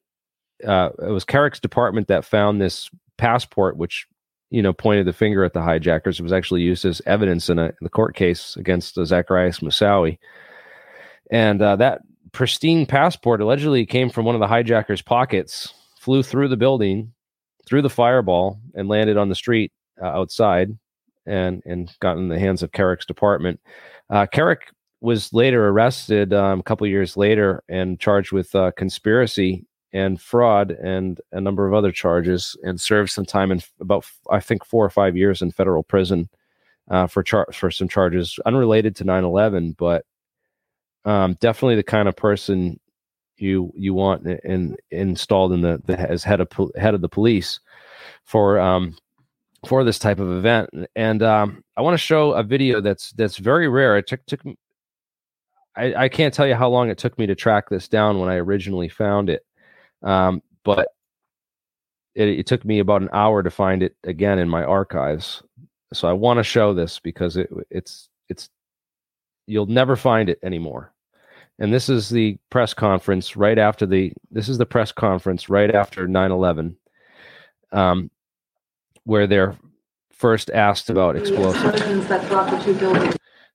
uh, 0.64 0.90
it 1.00 1.10
was 1.10 1.24
Kerik's 1.24 1.60
department 1.60 2.08
that 2.08 2.24
found 2.24 2.60
this 2.60 2.90
passport, 3.18 3.76
which 3.76 4.06
you 4.50 4.62
know 4.62 4.72
pointed 4.72 5.06
the 5.06 5.12
finger 5.12 5.44
at 5.44 5.52
the 5.52 5.62
hijackers. 5.62 6.18
It 6.18 6.22
was 6.22 6.32
actually 6.32 6.62
used 6.62 6.84
as 6.84 7.02
evidence 7.06 7.50
in 7.50 7.58
a 7.58 7.66
in 7.66 7.82
the 7.82 7.90
court 7.90 8.14
case 8.14 8.56
against 8.56 8.96
uh, 8.96 9.02
Zacarias 9.02 9.60
Moussaoui, 9.60 10.18
and 11.30 11.60
uh, 11.60 11.76
that 11.76 12.02
pristine 12.32 12.86
passport 12.86 13.40
allegedly 13.40 13.86
came 13.86 14.10
from 14.10 14.24
one 14.24 14.34
of 14.34 14.40
the 14.40 14.46
hijackers' 14.46 15.02
pockets, 15.02 15.72
flew 15.98 16.22
through 16.22 16.48
the 16.48 16.56
building, 16.56 17.12
through 17.66 17.82
the 17.82 17.90
fireball, 17.90 18.60
and 18.74 18.88
landed 18.88 19.16
on 19.16 19.28
the 19.28 19.34
street 19.34 19.72
uh, 20.00 20.06
outside, 20.06 20.70
and 21.26 21.62
and 21.66 21.94
got 22.00 22.16
in 22.16 22.28
the 22.28 22.38
hands 22.38 22.62
of 22.62 22.72
Kerik's 22.72 23.06
department. 23.06 23.60
Uh, 24.08 24.26
Kerik 24.32 24.58
was 25.00 25.32
later 25.32 25.68
arrested 25.68 26.32
um, 26.32 26.60
a 26.60 26.62
couple 26.62 26.86
years 26.86 27.16
later 27.16 27.62
and 27.68 28.00
charged 28.00 28.32
with 28.32 28.54
uh, 28.54 28.70
conspiracy 28.76 29.66
and 29.92 30.20
fraud 30.20 30.72
and 30.72 31.20
a 31.32 31.40
number 31.40 31.66
of 31.66 31.74
other 31.74 31.92
charges 31.92 32.56
and 32.62 32.80
served 32.80 33.10
some 33.10 33.24
time 33.24 33.50
in 33.52 33.60
about 33.80 34.06
I 34.30 34.40
think 34.40 34.64
four 34.64 34.84
or 34.84 34.90
five 34.90 35.16
years 35.16 35.42
in 35.42 35.52
federal 35.52 35.82
prison 35.82 36.28
uh, 36.90 37.06
for 37.06 37.22
char- 37.22 37.48
for 37.52 37.70
some 37.70 37.88
charges 37.88 38.38
unrelated 38.46 38.96
to 38.96 39.04
9/11, 39.04 39.76
but 39.76 40.04
um, 41.04 41.36
definitely 41.40 41.76
the 41.76 41.82
kind 41.82 42.08
of 42.08 42.16
person 42.16 42.80
you 43.38 43.72
you 43.76 43.94
want 43.94 44.26
in, 44.26 44.38
in 44.44 44.76
installed 44.90 45.52
in 45.52 45.60
the, 45.60 45.80
the 45.86 45.98
as 45.98 46.24
head 46.24 46.40
of 46.40 46.48
head 46.76 46.94
of 46.94 47.00
the 47.00 47.08
police 47.08 47.60
for 48.24 48.58
um, 48.58 48.96
for 49.66 49.84
this 49.84 49.98
type 49.98 50.18
of 50.18 50.30
event. 50.30 50.70
And 50.94 51.22
um, 51.22 51.62
I 51.76 51.82
want 51.82 51.94
to 51.94 51.98
show 51.98 52.32
a 52.32 52.42
video 52.42 52.80
that's 52.80 53.12
that's 53.12 53.36
very 53.36 53.68
rare. 53.68 53.96
It 53.96 54.06
took 54.06 54.24
took 54.26 54.40
I, 55.76 55.94
I 55.94 56.08
can't 56.08 56.32
tell 56.32 56.46
you 56.46 56.54
how 56.54 56.68
long 56.68 56.88
it 56.88 56.98
took 56.98 57.18
me 57.18 57.26
to 57.26 57.34
track 57.34 57.68
this 57.68 57.88
down 57.88 58.18
when 58.18 58.28
I 58.28 58.36
originally 58.36 58.88
found 58.88 59.28
it. 59.28 59.44
Um, 60.02 60.42
but 60.64 60.88
it, 62.14 62.28
it, 62.28 62.46
took 62.46 62.64
me 62.64 62.78
about 62.78 63.02
an 63.02 63.10
hour 63.12 63.42
to 63.42 63.50
find 63.50 63.82
it 63.82 63.94
again 64.04 64.38
in 64.38 64.48
my 64.48 64.64
archives. 64.64 65.42
So 65.92 66.08
I 66.08 66.12
want 66.12 66.38
to 66.38 66.44
show 66.44 66.74
this 66.74 66.98
because 66.98 67.36
it, 67.36 67.50
it's 67.70 68.08
it's 68.28 68.48
you'll 69.46 69.66
never 69.66 69.96
find 69.96 70.28
it 70.28 70.38
anymore. 70.42 70.92
And 71.58 71.72
this 71.72 71.88
is 71.88 72.08
the 72.08 72.38
press 72.50 72.74
conference 72.74 73.36
right 73.36 73.58
after 73.58 73.86
the 73.86 74.12
this 74.30 74.48
is 74.48 74.58
the 74.58 74.66
press 74.66 74.92
conference 74.92 75.48
right 75.48 75.74
after 75.74 76.06
9/11 76.06 76.76
um, 77.72 78.10
where 79.04 79.26
they're 79.26 79.56
first 80.12 80.50
asked 80.50 80.90
about 80.90 81.16
explosives. 81.16 81.80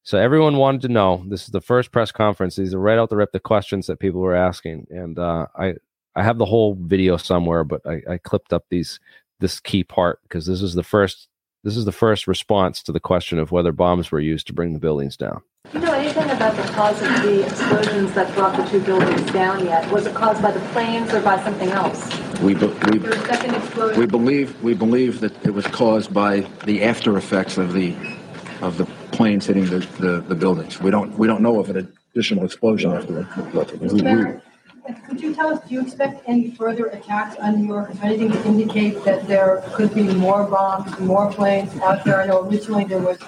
So 0.03 0.18
everyone 0.18 0.57
wanted 0.57 0.82
to 0.82 0.88
know. 0.90 1.23
This 1.28 1.44
is 1.44 1.49
the 1.49 1.61
first 1.61 1.91
press 1.91 2.11
conference. 2.11 2.56
These 2.56 2.73
are 2.73 2.80
right 2.80 2.98
out 2.98 3.10
the 3.10 3.18
rip 3.18 3.32
the 3.32 3.40
questions 3.40 3.88
that 3.88 3.99
people 3.99 4.22
were 4.22 4.36
asking, 4.36 4.88
and 4.90 5.19
uh, 5.19 5.48
I 5.56 5.76
I 6.15 6.23
have 6.23 6.38
the 6.38 6.45
whole 6.45 6.76
video 6.80 7.18
somewhere, 7.18 7.64
but 7.64 7.82
I, 7.86 8.02
I 8.10 8.18
clipped 8.18 8.52
up 8.52 8.65
these 8.69 8.99
this 9.40 9.60
key 9.60 9.84
part 9.84 10.19
because 10.23 10.45
this 10.45 10.61
is 10.61 10.73
the 10.73 10.84
first 10.84 11.28
this 11.64 11.78
is 11.78 11.86
the 11.86 11.91
first 11.91 12.26
response 12.28 12.82
to 12.84 12.91
the 12.91 12.99
question 12.99 13.38
of 13.38 13.52
whether 13.52 13.72
bombs 13.72 14.11
were 14.11 14.19
used 14.19 14.48
to 14.48 14.53
bring 14.53 14.73
the 14.73 14.80
buildings 14.80 15.15
down. 15.15 15.44
Do 15.72 15.78
you 15.78 15.86
know 15.86 15.94
anything 15.94 16.30
about 16.32 16.56
the 16.56 16.64
cause 16.73 16.99
of 17.03 17.22
the 17.22 17.45
explosions 17.45 18.14
that 18.14 18.34
brought 18.34 18.57
the 18.57 18.64
two 18.65 18.84
buildings 18.84 19.32
down 19.32 19.64
yet? 19.64 19.90
Was 19.91 20.07
it 20.07 20.15
caused 20.15 20.41
by 20.41 20.49
the 20.49 20.60
planes 20.72 21.14
or 21.14 21.22
by 21.22 21.41
something 21.44 21.69
else? 21.69 22.10
We, 22.40 22.56
be, 22.56 22.65
we, 22.65 23.95
we 23.95 24.06
believe 24.07 24.60
we 24.64 24.73
believe 24.73 25.19
that 25.19 25.45
it 25.45 25.52
was 25.52 25.68
caused 25.68 26.11
by 26.11 26.41
the 26.65 26.82
after 26.84 27.15
effects 27.15 27.60
of 27.60 27.73
the 27.73 27.95
of 28.61 28.77
the 28.77 28.85
planes 29.11 29.45
hitting 29.45 29.65
the, 29.65 29.79
the, 29.99 30.21
the 30.27 30.35
buildings. 30.35 30.79
We 30.79 30.91
don't 30.91 31.17
we 31.17 31.27
don't 31.27 31.41
know 31.41 31.59
of 31.59 31.69
an 31.69 31.91
additional 32.13 32.45
explosion 32.45 32.91
afterward. 32.91 33.27
We, 33.81 34.01
could 35.07 35.21
you 35.21 35.33
tell 35.33 35.53
us, 35.53 35.67
do 35.67 35.75
you 35.75 35.81
expect 35.81 36.23
any 36.27 36.51
further 36.51 36.88
attacks 36.88 37.38
on 37.38 37.61
New 37.61 37.67
York? 37.67 37.91
Is 37.91 37.99
anything 38.01 38.31
to 38.31 38.45
indicate 38.45 39.03
that 39.03 39.27
there 39.27 39.63
could 39.73 39.93
be 39.93 40.03
more 40.03 40.43
bombs, 40.43 40.99
more 40.99 41.31
planes 41.31 41.79
out 41.81 42.03
there? 42.03 42.21
I 42.21 42.25
know 42.25 42.47
originally 42.47 42.85
there 42.85 42.99
was 42.99 43.19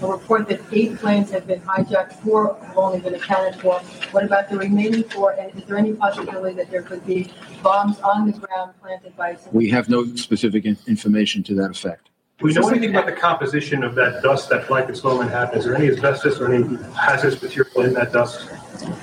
a 0.00 0.06
report 0.06 0.48
that 0.48 0.60
eight 0.72 0.96
planes 0.96 1.30
have 1.30 1.46
been 1.46 1.60
hijacked, 1.60 2.14
four 2.22 2.56
have 2.62 2.76
only 2.76 3.00
been 3.00 3.14
accounted 3.14 3.60
for. 3.60 3.78
What 4.10 4.24
about 4.24 4.48
the 4.48 4.56
remaining 4.56 5.04
four? 5.04 5.32
And 5.32 5.54
is 5.54 5.64
there 5.64 5.76
any 5.76 5.92
possibility 5.92 6.56
that 6.56 6.70
there 6.70 6.82
could 6.82 7.04
be 7.06 7.30
bombs 7.62 8.00
on 8.00 8.26
the 8.26 8.32
ground 8.32 8.72
planted 8.80 9.16
by? 9.16 9.36
We 9.52 9.68
have 9.70 9.88
no 9.88 10.06
specific 10.16 10.64
information 10.64 11.42
to 11.44 11.54
that 11.56 11.70
effect. 11.70 12.08
Do 12.42 12.48
we 12.48 12.54
know 12.54 12.68
anything 12.70 12.90
about 12.90 13.06
the 13.06 13.12
composition 13.12 13.84
of 13.84 13.94
that 13.94 14.20
dust 14.20 14.48
that 14.50 14.66
Black 14.66 14.88
and 14.88 14.96
Sloman 14.96 15.28
had? 15.28 15.54
Is 15.56 15.64
there 15.64 15.76
any 15.76 15.88
asbestos 15.88 16.40
or 16.40 16.52
any 16.52 16.76
hazardous 16.92 17.40
material 17.40 17.82
in 17.82 17.94
that 17.94 18.12
dust? 18.12 18.48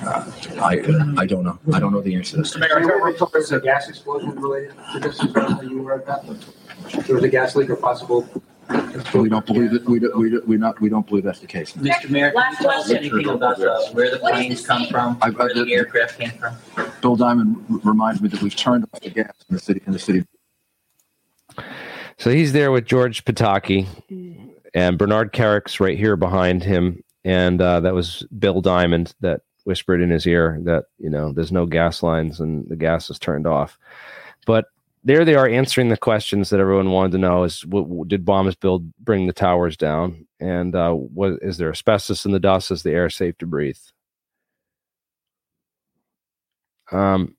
Uh, 0.03 0.29
I, 0.61 0.81
I 1.17 1.25
don't 1.25 1.45
know. 1.45 1.57
I 1.73 1.79
don't 1.79 1.93
know 1.93 2.01
the 2.01 2.15
answer 2.15 2.31
to 2.35 2.41
this. 2.41 2.57
Mayor, 2.57 2.81
there 2.85 2.99
was 2.99 3.51
a 3.53 3.61
gas 3.61 3.87
explosion 3.87 4.31
related 4.31 4.73
to 4.91 4.99
this. 4.99 5.21
Are 5.37 5.63
you 5.63 5.79
aware 5.79 5.99
of 5.99 6.05
that? 6.07 6.25
There 7.07 7.15
was 7.15 7.23
a 7.23 7.29
gas 7.29 7.55
leak 7.55 7.69
or 7.69 7.77
possible 7.77 8.27
We 9.13 9.29
don't 9.29 9.45
believe 9.45 9.71
that, 9.71 9.85
we, 9.85 9.99
don't- 9.99 10.17
we, 10.17 10.29
don't- 10.31 10.45
we 10.47 10.57
not, 10.57 10.81
we 10.81 10.89
don't 10.89 11.07
believe 11.07 11.23
that's 11.23 11.39
the 11.39 11.47
case. 11.47 11.71
Mr. 11.73 12.09
Mayor, 12.09 12.31
can 12.31 12.51
you 12.51 12.57
tell 12.57 12.71
us 12.71 12.89
anything 12.89 13.29
about 13.29 13.57
the, 13.57 13.89
where 13.93 14.11
the 14.11 14.19
planes 14.19 14.67
come 14.67 14.85
from, 14.87 15.17
I've- 15.21 15.37
where 15.37 15.53
the 15.53 15.73
aircraft 15.73 16.19
came 16.19 16.31
from? 16.31 16.55
Bill 17.01 17.15
Diamond 17.15 17.63
r- 17.71 17.79
reminds 17.85 18.21
me 18.21 18.27
that 18.27 18.41
we've 18.41 18.55
turned 18.55 18.85
off 18.93 18.99
the 18.99 19.09
gas 19.11 19.31
in 19.49 19.55
the 19.55 19.61
city, 19.61 19.81
in 19.87 19.93
the 19.93 19.99
city. 19.99 20.25
So 22.19 22.31
he's 22.31 22.51
there 22.51 22.69
with 22.69 22.85
George 22.85 23.23
Pataki 23.23 23.87
and 24.73 24.97
Bernard 24.97 25.31
Kerik's 25.31 25.79
right 25.79 25.97
here 25.97 26.17
behind 26.17 26.61
him. 26.61 27.01
And 27.23 27.61
uh, 27.61 27.79
that 27.79 27.93
was 27.93 28.25
Bill 28.37 28.59
Diamond 28.59 29.15
that 29.21 29.41
whispered 29.63 30.01
in 30.01 30.09
his 30.09 30.27
ear 30.27 30.59
that, 30.63 30.85
you 30.97 31.09
know, 31.09 31.31
there's 31.31 31.53
no 31.53 31.65
gas 31.65 32.03
lines 32.03 32.41
and 32.41 32.67
the 32.67 32.75
gas 32.75 33.09
is 33.09 33.19
turned 33.19 33.47
off. 33.47 33.77
But 34.45 34.65
there 35.05 35.23
they 35.23 35.35
are 35.35 35.47
answering 35.47 35.87
the 35.87 35.95
questions 35.95 36.49
that 36.49 36.59
everyone 36.59 36.91
wanted 36.91 37.13
to 37.13 37.19
know 37.19 37.43
is 37.43 37.65
what, 37.65 38.09
did 38.09 38.25
bombs 38.25 38.55
build 38.55 38.93
bring 38.97 39.27
the 39.27 39.33
towers 39.33 39.77
down? 39.77 40.27
And 40.41 40.75
uh, 40.75 40.91
what 40.91 41.39
is 41.41 41.57
there 41.57 41.69
asbestos 41.69 42.25
in 42.25 42.33
the 42.33 42.39
dust? 42.39 42.69
Is 42.69 42.83
the 42.83 42.91
air 42.91 43.09
safe 43.09 43.37
to 43.37 43.47
breathe? 43.47 43.77
Um, 46.91 47.37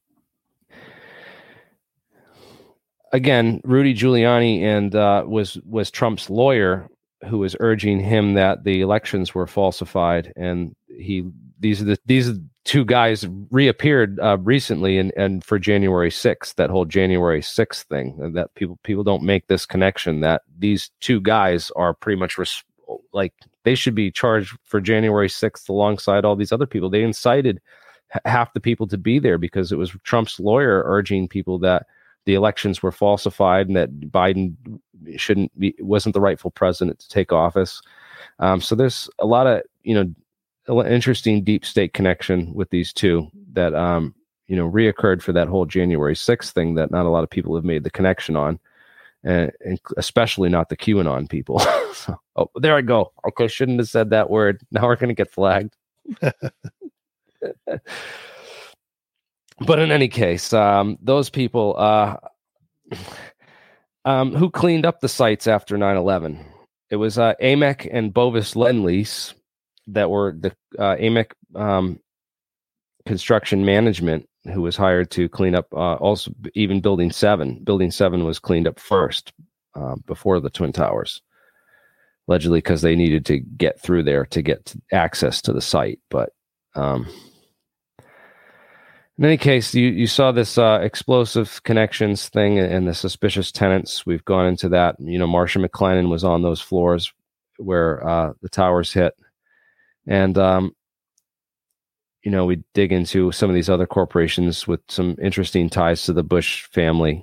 again, 3.13 3.61
Rudy 3.65 3.95
Giuliani 3.95 4.63
and 4.63 4.95
uh, 4.95 5.25
was 5.27 5.59
was 5.65 5.91
Trump's 5.91 6.31
lawyer 6.31 6.89
who 7.29 7.39
was 7.39 7.57
urging 7.61 8.01
him 8.01 8.35
that 8.35 8.65
the 8.65 8.81
elections 8.81 9.35
were 9.35 9.47
falsified, 9.47 10.33
and 10.37 10.75
he 10.89 11.29
these 11.59 11.81
are 11.81 11.85
the 11.85 11.99
these 12.07 12.31
two 12.65 12.85
guys 12.85 13.27
reappeared 13.51 14.19
uh, 14.21 14.39
recently 14.39 14.99
and 14.99 15.13
and 15.17 15.45
for 15.45 15.59
January 15.59 16.11
sixth, 16.11 16.57
that 16.57 16.71
whole 16.71 16.85
January 16.85 17.43
sixth 17.43 17.87
thing 17.89 18.33
that 18.35 18.55
people 18.55 18.79
people 18.83 19.05
don't 19.05 19.23
make 19.23 19.47
this 19.47 19.67
connection 19.67 20.21
that 20.21 20.43
these 20.59 20.91
two 21.01 21.21
guys 21.21 21.71
are 21.77 21.95
pretty 21.95 22.19
much 22.19 22.39
res- 22.39 22.65
like 23.13 23.33
they 23.65 23.75
should 23.75 23.95
be 23.95 24.11
charged 24.11 24.57
for 24.65 24.81
January 24.81 25.29
sixth 25.29 25.69
alongside 25.69 26.25
all 26.25 26.37
these 26.37 26.53
other 26.53 26.67
people. 26.67 26.91
They 26.91 27.03
incited 27.03 27.61
half 28.25 28.53
the 28.55 28.61
people 28.61 28.89
to 28.89 28.99
be 28.99 29.19
there 29.19 29.39
because 29.39 29.71
it 29.71 29.77
was 29.77 29.95
Trump's 30.03 30.41
lawyer 30.41 30.83
urging 30.87 31.29
people 31.29 31.59
that 31.61 31.87
the 32.27 32.35
elections 32.35 32.83
were 32.83 32.93
falsified 32.93 33.67
and 33.67 33.77
that 33.77 33.91
Biden 34.01 34.55
shouldn't 35.17 35.59
be 35.59 35.75
wasn't 35.81 36.15
the 36.15 36.21
rightful 36.21 36.51
president 36.51 36.99
to 37.01 37.09
take 37.09 37.33
office. 37.33 37.81
Um, 38.39 38.61
so 38.61 38.75
there's 38.75 39.09
a 39.19 39.27
lot 39.27 39.47
of 39.47 39.63
you 39.83 39.95
know 39.95 40.85
interesting 40.85 41.43
deep 41.43 41.65
state 41.65 41.95
connection 41.95 42.53
with 42.55 42.71
these 42.71 42.93
two 42.93 43.29
that 43.53 43.75
um, 43.75 44.15
you 44.47 44.57
know 44.57 44.71
reoccurred 44.71 45.23
for 45.23 45.33
that 45.33 45.49
whole 45.49 45.67
January 45.67 46.15
6th 46.15 46.51
thing 46.51 46.75
that 46.75 46.91
not 46.91 47.07
a 47.07 47.11
lot 47.11 47.25
of 47.25 47.31
people 47.31 47.55
have 47.55 47.65
made 47.65 47.85
the 47.85 47.91
connection 47.91 48.37
on, 48.37 48.59
and, 49.25 49.51
and 49.65 49.81
especially 49.97 50.49
not 50.49 50.69
the 50.69 50.77
QAnon 50.77 51.29
people. 51.29 51.59
so, 51.95 52.21
oh, 52.37 52.51
there 52.57 52.77
I 52.77 52.83
go. 52.83 53.13
Okay, 53.29 53.49
shouldn't 53.49 53.79
have 53.79 53.89
said 53.89 54.11
that 54.11 54.31
word. 54.31 54.61
Now 54.71 54.87
we're 54.87 54.97
gonna 54.97 55.15
get 55.15 55.33
flagged. 55.33 55.75
but 59.61 59.79
in 59.79 59.91
any 59.91 60.09
case, 60.09 60.53
um, 60.53 60.99
those 61.03 61.31
people 61.31 61.75
uh, 61.79 62.17
um, 64.05 64.35
who 64.35 64.51
cleaned 64.51 64.87
up 64.87 65.01
the 65.01 65.09
sites 65.09 65.47
after 65.47 65.77
9 65.77 65.97
11, 65.97 66.45
it 66.91 66.97
was 66.97 67.19
uh, 67.19 67.35
AMEC 67.43 67.89
and 67.93 68.13
Bovis 68.13 68.55
Lendlease 68.55 69.35
that 69.89 70.11
were 70.11 70.33
the 70.39 70.53
uh, 70.79 70.97
AMEC 70.97 71.33
um, 71.55 72.01
construction 73.07 73.65
management 73.65 74.29
who 74.53 74.63
was 74.63 74.77
hired 74.77 75.11
to 75.11 75.29
clean 75.29 75.55
up 75.55 75.67
uh, 75.75 75.95
also 75.95 76.33
even 76.55 76.81
building 76.81 77.11
seven. 77.13 77.63
Building 77.63 77.91
seven 77.91 78.25
was 78.25 78.39
cleaned 78.39 78.67
up 78.67 78.79
first 78.79 79.33
uh, 79.75 79.97
before 80.07 80.41
the 80.41 80.51
Twin 80.51 80.73
Towers, 80.73 81.21
allegedly 82.29 82.59
because 82.59 82.83
they 82.83 82.97
needed 82.97 83.27
to 83.27 83.39
get 83.39 83.81
through 83.81 84.05
there 84.05 84.25
to 84.27 84.43
get 84.43 84.75
access 84.93 85.43
to 85.43 85.53
the 85.53 85.61
site. 85.61 86.01
But 86.09 86.31
um, 86.75 87.07
in 89.21 89.27
any 89.27 89.37
case, 89.37 89.75
you, 89.75 89.89
you 89.91 90.07
saw 90.07 90.33
this 90.33 90.57
uh, 90.57 90.79
explosive 90.81 91.63
connections 91.63 92.31
thing 92.31 92.59
and 92.59 92.89
the 92.89 92.95
suspicious 92.95 93.53
tenants. 93.53 94.07
We've 94.07 94.25
gone 94.25 94.47
into 94.47 94.71
that. 94.71 94.97
You 94.99 95.19
know, 95.19 95.27
Marsh 95.27 95.57
& 95.57 95.59
McLennan 95.59 96.09
was 96.09 96.25
on 96.25 96.41
those 96.41 96.63
floors 96.63 97.13
where 97.59 98.03
uh, 98.09 98.33
the 98.41 98.49
towers 98.49 98.95
hit. 98.95 99.15
And, 100.07 100.39
um, 100.39 100.75
you 102.25 102.31
know, 102.31 102.47
we 102.47 102.65
dig 102.73 102.93
into 102.93 103.31
some 103.31 103.51
of 103.51 103.55
these 103.55 103.69
other 103.69 103.87
corporations 103.87 104.67
with 104.67 104.81
some 104.89 105.19
interesting 105.21 105.69
ties 105.69 106.05
to 106.05 106.15
the 106.15 106.23
Bush 106.23 106.65
family, 106.69 107.23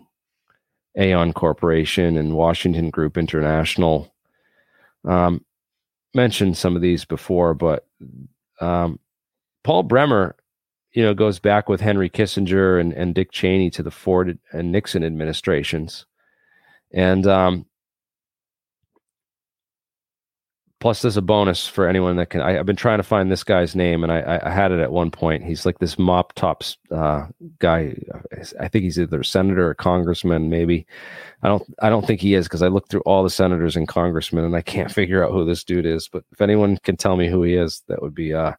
Aon 1.00 1.34
Corporation 1.34 2.16
and 2.16 2.36
Washington 2.36 2.92
Group 2.92 3.18
International. 3.18 4.14
Um, 5.04 5.44
mentioned 6.14 6.58
some 6.58 6.76
of 6.76 6.84
these 6.84 7.06
before, 7.06 7.56
but 7.56 7.88
um, 8.62 9.00
Paul 9.64 9.82
Bremer 9.82 10.36
you 10.98 11.04
know, 11.04 11.14
goes 11.14 11.38
back 11.38 11.70
with 11.70 11.80
Henry 11.80 12.10
Kissinger 12.10 12.82
and, 12.82 12.92
and 12.92 13.14
Dick 13.14 13.32
Cheney 13.32 13.70
to 13.70 13.84
the 13.84 13.92
Ford 13.92 14.40
and 14.52 14.72
Nixon 14.72 15.04
administrations. 15.04 16.08
And 16.92 17.28
um, 17.28 17.68
plus, 20.80 21.04
there's 21.04 21.16
a 21.16 21.22
bonus 21.22 21.68
for 21.68 21.88
anyone 21.88 22.16
that 22.16 22.32
can. 22.32 22.42
I, 22.42 22.54
have 22.54 22.66
been 22.66 22.76
trying 22.76 22.98
to 22.98 23.04
find 23.04 23.32
this 23.32 23.44
guy's 23.44 23.76
name, 23.76 24.02
and 24.02 24.12
I, 24.12 24.40
I, 24.44 24.50
had 24.50 24.72
it 24.72 24.80
at 24.80 24.92
one 24.92 25.12
point. 25.12 25.44
He's 25.44 25.68
like 25.68 25.78
this 25.78 26.00
mop 26.00 26.34
tops 26.34 26.78
uh, 26.90 27.28
guy. 27.60 27.96
I 28.60 28.68
think 28.68 28.82
he's 28.82 28.98
either 28.98 29.20
a 29.20 29.26
senator 29.26 29.70
or 29.70 29.76
congressman, 29.76 30.50
maybe. 30.50 30.88
I 31.44 31.48
don't. 31.48 31.76
I 31.80 31.90
don't 31.90 32.08
think 32.08 32.22
he 32.22 32.34
is 32.34 32.48
because 32.48 32.64
I 32.64 32.70
looked 32.70 32.90
through 32.90 33.02
all 33.02 33.22
the 33.22 33.30
senators 33.30 33.76
and 33.76 33.88
congressmen, 33.88 34.46
and 34.46 34.56
I 34.56 34.64
can't 34.64 34.92
figure 35.00 35.24
out 35.24 35.32
who 35.32 35.46
this 35.46 35.64
dude 35.64 35.86
is. 35.86 36.10
But 36.12 36.24
if 36.32 36.42
anyone 36.42 36.78
can 36.78 36.98
tell 36.98 37.18
me 37.18 37.30
who 37.30 37.44
he 37.44 37.54
is, 37.54 37.84
that 37.88 38.02
would 38.02 38.16
be 38.16 38.34
uh, 38.34 38.54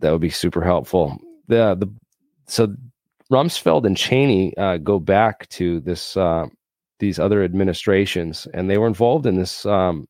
that 0.00 0.12
would 0.12 0.20
be 0.20 0.30
super 0.30 0.62
helpful. 0.62 1.18
The 1.48 1.74
the 1.74 1.92
so 2.46 2.74
Rumsfeld 3.30 3.84
and 3.84 3.96
Cheney 3.96 4.56
uh, 4.56 4.76
go 4.78 5.00
back 5.00 5.48
to 5.50 5.80
this 5.80 6.16
uh, 6.16 6.46
these 6.98 7.18
other 7.18 7.42
administrations, 7.42 8.46
and 8.54 8.70
they 8.70 8.78
were 8.78 8.86
involved 8.86 9.26
in 9.26 9.36
this 9.36 9.66
um, 9.66 10.06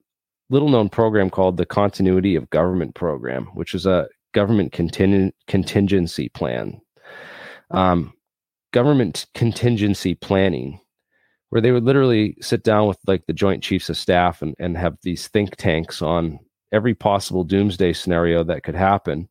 little 0.51 0.69
known 0.69 0.89
program 0.89 1.31
called 1.31 1.57
the 1.57 1.67
Continuity 1.67 2.37
of 2.37 2.51
Government 2.51 2.95
Program, 2.95 3.47
which 3.55 3.75
is 3.75 3.87
a 3.87 4.09
government 4.33 4.73
contingent 4.73 5.35
contingency 5.47 6.29
plan. 6.29 6.81
Um, 7.71 8.13
government 8.73 9.27
contingency 9.35 10.15
planning, 10.15 10.79
where 11.49 11.63
they 11.63 11.73
would 11.73 11.85
literally 11.85 12.37
sit 12.41 12.63
down 12.63 12.87
with 12.87 12.99
like 13.07 13.25
the 13.27 13.33
Joint 13.33 13.63
Chiefs 13.63 13.89
of 13.89 13.97
Staff 13.97 14.43
and, 14.43 14.55
and 14.59 14.77
have 14.77 14.97
these 15.03 15.29
think 15.29 15.57
tanks 15.57 16.03
on 16.03 16.39
every 16.73 16.95
possible 16.95 17.45
doomsday 17.45 17.93
scenario 17.93 18.45
that 18.45 18.63
could 18.63 18.75
happen 18.75 19.29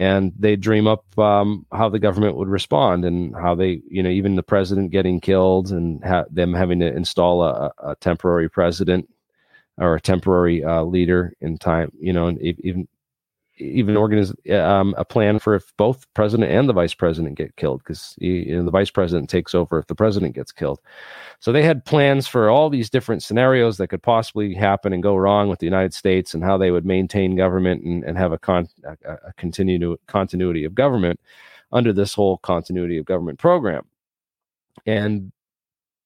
and 0.00 0.32
they 0.38 0.56
dream 0.56 0.86
up 0.86 1.04
um, 1.18 1.66
how 1.72 1.90
the 1.90 1.98
government 1.98 2.34
would 2.36 2.48
respond 2.48 3.04
and 3.04 3.36
how 3.36 3.54
they, 3.54 3.82
you 3.86 4.02
know, 4.02 4.08
even 4.08 4.34
the 4.34 4.42
president 4.42 4.90
getting 4.90 5.20
killed 5.20 5.72
and 5.72 6.02
ha- 6.02 6.24
them 6.30 6.54
having 6.54 6.80
to 6.80 6.86
install 6.86 7.42
a, 7.42 7.70
a, 7.78 7.94
temporary 7.96 8.48
president 8.48 9.06
or 9.76 9.96
a 9.96 10.00
temporary 10.00 10.64
uh, 10.64 10.82
leader 10.82 11.34
in 11.42 11.58
time, 11.58 11.92
you 12.00 12.14
know, 12.14 12.28
and 12.28 12.40
even 12.40 12.88
even 13.60 13.96
organize 13.96 14.32
um, 14.50 14.94
a 14.96 15.04
plan 15.04 15.38
for 15.38 15.54
if 15.54 15.72
both 15.76 16.06
president 16.14 16.50
and 16.50 16.68
the 16.68 16.72
vice 16.72 16.94
president 16.94 17.36
get 17.36 17.54
killed 17.56 17.80
because 17.80 18.14
you 18.18 18.56
know, 18.56 18.64
the 18.64 18.70
vice 18.70 18.90
president 18.90 19.28
takes 19.28 19.54
over 19.54 19.78
if 19.78 19.86
the 19.86 19.94
president 19.94 20.34
gets 20.34 20.52
killed. 20.52 20.80
So 21.40 21.52
they 21.52 21.62
had 21.62 21.84
plans 21.84 22.26
for 22.26 22.50
all 22.50 22.70
these 22.70 22.90
different 22.90 23.22
scenarios 23.22 23.76
that 23.78 23.88
could 23.88 24.02
possibly 24.02 24.54
happen 24.54 24.92
and 24.92 25.02
go 25.02 25.16
wrong 25.16 25.48
with 25.48 25.58
the 25.58 25.66
United 25.66 25.94
States 25.94 26.34
and 26.34 26.42
how 26.42 26.56
they 26.58 26.70
would 26.70 26.84
maintain 26.84 27.36
government 27.36 27.84
and, 27.84 28.04
and 28.04 28.18
have 28.18 28.32
a, 28.32 28.38
con- 28.38 28.68
a, 28.84 29.12
a 29.12 29.32
continu- 29.38 29.96
continuity 30.06 30.64
of 30.64 30.74
government 30.74 31.20
under 31.72 31.92
this 31.92 32.14
whole 32.14 32.38
continuity 32.38 32.98
of 32.98 33.04
government 33.04 33.38
program. 33.38 33.84
And 34.86 35.32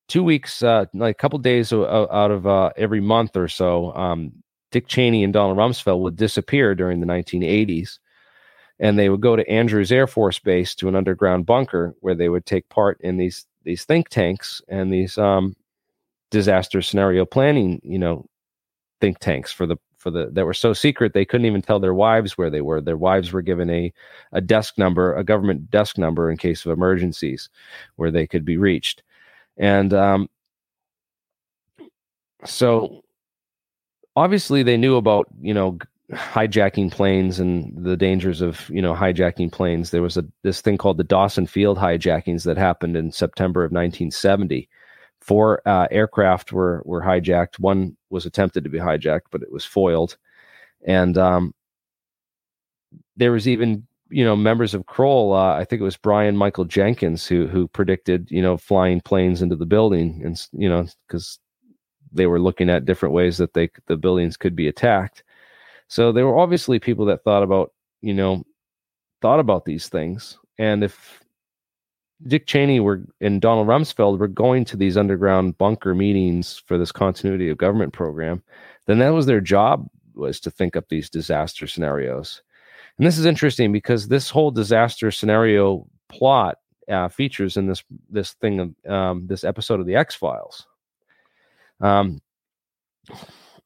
two 0.09 0.22
weeks, 0.22 0.62
uh, 0.62 0.86
like 0.94 1.16
a 1.16 1.18
couple 1.18 1.39
days 1.39 1.72
out 1.72 2.31
of 2.31 2.47
uh, 2.47 2.70
every 2.76 3.01
month 3.01 3.36
or 3.36 3.48
so, 3.48 3.94
um, 3.94 4.44
Dick 4.75 4.89
Cheney 4.89 5.23
and 5.23 5.33
Donald 5.33 5.57
Rumsfeld 5.57 6.01
would 6.01 6.17
disappear 6.17 6.75
during 6.75 6.99
the 6.99 7.07
1980s. 7.07 8.01
And 8.81 8.99
they 8.99 9.09
would 9.09 9.21
go 9.21 9.37
to 9.37 9.49
Andrews 9.49 9.93
Air 9.93 10.09
Force 10.09 10.41
Base 10.41 10.75
to 10.75 10.89
an 10.89 10.97
underground 10.97 11.47
bunker 11.47 11.95
where 12.01 12.17
they 12.17 12.29
would 12.29 12.45
take 12.45 12.69
part 12.71 13.01
in 13.01 13.17
these 13.17 13.47
these 13.63 13.85
think 13.85 14.09
tanks 14.09 14.61
and 14.69 14.93
these 14.93 15.17
um, 15.17 15.55
disaster 16.33 16.83
scenario 16.83 17.25
planning, 17.25 17.81
you 17.85 18.01
know, 18.01 18.27
think 19.01 19.21
tanks 19.21 19.53
for 19.53 19.65
the 19.65 19.77
for 19.97 20.11
the 20.11 20.29
that 20.33 20.45
were 20.45 20.53
so 20.53 20.73
secret 20.73 21.13
they 21.13 21.25
couldn't 21.25 21.47
even 21.47 21.63
tell 21.63 21.79
their 21.79 21.95
wives 21.95 22.37
where 22.37 22.51
they 22.51 22.61
were. 22.61 22.81
Their 22.81 22.97
wives 22.97 23.33
were 23.33 23.43
given 23.43 23.71
a 23.71 23.93
a 24.33 24.41
desk 24.41 24.77
number, 24.77 25.15
a 25.15 25.23
government 25.23 25.71
desk 25.71 25.99
number 25.99 26.33
in 26.33 26.37
case 26.37 26.67
of 26.67 26.73
emergencies, 26.73 27.49
where 27.95 28.11
they 28.11 28.27
could 28.27 28.45
be 28.45 28.57
reached. 28.57 29.05
And 29.57 29.95
um, 29.95 30.29
so 32.45 33.05
obviously 34.16 34.62
they 34.62 34.77
knew 34.77 34.97
about 34.97 35.27
you 35.41 35.55
know 35.55 35.78
hijacking 36.12 36.93
planes 36.93 37.41
and 37.41 37.73
the 37.82 37.97
dangers 37.97 38.41
of 38.41 38.69
you 38.69 38.82
know 38.82 38.95
hijacking 38.95 39.51
planes 39.51 39.91
there 39.91 40.03
was 40.03 40.16
a 40.16 40.24
this 40.43 40.61
thing 40.61 40.77
called 40.77 40.99
the 40.99 41.05
dawson 41.05 41.47
field 41.47 41.78
hijackings 41.78 42.45
that 42.45 42.59
happened 42.59 42.97
in 42.97 43.11
september 43.11 43.65
of 43.65 43.73
1970 43.73 44.69
four 45.24 45.66
uh, 45.66 45.89
aircraft 45.91 46.53
were 46.53 46.82
were 46.85 47.01
hijacked. 47.01 47.59
One 47.59 47.97
was 48.11 48.27
attempted 48.27 48.65
to 48.65 48.70
be 48.70 48.78
hijacked, 48.78 49.28
but 49.31 49.43
it 49.43 49.51
was 49.51 49.65
foiled, 49.65 50.16
and 50.86 51.16
um, 51.16 51.55
there 53.16 53.32
was 53.32 53.49
even 53.49 53.86
you 54.11 54.24
know 54.24 54.36
members 54.36 54.74
of 54.74 54.86
Kroll. 54.86 55.32
Uh, 55.32 55.57
I 55.57 55.65
think 55.65 55.81
it 55.81 55.85
was 55.85 55.97
Brian 55.97 56.36
Michael 56.36 56.66
Jenkins 56.66 57.27
who 57.27 57.47
who 57.47 57.69
predicted 57.69 58.31
you 58.31 58.43
know 58.43 58.59
flying 58.59 59.01
planes 59.01 59.41
into 59.41 59.57
the 59.57 59.66
building, 59.66 60.20
and 60.24 60.41
you 60.53 60.69
know 60.69 60.86
because 61.09 61.39
they 62.15 62.27
were 62.27 62.41
looking 62.41 62.70
at 62.70 62.85
different 62.85 63.15
ways 63.15 63.36
that 63.39 63.55
they 63.55 63.70
the 63.86 63.97
buildings 63.97 64.36
could 64.36 64.57
be 64.57 64.69
attacked. 64.69 65.23
So 65.89 66.12
there 66.12 66.27
were 66.27 66.39
obviously 66.39 66.78
people 66.78 67.05
that 67.07 67.24
thought 67.24 67.43
about 67.43 67.73
you 68.01 68.15
know 68.15 68.45
thought 69.20 69.41
about 69.41 69.65
these 69.65 69.89
things, 69.89 70.39
and 70.59 70.85
if 70.85 71.23
Dick 72.27 72.47
Cheney 72.47 72.81
were 72.81 73.03
and 73.20 73.41
Donald 73.41 73.69
Rumsfeld 73.69 74.19
were 74.19 74.28
going 74.28 74.65
to 74.66 74.77
these 74.77 74.97
underground 74.97 75.59
bunker 75.59 75.95
meetings 75.95 76.62
for 76.66 76.78
this 76.78 76.93
continuity 76.93 77.51
of 77.51 77.59
government 77.59 77.93
program, 77.93 78.43
then 78.86 78.99
that 78.99 79.11
was 79.11 79.27
their 79.27 79.41
job 79.41 79.89
was 80.15 80.41
to 80.41 80.51
think 80.51 80.77
up 80.77 80.89
these 80.89 81.11
disaster 81.11 81.66
scenarios. 81.66 82.43
And 82.99 83.07
this 83.07 83.19
is 83.19 83.27
interesting 83.27 83.73
because 83.73 84.07
this 84.09 84.31
whole 84.31 84.51
disaster 84.51 85.11
scenario 85.11 85.86
plot 86.09 86.59
uh, 86.89 87.09
features 87.09 87.57
in 87.57 87.66
this 87.66 87.82
this 88.09 88.35
thing 88.35 88.61
of 88.61 88.93
um, 88.93 89.27
this 89.27 89.45
episode 89.45 89.81
of 89.81 89.86
the 89.86 89.97
X 89.97 90.15
Files. 90.15 90.66
Um, 91.85 92.20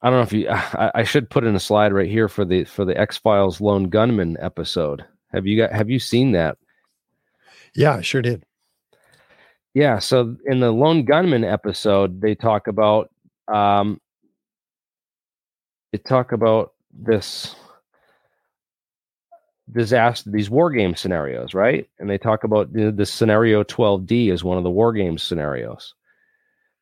I 0.02 0.10
don't 0.10 0.18
know 0.18 0.22
if 0.22 0.32
you. 0.32 0.48
I, 0.50 0.90
I, 0.96 1.04
should 1.04 1.30
put 1.30 1.44
in 1.44 1.54
a 1.54 1.60
slide 1.60 1.92
right 1.92 2.10
here 2.10 2.28
for 2.28 2.44
the 2.44 2.64
for 2.64 2.84
the 2.84 2.98
X 2.98 3.16
Files 3.16 3.60
Lone 3.60 3.88
Gunman 3.88 4.36
episode. 4.40 5.04
Have 5.32 5.46
you 5.46 5.56
got? 5.56 5.72
Have 5.72 5.88
you 5.88 6.00
seen 6.00 6.32
that? 6.32 6.58
Yeah, 7.74 7.94
I 7.94 8.00
sure 8.00 8.22
did. 8.22 8.44
Yeah. 9.72 10.00
So 10.00 10.36
in 10.46 10.60
the 10.60 10.72
Lone 10.72 11.04
Gunman 11.04 11.44
episode, 11.44 12.20
they 12.20 12.34
talk 12.34 12.66
about 12.66 13.10
um, 13.46 14.00
they 15.92 15.98
talk 15.98 16.32
about 16.32 16.72
this 16.92 17.54
disaster, 19.70 20.30
these 20.30 20.50
war 20.50 20.70
game 20.70 20.96
scenarios, 20.96 21.54
right? 21.54 21.88
And 22.00 22.10
they 22.10 22.18
talk 22.18 22.42
about 22.42 22.72
the, 22.72 22.90
the 22.90 23.06
scenario 23.06 23.62
12D 23.62 24.32
as 24.32 24.42
one 24.42 24.56
of 24.56 24.64
the 24.64 24.70
war 24.70 24.92
game 24.92 25.18
scenarios. 25.18 25.94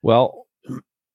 Well, 0.02 0.45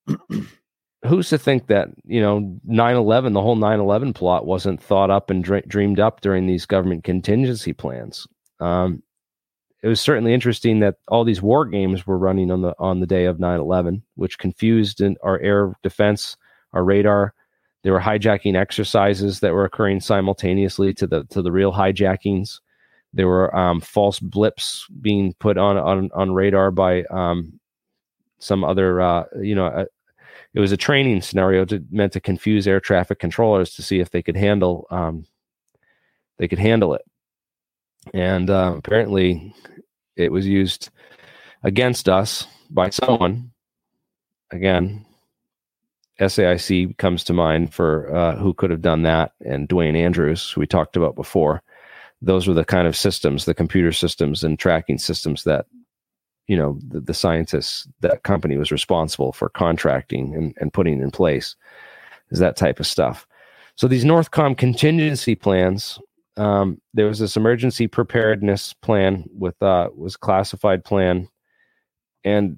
who's 1.06 1.30
to 1.30 1.38
think 1.38 1.68
that, 1.68 1.90
you 2.04 2.22
know, 2.22 2.60
9 2.64 2.96
11, 2.96 3.34
the 3.34 3.42
whole 3.42 3.56
9 3.56 3.80
11 3.80 4.14
plot 4.14 4.46
wasn't 4.46 4.82
thought 4.82 5.10
up 5.10 5.30
and 5.30 5.44
dr- 5.44 5.68
dreamed 5.68 6.00
up 6.00 6.22
during 6.22 6.48
these 6.48 6.66
government 6.66 7.04
contingency 7.04 7.74
plans? 7.74 8.28
Um, 8.60 9.02
it 9.84 9.88
was 9.88 10.00
certainly 10.00 10.34
interesting 10.34 10.80
that 10.80 10.96
all 11.08 11.24
these 11.24 11.42
war 11.42 11.66
games 11.66 12.06
were 12.06 12.18
running 12.18 12.52
on 12.52 12.62
the 12.62 12.76
on 12.78 13.00
the 13.00 13.08
day 13.08 13.26
of 13.26 13.38
9/11, 13.40 14.04
which 14.16 14.38
confused 14.38 15.02
our 15.24 15.40
air 15.40 15.74
defense, 15.82 16.38
our 16.74 16.84
radar, 16.84 17.34
there 17.84 17.94
were 17.94 18.00
hijacking 18.00 18.56
exercises 18.56 19.40
that 19.40 19.54
were 19.54 19.66
occurring 19.66 20.02
simultaneously 20.02 20.94
to 20.96 21.08
the 21.08 21.24
to 21.26 21.42
the 21.42 21.52
real 21.52 21.72
hijackings. 21.72 22.60
There 23.14 23.28
were 23.28 23.56
um, 23.56 23.82
false 23.82 24.20
blips 24.20 24.88
being 25.02 25.34
put 25.40 25.58
on 25.58 25.78
on, 25.78 26.10
on 26.14 26.34
radar 26.34 26.72
by 26.72 27.04
um, 27.06 27.60
some 28.42 28.64
other, 28.64 29.00
uh, 29.00 29.24
you 29.42 29.56
know, 29.56 29.68
uh, 29.68 29.86
it 30.54 30.60
was 30.60 30.72
a 30.72 30.78
training 30.78 31.22
scenario 31.22 31.64
to, 31.66 31.84
meant 31.92 32.14
to 32.14 32.20
confuse 32.20 32.68
air 32.68 32.80
traffic 32.80 33.20
controllers 33.20 33.76
to 33.76 33.82
see 33.82 34.00
if 34.00 34.10
they 34.10 34.22
could 34.22 34.36
handle 34.36 34.88
um, 34.92 35.26
they 36.38 36.48
could 36.48 36.60
handle 36.60 36.96
it. 36.96 37.04
And 38.14 38.50
uh, 38.50 38.74
apparently, 38.78 39.54
it 40.16 40.32
was 40.32 40.48
used 40.48 40.90
against 41.64 42.10
us 42.10 42.48
by 42.70 42.90
someone. 42.90 43.52
Again, 44.50 45.06
SAIC 46.20 46.98
comes 46.98 47.24
to 47.26 47.34
mind 47.34 47.74
for 47.74 48.14
uh, 48.14 48.36
who 48.36 48.54
could 48.54 48.72
have 48.72 48.82
done 48.82 49.04
that, 49.04 49.34
and 49.46 49.68
Duane 49.68 49.96
Andrews, 49.96 50.56
we 50.58 50.66
talked 50.66 50.96
about 50.96 51.16
before. 51.16 51.62
Those 52.22 52.48
were 52.48 52.54
the 52.54 52.66
kind 52.66 52.88
of 52.88 52.96
systems, 52.96 53.46
the 53.46 53.54
computer 53.54 53.92
systems 53.92 54.44
and 54.44 54.58
tracking 54.58 54.98
systems 54.98 55.44
that, 55.46 55.66
you 56.52 56.58
know, 56.58 56.78
the, 56.86 57.00
the 57.00 57.14
scientists, 57.14 57.88
that 58.02 58.24
company 58.24 58.58
was 58.58 58.74
responsible 58.74 59.32
for 59.32 59.48
contracting 59.48 60.36
and, 60.36 60.54
and 60.60 60.74
putting 60.74 61.00
in 61.00 61.10
place, 61.10 61.56
is 62.30 62.40
that 62.40 62.58
type 62.58 62.82
of 62.82 62.86
stuff. 62.86 63.26
So 63.78 63.88
these 63.88 64.04
Northcom 64.04 64.58
contingency 64.58 65.34
plans, 65.34 65.98
um, 66.36 66.82
there 66.94 67.06
was 67.06 67.20
this 67.20 67.38
emergency 67.38 67.88
preparedness 67.88 68.74
plan 68.74 69.24
with 69.34 69.56
uh, 69.64 69.92
was 69.96 70.18
classified 70.18 70.84
plan, 70.84 71.30
and 72.26 72.58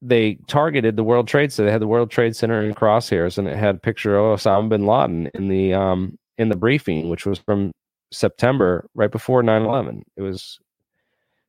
they 0.00 0.38
targeted 0.46 0.94
the 0.94 1.02
World 1.02 1.26
Trade 1.26 1.52
Center. 1.52 1.66
They 1.66 1.72
had 1.72 1.82
the 1.82 1.88
World 1.88 2.12
Trade 2.12 2.36
Center 2.36 2.62
in 2.62 2.76
crosshairs, 2.76 3.38
and 3.38 3.48
it 3.48 3.56
had 3.56 3.74
a 3.74 3.80
picture 3.80 4.16
of 4.16 4.38
Osama 4.38 4.68
bin 4.68 4.86
Laden 4.86 5.32
in 5.34 5.48
the 5.48 5.74
um, 5.74 6.16
in 6.38 6.48
the 6.48 6.56
briefing, 6.56 7.08
which 7.08 7.26
was 7.26 7.40
from 7.40 7.72
September, 8.12 8.88
right 8.94 9.10
before 9.10 9.42
9-11. 9.42 10.02
It 10.16 10.22
was 10.22 10.60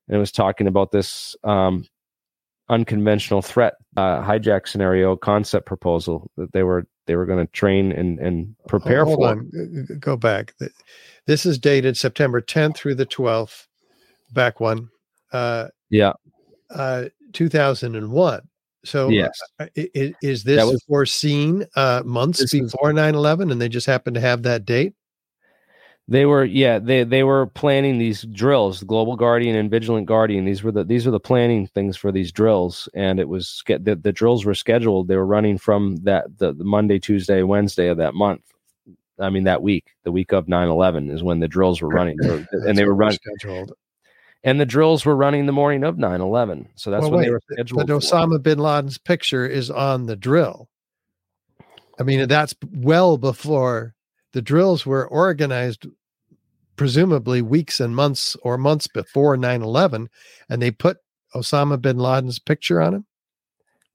it 0.10 0.18
was 0.18 0.32
talking 0.32 0.68
about 0.68 0.92
this 0.92 1.36
um, 1.44 1.86
unconventional 2.70 3.42
threat 3.42 3.76
uh, 3.98 4.22
hijack 4.22 4.68
scenario 4.68 5.16
concept 5.16 5.66
proposal 5.66 6.30
that 6.38 6.52
they 6.54 6.64
were 6.64 6.86
they 7.08 7.16
were 7.16 7.26
going 7.26 7.46
to 7.46 7.52
train 7.52 7.92
and 7.92 8.20
and 8.20 8.56
prepare 8.68 9.06
hold, 9.06 9.20
for. 9.20 9.30
On. 9.30 9.88
Go 10.00 10.16
back. 10.16 10.54
This 11.26 11.46
is 11.46 11.58
dated 11.58 11.98
September 11.98 12.42
10th 12.42 12.78
through 12.78 12.96
the 12.96 13.06
12th. 13.06 13.68
Back 14.32 14.60
one. 14.60 14.90
Uh, 15.32 15.68
yeah. 15.90 16.14
Uh, 16.70 17.06
2001. 17.34 18.42
So, 18.86 19.10
yes, 19.10 19.32
uh, 19.60 19.66
is, 19.76 20.14
is 20.22 20.44
this 20.44 20.64
was, 20.64 20.82
foreseen 20.84 21.66
uh, 21.76 22.02
months 22.06 22.40
this 22.40 22.54
before 22.54 22.94
9 22.94 23.14
11 23.14 23.52
and 23.52 23.60
they 23.60 23.68
just 23.68 23.88
happened 23.88 24.14
to 24.14 24.22
have 24.22 24.44
that 24.44 24.66
date? 24.66 24.94
They 26.10 26.26
were, 26.26 26.44
yeah, 26.44 26.80
they 26.80 27.04
they 27.04 27.22
were 27.22 27.46
planning 27.46 28.00
these 28.00 28.24
drills, 28.24 28.82
Global 28.82 29.16
Guardian 29.16 29.56
and 29.56 29.70
Vigilant 29.70 30.08
Guardian. 30.08 30.44
These 30.44 30.64
were 30.64 30.72
the 30.72 30.84
these 30.84 31.06
were 31.06 31.12
the 31.12 31.20
planning 31.20 31.68
things 31.68 31.96
for 31.96 32.12
these 32.12 32.32
drills, 32.32 32.90
and 32.96 33.20
it 33.20 33.30
was 33.30 33.62
the, 33.68 33.96
the 34.02 34.12
drills 34.12 34.44
were 34.44 34.56
scheduled. 34.56 35.08
They 35.08 35.18
were 35.18 35.26
running 35.26 35.60
from 35.60 35.98
that 35.98 36.40
the, 36.40 36.52
the 36.52 36.64
Monday, 36.64 36.98
Tuesday, 36.98 37.44
Wednesday 37.44 37.90
of 37.90 37.98
that 37.98 38.16
month. 38.16 38.42
I 39.20 39.30
mean, 39.30 39.44
that 39.44 39.62
week, 39.62 39.86
the 40.04 40.12
week 40.12 40.32
of 40.32 40.48
9 40.48 40.68
11 40.68 41.12
is 41.12 41.22
when 41.22 41.42
the 41.42 41.48
drills 41.48 41.80
were 41.80 41.90
running, 41.90 42.18
and 42.24 42.76
they 42.76 42.86
were 42.86 42.96
running 42.96 43.20
scheduled 43.38 43.74
and 44.44 44.60
the 44.60 44.66
drills 44.66 45.06
were 45.06 45.16
running 45.16 45.46
the 45.46 45.52
morning 45.52 45.84
of 45.84 45.98
9-11 45.98 46.68
so 46.76 46.90
that's 46.90 47.02
well, 47.02 47.12
when 47.12 47.20
wait, 47.20 47.26
they 47.26 47.32
were 47.32 47.42
scheduled 47.52 47.86
but 47.86 47.94
osama 47.94 48.42
bin 48.42 48.58
laden's 48.58 48.98
picture 48.98 49.46
is 49.46 49.70
on 49.70 50.06
the 50.06 50.16
drill 50.16 50.70
i 52.00 52.04
mean 52.04 52.26
that's 52.30 52.56
well 52.72 53.18
before 53.18 53.96
the 54.32 54.42
drills 54.42 54.86
were 54.86 55.06
organized 55.08 55.86
presumably 56.80 57.42
weeks 57.42 57.82
and 57.82 57.94
months 57.94 58.38
or 58.42 58.58
months 58.58 58.88
before 58.88 59.36
9-11 59.36 60.08
and 60.48 60.62
they 60.62 60.72
put 60.72 60.96
osama 61.36 61.80
bin 61.80 61.98
laden's 61.98 62.40
picture 62.40 62.80
on 62.80 62.94
him 62.94 63.06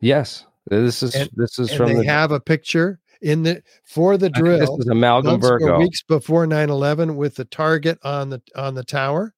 yes 0.00 0.44
this 0.66 1.02
is 1.02 1.14
and, 1.14 1.30
this 1.32 1.58
is 1.58 1.72
from 1.72 1.94
they 1.94 2.00
the, 2.00 2.04
have 2.04 2.30
a 2.30 2.38
picture 2.38 3.00
in 3.22 3.42
the 3.42 3.62
for 3.86 4.18
the 4.18 4.28
drill 4.28 4.58
this 4.58 4.68
is 4.68 4.86
amalgam 4.88 5.40
virgo 5.40 5.78
weeks 5.78 6.02
before 6.02 6.46
9-11 6.46 7.16
with 7.16 7.36
the 7.36 7.46
target 7.46 7.98
on 8.04 8.28
the 8.28 8.42
on 8.54 8.74
the 8.74 8.84
tower 8.84 9.32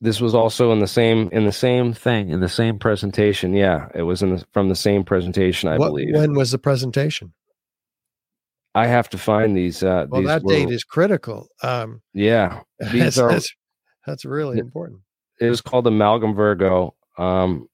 this 0.00 0.22
was 0.22 0.34
also 0.34 0.72
in 0.72 0.78
the 0.78 0.86
same 0.86 1.28
in 1.30 1.44
the 1.44 1.52
same 1.52 1.92
thing 1.92 2.30
in 2.30 2.40
the 2.40 2.48
same 2.48 2.76
presentation. 2.76 3.54
Yeah, 3.54 3.86
it 3.94 4.02
was 4.02 4.20
in 4.20 4.34
the, 4.34 4.44
from 4.52 4.68
the 4.68 4.74
same 4.74 5.04
presentation, 5.04 5.68
I 5.68 5.78
what, 5.78 5.90
believe. 5.90 6.12
When 6.12 6.34
was 6.34 6.50
the 6.50 6.58
presentation? 6.58 7.32
I 8.74 8.86
have 8.86 9.08
to 9.10 9.18
find 9.18 9.56
these. 9.56 9.82
Uh, 9.82 10.06
well, 10.08 10.22
these 10.22 10.28
that 10.28 10.44
date 10.46 10.70
is 10.70 10.84
critical. 10.84 11.48
Um, 11.62 12.02
yeah, 12.14 12.60
these 12.92 13.16
that's, 13.16 13.18
are 13.18 13.30
that's, 13.30 13.54
that's 14.06 14.24
really 14.24 14.58
it, 14.58 14.62
important. 14.62 15.00
It 15.40 15.50
was 15.50 15.60
called 15.60 15.86
Amalgam 15.86 16.34
Virgo. 16.34 16.94
Um, 17.18 17.68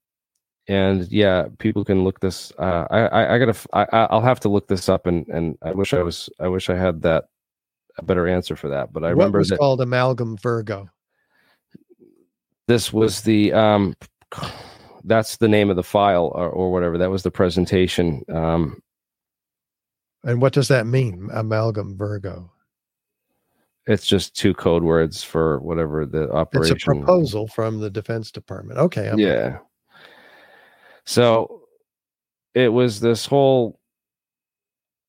and 0.66 1.11
yeah, 1.11 1.47
people 1.59 1.85
can 1.85 2.05
look 2.05 2.20
this. 2.20 2.53
Uh, 2.59 2.87
I, 2.91 2.99
I, 2.99 3.35
I 3.35 3.39
gotta. 3.39 3.69
I, 3.73 4.07
I'll 4.11 4.20
have 4.20 4.41
to 4.41 4.49
look 4.49 4.69
this 4.69 4.89
up, 4.89 5.07
and 5.07 5.27
and 5.29 5.57
I 5.62 5.73
wish 5.73 5.95
I 5.95 6.03
was. 6.03 6.29
I 6.41 6.49
wish 6.49 6.69
I 6.69 6.75
had 6.75 7.03
that 7.03 7.25
a 7.97 8.03
better 8.03 8.29
answer 8.29 8.57
for 8.57 8.69
that. 8.69 8.93
But 8.93 9.05
I 9.05 9.09
what 9.09 9.19
remember 9.19 9.39
was 9.39 9.51
called 9.53 9.81
Amalgam 9.81 10.37
Virgo 10.37 10.91
this 12.69 12.93
was 12.93 13.23
the 13.23 13.53
um, 13.53 13.97
that's 15.05 15.39
the 15.39 15.49
name 15.49 15.70
of 15.70 15.77
the 15.77 15.83
file 15.83 16.31
or, 16.35 16.49
or 16.49 16.70
whatever. 16.70 16.99
That 16.99 17.11
was 17.11 17.25
the 17.25 17.31
presentation. 17.33 18.23
Um, 18.33 18.81
and 20.29 20.43
what 20.43 20.53
does 20.53 20.69
that 20.69 20.87
mean? 20.87 21.31
Amalgam 21.33 21.97
Virgo. 21.97 22.53
It's 23.87 24.07
just 24.07 24.37
two 24.37 24.53
code 24.53 24.83
words 24.83 25.25
for 25.25 25.59
whatever 25.61 26.05
the 26.05 26.31
operation. 26.31 26.77
It's 26.77 26.85
a 26.85 26.87
proposal 26.87 27.49
from 27.49 27.81
the 27.81 27.89
Defense 27.89 28.31
Department. 28.31 28.79
Okay. 28.79 29.09
I'm 29.09 29.19
yeah. 29.19 29.57
So 31.07 31.63
it 32.53 32.69
was 32.69 33.01
this 33.01 33.25
whole. 33.25 33.81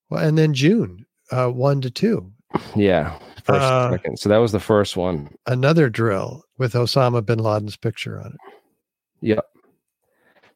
Well, 0.09 0.25
and 0.25 0.37
then 0.37 0.53
June, 0.53 1.05
uh, 1.31 1.49
one 1.49 1.81
to 1.81 1.89
two. 1.89 2.31
Yeah. 2.73 3.19
First, 3.43 3.61
uh, 3.61 3.91
second. 3.91 4.19
So 4.19 4.29
that 4.29 4.37
was 4.37 4.53
the 4.53 4.59
first 4.61 4.95
one. 4.95 5.29
Another 5.47 5.89
drill 5.89 6.45
with 6.57 6.71
Osama 6.73 7.25
bin 7.25 7.39
Laden's 7.39 7.75
picture 7.75 8.21
on 8.21 8.27
it. 8.27 8.39
Yep. 9.19 9.45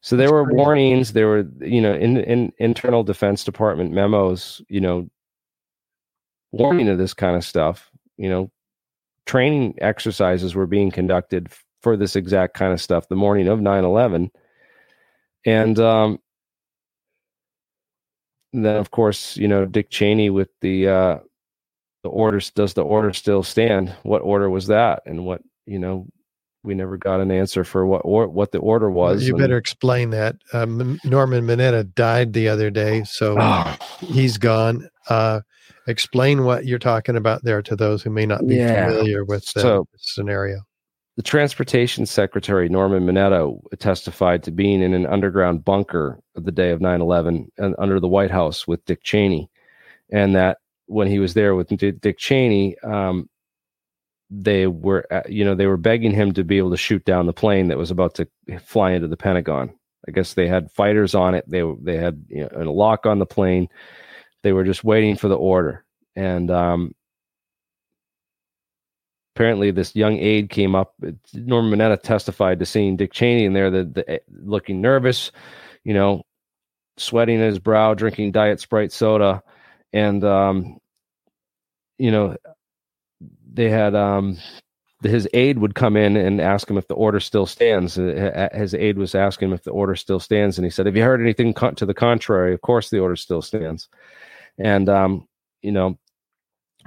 So 0.04 0.18
there 0.18 0.30
were 0.30 0.44
warnings. 0.44 1.14
There 1.14 1.28
were, 1.28 1.46
you 1.62 1.80
know, 1.80 1.94
in, 1.94 2.18
in 2.18 2.52
internal 2.58 3.02
Defense 3.02 3.42
Department 3.42 3.90
memos, 3.90 4.60
you 4.68 4.78
know, 4.78 5.08
warning 6.52 6.90
of 6.90 6.98
this 6.98 7.14
kind 7.14 7.36
of 7.36 7.42
stuff. 7.42 7.90
You 8.18 8.28
know, 8.28 8.50
training 9.24 9.76
exercises 9.80 10.54
were 10.54 10.66
being 10.66 10.90
conducted 10.90 11.48
for 11.80 11.96
this 11.96 12.16
exact 12.16 12.52
kind 12.52 12.74
of 12.74 12.82
stuff 12.82 13.08
the 13.08 13.16
morning 13.16 13.48
of 13.48 13.60
9-11 13.60 14.30
and 15.46 15.78
um, 15.78 16.18
then 18.52 18.76
of 18.76 18.90
course 18.90 19.36
you 19.36 19.48
know 19.48 19.66
dick 19.66 19.90
cheney 19.90 20.30
with 20.30 20.48
the 20.62 20.88
uh, 20.88 21.18
the 22.02 22.08
orders 22.08 22.50
does 22.50 22.72
the 22.72 22.82
order 22.82 23.12
still 23.12 23.42
stand 23.42 23.94
what 24.02 24.22
order 24.22 24.48
was 24.48 24.66
that 24.66 25.02
and 25.04 25.26
what 25.26 25.42
you 25.66 25.78
know 25.78 26.06
we 26.64 26.74
never 26.74 26.96
got 26.96 27.20
an 27.20 27.30
answer 27.30 27.62
for 27.62 27.86
what 27.86 28.00
or 28.04 28.26
what 28.26 28.52
the 28.52 28.58
order 28.58 28.90
was. 28.90 29.26
You 29.26 29.36
better 29.36 29.58
explain 29.58 30.10
that. 30.10 30.36
Um, 30.52 30.98
Norman 31.04 31.46
Mineta 31.46 31.94
died 31.94 32.32
the 32.32 32.48
other 32.48 32.70
day, 32.70 33.04
so 33.04 33.36
oh. 33.38 33.76
he's 34.00 34.38
gone. 34.38 34.88
Uh, 35.08 35.40
explain 35.86 36.44
what 36.44 36.64
you're 36.64 36.78
talking 36.78 37.16
about 37.16 37.44
there 37.44 37.62
to 37.62 37.76
those 37.76 38.02
who 38.02 38.10
may 38.10 38.26
not 38.26 38.46
be 38.46 38.56
yeah. 38.56 38.88
familiar 38.88 39.24
with 39.24 39.44
the 39.52 39.60
so, 39.60 39.88
scenario. 39.98 40.62
The 41.16 41.22
transportation 41.22 42.06
secretary, 42.06 42.68
Norman 42.68 43.06
Mineta, 43.06 43.56
testified 43.78 44.42
to 44.44 44.50
being 44.50 44.82
in 44.82 44.94
an 44.94 45.06
underground 45.06 45.64
bunker 45.64 46.18
the 46.34 46.50
day 46.50 46.70
of 46.70 46.80
9 46.80 47.00
11 47.00 47.52
and 47.58 47.74
under 47.78 48.00
the 48.00 48.08
White 48.08 48.32
House 48.32 48.66
with 48.66 48.84
Dick 48.86 49.04
Cheney. 49.04 49.48
And 50.10 50.34
that 50.34 50.58
when 50.86 51.06
he 51.06 51.18
was 51.18 51.34
there 51.34 51.54
with 51.54 51.68
Dick 51.68 52.18
Cheney, 52.18 52.76
um, 52.80 53.28
they 54.30 54.66
were, 54.66 55.06
uh, 55.10 55.22
you 55.28 55.44
know, 55.44 55.54
they 55.54 55.66
were 55.66 55.76
begging 55.76 56.12
him 56.12 56.32
to 56.32 56.44
be 56.44 56.58
able 56.58 56.70
to 56.70 56.76
shoot 56.76 57.04
down 57.04 57.26
the 57.26 57.32
plane 57.32 57.68
that 57.68 57.78
was 57.78 57.90
about 57.90 58.14
to 58.14 58.28
fly 58.60 58.92
into 58.92 59.08
the 59.08 59.16
Pentagon. 59.16 59.74
I 60.06 60.12
guess 60.12 60.34
they 60.34 60.48
had 60.48 60.70
fighters 60.70 61.14
on 61.14 61.34
it. 61.34 61.44
They 61.48 61.62
they 61.80 61.96
had 61.96 62.24
you 62.28 62.42
know, 62.42 62.48
a 62.54 62.64
lock 62.70 63.06
on 63.06 63.18
the 63.18 63.26
plane. 63.26 63.68
They 64.42 64.52
were 64.52 64.64
just 64.64 64.84
waiting 64.84 65.16
for 65.16 65.28
the 65.28 65.36
order. 65.36 65.84
And 66.16 66.50
um, 66.50 66.94
apparently, 69.34 69.70
this 69.70 69.96
young 69.96 70.18
aide 70.18 70.50
came 70.50 70.74
up. 70.74 70.94
Norman 71.32 71.78
Mineta 71.78 72.00
testified 72.00 72.58
to 72.58 72.66
seeing 72.66 72.96
Dick 72.96 73.12
Cheney 73.12 73.46
in 73.46 73.52
there, 73.54 73.70
the, 73.70 73.84
the, 73.84 74.10
eh, 74.10 74.18
looking 74.30 74.80
nervous, 74.80 75.32
you 75.84 75.94
know, 75.94 76.22
sweating 76.98 77.40
his 77.40 77.58
brow, 77.58 77.94
drinking 77.94 78.32
Diet 78.32 78.60
Sprite 78.60 78.92
soda. 78.92 79.42
And, 79.92 80.22
um, 80.24 80.78
you 81.98 82.10
know, 82.10 82.36
they 83.54 83.70
had 83.70 83.94
um, 83.94 84.36
his 85.02 85.26
aide 85.32 85.58
would 85.58 85.74
come 85.74 85.96
in 85.96 86.16
and 86.16 86.40
ask 86.40 86.68
him 86.68 86.76
if 86.76 86.88
the 86.88 86.94
order 86.94 87.20
still 87.20 87.46
stands. 87.46 87.98
Uh, 87.98 88.48
his 88.52 88.74
aide 88.74 88.98
was 88.98 89.14
asking 89.14 89.48
him 89.48 89.54
if 89.54 89.64
the 89.64 89.70
order 89.70 89.96
still 89.96 90.20
stands, 90.20 90.58
and 90.58 90.64
he 90.64 90.70
said, 90.70 90.86
"Have 90.86 90.96
you 90.96 91.02
heard 91.02 91.20
anything 91.20 91.54
to 91.54 91.86
the 91.86 91.94
contrary? 91.94 92.52
Of 92.52 92.60
course, 92.60 92.90
the 92.90 92.98
order 92.98 93.16
still 93.16 93.42
stands." 93.42 93.88
and 94.58 94.88
um, 94.88 95.26
you 95.62 95.72
know 95.72 95.98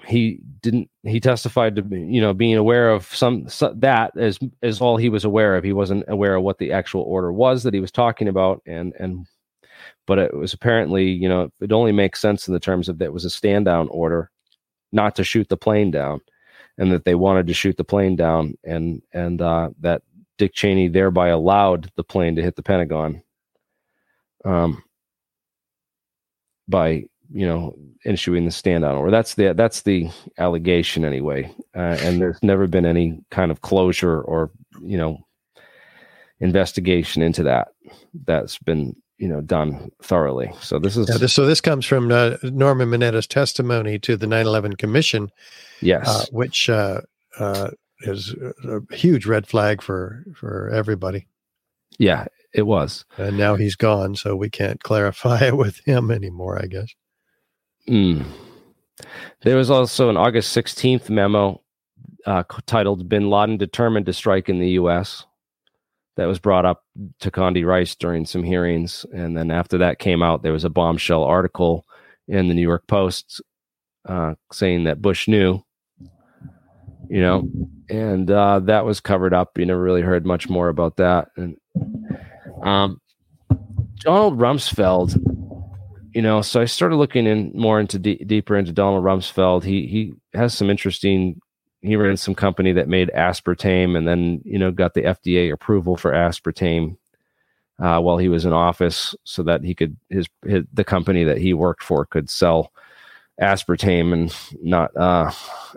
he 0.05 0.39
didn't 0.61 0.89
he 1.03 1.19
testified 1.19 1.75
to 1.75 1.83
you 1.91 2.21
know 2.21 2.33
being 2.33 2.55
aware 2.55 2.91
of 2.91 3.05
some, 3.05 3.47
some 3.49 3.79
that 3.79 4.15
as 4.17 4.39
as 4.61 4.79
all 4.79 4.97
he 4.97 5.09
was 5.09 5.25
aware 5.25 5.55
of 5.55 5.63
he 5.63 5.73
wasn't 5.73 6.03
aware 6.07 6.35
of 6.35 6.43
what 6.43 6.59
the 6.59 6.71
actual 6.71 7.01
order 7.01 7.31
was 7.31 7.63
that 7.63 7.73
he 7.73 7.79
was 7.79 7.91
talking 7.91 8.27
about 8.27 8.61
and 8.67 8.93
and 8.99 9.25
but 10.05 10.19
it 10.19 10.33
was 10.35 10.53
apparently 10.53 11.09
you 11.09 11.27
know 11.27 11.49
it 11.61 11.71
only 11.71 11.91
makes 11.91 12.21
sense 12.21 12.47
in 12.47 12.53
the 12.53 12.59
terms 12.59 12.87
of 12.87 12.99
that 12.99 13.11
was 13.13 13.25
a 13.25 13.29
stand 13.29 13.65
down 13.65 13.87
order 13.89 14.29
not 14.91 15.15
to 15.15 15.23
shoot 15.23 15.49
the 15.49 15.57
plane 15.57 15.89
down 15.89 16.21
and 16.77 16.91
that 16.91 17.05
they 17.05 17.15
wanted 17.15 17.47
to 17.47 17.53
shoot 17.53 17.77
the 17.77 17.83
plane 17.83 18.15
down 18.15 18.57
and 18.63 19.01
and 19.13 19.41
uh, 19.41 19.69
that 19.79 20.01
Dick 20.37 20.53
Cheney 20.53 20.87
thereby 20.87 21.29
allowed 21.29 21.91
the 21.95 22.03
plane 22.03 22.35
to 22.35 22.43
hit 22.43 22.55
the 22.55 22.63
Pentagon 22.63 23.23
um, 24.45 24.83
by 26.67 27.05
you 27.31 27.45
know 27.45 27.75
issuing 28.05 28.45
the 28.45 28.51
stand 28.51 28.83
down 28.83 28.95
order. 28.95 29.11
That's 29.11 29.35
the 29.35 29.53
that's 29.53 29.81
the 29.81 30.09
allegation 30.37 31.03
anyway, 31.03 31.53
uh, 31.75 31.97
and 32.01 32.21
there's 32.21 32.41
never 32.43 32.67
been 32.67 32.85
any 32.85 33.19
kind 33.31 33.51
of 33.51 33.61
closure 33.61 34.21
or 34.21 34.51
you 34.81 34.97
know 34.97 35.25
investigation 36.39 37.21
into 37.21 37.43
that. 37.43 37.69
That's 38.25 38.57
been 38.59 38.95
you 39.17 39.27
know 39.27 39.41
done 39.41 39.91
thoroughly. 40.01 40.51
So 40.61 40.79
this 40.79 40.97
is 40.97 41.07
this, 41.07 41.33
so 41.33 41.45
this 41.45 41.61
comes 41.61 41.85
from 41.85 42.11
uh, 42.11 42.37
Norman 42.43 42.89
Mineta's 42.89 43.27
testimony 43.27 43.99
to 43.99 44.17
the 44.17 44.27
9/11 44.27 44.77
Commission. 44.77 45.31
Yes, 45.81 46.07
uh, 46.07 46.25
which 46.31 46.69
uh, 46.69 47.01
uh, 47.39 47.71
is 48.01 48.35
a 48.63 48.95
huge 48.95 49.25
red 49.25 49.47
flag 49.47 49.81
for 49.81 50.23
for 50.35 50.69
everybody. 50.69 51.27
Yeah, 51.97 52.25
it 52.53 52.63
was. 52.63 53.05
And 53.17 53.37
now 53.37 53.55
he's 53.55 53.75
gone, 53.75 54.15
so 54.15 54.35
we 54.35 54.49
can't 54.49 54.83
clarify 54.83 55.45
it 55.45 55.57
with 55.63 55.79
him 55.85 56.11
anymore, 56.11 56.61
I 56.61 56.67
guess. 56.67 56.93
Mm. 57.87 58.25
There 59.41 59.55
was 59.55 59.69
also 59.69 60.09
an 60.09 60.17
August 60.17 60.55
16th 60.57 61.09
memo 61.09 61.61
uh, 62.25 62.43
titled 62.65 63.07
Bin 63.07 63.29
Laden 63.29 63.57
Determined 63.57 64.07
to 64.07 64.13
Strike 64.13 64.49
in 64.49 64.59
the 64.59 64.71
U.S. 64.71 65.25
that 66.17 66.25
was 66.25 66.39
brought 66.39 66.65
up 66.65 66.83
to 67.19 67.31
Condi 67.31 67.65
Rice 67.65 67.95
during 67.95 68.25
some 68.25 68.43
hearings. 68.43 69.05
And 69.13 69.37
then 69.37 69.51
after 69.51 69.77
that 69.77 69.99
came 69.99 70.21
out, 70.21 70.43
there 70.43 70.51
was 70.51 70.63
a 70.65 70.69
bombshell 70.69 71.23
article 71.23 71.85
in 72.27 72.47
the 72.47 72.53
New 72.53 72.61
York 72.61 72.85
Post 72.87 73.41
uh, 74.07 74.35
saying 74.51 74.83
that 74.85 75.01
Bush 75.01 75.27
knew, 75.27 75.61
you 77.09 77.21
know, 77.21 77.49
and 77.89 78.29
uh, 78.29 78.59
that 78.61 78.83
was 78.83 78.99
covered 78.99 79.33
up. 79.33 79.57
You 79.57 79.65
never 79.65 79.81
really 79.81 80.01
heard 80.01 80.25
much 80.25 80.49
more 80.49 80.69
about 80.69 80.97
that. 80.97 81.29
And 81.37 81.55
um, 82.63 82.99
Donald 83.99 84.37
Rumsfeld 84.37 85.23
you 86.17 86.23
know, 86.23 86.41
so 86.41 86.59
I 86.59 86.65
started 86.65 86.95
looking 86.95 87.27
in 87.27 87.51
more 87.53 87.79
into 87.79 87.99
d- 87.99 88.23
deeper 88.25 88.57
into 88.57 88.71
Donald 88.71 89.03
Rumsfeld. 89.03 89.63
He 89.63 89.85
he 89.85 90.13
has 90.33 90.51
some 90.51 90.67
interesting. 90.67 91.39
He 91.81 91.95
ran 91.95 92.17
some 92.17 92.35
company 92.35 92.73
that 92.73 92.87
made 92.87 93.11
aspartame, 93.15 93.97
and 93.97 94.07
then 94.07 94.41
you 94.43 94.57
know 94.57 94.71
got 94.71 94.93
the 94.93 95.03
FDA 95.03 95.51
approval 95.51 95.95
for 95.95 96.11
aspartame 96.11 96.97
uh, 97.79 97.99
while 97.99 98.17
he 98.17 98.29
was 98.29 98.45
in 98.45 98.53
office, 98.53 99.15
so 99.23 99.43
that 99.43 99.63
he 99.63 99.75
could 99.75 99.97
his, 100.09 100.27
his 100.45 100.63
the 100.73 100.83
company 100.83 101.23
that 101.23 101.37
he 101.37 101.53
worked 101.53 101.83
for 101.83 102.05
could 102.05 102.29
sell 102.29 102.71
aspartame 103.41 104.13
and 104.13 104.35
not 104.63 104.95
uh, 104.97 105.31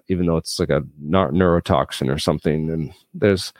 even 0.09 0.27
though 0.27 0.37
it's 0.37 0.59
like 0.59 0.71
a 0.71 0.83
not 0.99 1.33
neurotoxin 1.33 2.13
or 2.13 2.19
something. 2.19 2.71
And 2.71 2.93
there's 3.13 3.53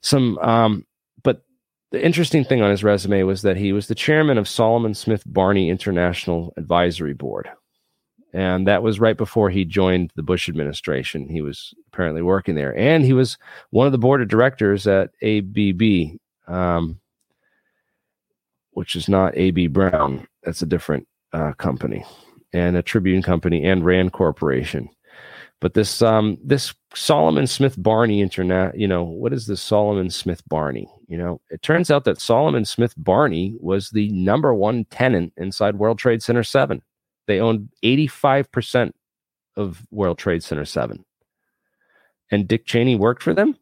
some 0.00 0.38
um, 0.38 0.86
but 1.22 1.42
the 1.90 2.04
interesting 2.04 2.44
thing 2.44 2.62
on 2.62 2.70
his 2.70 2.84
resume 2.84 3.22
was 3.24 3.42
that 3.42 3.56
he 3.56 3.72
was 3.72 3.88
the 3.88 3.94
chairman 3.94 4.38
of 4.38 4.48
Salomon 4.48 4.94
Smith 4.94 5.22
Barney 5.26 5.68
International 5.68 6.52
Advisory 6.56 7.14
Board. 7.14 7.50
And 8.36 8.66
that 8.66 8.82
was 8.82 9.00
right 9.00 9.16
before 9.16 9.48
he 9.48 9.64
joined 9.64 10.12
the 10.14 10.22
Bush 10.22 10.46
administration. 10.46 11.26
He 11.26 11.40
was 11.40 11.72
apparently 11.88 12.20
working 12.20 12.54
there. 12.54 12.76
And 12.76 13.02
he 13.02 13.14
was 13.14 13.38
one 13.70 13.86
of 13.86 13.92
the 13.92 13.98
board 13.98 14.20
of 14.20 14.28
directors 14.28 14.86
at 14.86 15.08
ABB, 15.22 16.18
um, 16.46 17.00
which 18.72 18.94
is 18.94 19.08
not 19.08 19.34
AB 19.38 19.68
Brown. 19.68 20.28
That's 20.42 20.60
a 20.60 20.66
different 20.66 21.08
uh, 21.32 21.54
company, 21.54 22.04
and 22.52 22.76
a 22.76 22.82
Tribune 22.82 23.22
company 23.22 23.64
and 23.64 23.86
Rand 23.86 24.12
Corporation. 24.12 24.90
But 25.62 25.72
this 25.72 26.02
um, 26.02 26.36
this 26.44 26.74
Salomon 26.94 27.46
Smith 27.46 27.82
Barney 27.82 28.20
internet, 28.20 28.78
you 28.78 28.86
know, 28.86 29.02
what 29.02 29.32
is 29.32 29.46
this 29.46 29.62
Salomon 29.62 30.10
Smith 30.10 30.46
Barney? 30.46 30.90
You 31.08 31.16
know, 31.16 31.40
it 31.48 31.62
turns 31.62 31.90
out 31.90 32.04
that 32.04 32.20
Salomon 32.20 32.66
Smith 32.66 32.92
Barney 32.98 33.56
was 33.60 33.88
the 33.88 34.10
number 34.10 34.54
one 34.54 34.84
tenant 34.90 35.32
inside 35.38 35.76
World 35.76 35.98
Trade 35.98 36.22
Center 36.22 36.44
7. 36.44 36.82
They 37.26 37.40
owned 37.40 37.68
85% 37.82 38.92
of 39.56 39.86
World 39.90 40.18
Trade 40.18 40.42
Center 40.42 40.64
7. 40.64 41.04
And 42.30 42.48
Dick 42.48 42.66
Cheney 42.66 42.96
worked 42.96 43.22
for 43.22 43.34
them? 43.34 43.56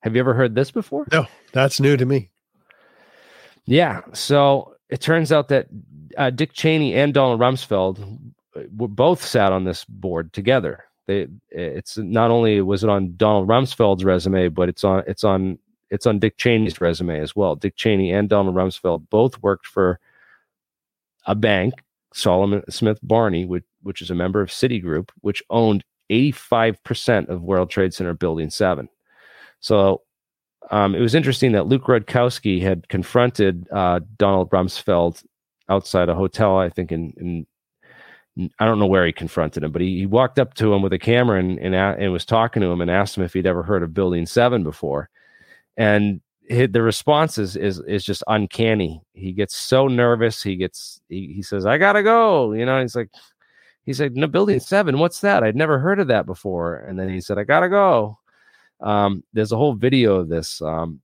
Have 0.00 0.14
you 0.14 0.20
ever 0.20 0.34
heard 0.34 0.54
this 0.54 0.70
before? 0.70 1.06
No, 1.12 1.26
that's 1.52 1.80
new 1.80 1.96
to 1.96 2.04
me. 2.04 2.30
Yeah. 3.64 4.02
So 4.12 4.76
it 4.90 5.00
turns 5.00 5.32
out 5.32 5.48
that 5.48 5.66
uh, 6.16 6.30
Dick 6.30 6.52
Cheney 6.52 6.94
and 6.94 7.14
Donald 7.14 7.40
Rumsfeld 7.40 8.18
were 8.76 8.88
both 8.88 9.24
sat 9.24 9.52
on 9.52 9.64
this 9.64 9.84
board 9.84 10.32
together. 10.32 10.84
They, 11.06 11.26
it's 11.50 11.98
not 11.98 12.30
only 12.30 12.60
was 12.60 12.84
it 12.84 12.90
on 12.90 13.14
Donald 13.16 13.48
Rumsfeld's 13.48 14.04
resume, 14.04 14.48
but 14.48 14.68
it's 14.68 14.84
on 14.84 15.02
it's 15.06 15.24
on 15.24 15.58
it's 15.90 16.06
on 16.06 16.18
Dick 16.18 16.36
Cheney's 16.38 16.80
resume 16.80 17.20
as 17.20 17.36
well. 17.36 17.56
Dick 17.56 17.76
Cheney 17.76 18.12
and 18.12 18.28
Donald 18.28 18.56
Rumsfeld 18.56 19.08
both 19.10 19.42
worked 19.42 19.66
for 19.66 20.00
a 21.26 21.34
bank, 21.34 21.74
Salomon 22.12 22.62
Smith 22.70 22.98
Barney, 23.02 23.44
which, 23.44 23.64
which 23.82 24.02
is 24.02 24.10
a 24.10 24.14
member 24.14 24.40
of 24.40 24.50
Citigroup, 24.50 25.10
which 25.20 25.42
owned 25.50 25.84
85% 26.10 27.28
of 27.28 27.42
World 27.42 27.70
Trade 27.70 27.94
Center 27.94 28.14
Building 28.14 28.50
7. 28.50 28.88
So 29.60 30.02
um, 30.70 30.94
it 30.94 31.00
was 31.00 31.14
interesting 31.14 31.52
that 31.52 31.66
Luke 31.66 31.84
Rudkowski 31.84 32.60
had 32.60 32.88
confronted 32.88 33.66
uh, 33.72 34.00
Donald 34.16 34.50
Rumsfeld 34.50 35.24
outside 35.68 36.08
a 36.08 36.14
hotel, 36.14 36.58
I 36.58 36.68
think 36.68 36.92
in, 36.92 37.12
in 37.16 37.46
I 38.58 38.66
don't 38.66 38.80
know 38.80 38.86
where 38.86 39.06
he 39.06 39.12
confronted 39.12 39.62
him, 39.62 39.70
but 39.70 39.80
he, 39.80 39.98
he 39.98 40.06
walked 40.06 40.40
up 40.40 40.54
to 40.54 40.74
him 40.74 40.82
with 40.82 40.92
a 40.92 40.98
camera 40.98 41.38
and, 41.38 41.58
and, 41.58 41.74
and 41.74 42.12
was 42.12 42.24
talking 42.24 42.62
to 42.62 42.68
him 42.68 42.80
and 42.80 42.90
asked 42.90 43.16
him 43.16 43.22
if 43.22 43.32
he'd 43.32 43.46
ever 43.46 43.62
heard 43.62 43.82
of 43.82 43.94
Building 43.94 44.26
7 44.26 44.64
before. 44.64 45.08
And 45.76 46.20
the 46.48 46.82
response 46.82 47.38
is, 47.38 47.56
is 47.56 47.80
is 47.80 48.04
just 48.04 48.22
uncanny. 48.26 49.02
He 49.14 49.32
gets 49.32 49.56
so 49.56 49.88
nervous. 49.88 50.42
He 50.42 50.56
gets 50.56 51.00
he, 51.08 51.32
he 51.32 51.42
says, 51.42 51.66
"I 51.66 51.78
gotta 51.78 52.02
go." 52.02 52.52
You 52.52 52.66
know, 52.66 52.80
he's 52.80 52.96
like, 52.96 53.10
he 53.84 53.92
said, 53.92 54.14
"No, 54.16 54.26
building 54.26 54.60
seven. 54.60 54.98
What's 54.98 55.20
that? 55.20 55.42
I'd 55.42 55.56
never 55.56 55.78
heard 55.78 56.00
of 56.00 56.08
that 56.08 56.26
before." 56.26 56.76
And 56.76 56.98
then 56.98 57.08
he 57.08 57.20
said, 57.20 57.38
"I 57.38 57.44
gotta 57.44 57.68
go." 57.68 58.18
Um, 58.80 59.24
there's 59.32 59.52
a 59.52 59.56
whole 59.56 59.74
video 59.74 60.16
of 60.16 60.28
this. 60.28 60.60
Um, 60.60 61.00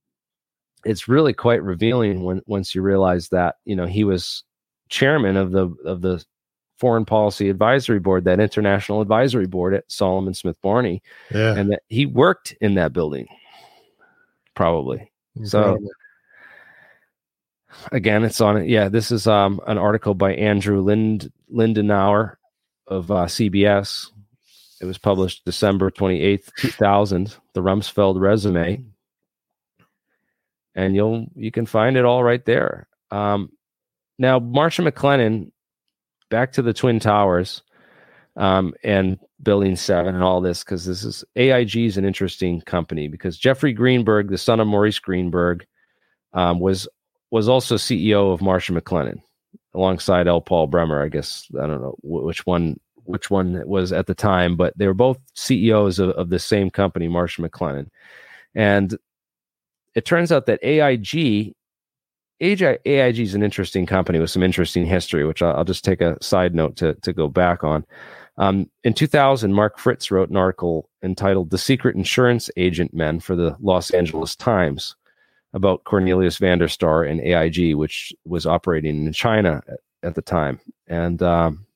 it's 0.84 1.08
really 1.08 1.32
quite 1.32 1.62
revealing 1.62 2.24
when 2.24 2.42
once 2.46 2.74
you 2.74 2.82
realize 2.82 3.28
that 3.30 3.56
you 3.64 3.76
know 3.76 3.86
he 3.86 4.04
was 4.04 4.44
chairman 4.88 5.36
of 5.36 5.52
the 5.52 5.74
of 5.84 6.02
the 6.02 6.22
foreign 6.78 7.04
policy 7.04 7.50
advisory 7.50 7.98
board, 7.98 8.24
that 8.24 8.40
international 8.40 9.02
advisory 9.02 9.46
board 9.46 9.74
at 9.74 9.84
Salomon 9.88 10.32
Smith 10.32 10.56
Barney, 10.62 11.02
yeah. 11.30 11.54
and 11.54 11.70
that 11.70 11.82
he 11.88 12.06
worked 12.06 12.54
in 12.60 12.74
that 12.74 12.92
building, 12.92 13.26
probably. 14.54 15.09
So 15.44 15.78
again, 17.92 18.24
it's 18.24 18.40
on 18.40 18.56
it. 18.58 18.68
Yeah, 18.68 18.88
this 18.88 19.10
is 19.10 19.26
um, 19.26 19.60
an 19.66 19.78
article 19.78 20.14
by 20.14 20.34
Andrew 20.34 20.80
Lind 20.80 21.32
Lindenauer 21.52 22.36
of 22.86 23.10
uh, 23.10 23.26
CBS. 23.26 24.10
It 24.80 24.86
was 24.86 24.98
published 24.98 25.44
December 25.44 25.90
28th, 25.90 26.50
2000, 26.58 27.36
the 27.52 27.62
Rumsfeld 27.62 28.18
resume. 28.18 28.84
And 30.74 30.94
you'll 30.94 31.26
you 31.34 31.50
can 31.50 31.66
find 31.66 31.96
it 31.96 32.04
all 32.04 32.22
right 32.22 32.44
there. 32.44 32.86
Um, 33.10 33.50
now, 34.18 34.38
Marsh 34.38 34.78
& 34.78 34.80
McLennan, 34.80 35.50
back 36.30 36.52
to 36.52 36.62
the 36.62 36.72
Twin 36.72 37.00
Towers 37.00 37.62
um, 38.36 38.74
and 38.82 39.18
Building 39.42 39.76
7 39.76 40.14
and 40.14 40.22
all 40.22 40.40
this, 40.40 40.62
because 40.62 40.84
this 40.84 41.04
is 41.04 41.24
AIG 41.36 41.76
is 41.76 41.96
an 41.96 42.04
interesting 42.04 42.60
company 42.62 43.08
because 43.08 43.38
Jeffrey 43.38 43.72
Greenberg, 43.72 44.28
the 44.28 44.38
son 44.38 44.60
of 44.60 44.66
Maurice 44.66 44.98
Greenberg, 44.98 45.66
um, 46.32 46.60
was 46.60 46.88
was 47.30 47.48
also 47.48 47.76
CEO 47.76 48.32
of 48.32 48.42
Marsh 48.42 48.70
& 48.70 48.72
McLennan 48.72 49.20
alongside 49.74 50.26
L. 50.26 50.40
Paul 50.40 50.66
Bremer. 50.66 51.02
I 51.02 51.08
guess 51.08 51.46
I 51.54 51.66
don't 51.66 51.80
know 51.80 51.96
which 52.02 52.44
one 52.44 52.78
which 53.04 53.30
one 53.30 53.62
was 53.66 53.92
at 53.92 54.06
the 54.06 54.14
time, 54.14 54.56
but 54.56 54.76
they 54.76 54.86
were 54.86 54.94
both 54.94 55.18
CEOs 55.34 55.98
of, 55.98 56.10
of 56.10 56.30
the 56.30 56.38
same 56.38 56.70
company, 56.70 57.08
Marsh 57.08 57.38
& 57.38 57.40
McLennan. 57.40 57.88
And 58.54 58.96
it 59.94 60.04
turns 60.04 60.30
out 60.30 60.46
that 60.46 60.62
AIG 60.62 61.54
AIG 62.40 63.18
is 63.18 63.34
an 63.34 63.42
interesting 63.42 63.86
company 63.86 64.18
with 64.18 64.30
some 64.30 64.42
interesting 64.42 64.86
history, 64.86 65.26
which 65.26 65.42
I'll, 65.42 65.56
I'll 65.56 65.64
just 65.64 65.84
take 65.84 66.00
a 66.00 66.16
side 66.22 66.54
note 66.54 66.76
to, 66.76 66.94
to 66.94 67.12
go 67.12 67.28
back 67.28 67.64
on. 67.64 67.84
Um, 68.38 68.70
in 68.84 68.94
2000, 68.94 69.52
Mark 69.52 69.78
Fritz 69.78 70.10
wrote 70.10 70.30
an 70.30 70.36
article 70.36 70.88
entitled 71.02 71.50
The 71.50 71.58
Secret 71.58 71.96
Insurance 71.96 72.50
Agent 72.56 72.94
Men 72.94 73.20
for 73.20 73.36
the 73.36 73.56
Los 73.60 73.90
Angeles 73.90 74.34
Times 74.34 74.96
about 75.52 75.84
Cornelius 75.84 76.38
Vander 76.38 76.68
Starr 76.68 77.04
and 77.04 77.20
AIG, 77.20 77.74
which 77.74 78.14
was 78.24 78.46
operating 78.46 79.06
in 79.06 79.12
China 79.12 79.62
at, 79.68 79.80
at 80.02 80.14
the 80.14 80.22
time. 80.22 80.60
And 80.86 81.22
um, 81.22 81.66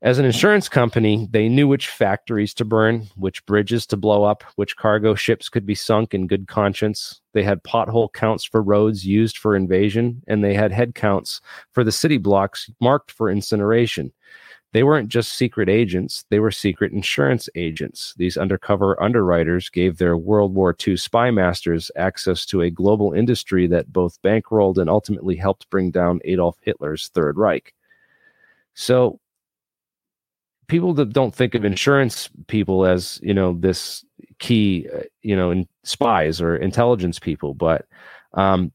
as 0.00 0.18
an 0.18 0.24
insurance 0.24 0.68
company, 0.68 1.26
they 1.32 1.48
knew 1.48 1.66
which 1.66 1.88
factories 1.88 2.54
to 2.54 2.64
burn, 2.64 3.08
which 3.16 3.44
bridges 3.46 3.84
to 3.86 3.96
blow 3.96 4.22
up, 4.22 4.44
which 4.54 4.76
cargo 4.76 5.16
ships 5.16 5.48
could 5.48 5.66
be 5.66 5.74
sunk 5.74 6.14
in 6.14 6.28
good 6.28 6.46
conscience. 6.46 7.20
They 7.32 7.42
had 7.42 7.64
pothole 7.64 8.12
counts 8.12 8.44
for 8.44 8.62
roads 8.62 9.04
used 9.04 9.38
for 9.38 9.56
invasion, 9.56 10.22
and 10.28 10.44
they 10.44 10.54
had 10.54 10.70
head 10.70 10.94
counts 10.94 11.40
for 11.72 11.82
the 11.82 11.90
city 11.90 12.16
blocks 12.16 12.70
marked 12.80 13.10
for 13.10 13.28
incineration. 13.28 14.12
They 14.72 14.84
weren't 14.84 15.08
just 15.08 15.32
secret 15.32 15.68
agents, 15.68 16.24
they 16.30 16.38
were 16.38 16.52
secret 16.52 16.92
insurance 16.92 17.48
agents. 17.56 18.14
These 18.18 18.36
undercover 18.36 19.02
underwriters 19.02 19.68
gave 19.68 19.96
their 19.96 20.16
World 20.16 20.54
War 20.54 20.76
II 20.86 20.96
spy 20.96 21.32
masters 21.32 21.90
access 21.96 22.46
to 22.46 22.60
a 22.60 22.70
global 22.70 23.14
industry 23.14 23.66
that 23.68 23.92
both 23.92 24.22
bankrolled 24.22 24.78
and 24.78 24.88
ultimately 24.88 25.34
helped 25.34 25.70
bring 25.70 25.90
down 25.90 26.20
Adolf 26.24 26.58
Hitler's 26.62 27.08
Third 27.08 27.36
Reich. 27.36 27.74
So, 28.74 29.18
people 30.68 30.94
that 30.94 31.12
don't 31.12 31.34
think 31.34 31.54
of 31.54 31.64
insurance 31.64 32.28
people 32.46 32.86
as 32.86 33.18
you 33.22 33.34
know 33.34 33.56
this 33.58 34.04
key 34.38 34.86
uh, 34.94 35.02
you 35.22 35.34
know 35.34 35.50
in 35.50 35.66
spies 35.82 36.40
or 36.40 36.56
intelligence 36.56 37.18
people 37.18 37.54
but 37.54 37.86
um, 38.34 38.70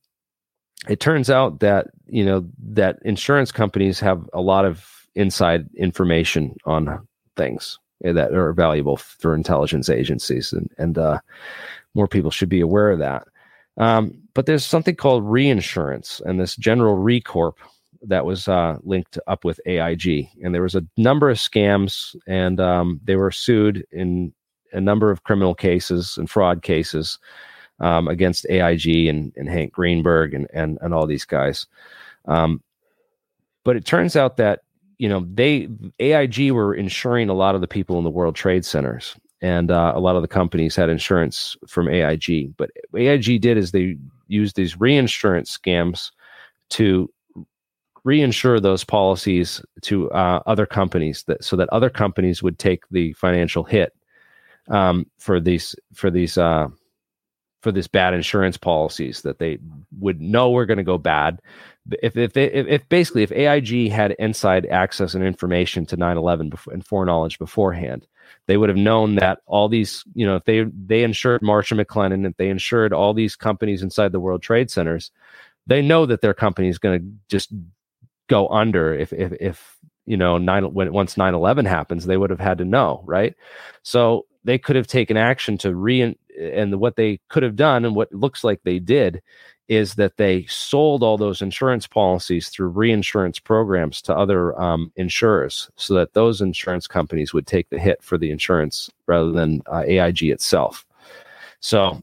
it 0.89 0.99
turns 0.99 1.29
out 1.29 1.59
that 1.59 1.87
you 2.07 2.25
know 2.25 2.45
that 2.59 2.97
insurance 3.05 3.51
companies 3.51 3.99
have 3.99 4.29
a 4.33 4.41
lot 4.41 4.65
of 4.65 5.07
inside 5.15 5.67
information 5.77 6.55
on 6.65 7.07
things 7.35 7.79
that 8.01 8.33
are 8.33 8.51
valuable 8.53 8.97
for 8.97 9.33
intelligence 9.33 9.89
agencies 9.89 10.51
and 10.51 10.69
and 10.77 10.97
uh, 10.97 11.19
more 11.93 12.07
people 12.07 12.31
should 12.31 12.49
be 12.49 12.61
aware 12.61 12.91
of 12.91 12.99
that. 12.99 13.27
Um, 13.77 14.17
but 14.33 14.45
there's 14.45 14.65
something 14.65 14.95
called 14.95 15.23
reinsurance 15.23 16.21
and 16.25 16.39
this 16.39 16.55
General 16.55 16.95
Re 16.95 17.21
Corp 17.21 17.57
that 18.03 18.25
was 18.25 18.47
uh, 18.47 18.77
linked 18.83 19.17
up 19.27 19.45
with 19.45 19.59
AIG, 19.65 20.29
and 20.43 20.53
there 20.53 20.61
was 20.61 20.75
a 20.75 20.85
number 20.97 21.29
of 21.29 21.37
scams, 21.37 22.15
and 22.27 22.59
um, 22.59 22.99
they 23.03 23.15
were 23.15 23.31
sued 23.31 23.85
in 23.91 24.33
a 24.73 24.81
number 24.81 25.11
of 25.11 25.23
criminal 25.23 25.55
cases 25.55 26.17
and 26.17 26.29
fraud 26.29 26.63
cases 26.63 27.19
um, 27.79 28.07
against 28.07 28.45
AIG 28.49 29.07
and, 29.07 29.33
and 29.35 29.49
Hank 29.49 29.73
Greenberg 29.73 30.33
and, 30.33 30.47
and 30.53 30.77
and 30.81 30.93
all 30.93 31.07
these 31.07 31.25
guys. 31.25 31.67
Um, 32.25 32.61
but 33.63 33.75
it 33.75 33.85
turns 33.85 34.15
out 34.15 34.37
that 34.37 34.61
you 34.97 35.09
know 35.09 35.25
they 35.33 35.69
AIG 35.99 36.51
were 36.51 36.73
insuring 36.73 37.29
a 37.29 37.33
lot 37.33 37.55
of 37.55 37.61
the 37.61 37.67
people 37.67 37.97
in 37.97 38.03
the 38.03 38.09
World 38.09 38.35
Trade 38.35 38.65
Centers, 38.65 39.15
and 39.41 39.71
uh, 39.71 39.93
a 39.95 39.99
lot 39.99 40.15
of 40.15 40.21
the 40.21 40.27
companies 40.27 40.75
had 40.75 40.89
insurance 40.89 41.55
from 41.67 41.87
AIG. 41.87 42.55
But 42.57 42.71
AIG 42.95 43.41
did 43.41 43.57
is 43.57 43.71
they 43.71 43.97
used 44.27 44.55
these 44.55 44.79
reinsurance 44.79 45.57
scams 45.57 46.11
to 46.71 47.09
reinsure 48.05 48.61
those 48.61 48.83
policies 48.83 49.61
to 49.81 50.11
uh, 50.11 50.41
other 50.45 50.65
companies 50.65 51.23
that 51.27 51.43
so 51.43 51.55
that 51.55 51.69
other 51.69 51.89
companies 51.89 52.43
would 52.43 52.59
take 52.59 52.83
the 52.89 53.13
financial 53.13 53.63
hit 53.63 53.93
um, 54.69 55.05
for 55.17 55.39
these 55.39 55.75
for 55.93 56.11
these 56.11 56.37
uh, 56.37 56.67
for 57.61 57.71
this 57.71 57.87
bad 57.87 58.13
insurance 58.13 58.57
policies 58.57 59.21
that 59.21 59.39
they 59.39 59.57
would 59.99 60.21
know 60.21 60.51
were 60.51 60.65
going 60.65 60.77
to 60.77 60.83
go 60.83 60.97
bad. 60.97 61.41
If 62.01 62.17
if, 62.17 62.35
if 62.35 62.67
if 62.67 62.89
basically 62.89 63.23
if 63.23 63.31
AIG 63.31 63.89
had 63.89 64.11
inside 64.19 64.65
access 64.65 65.13
and 65.13 65.23
information 65.23 65.85
to 65.87 65.97
9/11 65.97 66.49
before, 66.49 66.73
and 66.73 66.85
foreknowledge 66.85 67.39
beforehand, 67.39 68.05
they 68.47 68.57
would 68.57 68.69
have 68.69 68.77
known 68.77 69.15
that 69.15 69.39
all 69.45 69.69
these 69.69 70.03
you 70.13 70.25
know 70.25 70.35
if 70.35 70.43
they 70.43 70.63
they 70.63 71.03
insured 71.03 71.41
Marsh 71.41 71.71
& 71.71 71.73
McLennan 71.73 72.29
if 72.29 72.35
they 72.35 72.49
insured 72.49 72.91
all 72.91 73.13
these 73.13 73.35
companies 73.35 73.81
inside 73.81 74.11
the 74.11 74.19
World 74.19 74.41
Trade 74.41 74.69
Centers, 74.69 75.11
they 75.65 75.81
know 75.81 76.05
that 76.05 76.21
their 76.21 76.33
company 76.33 76.67
is 76.67 76.77
going 76.77 76.99
to 76.99 77.05
just 77.29 77.53
go 78.27 78.47
under 78.49 78.93
if 78.93 79.11
if 79.13 79.33
if 79.39 79.77
you 80.05 80.17
know 80.17 80.37
nine 80.37 80.73
when 80.73 80.91
once 80.91 81.15
9-11 81.15 81.67
happens 81.67 82.05
they 82.05 82.17
would 82.17 82.29
have 82.29 82.39
had 82.39 82.57
to 82.57 82.65
know 82.65 83.01
right 83.05 83.35
so 83.83 84.25
they 84.43 84.57
could 84.57 84.75
have 84.75 84.87
taken 84.87 85.17
action 85.17 85.57
to 85.57 85.75
re 85.75 86.15
and 86.39 86.79
what 86.79 86.95
they 86.95 87.19
could 87.29 87.43
have 87.43 87.55
done 87.55 87.85
and 87.85 87.95
what 87.95 88.11
looks 88.11 88.43
like 88.43 88.61
they 88.63 88.79
did 88.79 89.21
is 89.69 89.95
that 89.95 90.17
they 90.17 90.45
sold 90.45 91.03
all 91.03 91.17
those 91.17 91.41
insurance 91.41 91.87
policies 91.87 92.49
through 92.49 92.67
reinsurance 92.67 93.39
programs 93.39 94.01
to 94.01 94.15
other 94.15 94.59
um, 94.61 94.91
insurers 94.97 95.69
so 95.77 95.93
that 95.93 96.13
those 96.13 96.41
insurance 96.41 96.85
companies 96.85 97.33
would 97.33 97.47
take 97.47 97.69
the 97.69 97.79
hit 97.79 98.03
for 98.03 98.17
the 98.17 98.29
insurance 98.29 98.89
rather 99.07 99.31
than 99.31 99.61
uh, 99.71 99.83
AIG 99.85 100.23
itself. 100.23 100.85
So 101.61 102.01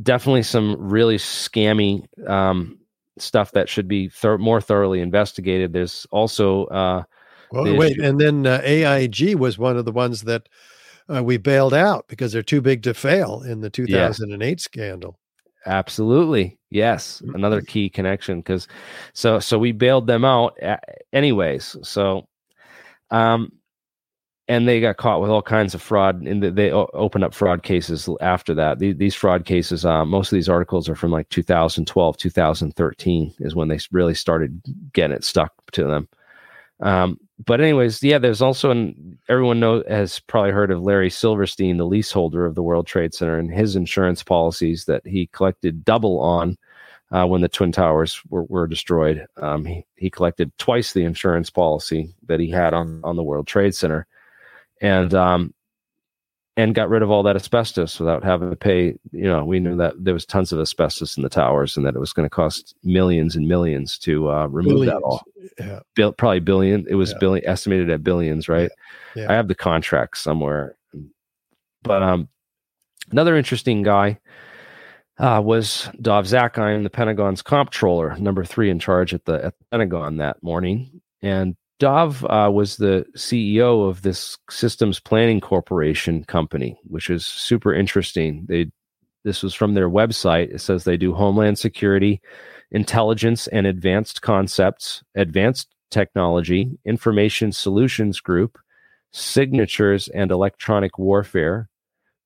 definitely 0.00 0.44
some 0.44 0.76
really 0.78 1.16
scammy 1.16 2.06
um, 2.28 2.77
stuff 3.22 3.52
that 3.52 3.68
should 3.68 3.88
be 3.88 4.08
thir- 4.08 4.38
more 4.38 4.60
thoroughly 4.60 5.00
investigated. 5.00 5.72
There's 5.72 6.06
also 6.10 6.66
uh, 6.66 7.02
well, 7.50 7.64
the 7.64 7.74
wait, 7.76 7.92
issue- 7.92 8.02
and 8.04 8.20
then 8.20 8.46
uh, 8.46 8.60
AIG 8.62 9.36
was 9.36 9.58
one 9.58 9.76
of 9.76 9.84
the 9.84 9.92
ones 9.92 10.22
that 10.22 10.48
uh, 11.12 11.22
we 11.22 11.36
bailed 11.36 11.74
out 11.74 12.06
because 12.08 12.32
they're 12.32 12.42
too 12.42 12.60
big 12.60 12.82
to 12.82 12.94
fail 12.94 13.42
in 13.42 13.60
the 13.60 13.70
2008 13.70 14.48
yeah. 14.48 14.54
scandal. 14.58 15.18
Absolutely, 15.66 16.58
yes, 16.70 17.22
another 17.34 17.60
key 17.60 17.90
connection 17.90 18.38
because 18.38 18.68
so 19.12 19.38
so 19.38 19.58
we 19.58 19.72
bailed 19.72 20.06
them 20.06 20.24
out 20.24 20.56
anyways. 21.12 21.76
So, 21.82 22.26
um, 23.10 23.52
and 24.48 24.66
they 24.66 24.80
got 24.80 24.96
caught 24.96 25.20
with 25.20 25.30
all 25.30 25.42
kinds 25.42 25.74
of 25.74 25.82
fraud 25.82 26.22
and 26.22 26.42
they 26.42 26.72
opened 26.72 27.22
up 27.22 27.34
fraud 27.34 27.62
cases 27.62 28.08
after 28.20 28.54
that. 28.54 28.78
These 28.78 29.14
fraud 29.14 29.44
cases 29.44 29.84
uh, 29.84 30.04
most 30.04 30.32
of 30.32 30.36
these 30.36 30.48
articles 30.48 30.88
are 30.88 30.94
from 30.94 31.12
like 31.12 31.28
2012 31.28 32.16
2013 32.16 33.34
is 33.40 33.54
when 33.54 33.68
they 33.68 33.78
really 33.92 34.14
started 34.14 34.60
getting 34.94 35.16
it 35.16 35.24
stuck 35.24 35.52
to 35.72 35.84
them. 35.84 36.08
Um, 36.80 37.20
but 37.44 37.60
anyways 37.60 38.02
yeah 38.02 38.18
there's 38.18 38.42
also 38.42 38.70
an 38.70 39.18
everyone 39.28 39.60
know 39.60 39.82
has 39.88 40.20
probably 40.20 40.52
heard 40.52 40.70
of 40.70 40.80
larry 40.80 41.10
silverstein 41.10 41.76
the 41.76 41.84
leaseholder 41.84 42.46
of 42.46 42.54
the 42.54 42.62
world 42.62 42.86
trade 42.86 43.14
center 43.14 43.36
and 43.36 43.52
his 43.52 43.76
insurance 43.76 44.22
policies 44.22 44.84
that 44.84 45.04
he 45.06 45.26
collected 45.28 45.84
double 45.84 46.20
on 46.20 46.56
uh, 47.10 47.24
when 47.26 47.40
the 47.40 47.48
twin 47.48 47.72
towers 47.72 48.22
were, 48.28 48.44
were 48.44 48.66
destroyed. 48.66 49.26
Um, 49.38 49.64
he, 49.64 49.84
he 49.96 50.10
collected 50.10 50.56
twice 50.58 50.92
the 50.92 51.04
insurance 51.04 51.48
policy 51.48 52.12
that 52.26 52.38
he 52.38 52.50
had 52.50 52.74
on, 52.74 53.00
on 53.02 53.16
the 53.16 53.22
world 53.22 53.46
trade 53.46 53.74
center 53.74 54.06
and 54.80 55.14
um, 55.14 55.54
and 56.58 56.74
got 56.74 56.88
rid 56.88 57.02
of 57.02 57.10
all 57.10 57.22
that 57.22 57.36
asbestos 57.36 58.00
without 58.00 58.24
having 58.24 58.50
to 58.50 58.56
pay. 58.56 58.98
You 59.12 59.28
know, 59.28 59.44
we 59.44 59.60
knew 59.60 59.76
that 59.76 59.94
there 59.96 60.12
was 60.12 60.26
tons 60.26 60.50
of 60.50 60.58
asbestos 60.58 61.16
in 61.16 61.22
the 61.22 61.28
towers 61.28 61.76
and 61.76 61.86
that 61.86 61.94
it 61.94 62.00
was 62.00 62.12
going 62.12 62.26
to 62.26 62.30
cost 62.30 62.74
millions 62.82 63.36
and 63.36 63.46
millions 63.46 63.96
to 63.98 64.28
uh, 64.28 64.46
remove 64.46 64.80
billions. 64.80 64.92
that 64.92 65.02
all. 65.02 65.22
Yeah. 65.58 65.80
Bill, 65.94 66.12
probably 66.12 66.40
billion. 66.40 66.84
It 66.90 66.96
was 66.96 67.12
yeah. 67.12 67.18
billion 67.20 67.46
estimated 67.46 67.90
at 67.90 68.02
billions, 68.02 68.48
right? 68.48 68.70
Yeah. 69.14 69.22
yeah. 69.22 69.32
I 69.32 69.34
have 69.36 69.46
the 69.46 69.54
contract 69.54 70.18
somewhere. 70.18 70.76
But 71.82 72.02
um, 72.02 72.28
another 73.12 73.36
interesting 73.36 73.84
guy 73.84 74.18
uh, 75.18 75.40
was 75.44 75.88
Dov 76.02 76.24
Zakheim, 76.24 76.82
the 76.82 76.90
Pentagon's 76.90 77.40
comptroller, 77.40 78.16
number 78.18 78.44
three 78.44 78.68
in 78.68 78.80
charge 78.80 79.14
at 79.14 79.24
the, 79.26 79.44
at 79.44 79.58
the 79.58 79.64
Pentagon 79.70 80.16
that 80.16 80.42
morning. 80.42 81.00
And 81.22 81.56
Dov 81.78 82.24
uh, 82.24 82.50
was 82.52 82.76
the 82.76 83.06
CEO 83.16 83.88
of 83.88 84.02
this 84.02 84.36
Systems 84.50 84.98
Planning 84.98 85.40
Corporation 85.40 86.24
company, 86.24 86.78
which 86.84 87.08
is 87.08 87.24
super 87.24 87.72
interesting. 87.72 88.46
They 88.48 88.70
this 89.24 89.42
was 89.42 89.54
from 89.54 89.74
their 89.74 89.90
website. 89.90 90.54
It 90.54 90.60
says 90.60 90.84
they 90.84 90.96
do 90.96 91.12
homeland 91.14 91.58
security, 91.58 92.20
intelligence 92.70 93.46
and 93.48 93.66
advanced 93.66 94.22
concepts, 94.22 95.02
advanced 95.14 95.68
technology, 95.90 96.78
information 96.84 97.52
solutions 97.52 98.20
group, 98.20 98.58
signatures 99.12 100.08
and 100.08 100.30
electronic 100.30 100.98
warfare, 100.98 101.68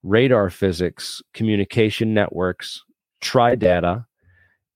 radar 0.03 0.51
physics, 0.51 1.23
communication 1.33 2.15
networks, 2.15 2.83
TriData, 3.23 4.07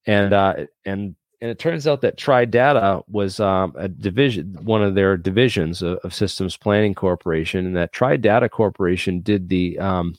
and 0.06 0.32
uh, 0.32 0.54
and 0.84 1.16
and 1.40 1.50
it 1.50 1.58
turns 1.58 1.86
out 1.86 2.00
that 2.00 2.16
TriData 2.16 3.02
was 3.08 3.40
um, 3.40 3.74
a 3.76 3.88
division, 3.88 4.56
one 4.62 4.82
of 4.82 4.94
their 4.94 5.16
divisions 5.16 5.82
of, 5.82 5.98
of, 5.98 6.14
Systems 6.14 6.56
Planning 6.56 6.94
Corporation, 6.94 7.66
and 7.66 7.76
that 7.76 7.92
TriData 7.92 8.50
Corporation 8.50 9.20
did 9.20 9.48
the 9.48 9.78
um, 9.78 10.16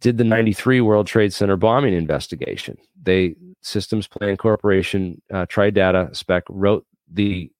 did 0.00 0.18
the 0.18 0.24
'93 0.24 0.82
World 0.82 1.06
Trade 1.06 1.32
Center 1.32 1.56
bombing 1.56 1.94
investigation. 1.94 2.76
They 3.02 3.34
Systems 3.62 4.06
Planning 4.06 4.36
Corporation, 4.36 5.22
uh, 5.32 5.46
TriData 5.46 6.14
spec 6.14 6.44
wrote 6.50 6.86
the 7.10 7.50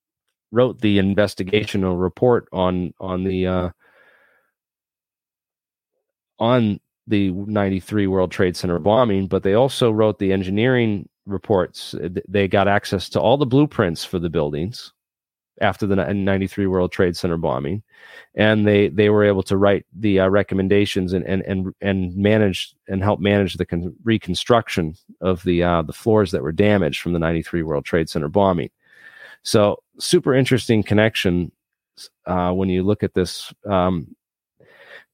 wrote 0.53 0.81
the 0.81 0.99
investigational 0.99 2.01
report 2.01 2.47
on 2.53 2.93
on 3.01 3.25
the 3.25 3.47
uh, 3.47 3.71
on 6.39 6.79
the 7.07 7.31
93 7.31 8.07
World 8.07 8.31
Trade 8.31 8.55
Center 8.55 8.79
bombing, 8.79 9.29
but 9.29 9.43
they 9.43 9.55
also 9.55 9.91
wrote 9.91 10.19
the 10.19 10.31
engineering 10.31 11.09
reports. 11.29 11.95
They 12.29 12.49
got 12.49 12.69
access 12.69 13.09
to 13.11 13.21
all 13.21 13.37
the 13.37 13.47
blueprints 13.47 14.05
for 14.05 14.19
the 14.19 14.31
buildings 14.31 14.93
after 15.61 15.87
the 15.87 15.97
93 15.97 16.67
World 16.67 16.93
Trade 16.93 17.17
Center 17.17 17.37
bombing, 17.37 17.83
and 18.35 18.67
they 18.67 18.89
they 18.89 19.11
were 19.11 19.25
able 19.25 19.43
to 19.45 19.57
write 19.57 19.87
the 19.93 20.21
uh, 20.21 20.29
recommendations 20.29 21.13
and 21.13 21.25
and 21.27 21.43
and 21.43 21.75
and 21.81 22.17
manage 22.17 22.75
and 22.89 23.03
help 23.03 23.21
manage 23.21 23.55
the 23.55 23.67
con- 23.67 23.95
reconstruction 24.05 24.95
of 25.21 25.43
the 25.45 25.63
uh, 25.63 25.83
the 25.83 25.93
floors 25.93 26.31
that 26.33 26.43
were 26.43 26.53
damaged 26.53 27.01
from 27.01 27.13
the 27.13 27.19
93 27.19 27.63
World 27.63 27.85
Trade 27.85 28.09
Center 28.09 28.29
bombing. 28.29 28.71
So 29.43 29.83
super 29.99 30.35
interesting 30.35 30.83
connection 30.83 31.53
uh, 32.27 32.53
when 32.53 32.69
you 32.69 32.83
look 32.83 33.03
at 33.03 33.15
this. 33.15 33.53
Um, 33.69 34.15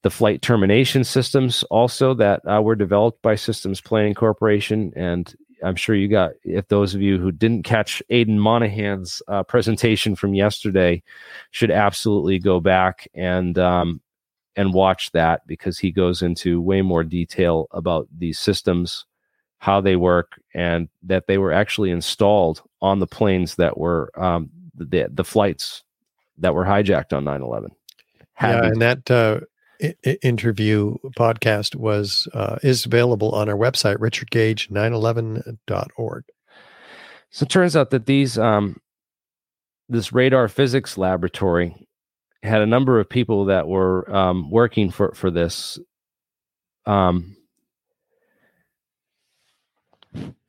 the 0.03 0.11
flight 0.11 0.43
termination 0.43 1.03
systems 1.03 1.63
also 1.71 2.13
that 2.13 2.39
uh, 2.45 2.61
were 2.61 2.75
developed 2.75 3.23
by 3.23 3.33
Systems 3.33 3.81
Planning 3.81 4.13
Corporation, 4.13 4.93
and 4.95 5.33
I'm 5.63 5.75
sure 5.75 5.95
you 5.95 6.07
got, 6.07 6.31
if 6.43 6.67
those 6.67 6.93
of 6.95 7.01
you 7.01 7.17
who 7.17 7.31
didn't 7.31 7.63
catch 7.63 8.01
Aidan 8.09 8.39
Monaghan's 8.39 9.21
uh, 9.27 9.43
presentation 9.43 10.15
from 10.15 10.33
yesterday, 10.33 11.01
should 11.51 11.71
absolutely 11.71 12.39
go 12.39 12.59
back 12.59 13.07
and 13.13 13.57
um, 13.57 14.01
and 14.55 14.73
watch 14.73 15.11
that 15.11 15.45
because 15.47 15.77
he 15.77 15.91
goes 15.91 16.21
into 16.21 16.61
way 16.61 16.81
more 16.81 17.03
detail 17.03 17.67
about 17.71 18.07
these 18.17 18.39
systems, 18.39 19.05
how 19.59 19.81
they 19.81 19.95
work, 19.95 20.39
and 20.53 20.89
that 21.03 21.27
they 21.27 21.37
were 21.37 21.51
actually 21.51 21.91
installed 21.91 22.61
on 22.81 22.99
the 22.99 23.07
planes 23.07 23.55
that 23.55 23.77
were 23.77 24.11
um, 24.17 24.49
the 24.75 25.07
the 25.11 25.23
flights 25.23 25.83
that 26.37 26.53
were 26.53 26.65
hijacked 26.65 27.13
on 27.13 27.23
9/11. 27.23 27.69
Yeah, 28.41 28.65
and 28.65 28.81
that 28.81 29.09
uh, 29.09 29.39
interview 30.21 30.95
podcast 31.17 31.75
was 31.75 32.29
uh, 32.33 32.57
is 32.63 32.85
available 32.85 33.31
on 33.31 33.49
our 33.49 33.57
website 33.57 33.97
richardgage911.org 33.97 36.23
so 37.29 37.43
it 37.43 37.49
turns 37.49 37.75
out 37.75 37.89
that 37.89 38.05
these 38.05 38.37
um, 38.37 38.79
this 39.89 40.13
radar 40.13 40.47
physics 40.47 40.97
laboratory 40.97 41.75
had 42.43 42.61
a 42.61 42.65
number 42.65 42.99
of 42.99 43.09
people 43.09 43.45
that 43.45 43.67
were 43.67 44.09
um, 44.15 44.49
working 44.49 44.89
for 44.89 45.13
for 45.13 45.29
this. 45.29 45.79
Um, 46.85 47.35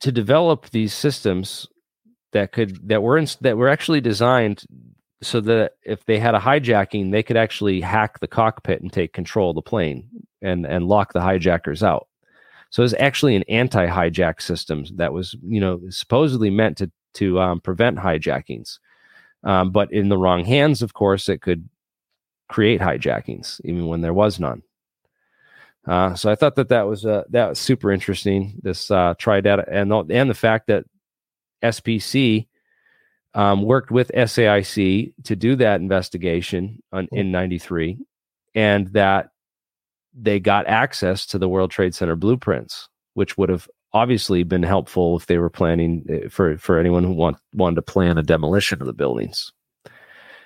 to 0.01 0.13
develop 0.13 0.71
these 0.71 0.95
systems 0.95 1.67
that 2.33 2.53
could 2.53 2.89
that 2.89 3.03
were 3.03 3.19
in, 3.19 3.27
that 3.41 3.57
were 3.57 3.69
actually 3.69 4.01
designed 4.01 4.65
so 5.23 5.41
that 5.41 5.73
if 5.85 6.05
they 6.05 6.19
had 6.19 6.35
a 6.35 6.41
hijacking, 6.41 7.11
they 7.11 7.23
could 7.23 7.37
actually 7.37 7.81
hack 7.81 8.21
the 8.21 8.29
cockpit 8.29 8.83
and 8.83 8.93
take 8.93 9.13
control 9.13 9.51
of 9.51 9.55
the 9.57 9.63
plane 9.63 10.09
and 10.43 10.67
and 10.67 10.87
lock 10.87 11.13
the 11.13 11.21
hijackers 11.21 11.83
out. 11.83 12.09
So 12.71 12.83
it's 12.83 12.95
actually 12.99 13.37
an 13.37 13.45
anti-hijack 13.49 14.43
system 14.43 14.85
that 14.97 15.13
was, 15.13 15.35
you 15.43 15.61
know, 15.61 15.81
supposedly 15.89 16.51
meant 16.51 16.77
to 16.79 16.91
to 17.15 17.41
um, 17.41 17.61
prevent 17.61 17.99
hijackings, 17.99 18.79
um, 19.45 19.71
but 19.71 19.91
in 19.91 20.11
the 20.11 20.19
wrong 20.19 20.45
hands, 20.45 20.83
of 20.83 20.93
course, 20.93 21.29
it 21.29 21.41
could 21.41 21.69
create 22.49 22.81
hijackings 22.81 23.61
even 23.65 23.87
when 23.87 24.03
there 24.03 24.15
was 24.15 24.39
none. 24.39 24.63
Uh, 25.87 26.15
so 26.15 26.31
I 26.31 26.35
thought 26.35 26.57
that 26.57 26.69
that 26.69 26.87
was 26.87 27.07
uh, 27.07 27.23
that 27.31 27.49
was 27.49 27.59
super 27.59 27.93
interesting. 27.93 28.59
This 28.63 28.91
uh, 28.91 29.15
TriData 29.15 29.65
and 29.71 29.93
and 30.11 30.29
the 30.29 30.35
fact 30.35 30.67
that 30.67 30.85
SPC 31.63 32.49
um, 33.37 33.63
worked 33.63 33.91
with 33.91 34.11
SAIC 34.15 35.13
to 35.25 35.37
do 35.37 35.57
that 35.57 35.81
investigation 35.81 36.83
on, 36.91 37.07
in 37.13 37.31
93 37.31 37.99
and 38.55 38.89
that 38.89 39.29
they 40.15 40.41
got 40.41 40.67
access 40.67 41.27
to 41.27 41.39
the 41.39 41.49
World 41.49 41.71
Trade 41.71 41.95
Center 41.95 42.17
blueprints, 42.17 42.89
which 43.13 43.37
would 43.37 43.51
have 43.51 43.69
obviously 43.93 44.43
been 44.43 44.63
helpful 44.63 45.19
if 45.19 45.27
they 45.27 45.37
were 45.37 45.51
planning 45.51 46.05
eh, 46.09 46.29
for, 46.31 46.57
for 46.57 46.79
anyone 46.79 47.05
who 47.05 47.13
want, 47.13 47.37
wanted 47.53 47.77
to 47.77 47.83
plan 47.83 48.17
a 48.17 48.23
demolition 48.23 48.81
of 48.81 48.87
the 48.87 48.95
buildings. 48.95 49.53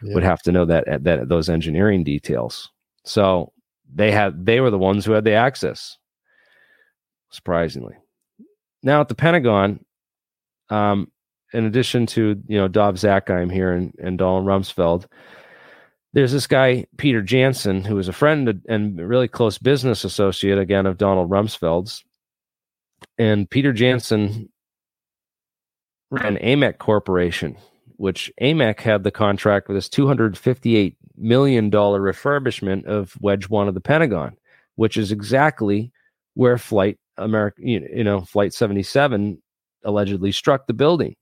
Yeah. 0.02 0.14
Would 0.14 0.24
have 0.24 0.42
to 0.42 0.52
know 0.52 0.64
that 0.64 1.04
that 1.04 1.28
those 1.28 1.50
engineering 1.50 2.04
details. 2.04 2.70
So 3.04 3.52
they 3.94 4.10
had 4.10 4.46
they 4.46 4.60
were 4.60 4.70
the 4.70 4.78
ones 4.78 5.04
who 5.04 5.12
had 5.12 5.24
the 5.24 5.34
access. 5.34 5.98
Surprisingly, 7.28 7.96
now 8.82 9.02
at 9.02 9.08
the 9.08 9.14
Pentagon, 9.14 9.84
um, 10.70 11.12
in 11.52 11.64
addition 11.64 12.06
to 12.06 12.40
you 12.46 12.58
know 12.58 12.68
Dov 12.68 12.96
Zakheim 12.96 13.52
here 13.52 13.72
and, 13.72 13.94
and 14.02 14.18
Donald 14.18 14.46
Rumsfeld, 14.46 15.06
there's 16.12 16.32
this 16.32 16.46
guy 16.46 16.86
Peter 16.96 17.22
Janssen 17.22 17.84
who 17.84 17.98
is 17.98 18.08
a 18.08 18.12
friend 18.12 18.62
and 18.68 18.98
really 18.98 19.28
close 19.28 19.58
business 19.58 20.04
associate 20.04 20.58
again 20.58 20.86
of 20.86 20.98
Donald 20.98 21.30
Rumsfeld's, 21.30 22.04
and 23.18 23.48
Peter 23.48 23.72
Jansen 23.72 24.48
ran 26.10 26.36
AMEC 26.38 26.78
Corporation, 26.78 27.56
which 27.96 28.32
AMEC 28.40 28.80
had 28.80 29.04
the 29.04 29.10
contract 29.10 29.68
with 29.68 29.76
this 29.76 29.88
258 29.88 30.96
million 31.16 31.70
dollar 31.70 32.00
refurbishment 32.00 32.84
of 32.86 33.14
Wedge 33.20 33.48
One 33.48 33.68
of 33.68 33.74
the 33.74 33.80
Pentagon, 33.80 34.36
which 34.76 34.96
is 34.96 35.12
exactly 35.12 35.92
where 36.34 36.58
Flight 36.58 36.98
America, 37.16 37.60
you 37.62 38.04
know, 38.04 38.22
Flight 38.22 38.54
77 38.54 39.40
allegedly 39.84 40.32
struck 40.32 40.66
the 40.66 40.74
building 40.74 41.16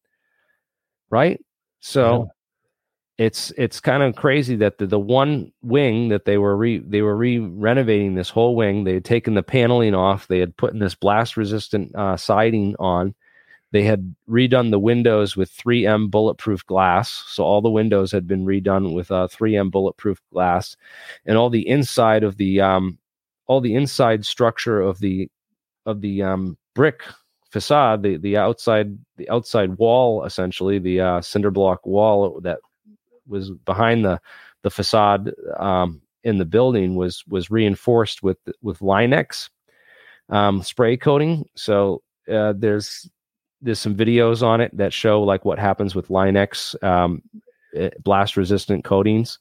right? 1.11 1.41
So 1.81 2.31
yeah. 3.19 3.27
it's 3.27 3.51
it's 3.57 3.81
kind 3.81 4.03
of 4.03 4.17
crazy 4.17 4.57
that 4.57 4.79
the, 4.79 4.87
the 4.87 4.99
one 4.99 5.53
wing 5.63 6.09
that 6.09 6.25
they 6.25 6.39
were 6.39 6.57
re 6.57 6.79
they 6.79 7.03
were 7.03 7.17
re 7.17 7.39
renovating 7.39 8.15
this 8.15 8.31
whole 8.31 8.57
wing. 8.57 8.85
They 8.85 8.95
had 8.95 9.05
taken 9.05 9.35
the 9.35 9.43
paneling 9.43 9.95
off. 9.95 10.29
They 10.29 10.39
had 10.39 10.57
put 10.57 10.73
in 10.73 10.79
this 10.79 10.95
blast 10.95 11.37
resistant 11.37 11.95
uh, 11.95 12.17
siding 12.17 12.75
on. 12.79 13.15
They 13.71 13.83
had 13.83 14.15
redone 14.29 14.71
the 14.71 14.79
windows 14.79 15.37
with 15.37 15.53
3M 15.53 16.11
bulletproof 16.11 16.65
glass. 16.65 17.25
So 17.29 17.45
all 17.45 17.61
the 17.61 17.71
windows 17.71 18.11
had 18.11 18.27
been 18.27 18.47
redone 18.47 18.95
with 18.95 19.11
uh, 19.11 19.29
3M 19.31 19.71
bulletproof 19.71 20.23
glass, 20.33 20.75
and 21.27 21.37
all 21.37 21.51
the 21.51 21.69
inside 21.69 22.25
of 22.25 22.39
the 22.39 22.61
um, 22.61 22.99
all 23.47 23.61
the 23.61 23.75
inside 23.75 24.25
structure 24.25 24.81
of 24.81 24.99
the 25.01 25.29
of 25.87 26.01
the 26.01 26.23
um, 26.23 26.57
brick 26.75 27.03
facade, 27.51 28.03
the 28.03 28.17
the 28.17 28.37
outside 28.37 28.99
the 29.17 29.29
outside 29.31 29.79
wall, 29.79 30.25
essentially 30.25 30.79
the 30.79 31.01
uh, 31.01 31.21
cinder 31.21 31.51
block 31.51 31.87
wall 31.87 32.41
that 32.43 32.59
was 33.27 33.51
behind 33.51 34.05
the 34.05 34.21
the 34.63 34.71
facade 34.71 35.33
um, 35.59 36.01
in 36.25 36.39
the 36.39 36.45
building 36.45 36.97
was 36.97 37.25
was 37.27 37.51
reinforced 37.51 38.23
with 38.23 38.39
with 38.63 38.83
Line-X 38.83 39.51
um, 40.29 40.63
spray 40.63 40.97
coating. 40.97 41.49
So 41.55 42.03
uh, 42.31 42.55
there's 42.57 43.09
there's 43.61 43.81
some 43.81 43.97
videos 43.97 44.43
on 44.43 44.61
it 44.61 44.77
that 44.77 44.93
show 44.93 45.23
like 45.23 45.45
what 45.45 45.59
happens 45.59 45.95
with 45.95 46.11
Line-X 46.11 46.77
um, 46.83 47.23
blast 48.03 48.37
resistant 48.37 48.85
coatings. 48.85 49.39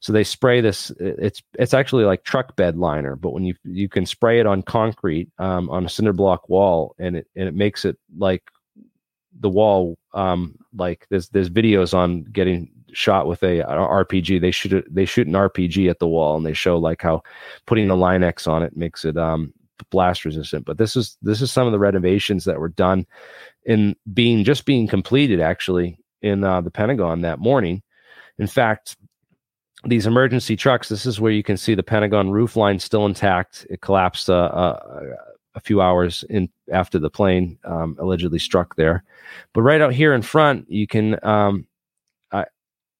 So 0.00 0.12
they 0.12 0.24
spray 0.24 0.60
this. 0.60 0.90
It's 0.98 1.42
it's 1.58 1.74
actually 1.74 2.04
like 2.04 2.24
truck 2.24 2.56
bed 2.56 2.76
liner, 2.76 3.16
but 3.16 3.32
when 3.32 3.44
you 3.44 3.54
you 3.64 3.88
can 3.88 4.06
spray 4.06 4.40
it 4.40 4.46
on 4.46 4.62
concrete 4.62 5.28
um, 5.38 5.68
on 5.70 5.84
a 5.84 5.88
cinder 5.88 6.12
block 6.12 6.48
wall, 6.48 6.94
and 6.98 7.16
it 7.16 7.26
and 7.36 7.48
it 7.48 7.54
makes 7.54 7.84
it 7.84 7.98
like 8.16 8.42
the 9.38 9.50
wall. 9.50 9.96
Um, 10.14 10.56
like 10.74 11.06
there's 11.10 11.28
there's 11.28 11.50
videos 11.50 11.94
on 11.94 12.24
getting 12.24 12.70
shot 12.92 13.26
with 13.26 13.42
a, 13.42 13.62
RPG. 13.62 14.40
They 14.40 14.50
shoot 14.50 14.84
they 14.90 15.04
shoot 15.04 15.26
an 15.26 15.34
RPG 15.34 15.90
at 15.90 15.98
the 15.98 16.08
wall, 16.08 16.36
and 16.36 16.46
they 16.46 16.54
show 16.54 16.78
like 16.78 17.02
how 17.02 17.22
putting 17.66 17.88
the 17.88 17.96
Line-X 17.96 18.46
on 18.46 18.62
it 18.62 18.76
makes 18.76 19.04
it 19.04 19.16
um, 19.16 19.52
blast 19.90 20.24
resistant. 20.24 20.64
But 20.64 20.78
this 20.78 20.96
is 20.96 21.16
this 21.22 21.40
is 21.40 21.52
some 21.52 21.66
of 21.66 21.72
the 21.72 21.78
renovations 21.78 22.44
that 22.44 22.58
were 22.58 22.68
done 22.68 23.06
in 23.64 23.96
being 24.12 24.44
just 24.44 24.64
being 24.64 24.86
completed 24.86 25.40
actually 25.40 25.98
in 26.22 26.44
uh, 26.44 26.60
the 26.60 26.70
Pentagon 26.70 27.22
that 27.22 27.38
morning. 27.38 27.82
In 28.38 28.46
fact, 28.46 28.96
these 29.84 30.06
emergency 30.06 30.56
trucks. 30.56 30.88
This 30.88 31.06
is 31.06 31.20
where 31.20 31.32
you 31.32 31.42
can 31.42 31.56
see 31.56 31.74
the 31.74 31.82
Pentagon 31.82 32.30
roof 32.30 32.56
line 32.56 32.78
still 32.78 33.06
intact. 33.06 33.66
It 33.70 33.80
collapsed 33.80 34.28
uh, 34.28 34.34
uh, 34.34 35.00
a 35.54 35.60
few 35.60 35.80
hours 35.80 36.24
in 36.28 36.50
after 36.72 36.98
the 36.98 37.10
plane 37.10 37.58
um, 37.64 37.96
allegedly 37.98 38.38
struck 38.38 38.76
there. 38.76 39.04
But 39.54 39.62
right 39.62 39.80
out 39.80 39.94
here 39.94 40.12
in 40.12 40.22
front, 40.22 40.70
you 40.70 40.86
can 40.86 41.18
um, 41.24 41.66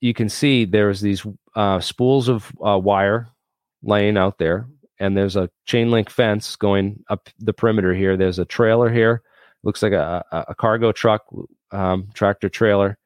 you 0.01 0.15
can 0.15 0.29
see 0.29 0.65
there's 0.65 1.01
these 1.01 1.25
uh, 1.55 1.81
spools 1.81 2.29
of 2.29 2.51
uh, 2.67 2.79
wire 2.79 3.29
laying 3.83 4.17
out 4.17 4.39
there, 4.39 4.67
and 4.99 5.17
there's 5.17 5.37
a 5.37 5.51
chain 5.67 5.91
link 5.91 6.11
fence 6.11 6.57
going 6.57 7.03
up 7.09 7.29
the 7.39 7.53
perimeter 7.53 7.95
here. 7.95 8.17
There's 8.17 8.39
a 8.39 8.45
trailer 8.45 8.91
here, 8.91 9.23
looks 9.63 9.83
like 9.83 9.93
a, 9.93 10.25
a 10.49 10.55
cargo 10.55 10.93
truck, 10.93 11.23
um, 11.71 12.09
tractor 12.15 12.49
trailer, 12.49 12.99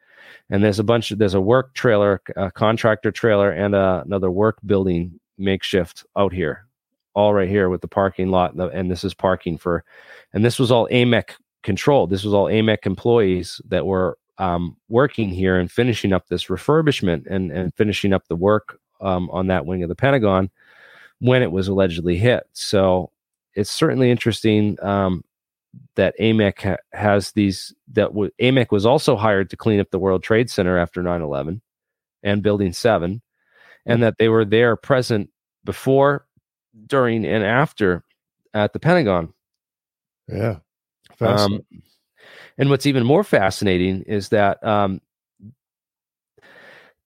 and 0.54 0.62
there's 0.62 0.78
a 0.78 0.84
bunch 0.84 1.10
of 1.10 1.18
there's 1.18 1.34
a 1.34 1.40
work 1.40 1.74
trailer, 1.74 2.22
a 2.36 2.48
contractor 2.48 3.10
trailer, 3.10 3.50
and 3.50 3.74
uh, 3.74 4.04
another 4.06 4.30
work 4.30 4.56
building 4.64 5.18
makeshift 5.36 6.06
out 6.16 6.32
here, 6.32 6.64
all 7.14 7.34
right 7.34 7.48
here 7.48 7.68
with 7.68 7.80
the 7.80 7.88
parking 7.88 8.28
lot, 8.28 8.54
and 8.54 8.88
this 8.88 9.02
is 9.02 9.14
parking 9.14 9.58
for, 9.58 9.82
and 10.32 10.44
this 10.44 10.60
was 10.60 10.70
all 10.70 10.86
AMEC 10.92 11.30
controlled. 11.64 12.10
This 12.10 12.22
was 12.22 12.32
all 12.32 12.44
AMEC 12.44 12.86
employees 12.86 13.60
that 13.68 13.84
were 13.84 14.16
um, 14.38 14.76
working 14.88 15.28
here 15.28 15.58
and 15.58 15.68
finishing 15.68 16.12
up 16.12 16.28
this 16.28 16.44
refurbishment 16.44 17.26
and, 17.28 17.50
and 17.50 17.74
finishing 17.74 18.12
up 18.12 18.28
the 18.28 18.36
work 18.36 18.78
um, 19.00 19.28
on 19.30 19.48
that 19.48 19.66
wing 19.66 19.82
of 19.82 19.88
the 19.88 19.96
Pentagon 19.96 20.52
when 21.18 21.42
it 21.42 21.50
was 21.50 21.66
allegedly 21.66 22.16
hit. 22.16 22.44
So 22.52 23.10
it's 23.54 23.72
certainly 23.72 24.08
interesting 24.08 24.78
um, 24.84 25.24
that 25.96 26.14
AMEC 26.20 26.60
ha- 26.60 26.76
has 26.92 27.32
these. 27.32 27.74
That 27.92 28.08
w- 28.08 28.30
AMEC 28.40 28.70
was 28.70 28.86
also 28.86 29.16
hired 29.16 29.50
to 29.50 29.56
clean 29.56 29.80
up 29.80 29.90
the 29.90 29.98
World 29.98 30.22
Trade 30.22 30.50
Center 30.50 30.78
after 30.78 31.02
9/11 31.02 31.60
and 32.22 32.42
Building 32.42 32.72
Seven, 32.72 33.22
and 33.86 34.02
that 34.02 34.16
they 34.18 34.28
were 34.28 34.44
there 34.44 34.76
present 34.76 35.30
before, 35.64 36.26
during, 36.86 37.24
and 37.24 37.44
after 37.44 38.04
at 38.52 38.72
the 38.72 38.80
Pentagon. 38.80 39.32
Yeah. 40.28 40.58
Um, 41.20 41.60
and 42.58 42.70
what's 42.70 42.86
even 42.86 43.04
more 43.04 43.24
fascinating 43.24 44.02
is 44.02 44.30
that 44.30 44.64
um, 44.66 45.00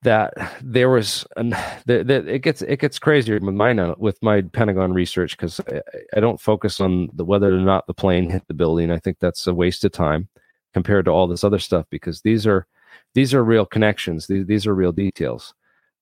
that 0.03 0.33
there 0.63 0.91
was 0.91 1.27
an 1.37 1.51
the, 1.87 2.25
it 2.27 2.41
gets 2.41 2.63
it 2.63 2.79
gets 2.79 2.99
crazier 2.99 3.35
with 3.35 3.55
my 3.55 3.95
with 3.99 4.23
my 4.23 4.43
Pentagon 4.43 4.93
research 4.93 5.37
because 5.37 5.61
I, 5.69 5.81
I, 6.17 6.21
don't 6.21 6.41
focus 6.41 6.81
on 6.81 7.09
the 7.13 7.25
whether 7.25 7.53
or 7.53 7.61
not 7.61 7.87
the 7.87 7.95
plane 7.95 8.31
hit 8.31 8.47
the 8.47 8.55
building. 8.55 8.91
I 8.91 8.99
think 8.99 9.19
that's 9.19 9.47
a 9.47 9.55
waste 9.55 9.85
of 9.85 9.93
time 9.93 10.29
compared 10.73 11.07
to 11.07 11.11
all 11.11 11.27
this 11.27 11.43
other 11.43 11.59
stuff 11.59 11.87
because 11.91 12.21
these 12.21 12.47
are 12.47 12.67
these 13.15 13.35
are 13.35 13.43
real 13.43 13.67
connections. 13.67 14.29
These 14.29 14.47
these 14.47 14.67
are 14.67 14.75
real 14.75 14.93
details. 14.93 15.55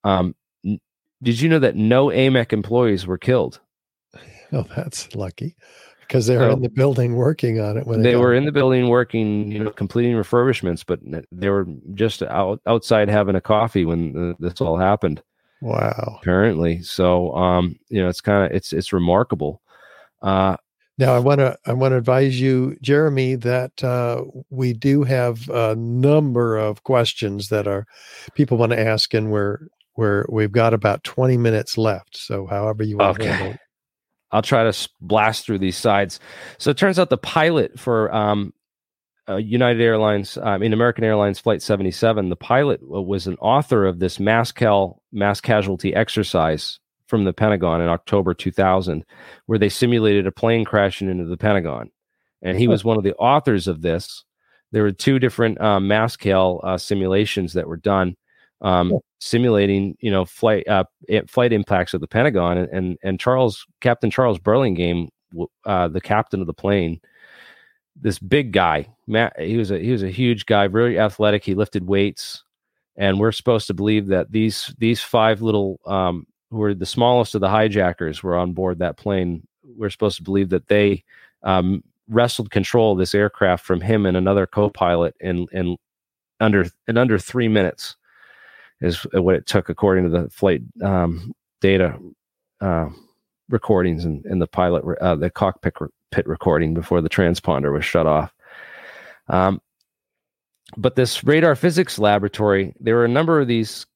Um, 0.05 0.35
n- 0.65 0.81
did 1.23 1.41
you 1.41 1.49
know 1.49 1.59
that 1.59 1.77
no 1.77 2.07
AMEC 2.09 2.53
employees 2.53 3.07
were 3.07 3.19
killed? 3.19 3.61
Oh, 4.53 4.65
that's 4.77 5.13
lucky 5.17 5.57
because 6.07 6.27
they 6.27 6.37
were 6.37 6.51
so, 6.51 6.53
in 6.53 6.63
the 6.63 6.69
building 6.69 7.17
working 7.17 7.61
on 7.61 7.77
it 7.77 7.87
when 7.87 8.03
they, 8.03 8.11
they 8.11 8.17
were 8.17 8.35
in 8.35 8.45
the 8.45 8.53
building 8.53 8.89
working, 8.89 9.51
you 9.51 9.63
know, 9.63 9.71
completing 9.71 10.13
refurbishments, 10.13 10.85
but 10.87 11.01
they 11.33 11.49
were 11.49 11.67
just 11.95 12.23
out 12.23 12.61
outside 12.67 13.09
having 13.09 13.37
a 13.37 13.41
coffee 13.41 13.85
when 13.85 14.37
this 14.39 14.61
all 14.61 14.79
happened. 14.79 15.23
Wow. 15.61 16.19
Apparently, 16.21 16.83
so 16.83 17.35
um, 17.35 17.79
you 17.89 18.03
know, 18.03 18.09
it's 18.09 18.21
kind 18.21 18.45
of 18.45 18.57
it's 18.57 18.73
it's 18.73 18.93
remarkable. 18.93 19.63
Uh, 20.23 20.57
now 20.99 21.15
I 21.15 21.19
want 21.19 21.41
to 21.41 21.57
I 21.67 21.73
want 21.73 21.93
to 21.93 21.97
advise 21.97 22.41
you, 22.41 22.77
Jeremy, 22.81 23.35
that 23.37 23.83
uh, 23.85 24.23
we 24.51 24.73
do 24.73 25.03
have 25.05 25.49
a 25.51 25.75
number 25.77 26.57
of 26.57 26.85
questions 26.85 27.49
that 27.51 27.67
are 27.67 27.87
people 28.35 28.57
want 28.57 28.73
to 28.73 28.81
ask, 28.81 29.13
and 29.13 29.31
we're 29.31 29.69
we're 29.97 30.25
we've 30.29 30.53
got 30.53 30.73
about 30.73 31.05
twenty 31.05 31.37
minutes 31.37 31.77
left. 31.77 32.17
So 32.17 32.47
however 32.47 32.83
you 32.83 32.99
want 32.99 33.19
okay. 33.19 33.29
to 33.29 33.33
handle 33.33 33.59
I'll 34.33 34.43
try 34.43 34.71
to 34.71 34.89
blast 35.01 35.47
through 35.47 35.59
these 35.59 35.77
sides. 35.77 36.21
So 36.59 36.71
it 36.71 36.77
turns 36.77 36.99
out 36.99 37.11
the 37.11 37.19
pilot 37.19 37.79
for 37.79 38.13
um, 38.15 38.53
uh, 39.29 39.37
United 39.37 39.83
Airlines, 39.83 40.39
I 40.39 40.59
mean 40.59 40.73
American 40.73 41.05
Airlines 41.05 41.39
Flight 41.39 41.63
77, 41.63 42.29
the 42.29 42.37
pilot 42.37 42.81
was 42.83 43.27
an 43.27 43.37
author 43.37 43.85
of 43.87 43.99
this 43.99 44.21
mass 44.21 44.53
cal 44.53 45.03
mass 45.13 45.41
casualty 45.41 45.95
exercise 45.95 46.79
from 47.09 47.25
the 47.25 47.33
Pentagon 47.33 47.81
in 47.81 47.89
October 47.89 48.35
2000, 48.35 49.05
where 49.47 49.59
they 49.59 49.69
simulated 49.69 50.27
a 50.27 50.33
plane 50.33 50.65
crashing 50.65 51.09
into 51.09 51.25
the 51.25 51.37
Pentagon, 51.37 51.91
and 52.43 52.59
he 52.59 52.69
was 52.69 52.85
one 52.85 52.97
of 52.97 53.05
the 53.05 53.15
authors 53.15 53.67
of 53.67 53.83
this. 53.83 54.25
There 54.73 54.83
were 54.83 54.93
two 54.93 55.19
different 55.19 55.61
uh, 55.61 55.81
mass 55.81 56.17
cal 56.17 56.61
uh, 56.63 56.79
simulations 56.79 57.55
that 57.55 57.69
were 57.69 57.77
done 57.77 58.17
um, 58.61 58.93
simulating, 59.19 59.97
you 60.01 60.11
know, 60.11 60.25
flight 60.25 60.67
uh, 60.69 60.85
flight 61.27 61.53
impacts 61.53 61.95
of 61.95 62.01
the 62.01 62.09
Pentagon. 62.09 62.59
And 62.59 62.69
and, 62.71 62.99
and 63.03 63.21
Charles 63.21 63.67
Captain 63.81 64.11
Charles 64.11 64.39
Burlingame, 64.39 65.09
uh, 65.65 65.89
the 65.89 66.01
captain 66.01 66.41
of 66.41 66.47
the 66.47 66.55
plane, 66.55 67.01
this 68.01 68.19
big 68.19 68.53
guy, 68.53 68.89
Matt, 69.07 69.39
he 69.39 69.57
was 69.57 69.71
a 69.71 69.79
he 69.79 69.93
was 69.93 70.03
a 70.03 70.11
huge 70.11 70.47
guy, 70.47 70.69
very 70.69 70.99
athletic. 70.99 71.45
He 71.45 71.55
lifted 71.55 71.87
weights, 71.87 72.45
and 72.97 73.19
we're 73.19 73.33
supposed 73.33 73.67
to 73.69 73.75
believe 73.75 74.09
that 74.09 74.31
these 74.33 74.75
these 74.79 75.01
five 75.01 75.43
little 75.43 75.81
um, 75.87 76.27
who 76.51 76.59
were 76.59 76.75
the 76.75 76.87
smallest 76.87 77.35
of 77.35 77.41
the 77.41 77.49
hijackers 77.49 78.23
were 78.23 78.37
on 78.37 78.53
board 78.53 78.79
that 78.79 78.97
plane. 78.97 79.47
We're 79.65 79.91
supposed 79.91 80.17
to 80.19 80.23
believe 80.23 80.51
that 80.51 80.69
they 80.69 81.05
um, 81.43 81.83
wrestled 82.09 82.51
control 82.51 82.93
of 82.93 82.99
this 82.99 83.15
aircraft 83.15 83.65
from 83.65 83.81
him 83.81 84.07
and 84.07 84.17
another 84.17 84.47
co-pilot 84.47 85.15
in 85.21 85.47
in 85.53 85.77
under 86.41 86.67
in 86.87 86.99
under 86.99 87.19
three 87.19 87.49
minutes 87.49 87.97
is 88.81 89.07
what 89.13 89.35
it 89.35 89.47
took 89.47 89.69
according 89.69 90.05
to 90.05 90.11
the 90.11 90.31
flight 90.31 90.63
um, 90.83 91.33
data 91.61 91.99
uh, 92.61 92.89
recordings 93.49 94.05
and, 94.05 94.25
and 94.25 94.41
the 94.41 94.47
pilot 94.47 94.85
uh, 95.01 95.15
the 95.15 95.31
cockpit 95.31 95.75
pit 96.11 96.27
recording 96.27 96.75
before 96.75 97.01
the 97.01 97.09
transponder 97.09 97.73
was 97.73 97.85
shut 97.85 98.07
off. 98.07 98.33
Um, 99.29 99.61
but 100.77 100.97
this 100.97 101.23
radar 101.25 101.55
physics 101.55 101.99
laboratory 101.99 102.75
there 102.81 102.97
were 102.97 103.05
a 103.05 103.09
number 103.09 103.41
of 103.41 103.49
these 103.49 103.87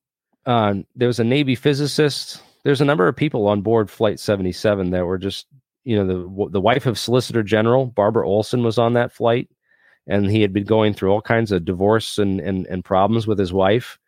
uh, 0.46 0.74
there 0.94 1.08
was 1.08 1.20
a 1.20 1.24
navy 1.24 1.54
physicist 1.54 2.42
there's 2.62 2.80
a 2.80 2.84
number 2.84 3.08
of 3.08 3.16
people 3.16 3.48
on 3.48 3.62
board 3.62 3.90
flight 3.90 4.20
77 4.20 4.90
that 4.90 5.04
were 5.04 5.18
just 5.18 5.46
you 5.84 5.96
know 5.96 6.06
the 6.06 6.50
the 6.50 6.60
wife 6.60 6.86
of 6.86 6.98
solicitor 6.98 7.42
general 7.42 7.86
barbara 7.86 8.26
olson 8.28 8.62
was 8.62 8.78
on 8.78 8.92
that 8.94 9.12
flight 9.12 9.48
and 10.06 10.30
he 10.30 10.42
had 10.42 10.52
been 10.52 10.64
going 10.64 10.94
through 10.94 11.10
all 11.10 11.22
kinds 11.22 11.50
of 11.52 11.64
divorce 11.64 12.18
and 12.18 12.40
and, 12.40 12.66
and 12.66 12.84
problems 12.84 13.26
with 13.26 13.38
his 13.38 13.52
wife 13.52 13.98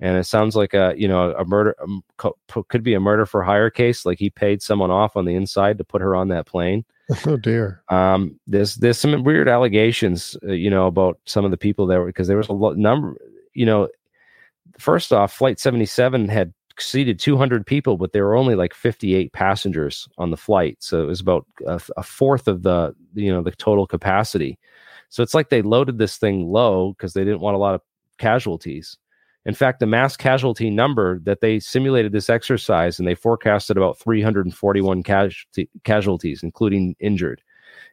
and 0.00 0.16
it 0.16 0.24
sounds 0.24 0.56
like 0.56 0.74
a 0.74 0.94
you 0.96 1.06
know 1.06 1.32
a 1.32 1.44
murder 1.44 1.76
a, 1.78 2.62
could 2.68 2.82
be 2.82 2.94
a 2.94 3.00
murder 3.00 3.26
for 3.26 3.42
hire 3.42 3.70
case 3.70 4.04
like 4.06 4.18
he 4.18 4.30
paid 4.30 4.62
someone 4.62 4.90
off 4.90 5.16
on 5.16 5.26
the 5.26 5.34
inside 5.34 5.78
to 5.78 5.84
put 5.84 6.02
her 6.02 6.16
on 6.16 6.28
that 6.28 6.46
plane. 6.46 6.84
Oh 7.26 7.36
dear. 7.36 7.82
Um 7.88 8.38
there's 8.46 8.76
there's 8.76 8.98
some 8.98 9.24
weird 9.24 9.48
allegations 9.48 10.36
uh, 10.46 10.52
you 10.52 10.70
know 10.70 10.86
about 10.86 11.18
some 11.26 11.44
of 11.44 11.50
the 11.50 11.56
people 11.56 11.86
there 11.86 12.04
because 12.04 12.28
there 12.28 12.36
was 12.36 12.48
a 12.48 12.52
lot 12.52 12.76
number 12.76 13.16
you 13.52 13.66
know 13.66 13.88
first 14.78 15.12
off 15.12 15.32
flight 15.32 15.58
77 15.58 16.28
had 16.28 16.54
exceeded 16.70 17.18
200 17.18 17.66
people 17.66 17.96
but 17.96 18.12
there 18.12 18.24
were 18.24 18.36
only 18.36 18.54
like 18.54 18.72
58 18.72 19.32
passengers 19.32 20.08
on 20.18 20.30
the 20.30 20.36
flight. 20.36 20.76
So 20.80 21.02
it 21.02 21.06
was 21.06 21.20
about 21.20 21.46
a, 21.66 21.80
a 21.96 22.02
fourth 22.04 22.46
of 22.46 22.62
the 22.62 22.94
you 23.14 23.32
know 23.32 23.42
the 23.42 23.50
total 23.50 23.86
capacity. 23.86 24.58
So 25.08 25.24
it's 25.24 25.34
like 25.34 25.48
they 25.48 25.62
loaded 25.62 25.98
this 25.98 26.16
thing 26.16 26.46
low 26.46 26.92
because 26.92 27.12
they 27.12 27.24
didn't 27.24 27.40
want 27.40 27.56
a 27.56 27.58
lot 27.58 27.74
of 27.74 27.80
casualties 28.18 28.96
in 29.46 29.54
fact, 29.54 29.80
the 29.80 29.86
mass 29.86 30.16
casualty 30.16 30.68
number 30.70 31.18
that 31.20 31.40
they 31.40 31.60
simulated 31.60 32.12
this 32.12 32.28
exercise 32.28 32.98
and 32.98 33.08
they 33.08 33.14
forecasted 33.14 33.76
about 33.76 33.98
341 33.98 35.02
casualty, 35.02 35.68
casualties, 35.84 36.42
including 36.42 36.94
injured. 37.00 37.42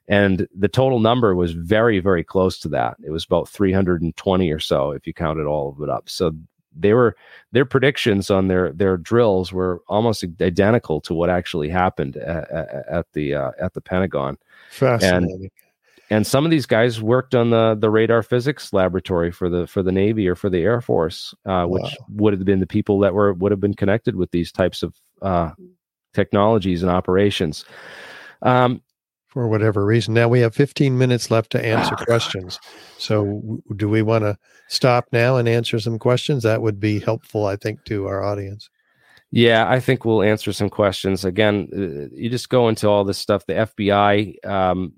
And 0.10 0.48
the 0.58 0.68
total 0.68 1.00
number 1.00 1.36
was 1.36 1.52
very, 1.52 2.00
very 2.00 2.24
close 2.24 2.60
to 2.60 2.70
that. 2.70 2.98
It 3.04 3.12
was 3.12 3.26
about 3.26 3.50
320 3.50 4.52
or 4.52 4.60
so 4.60 4.92
if 4.92 5.06
you 5.08 5.14
counted 5.14 5.46
all 5.46 5.70
of 5.70 5.82
it 5.82 5.90
up. 5.90 6.10
So 6.10 6.34
they 6.80 6.94
were 6.94 7.16
their 7.52 7.66
predictions 7.66 8.30
on 8.30 8.48
their 8.48 8.72
their 8.72 8.98
drills 8.98 9.52
were 9.52 9.82
almost 9.88 10.24
identical 10.42 11.02
to 11.02 11.14
what 11.14 11.30
actually 11.30 11.70
happened 11.70 12.18
at, 12.18 12.50
at 12.52 13.12
the 13.14 13.34
uh, 13.34 13.52
at 13.60 13.74
the 13.74 13.82
Pentagon. 13.82 14.38
Fascinating. 14.70 15.42
and 15.42 15.52
some 16.26 16.46
of 16.46 16.52
these 16.52 16.66
guys 16.66 17.02
worked 17.02 17.36
on 17.36 17.50
the 17.50 17.76
the 17.80 17.90
radar 17.90 18.24
physics 18.24 18.72
laboratory 18.72 19.32
for 19.32 19.50
the 19.50 19.68
for 19.68 19.84
the 19.84 19.92
Navy 19.92 20.28
or 20.28 20.36
for 20.36 20.50
the 20.50 20.62
Air 20.62 20.82
Force, 20.82 21.34
uh, 21.46 21.66
which 21.66 21.84
wow. 21.84 22.06
would 22.10 22.34
have 22.34 22.46
been 22.46 22.60
the 22.60 22.68
people 22.68 23.00
that 23.00 23.14
were 23.14 23.34
would 23.34 23.52
have 23.52 23.60
been 23.60 23.74
connected 23.74 24.16
with 24.16 24.32
these 24.32 24.52
types 24.52 24.84
of 24.84 24.96
uh, 25.22 25.52
technologies 26.14 26.82
and 26.82 26.92
operations. 26.92 27.66
Um, 28.42 28.82
for 29.28 29.48
whatever 29.48 29.86
reason. 29.86 30.14
Now 30.16 30.28
we 30.28 30.40
have 30.40 30.56
15 30.56 30.98
minutes 30.98 31.30
left 31.30 31.52
to 31.52 31.64
answer 31.64 31.96
oh, 32.00 32.06
questions. 32.06 32.60
So, 32.98 33.24
w- 33.24 33.62
do 33.76 33.88
we 33.88 34.02
want 34.02 34.24
to 34.24 34.38
stop 34.68 35.06
now 35.12 35.36
and 35.38 35.48
answer 35.48 35.80
some 35.80 36.00
questions? 36.00 36.42
That 36.42 36.62
would 36.62 36.80
be 36.80 37.00
helpful, 37.00 37.46
I 37.46 37.56
think, 37.56 37.84
to 37.86 38.08
our 38.08 38.24
audience. 38.24 38.70
Yeah, 39.30 39.70
I 39.70 39.80
think 39.80 40.06
we'll 40.06 40.24
answer 40.24 40.54
some 40.54 40.70
questions. 40.70 41.26
Again, 41.26 41.68
uh, 41.72 42.16
you 42.16 42.30
just 42.30 42.50
go 42.50 42.70
into 42.70 42.88
all 42.88 43.04
this 43.04 43.18
stuff. 43.18 43.46
The 43.46 43.54
FBI, 43.54 44.44
um, 44.46 44.94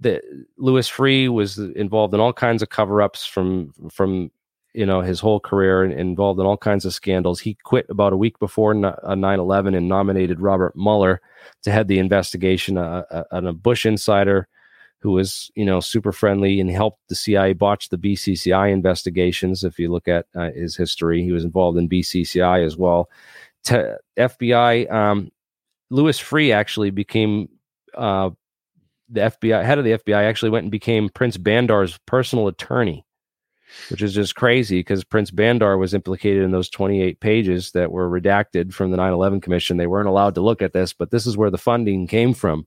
the 0.00 0.20
Louis 0.56 0.88
Freeh 0.88 1.28
was 1.28 1.58
involved 1.58 2.14
in 2.14 2.20
all 2.20 2.32
kinds 2.32 2.62
of 2.62 2.70
cover-ups 2.70 3.26
from 3.26 3.72
from 3.92 4.30
you 4.72 4.86
know 4.86 5.00
his 5.00 5.20
whole 5.20 5.40
career 5.40 5.82
and 5.82 5.92
involved 5.92 6.40
in 6.40 6.46
all 6.46 6.56
kinds 6.56 6.84
of 6.84 6.94
scandals. 6.94 7.40
He 7.40 7.54
quit 7.64 7.86
about 7.88 8.12
a 8.12 8.16
week 8.16 8.38
before 8.38 8.74
9/11 8.74 9.74
uh, 9.74 9.76
and 9.76 9.88
nominated 9.88 10.40
Robert 10.40 10.74
Mueller 10.76 11.20
to 11.62 11.70
head 11.70 11.88
the 11.88 11.98
investigation 11.98 12.78
uh, 12.78 13.04
uh, 13.10 13.24
on 13.30 13.46
a 13.46 13.52
Bush 13.52 13.84
insider 13.84 14.48
who 15.00 15.12
was 15.12 15.50
you 15.54 15.64
know 15.64 15.80
super 15.80 16.12
friendly 16.12 16.60
and 16.60 16.70
helped 16.70 17.00
the 17.08 17.14
CIA 17.14 17.52
botch 17.52 17.88
the 17.88 17.98
BCCI 17.98 18.72
investigations. 18.72 19.64
If 19.64 19.78
you 19.78 19.90
look 19.90 20.08
at 20.08 20.26
uh, 20.34 20.50
his 20.52 20.76
history, 20.76 21.22
he 21.22 21.32
was 21.32 21.44
involved 21.44 21.78
in 21.78 21.88
BCCI 21.88 22.64
as 22.64 22.76
well. 22.76 23.10
FBI, 23.66 24.90
um, 24.90 25.30
Louis 25.90 26.18
Freeh 26.18 26.54
actually 26.54 26.90
became 26.90 27.48
uh, 27.94 28.30
the 29.10 29.20
FBI 29.20 29.64
head 29.64 29.78
of 29.78 29.84
the 29.84 29.92
FBI. 29.92 30.22
Actually 30.22 30.50
went 30.50 30.64
and 30.64 30.70
became 30.70 31.08
Prince 31.08 31.36
Bandar's 31.36 31.98
personal 32.06 32.48
attorney, 32.48 33.04
which 33.90 34.02
is 34.02 34.14
just 34.14 34.34
crazy 34.34 34.80
because 34.80 35.04
Prince 35.04 35.30
Bandar 35.30 35.78
was 35.78 35.94
implicated 35.94 36.42
in 36.42 36.50
those 36.50 36.70
28 36.70 37.20
pages 37.20 37.72
that 37.72 37.92
were 37.92 38.08
redacted 38.08 38.72
from 38.72 38.90
the 38.90 38.96
9/11 38.96 39.42
Commission. 39.42 39.76
They 39.76 39.86
weren't 39.86 40.08
allowed 40.08 40.34
to 40.36 40.40
look 40.40 40.62
at 40.62 40.72
this, 40.72 40.92
but 40.92 41.10
this 41.10 41.26
is 41.26 41.36
where 41.36 41.50
the 41.50 41.58
funding 41.58 42.06
came 42.06 42.34
from 42.34 42.66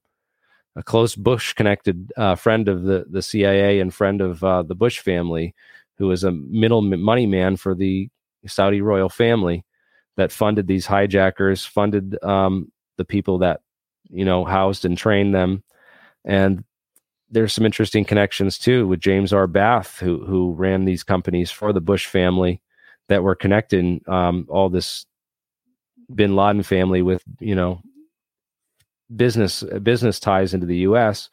a 0.76 0.84
close 0.84 1.16
Bush 1.16 1.54
connected 1.54 2.12
uh, 2.18 2.36
friend 2.36 2.68
of 2.68 2.84
the, 2.84 3.06
the 3.10 3.22
CIA 3.22 3.80
and 3.80 3.94
friend 3.94 4.22
of 4.22 4.44
uh, 4.44 4.64
the 4.64 4.76
Bush 4.76 5.00
family, 5.00 5.54
who 5.98 6.08
was 6.08 6.24
a 6.24 6.32
middle 6.32 6.82
money 6.82 7.26
man 7.26 7.58
for 7.58 7.76
the 7.76 8.10
Saudi 8.48 8.82
royal 8.82 9.10
family 9.10 9.64
that 10.18 10.32
funded 10.32 10.68
these 10.68 10.86
hijackers, 10.86 11.66
funded 11.66 12.22
um, 12.24 12.72
the 12.98 13.06
people 13.06 13.40
that, 13.40 13.62
you 14.10 14.26
know, 14.26 14.46
housed 14.46 14.86
and 14.86 14.98
trained 14.98 15.34
them. 15.34 15.64
And 16.26 16.64
there's 17.30 17.54
some 17.54 17.66
interesting 17.66 18.06
connections 18.06 18.58
too 18.58 18.88
with 18.88 19.00
James 19.00 19.34
R. 19.34 19.48
Bath, 19.48 20.00
who, 20.00 20.24
who 20.26 20.54
ran 20.54 20.86
these 20.86 21.04
companies 21.04 21.52
for 21.52 21.74
the 21.74 21.82
Bush 21.82 22.06
family 22.06 22.62
that 23.10 23.24
were 23.24 23.36
connecting 23.36 24.02
um, 24.08 24.46
all 24.50 24.70
this 24.70 25.06
bin 26.14 26.36
Laden 26.36 26.64
family 26.64 27.02
with, 27.02 27.24
you 27.40 27.56
know, 27.56 27.82
business 29.16 29.64
uh, 29.64 29.80
business 29.80 30.20
ties 30.20 30.54
into 30.54 30.66
the 30.66 30.78
U.S. 30.78 31.30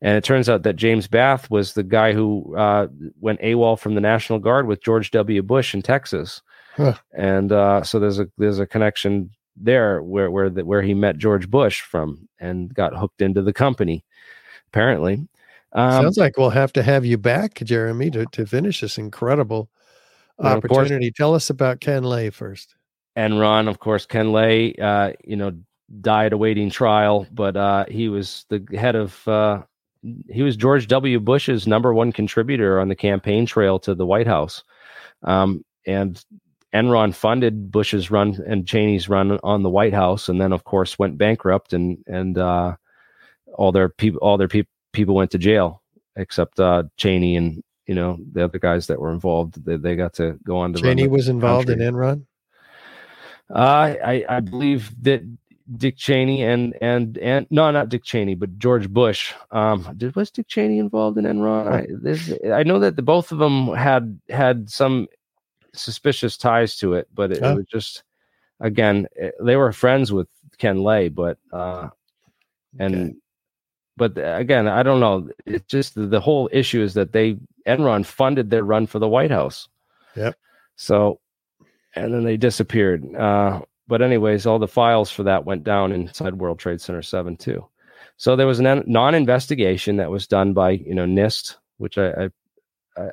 And 0.00 0.16
it 0.16 0.24
turns 0.24 0.48
out 0.48 0.62
that 0.62 0.76
James 0.76 1.08
Bath 1.08 1.50
was 1.50 1.72
the 1.72 1.82
guy 1.82 2.12
who 2.12 2.54
uh, 2.56 2.86
went 3.20 3.40
AWOL 3.40 3.78
from 3.78 3.94
the 3.94 4.00
National 4.00 4.38
Guard 4.38 4.66
with 4.66 4.82
George 4.82 5.10
W. 5.10 5.42
Bush 5.42 5.74
in 5.74 5.82
Texas, 5.82 6.40
huh. 6.76 6.94
and 7.16 7.50
uh, 7.50 7.82
so 7.82 7.98
there's 7.98 8.20
a 8.20 8.28
there's 8.38 8.60
a 8.60 8.66
connection 8.66 9.30
there 9.60 10.02
where 10.02 10.30
where 10.30 10.50
the, 10.50 10.64
where 10.64 10.82
he 10.82 10.94
met 10.94 11.18
George 11.18 11.50
Bush 11.50 11.80
from 11.80 12.28
and 12.38 12.72
got 12.74 12.96
hooked 12.96 13.22
into 13.22 13.42
the 13.42 13.52
company. 13.52 14.04
Apparently, 14.68 15.26
um, 15.72 16.02
sounds 16.02 16.18
like 16.18 16.36
we'll 16.36 16.50
have 16.50 16.72
to 16.74 16.82
have 16.82 17.04
you 17.04 17.18
back, 17.18 17.54
Jeremy, 17.64 18.10
to 18.10 18.26
to 18.32 18.46
finish 18.46 18.80
this 18.80 18.98
incredible 18.98 19.68
opportunity. 20.38 21.10
Course, 21.10 21.16
Tell 21.16 21.34
us 21.34 21.50
about 21.50 21.80
Ken 21.80 22.04
Lay 22.04 22.30
first. 22.30 22.74
Enron, 23.16 23.68
of 23.68 23.80
course, 23.80 24.06
Ken 24.06 24.32
Lay, 24.32 24.74
uh, 24.74 25.12
you 25.24 25.36
know, 25.36 25.52
died 26.00 26.32
awaiting 26.32 26.70
trial, 26.70 27.26
but 27.32 27.56
uh, 27.56 27.84
he 27.88 28.08
was 28.08 28.46
the 28.48 28.64
head 28.76 28.94
of. 28.94 29.26
Uh, 29.26 29.62
he 30.30 30.42
was 30.42 30.56
George 30.56 30.86
W. 30.86 31.18
Bush's 31.18 31.66
number 31.66 31.92
one 31.92 32.12
contributor 32.12 32.78
on 32.78 32.88
the 32.88 32.94
campaign 32.94 33.46
trail 33.46 33.80
to 33.80 33.94
the 33.94 34.06
White 34.06 34.28
House, 34.28 34.62
um, 35.24 35.64
and 35.86 36.24
Enron 36.74 37.14
funded 37.14 37.70
Bush's 37.70 38.10
run 38.10 38.36
and 38.46 38.66
Cheney's 38.66 39.08
run 39.08 39.38
on 39.42 39.62
the 39.62 39.70
White 39.70 39.94
House, 39.94 40.28
and 40.28 40.40
then 40.40 40.52
of 40.52 40.64
course 40.64 40.98
went 40.98 41.18
bankrupt, 41.18 41.72
and 41.72 41.98
and 42.06 42.36
uh, 42.36 42.76
all 43.54 43.72
their 43.72 43.88
people 43.88 44.20
all 44.20 44.36
their 44.36 44.48
pe- 44.48 44.64
people 44.92 45.14
went 45.14 45.30
to 45.30 45.38
jail 45.38 45.82
except 46.16 46.60
uh, 46.60 46.82
Cheney 46.96 47.36
and 47.36 47.62
you 47.86 47.94
know 47.94 48.18
the 48.32 48.44
other 48.44 48.58
guys 48.58 48.86
that 48.88 49.00
were 49.00 49.12
involved. 49.12 49.64
They, 49.64 49.76
they 49.76 49.96
got 49.96 50.14
to 50.14 50.38
go 50.44 50.58
on 50.58 50.74
to. 50.74 50.82
Cheney 50.82 51.08
was 51.08 51.28
involved 51.28 51.68
country. 51.68 51.86
in 51.86 51.94
Enron. 51.94 52.26
Uh, 53.50 53.94
I 54.04 54.24
I 54.28 54.40
believe 54.40 54.94
that 55.02 55.22
Dick 55.76 55.96
Cheney 55.96 56.42
and 56.42 56.74
and 56.80 57.16
and 57.18 57.46
no, 57.50 57.70
not 57.70 57.88
Dick 57.88 58.04
Cheney, 58.04 58.34
but 58.34 58.58
George 58.58 58.90
Bush. 58.90 59.32
Um, 59.50 59.88
did 59.96 60.14
was 60.16 60.30
Dick 60.30 60.48
Cheney 60.48 60.78
involved 60.78 61.18
in 61.18 61.24
Enron? 61.24 61.66
I, 61.66 61.86
this, 61.90 62.32
I 62.52 62.62
know 62.62 62.78
that 62.78 62.96
the 62.96 63.02
both 63.02 63.32
of 63.32 63.38
them 63.38 63.68
had 63.68 64.20
had 64.28 64.70
some 64.70 65.08
suspicious 65.78 66.36
ties 66.36 66.76
to 66.78 66.94
it, 66.94 67.08
but 67.14 67.32
it, 67.32 67.42
it 67.42 67.56
was 67.56 67.66
just 67.66 68.02
again 68.60 69.06
it, 69.14 69.34
eh, 69.38 69.44
they 69.44 69.56
were 69.56 69.72
friends 69.72 70.12
with 70.12 70.28
Ken 70.58 70.82
Lay, 70.82 71.08
but 71.08 71.38
uh, 71.52 71.88
and 72.78 72.94
okay. 72.94 73.14
but 73.96 74.12
again, 74.16 74.68
I 74.68 74.82
don't 74.82 75.00
know. 75.00 75.28
It's 75.46 75.66
just 75.66 75.94
the, 75.94 76.06
the 76.06 76.20
whole 76.20 76.48
issue 76.52 76.82
is 76.82 76.94
that 76.94 77.12
they 77.12 77.38
Enron 77.66 78.04
funded 78.04 78.50
their 78.50 78.64
run 78.64 78.86
for 78.86 78.98
the 78.98 79.08
White 79.08 79.30
House. 79.30 79.68
Yep. 80.16 80.36
So, 80.76 81.20
and 81.94 82.12
then 82.12 82.24
they 82.24 82.36
disappeared. 82.36 83.14
Uh, 83.14 83.60
but 83.86 84.02
anyways, 84.02 84.46
all 84.46 84.58
the 84.58 84.68
files 84.68 85.10
for 85.10 85.22
that 85.24 85.44
went 85.44 85.64
down 85.64 85.92
inside 85.92 86.34
World 86.34 86.58
Trade 86.58 86.80
Center 86.80 87.02
7 87.02 87.36
too. 87.36 87.66
So 88.16 88.36
there 88.36 88.46
was 88.46 88.60
a 88.60 88.62
non-investigation 88.62 89.96
that 89.96 90.10
was 90.10 90.26
done 90.26 90.52
by 90.52 90.70
you 90.70 90.94
know 90.94 91.06
NIST, 91.06 91.56
which 91.76 91.98
I, 91.98 92.08
I, 92.10 92.28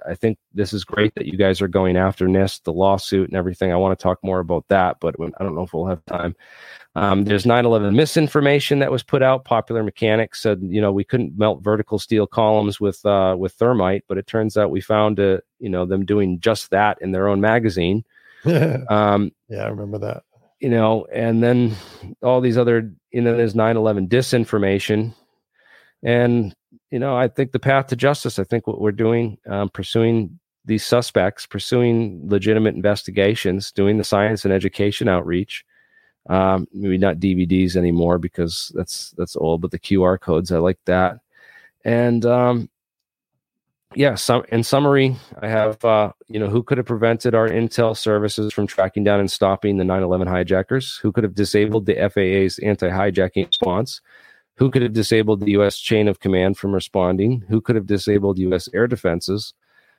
I 0.08 0.16
think 0.16 0.38
this 0.54 0.74
is 0.74 0.84
great 0.84 1.14
that 1.16 1.26
you 1.26 1.38
guys 1.38 1.62
are 1.62 1.68
going 1.68 1.98
after 1.98 2.28
NIST, 2.28 2.64
the 2.64 2.74
lawsuit 2.74 3.30
and 3.30 3.38
everything. 3.38 3.72
I 3.72 3.76
want 3.76 3.98
to 3.98 4.02
talk 4.02 4.20
more 4.24 4.40
about 4.40 4.66
that, 4.70 4.98
but 5.00 5.16
I 5.20 5.44
don't 5.44 5.56
know 5.56 5.64
if 5.64 5.74
we'll 5.74 5.86
have 5.88 6.06
time. 6.06 6.36
Um, 6.96 7.26
there's 7.26 7.46
9/11 7.46 7.96
misinformation 7.96 8.80
that 8.80 8.92
was 8.92 9.04
put 9.04 9.22
out. 9.22 9.46
Popular 9.46 9.84
Mechanics 9.84 10.42
said 10.42 10.60
you 10.62 10.82
know 10.82 10.92
we 10.92 11.04
couldn't 11.04 11.38
melt 11.38 11.64
vertical 11.64 12.00
steel 12.00 12.28
columns 12.28 12.80
with 12.80 13.06
uh, 13.06 13.36
with 13.38 13.54
thermite, 13.54 14.04
but 14.08 14.18
it 14.18 14.28
turns 14.28 14.58
out 14.58 14.72
we 14.72 14.82
found 14.82 15.20
uh, 15.20 15.40
you 15.60 15.70
know 15.70 15.86
them 15.86 16.06
doing 16.06 16.40
just 16.40 16.72
that 16.72 16.98
in 17.02 17.12
their 17.12 17.28
own 17.28 17.42
magazine. 17.42 18.04
um, 18.46 19.32
yeah, 19.50 19.64
I 19.64 19.68
remember 19.68 19.98
that 20.00 20.24
you 20.60 20.70
know, 20.70 21.06
and 21.14 21.44
then 21.44 21.76
all 22.22 22.42
these 22.42 22.58
other, 22.58 22.92
you 23.12 23.22
know, 23.22 23.36
there's 23.36 23.56
9 23.56 23.78
11 23.78 24.08
disinformation. 24.08 25.14
And, 26.04 26.56
you 26.96 27.00
know, 27.00 27.18
I 27.18 27.28
think 27.28 27.52
the 27.52 27.60
path 27.60 27.88
to 27.88 27.98
justice, 27.98 28.40
I 28.40 28.46
think 28.46 28.68
what 28.68 28.80
we're 28.80 28.94
doing, 28.94 29.38
um, 29.48 29.68
pursuing 29.68 30.40
these 30.64 30.86
suspects, 30.86 31.46
pursuing 31.46 32.22
legitimate 32.24 32.74
investigations, 32.74 33.74
doing 33.74 33.98
the 33.98 34.06
science 34.06 34.46
and 34.46 34.54
education 34.54 35.10
outreach. 35.10 35.66
Um, 36.30 36.70
maybe 36.72 36.98
not 36.98 37.18
DVDs 37.18 37.76
anymore 37.76 38.18
because 38.18 38.72
that's 38.76 39.14
that's 39.18 39.36
old, 39.36 39.60
but 39.60 39.72
the 39.72 39.80
QR 39.80 40.18
codes, 40.18 40.54
I 40.54 40.60
like 40.60 40.80
that. 40.86 41.18
And 41.84 42.26
um, 42.26 42.70
yeah, 43.94 44.16
some 44.16 44.46
in 44.48 44.64
summary, 44.64 45.18
I 45.42 45.50
have 45.50 45.84
uh, 45.84 46.14
you 46.30 46.40
know 46.40 46.48
who 46.48 46.64
could 46.64 46.78
have 46.78 46.88
prevented 46.88 47.36
our 47.36 47.50
intel 47.50 47.98
services 47.98 48.54
from 48.54 48.68
tracking 48.68 49.04
down 49.04 49.20
and 49.20 49.30
stopping 49.30 49.76
the 49.76 49.84
9/11 49.84 50.30
hijackers? 50.30 50.96
Who 51.02 51.12
could 51.12 51.26
have 51.26 51.36
disabled 51.36 51.88
the 51.88 51.96
FAA's 51.96 52.58
anti-hijacking 52.60 53.48
response? 53.48 54.00
Who 54.58 54.72
could 54.72 54.82
have 54.82 54.94
disabled 54.94 55.42
the 55.42 55.52
U.S. 55.52 55.78
chain 55.78 56.08
of 56.08 56.20
command 56.20 56.58
from 56.58 56.74
responding? 56.74 57.44
Who 57.50 57.62
could 57.62 57.76
have 57.76 57.86
disabled 57.86 58.40
U.S. 58.40 58.70
air 58.74 58.88
defenses? 58.88 59.54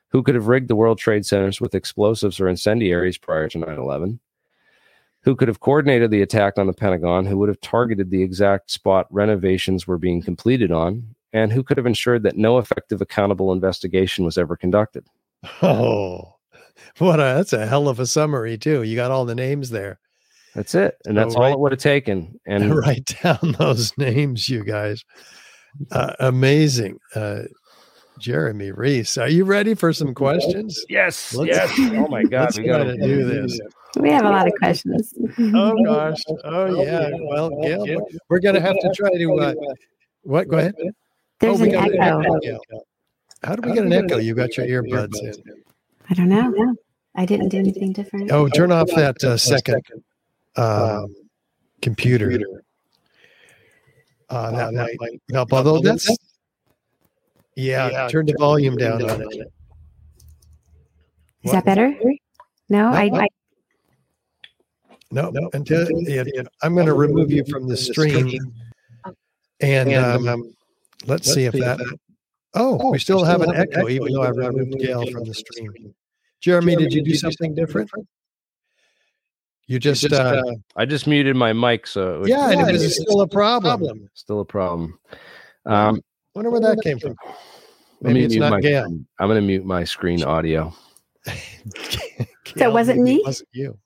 Who 0.09 0.23
could 0.23 0.35
have 0.35 0.49
rigged 0.49 0.69
the 0.69 0.77
World 0.77 0.99
Trade 0.99 1.27
Centers 1.27 1.61
with 1.61 1.75
explosives 1.75 2.41
or 2.41 2.49
incendiaries 2.49 3.19
prior 3.19 3.49
to 3.49 3.59
9/11? 3.59 4.19
Who 5.23 5.35
could 5.35 5.49
have 5.49 5.61
coordinated 5.61 6.11
the 6.11 6.23
attack 6.23 6.57
on 6.57 6.67
the 6.67 6.73
Pentagon? 6.73 7.27
Who 7.27 7.37
would 7.39 7.49
have 7.49 7.61
targeted 7.61 8.11
the 8.11 8.23
exact 8.23 8.71
spot 8.71 9.07
renovations 9.11 9.87
were 9.87 9.99
being 9.99 10.23
completed 10.23 10.71
on? 10.71 11.17
and 11.37 11.53
who 11.53 11.63
could 11.63 11.77
have 11.77 11.87
ensured 11.87 12.23
that 12.23 12.39
no 12.39 12.57
effective 12.57 13.03
accountable 13.03 13.53
investigation 13.53 14.25
was 14.25 14.39
ever 14.39 14.57
conducted. 14.57 15.07
Oh, 15.63 16.35
what 16.99 17.21
a 17.21 17.23
that's 17.23 17.53
a 17.53 17.67
hell 17.67 17.89
of 17.89 18.01
a 18.01 18.07
summary 18.07 18.59
too. 18.59 18.83
You 18.83 18.97
got 18.97 19.11
all 19.11 19.25
the 19.25 19.35
names 19.35 19.71
there. 19.71 19.99
That's 20.57 20.75
it, 20.75 20.97
and 21.05 21.15
that's 21.15 21.35
all 21.37 21.53
it 21.53 21.59
would 21.61 21.73
have 21.73 21.81
taken. 21.81 22.41
And 22.47 22.75
write 22.75 23.15
down 23.23 23.55
those 23.59 23.93
names, 23.99 24.49
you 24.49 24.65
guys. 24.65 25.05
Uh, 25.93 26.15
amazing, 26.21 26.99
uh, 27.15 27.43
Jeremy 28.19 28.71
Rys. 28.73 29.19
Are 29.19 29.29
you 29.29 29.45
ready 29.45 29.75
for 29.75 29.93
some 29.93 30.15
questions? 30.15 30.83
Yes, 30.89 31.35
let's, 31.35 31.55
yes. 31.55 31.71
Oh 31.99 32.09
my 32.09 32.23
God, 32.23 32.57
we 32.57 32.65
got 32.65 32.85
to 32.85 32.97
do 32.97 33.25
this. 33.25 33.61
We 34.01 34.11
have 34.11 34.25
a 34.25 34.31
lot 34.31 34.47
of 34.47 34.55
questions. 34.59 35.13
oh 35.39 35.85
gosh. 35.85 36.19
Oh 36.45 36.83
yeah. 36.83 37.11
Well, 37.29 37.51
Gail, 37.61 38.07
we're 38.31 38.41
gonna 38.41 38.61
have 38.61 38.79
to 38.81 38.91
try 38.97 39.11
to. 39.11 39.35
Uh, 39.39 39.55
what? 40.23 40.49
Go 40.49 40.57
ahead. 40.59 40.75
There's 41.41 41.61
Oh, 41.61 41.65
an 41.65 41.71
got 41.71 41.91
an 41.91 42.01
echo. 42.01 42.21
echo. 42.39 42.59
How 43.43 43.57
do 43.57 43.69
we 43.69 43.75
get 43.75 43.85
an 43.85 43.93
echo? 43.93 44.17
You 44.17 44.35
got 44.35 44.57
your 44.57 44.67
earbuds 44.67 45.19
in. 45.21 45.35
I 46.09 46.15
don't 46.15 46.31
know. 46.31 46.75
I 47.15 47.27
didn't 47.27 47.51
do 47.51 47.59
anything 47.59 47.93
different. 47.93 48.33
Oh, 48.33 48.49
turn 48.49 48.73
off 48.73 48.89
that 48.97 49.23
uh, 49.23 49.37
second 49.37 49.83
um, 50.57 51.15
computer. 51.83 52.63
Uh, 54.29 54.51
that 54.51 54.97
might 54.99 55.21
help. 55.33 55.53
Although 55.53 55.81
that's 55.81 56.09
yeah, 57.55 58.09
turn 58.11 58.27
the 58.27 58.35
volume 58.39 58.77
down 58.77 59.03
on 59.09 59.23
it. 59.23 59.53
Is 61.43 61.53
that 61.53 61.65
better? 61.65 61.97
No, 62.69 62.89
I, 62.89 63.05
I 63.13 63.29
No, 65.13 65.31
no. 65.31 65.49
Until 65.53 65.89
yeah, 66.03 66.25
yeah, 66.27 66.43
I'm 66.63 66.75
going 66.75 66.87
to 66.87 66.95
remove 66.95 67.31
you 67.31 67.45
from 67.45 67.69
the 67.69 67.77
stream, 67.77 68.37
and 69.61 69.95
um, 69.95 70.55
let's 71.07 71.33
see 71.33 71.45
if 71.45 71.53
that. 71.55 71.81
Oh, 72.55 72.91
we 72.91 72.99
still 72.99 73.23
have 73.23 73.43
an 73.43 73.55
echo, 73.55 73.89
even 73.89 74.13
though 74.13 74.23
I 74.23 74.31
removed 74.31 74.79
Gail 74.81 75.07
from 75.11 75.25
the 75.25 75.35
stream. 75.35 75.95
Jeremy, 76.41 76.77
did 76.77 76.93
you 76.93 77.03
do 77.03 77.15
something 77.15 77.55
different? 77.55 77.91
You 79.69 79.81
just, 79.81 80.13
uh, 80.13 80.43
I 80.77 80.85
just 80.85 81.09
muted 81.09 81.35
my 81.35 81.53
mic, 81.53 81.89
so 81.89 82.15
it 82.15 82.19
was 82.21 82.29
yeah, 82.29 82.51
and 82.51 82.61
it 82.61 82.73
was 82.73 82.95
still 82.95 83.21
a 83.23 83.29
problem. 83.29 84.09
still 84.15 84.41
a 84.41 84.45
problem. 84.45 84.99
Um, 85.65 86.01
Wonder 86.35 86.51
where 86.51 86.61
that 86.61 86.81
came 86.83 87.01
from. 87.01 87.17
let 88.01 88.13
me 88.15 88.21
Maybe 88.21 88.25
it's 88.27 88.35
mute 88.35 88.41
not 88.41 88.51
my, 88.51 88.61
Gail. 88.61 88.85
I'm 88.85 89.27
going 89.29 89.41
to 89.41 89.47
mute 89.47 89.65
my 89.65 89.83
screen 89.83 90.23
audio. 90.25 90.73
So 92.57 92.69
it 92.69 92.73
wasn't 92.73 93.03
maybe 93.03 93.17
me? 93.17 93.23
wasn't 93.25 93.49
you. 93.53 93.79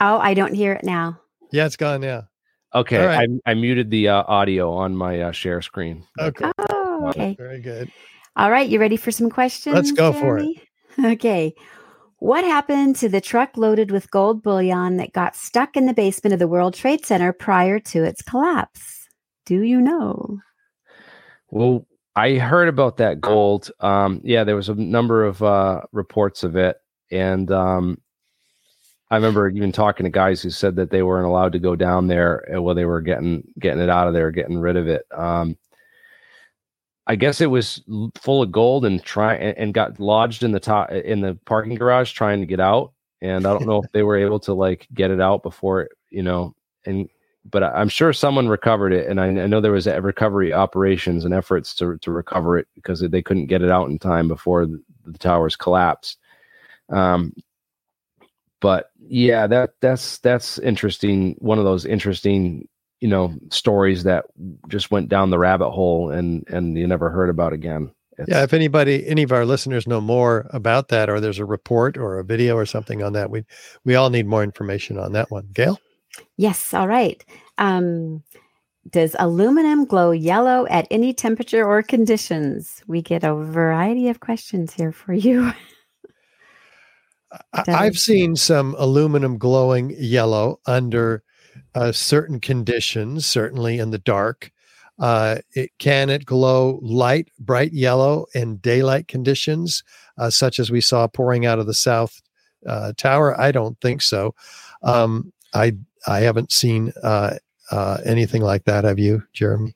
oh, 0.00 0.18
I 0.18 0.34
don't 0.34 0.54
hear 0.54 0.72
it 0.72 0.84
now. 0.84 1.20
Yeah, 1.52 1.66
it's 1.66 1.76
gone 1.76 2.00
now. 2.00 2.28
Okay, 2.74 2.98
All 2.98 3.06
right. 3.06 3.28
I, 3.46 3.50
I 3.50 3.54
muted 3.54 3.90
the 3.90 4.08
uh, 4.08 4.24
audio 4.26 4.72
on 4.72 4.96
my 4.96 5.20
uh, 5.22 5.32
share 5.32 5.62
screen. 5.62 6.04
Okay, 6.18 6.50
Oh, 6.70 7.06
okay. 7.10 7.36
very 7.38 7.60
good. 7.60 7.92
All 8.34 8.50
right, 8.50 8.68
you 8.68 8.80
ready 8.80 8.96
for 8.96 9.10
some 9.10 9.30
questions? 9.30 9.74
Let's 9.74 9.92
go 9.92 10.12
for 10.12 10.38
it. 10.38 10.48
Okay. 11.02 11.54
What 12.22 12.44
happened 12.44 12.94
to 12.96 13.08
the 13.08 13.20
truck 13.20 13.56
loaded 13.56 13.90
with 13.90 14.12
gold 14.12 14.44
bullion 14.44 14.96
that 14.98 15.12
got 15.12 15.34
stuck 15.34 15.76
in 15.76 15.86
the 15.86 15.92
basement 15.92 16.32
of 16.32 16.38
the 16.38 16.46
World 16.46 16.72
Trade 16.72 17.04
Center 17.04 17.32
prior 17.32 17.80
to 17.80 18.04
its 18.04 18.22
collapse? 18.22 19.08
Do 19.44 19.62
you 19.62 19.80
know? 19.80 20.38
Well, 21.50 21.84
I 22.14 22.34
heard 22.34 22.68
about 22.68 22.98
that 22.98 23.20
gold. 23.20 23.72
Um, 23.80 24.20
yeah, 24.22 24.44
there 24.44 24.54
was 24.54 24.68
a 24.68 24.76
number 24.76 25.24
of 25.24 25.42
uh, 25.42 25.80
reports 25.90 26.44
of 26.44 26.54
it, 26.54 26.76
and 27.10 27.50
um, 27.50 28.00
I 29.10 29.16
remember 29.16 29.48
even 29.48 29.72
talking 29.72 30.04
to 30.04 30.10
guys 30.10 30.40
who 30.40 30.50
said 30.50 30.76
that 30.76 30.90
they 30.90 31.02
weren't 31.02 31.26
allowed 31.26 31.50
to 31.54 31.58
go 31.58 31.74
down 31.74 32.06
there 32.06 32.48
uh, 32.54 32.62
while 32.62 32.76
they 32.76 32.84
were 32.84 33.00
getting 33.00 33.42
getting 33.58 33.82
it 33.82 33.90
out 33.90 34.06
of 34.06 34.14
there, 34.14 34.30
getting 34.30 34.60
rid 34.60 34.76
of 34.76 34.86
it. 34.86 35.02
Um, 35.10 35.56
I 37.06 37.16
guess 37.16 37.40
it 37.40 37.50
was 37.50 37.82
full 38.14 38.42
of 38.42 38.52
gold 38.52 38.84
and 38.84 39.02
try 39.02 39.34
and, 39.34 39.74
got 39.74 39.98
lodged 39.98 40.42
in 40.42 40.52
the 40.52 40.60
top 40.60 40.90
in 40.90 41.20
the 41.20 41.38
parking 41.46 41.74
garage 41.74 42.12
trying 42.12 42.40
to 42.40 42.46
get 42.46 42.60
out. 42.60 42.92
And 43.20 43.46
I 43.46 43.52
don't 43.52 43.66
know 43.66 43.82
if 43.82 43.90
they 43.92 44.02
were 44.02 44.16
able 44.16 44.40
to 44.40 44.54
like 44.54 44.86
get 44.94 45.10
it 45.10 45.20
out 45.20 45.42
before 45.42 45.88
you 46.10 46.22
know. 46.22 46.54
And 46.84 47.08
but 47.44 47.64
I'm 47.64 47.88
sure 47.88 48.12
someone 48.12 48.48
recovered 48.48 48.92
it, 48.92 49.08
and 49.08 49.20
I, 49.20 49.26
I 49.26 49.46
know 49.46 49.60
there 49.60 49.72
was 49.72 49.86
recovery 49.86 50.52
operations 50.52 51.24
and 51.24 51.34
efforts 51.34 51.74
to 51.76 51.98
to 51.98 52.10
recover 52.12 52.58
it 52.58 52.68
because 52.74 53.00
they 53.00 53.22
couldn't 53.22 53.46
get 53.46 53.62
it 53.62 53.70
out 53.70 53.88
in 53.88 53.98
time 53.98 54.28
before 54.28 54.66
the, 54.66 54.80
the 55.04 55.18
towers 55.18 55.56
collapsed. 55.56 56.18
Um, 56.88 57.32
but 58.60 58.90
yeah, 59.00 59.46
that 59.48 59.74
that's 59.80 60.18
that's 60.18 60.58
interesting. 60.60 61.34
One 61.38 61.58
of 61.58 61.64
those 61.64 61.84
interesting, 61.84 62.68
you 63.02 63.08
know, 63.08 63.34
stories 63.50 64.04
that 64.04 64.26
just 64.68 64.92
went 64.92 65.08
down 65.08 65.30
the 65.30 65.38
rabbit 65.38 65.70
hole 65.70 66.10
and 66.10 66.46
and 66.46 66.78
you 66.78 66.86
never 66.86 67.10
heard 67.10 67.28
about 67.28 67.52
again. 67.52 67.92
It's, 68.16 68.28
Yeah, 68.28 68.44
if 68.44 68.54
anybody, 68.54 69.04
any 69.08 69.24
of 69.24 69.32
our 69.32 69.44
listeners 69.44 69.88
know 69.88 70.00
more 70.00 70.46
about 70.50 70.88
that, 70.88 71.10
or 71.10 71.18
there's 71.18 71.40
a 71.40 71.44
report 71.44 71.98
or 71.98 72.20
a 72.20 72.24
video 72.24 72.54
or 72.56 72.64
something 72.64 73.02
on 73.02 73.12
that, 73.14 73.28
we 73.28 73.44
we 73.84 73.96
all 73.96 74.08
need 74.08 74.28
more 74.28 74.44
information 74.44 74.98
on 74.98 75.12
that 75.14 75.32
one. 75.32 75.48
Gail, 75.52 75.80
Yes. 76.36 76.72
All 76.72 76.86
right. 76.86 77.24
Um, 77.58 78.22
does 78.88 79.16
aluminum 79.18 79.84
glow 79.84 80.12
yellow 80.12 80.66
at 80.68 80.86
any 80.90 81.12
temperature 81.12 81.66
or 81.66 81.82
conditions? 81.82 82.84
We 82.86 83.02
get 83.02 83.24
a 83.24 83.34
variety 83.34 84.08
of 84.10 84.20
questions 84.20 84.74
here 84.74 84.92
for 84.92 85.12
you. 85.12 85.52
I, 87.54 87.64
i've 87.68 87.96
seen 87.96 88.36
some 88.36 88.76
aluminum 88.76 89.38
glowing 89.38 89.96
yellow 89.98 90.60
under 90.66 91.24
uh, 91.74 91.92
certain 91.92 92.40
conditions, 92.40 93.26
certainly 93.26 93.78
in 93.78 93.90
the 93.90 93.98
dark. 93.98 94.50
Uh, 94.98 95.38
it 95.54 95.70
can 95.78 96.10
it 96.10 96.24
glow 96.24 96.78
light, 96.82 97.28
bright 97.38 97.72
yellow 97.72 98.26
in 98.34 98.56
daylight 98.58 99.08
conditions, 99.08 99.82
uh, 100.18 100.30
such 100.30 100.58
as 100.58 100.70
we 100.70 100.80
saw 100.80 101.06
pouring 101.06 101.46
out 101.46 101.58
of 101.58 101.66
the 101.66 101.74
south 101.74 102.20
uh, 102.66 102.92
tower. 102.96 103.38
I 103.40 103.52
don't 103.52 103.80
think 103.80 104.02
so. 104.02 104.34
Um, 104.82 105.32
I 105.54 105.76
I 106.06 106.20
haven't 106.20 106.52
seen 106.52 106.92
uh, 107.02 107.36
uh, 107.70 107.98
anything 108.04 108.42
like 108.42 108.64
that. 108.64 108.84
Have 108.84 108.98
you, 108.98 109.24
Jeremy? 109.32 109.74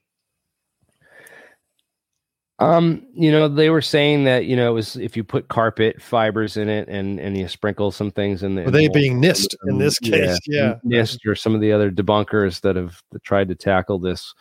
Um, 2.58 3.06
you 3.12 3.30
know, 3.30 3.48
they 3.48 3.68
were 3.68 3.82
saying 3.82 4.24
that 4.24 4.46
you 4.46 4.56
know 4.56 4.70
it 4.70 4.74
was 4.74 4.96
if 4.96 5.16
you 5.16 5.22
put 5.24 5.48
carpet 5.48 6.00
fibers 6.00 6.56
in 6.56 6.68
it 6.70 6.88
and 6.88 7.20
and 7.20 7.36
you 7.36 7.48
sprinkle 7.48 7.90
some 7.90 8.10
things 8.10 8.42
in 8.42 8.54
the 8.54 8.62
Were 8.62 8.70
they 8.70 8.88
being 8.88 9.20
NIST 9.20 9.54
in 9.68 9.78
this 9.78 9.98
case? 9.98 10.38
Yeah. 10.46 10.76
NIST 10.84 11.26
or 11.26 11.34
some 11.34 11.54
of 11.54 11.60
the 11.60 11.72
other 11.72 11.90
debunkers 11.90 12.62
that 12.62 12.76
have 12.76 13.02
tried 13.22 13.48
to 13.48 13.54
tackle 13.54 13.98
this. 13.98 14.34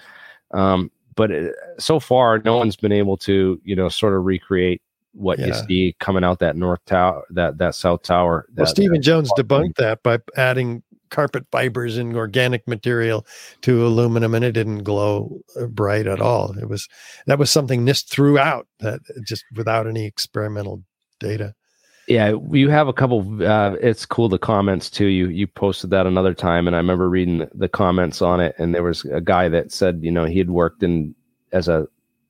Um, 0.51 0.91
but 1.15 1.31
it, 1.31 1.55
so 1.77 1.99
far, 1.99 2.39
no 2.39 2.55
one's 2.57 2.77
been 2.77 2.93
able 2.93 3.17
to 3.17 3.59
you 3.65 3.75
know 3.75 3.89
sort 3.89 4.13
of 4.13 4.23
recreate 4.23 4.81
what 5.11 5.39
you 5.39 5.53
see 5.53 5.95
coming 5.99 6.23
out 6.25 6.39
that 6.39 6.55
north 6.57 6.83
tower, 6.85 7.23
that 7.31 7.57
that 7.57 7.75
south 7.75 8.03
tower. 8.03 8.45
Well, 8.55 8.65
that- 8.65 8.69
Stephen 8.69 9.01
Jones 9.01 9.29
debunked 9.37 9.75
that 9.75 10.03
by 10.03 10.19
adding 10.37 10.83
carpet 11.09 11.45
fibers 11.51 11.97
and 11.97 12.15
organic 12.15 12.67
material 12.67 13.25
to 13.61 13.85
aluminum, 13.85 14.33
and 14.35 14.45
it 14.45 14.53
didn't 14.53 14.83
glow 14.83 15.41
uh, 15.59 15.65
bright 15.65 16.07
at 16.07 16.21
all. 16.21 16.57
It 16.57 16.69
was 16.69 16.87
that 17.27 17.39
was 17.39 17.51
something 17.51 17.85
NIST 17.85 18.09
threw 18.09 18.37
out 18.37 18.67
that 18.79 19.01
just 19.25 19.45
without 19.55 19.87
any 19.87 20.05
experimental 20.05 20.83
data. 21.19 21.55
Yeah, 22.07 22.35
you 22.51 22.69
have 22.69 22.87
a 22.87 22.93
couple. 22.93 23.43
Uh, 23.43 23.75
it's 23.81 24.05
cool 24.05 24.29
the 24.29 24.37
comments 24.37 24.89
too. 24.89 25.07
You 25.07 25.27
you 25.29 25.47
posted 25.47 25.89
that 25.89 26.05
another 26.05 26.35
time, 26.35 26.67
and 26.67 26.75
I 26.75 26.79
remember 26.79 27.09
reading 27.09 27.47
the, 27.53 27.67
comments 27.67 28.21
on 28.21 28.39
it. 28.39 28.53
And 28.59 28.75
there 28.75 28.83
was 28.83 29.05
a 29.05 29.21
guy 29.21 29.49
that 29.49 29.71
said, 29.71 29.99
you 30.03 30.11
know, 30.11 30.25
he 30.25 30.37
had 30.37 30.51
worked 30.51 30.83
in 30.83 31.15
as 31.51 31.67
a 31.67 31.87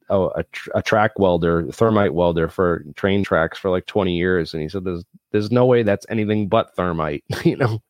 oh, 0.09 0.29
a, 0.29 0.43
tr- 0.43 0.69
a 0.75 0.81
track 0.81 1.19
welder, 1.19 1.69
thermite 1.71 2.13
welder 2.13 2.47
for 2.47 2.85
train 2.95 3.23
tracks 3.23 3.57
for 3.57 3.69
like 3.69 3.85
twenty 3.85 4.15
years, 4.15 4.53
and 4.53 4.63
he 4.63 4.69
said, 4.69 4.85
"There's 4.85 5.03
there's 5.31 5.51
no 5.51 5.65
way 5.65 5.83
that's 5.83 6.05
anything 6.09 6.47
but 6.47 6.73
thermite," 6.75 7.25
you 7.43 7.57
know. 7.57 7.81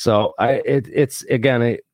So 0.00 0.32
I 0.38 0.62
it 0.64 0.88
it's 0.90 1.22
again 1.24 1.60
it, 1.60 1.84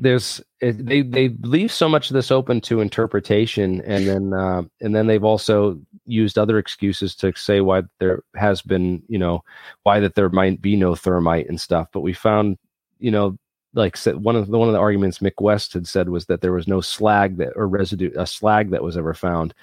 there's 0.00 0.42
it, 0.60 0.84
they 0.84 1.00
they 1.00 1.30
leave 1.40 1.72
so 1.72 1.88
much 1.88 2.10
of 2.10 2.14
this 2.14 2.30
open 2.30 2.60
to 2.62 2.82
interpretation 2.82 3.80
and 3.86 4.06
then 4.06 4.34
uh, 4.34 4.62
and 4.82 4.94
then 4.94 5.06
they've 5.06 5.24
also 5.24 5.80
used 6.04 6.36
other 6.36 6.58
excuses 6.58 7.14
to 7.16 7.32
say 7.36 7.62
why 7.62 7.84
there 8.00 8.22
has 8.36 8.60
been 8.60 9.02
you 9.08 9.18
know 9.18 9.42
why 9.84 9.98
that 9.98 10.14
there 10.14 10.28
might 10.28 10.60
be 10.60 10.76
no 10.76 10.94
thermite 10.94 11.48
and 11.48 11.58
stuff. 11.58 11.88
But 11.90 12.02
we 12.02 12.12
found 12.12 12.58
you 12.98 13.10
know 13.10 13.38
like 13.74 13.96
said 13.96 14.16
one 14.16 14.36
of 14.36 14.48
the 14.48 14.58
one 14.58 14.68
of 14.68 14.74
the 14.74 14.80
arguments 14.80 15.18
Mick 15.18 15.40
West 15.40 15.72
had 15.72 15.86
said 15.86 16.08
was 16.08 16.26
that 16.26 16.40
there 16.40 16.52
was 16.52 16.68
no 16.68 16.80
slag 16.80 17.38
that 17.38 17.52
or 17.56 17.66
residue 17.68 18.10
a 18.16 18.26
slag 18.26 18.70
that 18.70 18.82
was 18.82 18.96
ever 18.96 19.14
found. 19.14 19.54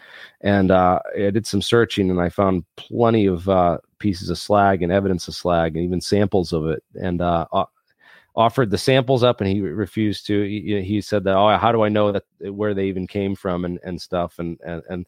And 0.41 0.71
uh, 0.71 0.99
I 1.15 1.29
did 1.29 1.45
some 1.45 1.61
searching 1.61 2.09
and 2.09 2.19
I 2.19 2.29
found 2.29 2.65
plenty 2.75 3.27
of 3.27 3.47
uh, 3.47 3.77
pieces 3.99 4.29
of 4.29 4.37
slag 4.37 4.81
and 4.81 4.91
evidence 4.91 5.27
of 5.27 5.35
slag 5.35 5.75
and 5.75 5.85
even 5.85 6.01
samples 6.01 6.53
of 6.53 6.67
it. 6.67 6.83
And 6.99 7.21
uh, 7.21 7.45
o- 7.51 7.69
offered 8.35 8.71
the 8.71 8.77
samples 8.77 9.23
up 9.23 9.41
and 9.41 9.49
he 9.49 9.61
refused 9.61 10.25
to 10.27 10.43
he, 10.43 10.81
he 10.81 11.01
said 11.01 11.23
that 11.23 11.35
oh 11.35 11.57
how 11.57 11.71
do 11.71 11.83
i 11.83 11.89
know 11.89 12.11
that 12.11 12.23
where 12.39 12.73
they 12.73 12.85
even 12.85 13.07
came 13.07 13.35
from 13.35 13.65
and 13.65 13.79
and 13.83 14.01
stuff? 14.01 14.39
And 14.39 14.59
and, 14.65 14.81
and 14.89 15.05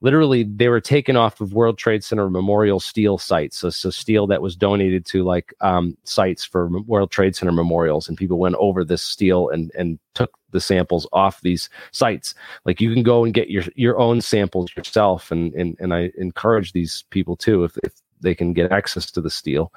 literally 0.00 0.44
they 0.44 0.68
were 0.68 0.80
taken 0.80 1.16
off 1.16 1.40
of 1.40 1.54
world 1.54 1.78
trade 1.78 2.04
center 2.04 2.28
memorial 2.28 2.80
steel 2.80 3.18
sites 3.18 3.58
so, 3.58 3.70
so 3.70 3.90
steel 3.90 4.26
that 4.26 4.42
was 4.42 4.56
donated 4.56 5.06
to 5.06 5.24
like 5.24 5.54
um, 5.60 5.96
sites 6.04 6.44
for 6.44 6.68
world 6.82 7.10
trade 7.10 7.34
center 7.34 7.52
memorials 7.52 8.08
and 8.08 8.18
people 8.18 8.38
went 8.38 8.56
over 8.56 8.84
this 8.84 9.02
steel 9.02 9.48
and 9.48 9.70
and 9.74 9.98
took 10.14 10.38
the 10.50 10.60
samples 10.60 11.06
off 11.12 11.40
these 11.40 11.68
sites. 11.90 12.34
Like 12.64 12.80
you 12.80 12.92
can 12.94 13.02
go 13.02 13.24
and 13.24 13.34
get 13.34 13.50
your 13.50 13.64
your 13.74 13.98
own 13.98 14.20
samples 14.20 14.70
yourself 14.76 15.30
and 15.30 15.52
and, 15.54 15.76
and 15.80 15.92
i 15.92 16.10
encourage 16.16 16.72
these 16.72 17.04
people 17.10 17.36
too 17.36 17.64
if, 17.64 17.76
if 17.82 17.92
they 18.24 18.34
can 18.34 18.52
get 18.52 18.72
access 18.72 19.10
to 19.12 19.20
the 19.20 19.30
steel 19.30 19.72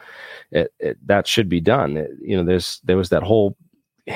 it, 0.51 0.73
it, 0.79 0.97
that 1.05 1.27
should 1.27 1.47
be 1.49 1.61
done 1.61 1.97
It- 1.97 2.11
you 2.21 2.35
know 2.35 2.43
there's 2.43 2.79
there 2.83 2.97
was 2.97 3.09
that 3.09 3.23
whole 3.23 3.55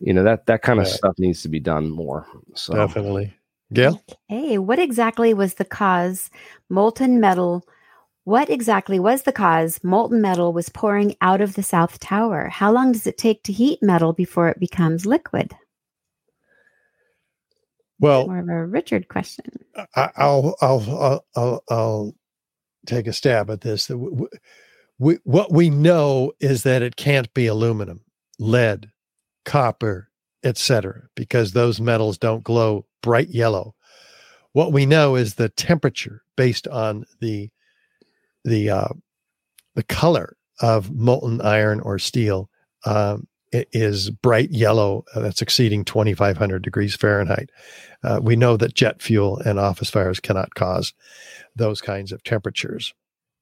you 0.00 0.14
know 0.14 0.22
that 0.24 0.46
that 0.46 0.62
kind 0.62 0.80
of 0.80 0.86
Yeah. 0.86 0.92
stuff 0.94 1.18
needs 1.18 1.42
to 1.42 1.48
be 1.48 1.60
done 1.60 1.90
more 1.90 2.26
so 2.54 2.74
Definitely, 2.74 3.34
Gail. 3.72 4.00
Hey, 4.28 4.56
what 4.58 4.78
exactly 4.78 5.34
was 5.34 5.54
the 5.54 5.64
cause 5.64 6.30
molten 6.68 7.20
metal? 7.20 7.64
What 8.24 8.48
exactly 8.50 8.98
was 9.00 9.22
the 9.22 9.32
cause 9.32 9.80
molten 9.82 10.20
metal 10.20 10.52
was 10.52 10.68
pouring 10.68 11.16
out 11.20 11.40
of 11.40 11.54
the 11.54 11.62
South 11.62 11.98
Tower? 11.98 12.48
How 12.48 12.70
long 12.72 12.92
does 12.92 13.06
it 13.06 13.18
take 13.18 13.42
to 13.44 13.52
heat 13.52 13.82
metal 13.82 14.12
before 14.12 14.48
it 14.48 14.60
becomes 14.60 15.06
liquid? 15.06 15.54
Well, 17.98 18.26
more 18.26 18.38
of 18.38 18.48
a 18.48 18.66
Richard 18.66 19.08
question. 19.08 19.44
I, 19.96 20.10
will 20.26 20.56
I'll, 20.60 21.24
I'll, 21.36 21.64
I'll, 21.68 22.14
take 22.86 23.06
a 23.06 23.12
stab 23.12 23.50
at 23.50 23.60
this. 23.60 23.88
We, 24.98 25.18
what 25.24 25.52
we 25.52 25.70
know 25.70 26.32
is 26.40 26.62
that 26.64 26.82
it 26.82 26.96
can't 26.96 27.32
be 27.32 27.46
aluminum, 27.46 28.00
lead, 28.38 28.90
copper, 29.44 30.10
etc., 30.44 31.08
because 31.14 31.52
those 31.52 31.80
metals 31.80 32.18
don't 32.18 32.44
glow 32.44 32.86
bright 33.02 33.28
yellow. 33.28 33.74
What 34.52 34.72
we 34.72 34.84
know 34.84 35.16
is 35.16 35.34
the 35.34 35.48
temperature 35.48 36.22
based 36.36 36.66
on 36.68 37.04
the 37.20 37.50
the 38.44 38.70
uh, 38.70 38.88
the 39.74 39.82
color 39.84 40.36
of 40.60 40.90
molten 40.90 41.40
iron 41.40 41.80
or 41.80 41.98
steel 41.98 42.50
um, 42.84 43.26
is 43.52 44.10
bright 44.10 44.50
yellow. 44.50 45.04
Uh, 45.14 45.20
that's 45.20 45.42
exceeding 45.42 45.84
2,500 45.84 46.62
degrees 46.62 46.94
Fahrenheit. 46.94 47.50
Uh, 48.02 48.20
we 48.22 48.36
know 48.36 48.56
that 48.56 48.74
jet 48.74 49.02
fuel 49.02 49.38
and 49.38 49.58
office 49.58 49.90
fires 49.90 50.20
cannot 50.20 50.54
cause 50.54 50.94
those 51.56 51.80
kinds 51.80 52.12
of 52.12 52.22
temperatures. 52.22 52.94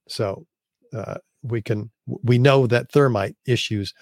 So 0.09 0.47
uh, 0.95 1.17
we 1.43 1.63
can 1.63 1.91
we 2.07 2.39
know 2.39 2.67
that 2.67 2.91
thermite 2.91 3.37
issues 3.47 3.95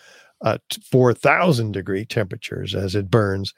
uh, 0.42 0.58
4,000 0.90 1.72
degree 1.72 2.04
temperatures 2.04 2.74
as 2.74 2.94
it 2.94 3.10
burns, 3.10 3.54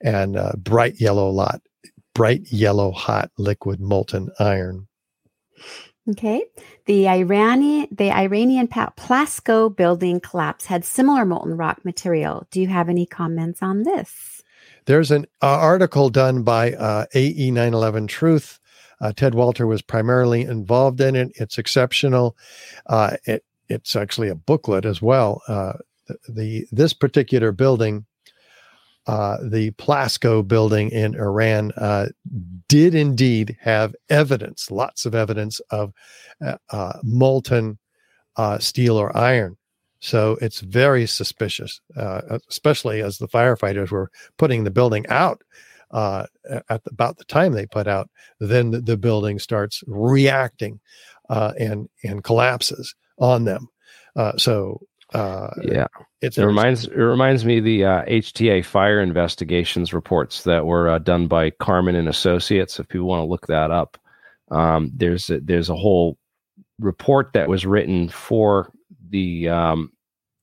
and 0.00 0.36
uh, 0.36 0.52
bright 0.58 1.00
yellow 1.00 1.28
lot, 1.30 1.62
bright 2.14 2.52
yellow 2.52 2.92
hot 2.92 3.30
liquid 3.38 3.80
molten 3.80 4.28
iron. 4.38 4.88
Okay. 6.10 6.44
The 6.86 7.08
Iranian 7.08 7.88
the 7.90 8.10
Iranian 8.10 8.68
Plasco 8.68 9.74
building 9.74 10.20
collapse 10.20 10.66
had 10.66 10.84
similar 10.84 11.24
molten 11.24 11.56
rock 11.56 11.84
material. 11.84 12.46
Do 12.50 12.60
you 12.60 12.68
have 12.68 12.88
any 12.88 13.04
comments 13.04 13.62
on 13.62 13.82
this? 13.82 14.42
There's 14.86 15.10
an 15.10 15.26
uh, 15.42 15.46
article 15.46 16.08
done 16.08 16.42
by 16.44 16.72
uh, 16.72 17.04
AE 17.14 17.50
911 17.50 18.06
Truth. 18.06 18.58
Uh, 19.00 19.12
Ted 19.12 19.34
Walter 19.34 19.66
was 19.66 19.82
primarily 19.82 20.42
involved 20.42 21.00
in 21.00 21.14
it. 21.14 21.30
It's 21.34 21.58
exceptional. 21.58 22.36
Uh, 22.86 23.16
it, 23.26 23.44
it's 23.68 23.94
actually 23.94 24.28
a 24.28 24.34
booklet 24.34 24.86
as 24.86 25.02
well. 25.02 25.42
Uh, 25.46 25.74
the, 26.06 26.18
the, 26.28 26.66
this 26.72 26.94
particular 26.94 27.52
building 27.52 28.06
uh, 29.08 29.38
the 29.42 29.70
Plasco 29.72 30.46
building 30.46 30.90
in 30.90 31.14
Iran 31.14 31.72
uh, 31.78 32.08
did 32.68 32.94
indeed 32.94 33.56
have 33.58 33.94
evidence, 34.10 34.70
lots 34.70 35.06
of 35.06 35.14
evidence 35.14 35.60
of 35.70 35.94
uh, 36.44 36.58
uh 36.70 36.98
molten 37.02 37.78
uh, 38.36 38.58
steel 38.58 38.98
or 38.98 39.16
iron. 39.16 39.56
So 40.00 40.36
it's 40.42 40.60
very 40.60 41.06
suspicious, 41.06 41.80
uh, 41.96 42.38
especially 42.50 43.00
as 43.02 43.16
the 43.16 43.28
firefighters 43.28 43.90
were 43.90 44.10
putting 44.36 44.64
the 44.64 44.70
building 44.70 45.06
out. 45.08 45.42
at 45.94 46.28
the, 46.68 46.90
about 46.90 47.16
the 47.16 47.24
time 47.24 47.52
they 47.52 47.66
put 47.66 47.88
out, 47.88 48.10
then 48.40 48.72
the, 48.72 48.80
the 48.82 48.98
building 48.98 49.38
starts 49.38 49.82
reacting 49.86 50.80
and 51.30 51.88
and 52.04 52.22
collapses 52.22 52.94
on 53.18 53.44
them. 53.44 53.68
so 54.36 54.82
uh, 55.14 55.50
yeah, 55.62 55.86
it 56.20 56.36
reminds 56.36 56.84
it 56.84 56.94
reminds 56.94 57.44
me 57.44 57.60
the 57.60 57.84
uh, 57.84 58.04
HTA 58.04 58.64
fire 58.64 59.00
investigations 59.00 59.94
reports 59.94 60.42
that 60.44 60.66
were 60.66 60.88
uh, 60.88 60.98
done 60.98 61.26
by 61.26 61.50
Carmen 61.50 61.94
and 61.94 62.08
Associates. 62.08 62.78
If 62.78 62.88
people 62.88 63.06
want 63.06 63.20
to 63.20 63.30
look 63.30 63.46
that 63.46 63.70
up, 63.70 63.98
um, 64.50 64.90
there's 64.94 65.30
a, 65.30 65.40
there's 65.40 65.70
a 65.70 65.76
whole 65.76 66.18
report 66.78 67.32
that 67.32 67.48
was 67.48 67.64
written 67.64 68.08
for 68.08 68.70
the 69.08 69.48
um, 69.48 69.92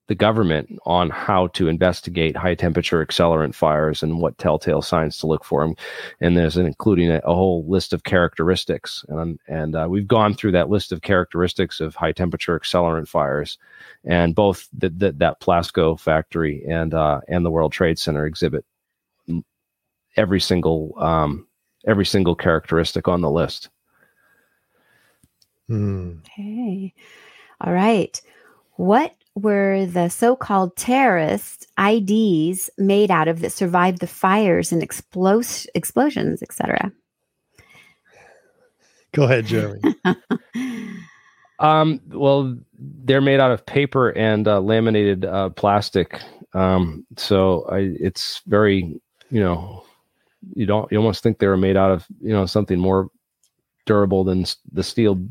the 0.07 0.15
government 0.15 0.77
on 0.86 1.10
how 1.10 1.48
to 1.48 1.68
investigate 1.68 2.38
high 2.38 2.53
temperature 2.53 3.03
accelerant 3.03 3.56
fires 3.56 4.03
and 4.03 4.19
what 4.19 4.38
telltale 4.38 4.82
signs 4.82 5.18
to 5.18 5.27
look 5.27 5.44
for 5.44 5.65
them. 5.65 5.76
And 6.22 6.38
there's 6.38 6.57
an, 6.57 6.68
including 6.68 7.11
a, 7.11 7.22
a, 7.23 7.34
whole 7.34 7.65
list 7.68 7.91
of 7.91 8.03
characteristics. 8.03 9.03
And, 9.10 9.40
and 9.48 9.76
uh, 9.76 9.88
we've 9.90 10.07
gone 10.07 10.36
through 10.36 10.52
that 10.52 10.69
list 10.69 10.91
of 10.91 11.02
characteristics 11.02 11.80
of 11.80 11.95
high 11.95 12.11
temperature 12.11 12.60
accelerant 12.60 13.07
fires. 13.07 13.57
And 14.03 14.36
both 14.36 14.68
the, 14.73 14.90
the, 14.90 15.11
that 15.14 15.41
Plasco 15.41 15.99
factory 15.99 16.64
and, 16.68 16.94
uh, 16.94 17.22
and 17.27 17.44
the 17.44 17.52
World 17.52 17.72
Trade 17.72 17.98
Center 17.98 18.26
exhibit 18.27 18.64
every 20.15 20.40
single, 20.40 20.94
um, 20.99 21.48
every 21.88 22.06
single 22.06 22.36
characteristic 22.36 23.07
on 23.07 23.22
the 23.22 23.32
list. 23.32 23.69
Hmm. 25.68 26.18
Okay. 26.19 26.94
All 27.61 27.73
right. 27.73 28.22
What 28.73 29.15
were 29.36 29.86
the 29.86 30.10
so-called 30.10 30.76
terrorist 30.76 31.68
IDs 31.78 32.70
made 32.78 33.12
out 33.12 33.28
of 33.28 33.41
that 33.41 33.52
survived 33.52 33.99
the 33.99 34.07
fires 34.07 34.72
and 34.72 34.82
explos- 34.82 35.68
explosions, 35.76 36.41
etc. 36.41 36.91
Go 39.14 39.24
ahead, 39.24 39.45
Jeremy. 39.45 39.82
um, 41.60 42.02
well, 42.07 42.57
they're 42.78 43.22
made 43.22 43.40
out 43.40 43.52
of 43.52 43.66
paper 43.66 44.10
and 44.10 44.48
uh, 44.48 44.60
laminated 44.60 45.26
uh, 45.26 45.49
plastic. 45.49 46.22
Um, 46.53 47.06
so 47.18 47.66
I, 47.70 47.94
it's 47.99 48.41
very, 48.48 48.99
you 49.30 49.40
know, 49.40 49.84
you 50.53 50.66
don't, 50.66 50.90
you 50.91 50.98
almost 50.98 51.24
think 51.24 51.40
they 51.40 51.48
were 51.48 51.57
made 51.57 51.76
out 51.78 51.91
of, 51.91 52.06
you 52.22 52.32
know, 52.32 52.45
something 52.45 52.80
more 52.80 53.10
durable 53.86 54.24
than 54.24 54.45
the 54.72 54.84
steel 54.84 55.22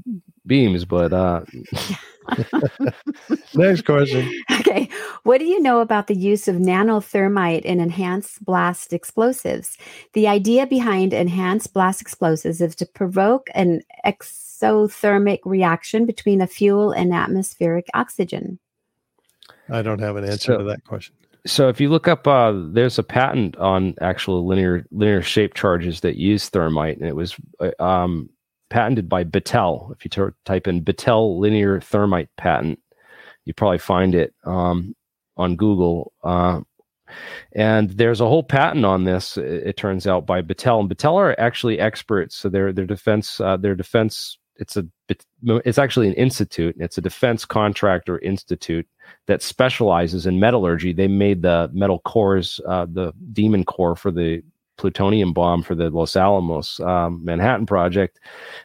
beams, 0.46 0.84
but 0.84 1.12
uh 1.12 1.40
next 3.54 3.82
question. 3.82 4.30
Okay. 4.60 4.88
What 5.24 5.38
do 5.38 5.44
you 5.44 5.60
know 5.60 5.80
about 5.80 6.06
the 6.06 6.16
use 6.16 6.48
of 6.48 6.56
nanothermite 6.56 7.62
in 7.62 7.80
enhanced 7.80 8.44
blast 8.44 8.92
explosives? 8.92 9.76
The 10.12 10.28
idea 10.28 10.66
behind 10.66 11.12
enhanced 11.12 11.72
blast 11.72 12.00
explosives 12.00 12.60
is 12.60 12.74
to 12.76 12.86
provoke 12.86 13.48
an 13.54 13.82
exothermic 14.06 15.40
reaction 15.44 16.06
between 16.06 16.40
a 16.40 16.46
fuel 16.46 16.92
and 16.92 17.14
atmospheric 17.14 17.86
oxygen. 17.94 18.58
I 19.68 19.82
don't 19.82 20.00
have 20.00 20.16
an 20.16 20.24
answer 20.24 20.52
so, 20.52 20.58
to 20.58 20.64
that 20.64 20.84
question. 20.84 21.14
So 21.46 21.68
if 21.68 21.80
you 21.80 21.90
look 21.90 22.08
up, 22.08 22.26
uh, 22.26 22.52
there's 22.54 22.98
a 22.98 23.02
patent 23.02 23.56
on 23.56 23.94
actual 24.00 24.46
linear 24.46 24.86
linear 24.90 25.22
shape 25.22 25.54
charges 25.54 26.00
that 26.00 26.16
use 26.16 26.48
thermite, 26.48 26.98
and 26.98 27.06
it 27.06 27.16
was 27.16 27.36
uh, 27.60 27.70
um, 27.82 28.30
patented 28.74 29.08
by 29.08 29.22
Battelle. 29.22 29.92
If 29.92 30.04
you 30.04 30.08
t- 30.08 30.34
type 30.44 30.66
in 30.66 30.82
Battelle 30.82 31.38
linear 31.38 31.80
thermite 31.80 32.28
patent, 32.36 32.80
you 33.44 33.54
probably 33.54 33.78
find 33.78 34.16
it 34.16 34.34
um, 34.42 34.96
on 35.36 35.54
Google. 35.54 36.12
Uh, 36.24 36.62
and 37.52 37.90
there's 37.90 38.20
a 38.20 38.26
whole 38.26 38.42
patent 38.42 38.84
on 38.84 39.04
this. 39.04 39.36
It, 39.36 39.68
it, 39.68 39.76
turns 39.76 40.08
out 40.08 40.26
by 40.26 40.42
Battelle, 40.42 40.80
and 40.80 40.90
Battelle 40.90 41.14
are 41.14 41.38
actually 41.38 41.78
experts. 41.78 42.34
So 42.34 42.48
their 42.48 42.72
their 42.72 42.84
defense 42.84 43.38
uh, 43.38 43.56
their 43.56 43.76
defense 43.76 44.38
it's 44.56 44.76
a 44.76 44.84
it's 45.08 45.78
actually 45.78 46.08
an 46.08 46.14
institute. 46.14 46.74
It's 46.80 46.98
a 46.98 47.02
defense 47.02 47.44
contractor 47.44 48.18
institute 48.18 48.88
that 49.28 49.40
specializes 49.40 50.26
in 50.26 50.40
metallurgy. 50.40 50.92
They 50.92 51.06
made 51.06 51.42
the 51.42 51.70
metal 51.72 52.00
cores, 52.00 52.60
uh, 52.66 52.86
the 52.90 53.12
demon 53.32 53.64
core 53.64 53.94
for 53.94 54.10
the 54.10 54.42
plutonium 54.76 55.32
bomb 55.32 55.62
for 55.62 55.74
the 55.74 55.90
Los 55.90 56.16
Alamos 56.16 56.80
um, 56.80 57.24
Manhattan 57.24 57.66
Project. 57.66 58.20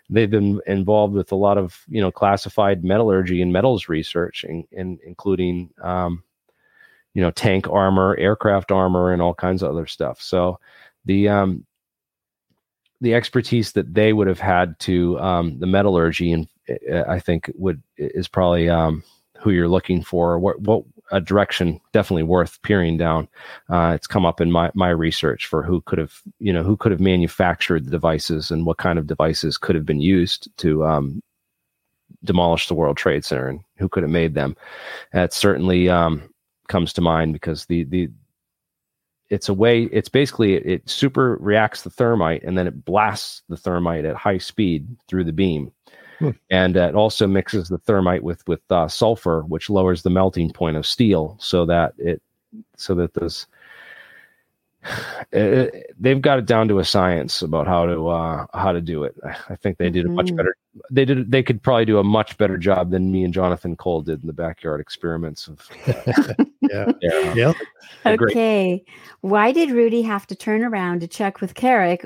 They've 0.09 0.29
been 0.29 0.61
involved 0.65 1.13
with 1.13 1.31
a 1.31 1.35
lot 1.35 1.57
of 1.57 1.83
you 1.87 2.01
know 2.01 2.11
classified 2.11 2.83
metallurgy 2.83 3.41
and 3.41 3.53
metals 3.53 3.89
research, 3.89 4.43
in, 4.43 4.65
in, 4.71 4.99
including 5.05 5.69
um, 5.81 6.23
you 7.13 7.21
know 7.21 7.31
tank 7.31 7.67
armor, 7.69 8.15
aircraft 8.17 8.71
armor, 8.71 9.11
and 9.11 9.21
all 9.21 9.33
kinds 9.33 9.63
of 9.63 9.71
other 9.71 9.87
stuff. 9.87 10.21
So 10.21 10.59
the 11.05 11.29
um, 11.29 11.65
the 13.01 13.13
expertise 13.13 13.71
that 13.73 13.93
they 13.93 14.13
would 14.13 14.27
have 14.27 14.39
had 14.39 14.77
to 14.79 15.19
um, 15.19 15.59
the 15.59 15.67
metallurgy, 15.67 16.33
and 16.33 16.47
uh, 16.91 17.03
I 17.07 17.19
think 17.19 17.51
would 17.55 17.81
is 17.97 18.27
probably 18.27 18.69
um, 18.69 19.03
who 19.39 19.51
you're 19.51 19.69
looking 19.69 20.03
for. 20.03 20.39
What 20.39 20.59
what 20.61 20.83
a 21.11 21.19
direction 21.19 21.79
definitely 21.93 22.23
worth 22.23 22.61
peering 22.61 22.97
down. 22.97 23.27
Uh, 23.69 23.93
it's 23.95 24.07
come 24.07 24.25
up 24.25 24.41
in 24.41 24.51
my 24.51 24.71
my 24.73 24.89
research 24.89 25.47
for 25.47 25.63
who 25.63 25.81
could 25.81 25.99
have 25.99 26.21
you 26.39 26.53
know 26.53 26.63
who 26.63 26.77
could 26.77 26.91
have 26.91 27.01
manufactured 27.01 27.85
the 27.85 27.91
devices 27.91 28.51
and 28.51 28.65
what 28.65 28.77
kind 28.77 28.99
of 28.99 29.07
devices 29.07 29.57
could 29.57 29.75
have 29.75 29.85
been 29.85 30.01
used 30.01 30.49
to 30.57 30.85
um, 30.85 31.21
demolish 32.23 32.67
the 32.67 32.73
World 32.73 32.97
Trade 32.97 33.25
Center 33.25 33.47
and 33.47 33.61
who 33.77 33.89
could 33.89 34.03
have 34.03 34.11
made 34.11 34.33
them. 34.33 34.55
That 35.13 35.33
certainly 35.33 35.89
um, 35.89 36.29
comes 36.67 36.93
to 36.93 37.01
mind 37.01 37.33
because 37.33 37.65
the 37.65 37.83
the 37.85 38.09
it's 39.29 39.49
a 39.49 39.53
way 39.53 39.83
it's 39.83 40.09
basically 40.09 40.55
it, 40.55 40.65
it 40.65 40.89
super 40.89 41.37
reacts 41.39 41.83
the 41.83 41.89
thermite 41.89 42.43
and 42.43 42.57
then 42.57 42.67
it 42.67 42.83
blasts 42.85 43.43
the 43.47 43.57
thermite 43.57 44.05
at 44.05 44.15
high 44.15 44.37
speed 44.37 44.87
through 45.07 45.23
the 45.23 45.33
beam 45.33 45.71
Hmm. 46.19 46.31
And 46.51 46.75
it 46.75 46.95
also 46.95 47.27
mixes 47.27 47.69
the 47.69 47.77
thermite 47.77 48.23
with 48.23 48.47
with 48.47 48.61
uh, 48.69 48.87
sulfur, 48.87 49.43
which 49.47 49.69
lowers 49.69 50.03
the 50.03 50.09
melting 50.09 50.51
point 50.51 50.77
of 50.77 50.85
steel, 50.85 51.37
so 51.39 51.65
that 51.65 51.93
it 51.97 52.21
so 52.75 52.95
that 52.95 53.13
this 53.13 53.47
it, 55.31 55.93
they've 55.99 56.21
got 56.21 56.39
it 56.39 56.45
down 56.45 56.67
to 56.69 56.79
a 56.79 56.85
science 56.85 57.41
about 57.41 57.67
how 57.67 57.85
to 57.85 58.07
uh, 58.07 58.45
how 58.53 58.71
to 58.71 58.81
do 58.81 59.03
it. 59.03 59.15
I 59.49 59.55
think 59.55 59.77
they 59.77 59.89
did 59.89 60.05
a 60.05 60.09
much 60.09 60.27
mm-hmm. 60.27 60.37
better. 60.37 60.55
They 60.91 61.05
did. 61.05 61.31
They 61.31 61.43
could 61.43 61.61
probably 61.61 61.85
do 61.85 61.99
a 61.99 62.03
much 62.03 62.37
better 62.37 62.57
job 62.57 62.91
than 62.91 63.11
me 63.11 63.23
and 63.23 63.33
Jonathan 63.33 63.75
Cole 63.75 64.01
did 64.01 64.21
in 64.21 64.27
the 64.27 64.33
backyard 64.33 64.79
experiments 64.79 65.47
of. 65.47 65.67
Uh, 65.87 66.33
yeah. 66.61 66.91
yeah. 67.01 67.33
yeah. 67.33 67.53
Okay. 68.05 68.83
Why 69.21 69.51
did 69.51 69.71
Rudy 69.71 70.01
have 70.03 70.27
to 70.27 70.35
turn 70.35 70.63
around 70.63 71.01
to 71.01 71.07
check 71.07 71.41
with 71.41 71.53
Kerik 71.53 72.05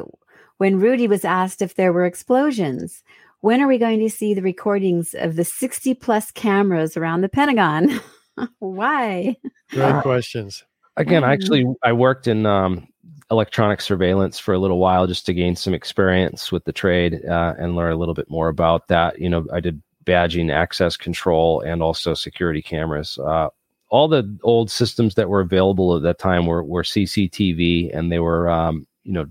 when 0.58 0.80
Rudy 0.80 1.08
was 1.08 1.26
asked 1.26 1.62
if 1.62 1.76
there 1.76 1.94
were 1.94 2.06
explosions? 2.06 3.04
When 3.44 3.62
are 3.62 3.68
we 3.68 3.78
going 3.78 4.00
to 4.00 4.10
see 4.10 4.34
the 4.34 4.42
recordings 4.42 5.14
of 5.14 5.36
the 5.36 5.44
60 5.46 5.94
plus 5.96 6.32
cameras 6.32 6.98
around 6.98 7.22
the 7.22 7.30
Pentagon? 7.30 8.00
Why? 8.60 9.38
Great 9.70 10.02
questions 10.02 10.64
again, 10.98 11.24
I 11.24 11.34
actually 11.34 11.66
I 11.84 11.94
worked 11.94 12.28
in 12.28 12.46
um, 12.46 12.88
electronic 13.32 13.82
surveillance 13.82 14.40
for 14.40 14.54
a 14.54 14.60
little 14.60 14.80
while 14.80 15.08
just 15.08 15.26
to 15.28 15.34
gain 15.34 15.56
some 15.56 15.74
experience 15.74 16.52
with 16.52 16.66
the 16.66 16.74
trade 16.74 17.26
uh, 17.26 17.54
and 17.58 17.76
learn 17.76 17.92
a 17.92 17.98
little 17.98 18.14
bit 18.14 18.30
more 18.30 18.48
about 18.48 18.88
that. 18.88 19.20
You 19.20 19.30
know, 19.30 19.46
I 19.52 19.60
did 19.60 19.82
badging, 20.06 20.52
access 20.52 20.98
control, 20.98 21.62
and 21.62 21.82
also 21.82 22.14
security 22.14 22.62
cameras. 22.62 23.18
Uh, 23.18 23.50
all 23.90 24.08
the 24.08 24.38
old 24.44 24.72
systems 24.72 25.16
that 25.16 25.30
were 25.30 25.42
available 25.42 25.96
at 25.96 26.04
that 26.04 26.20
time 26.20 26.46
were 26.46 26.64
were 26.64 26.84
CCTV, 26.84 27.96
and 27.96 28.12
they 28.12 28.20
were 28.20 28.50
um, 28.50 28.88
you 29.04 29.14
know 29.14 29.26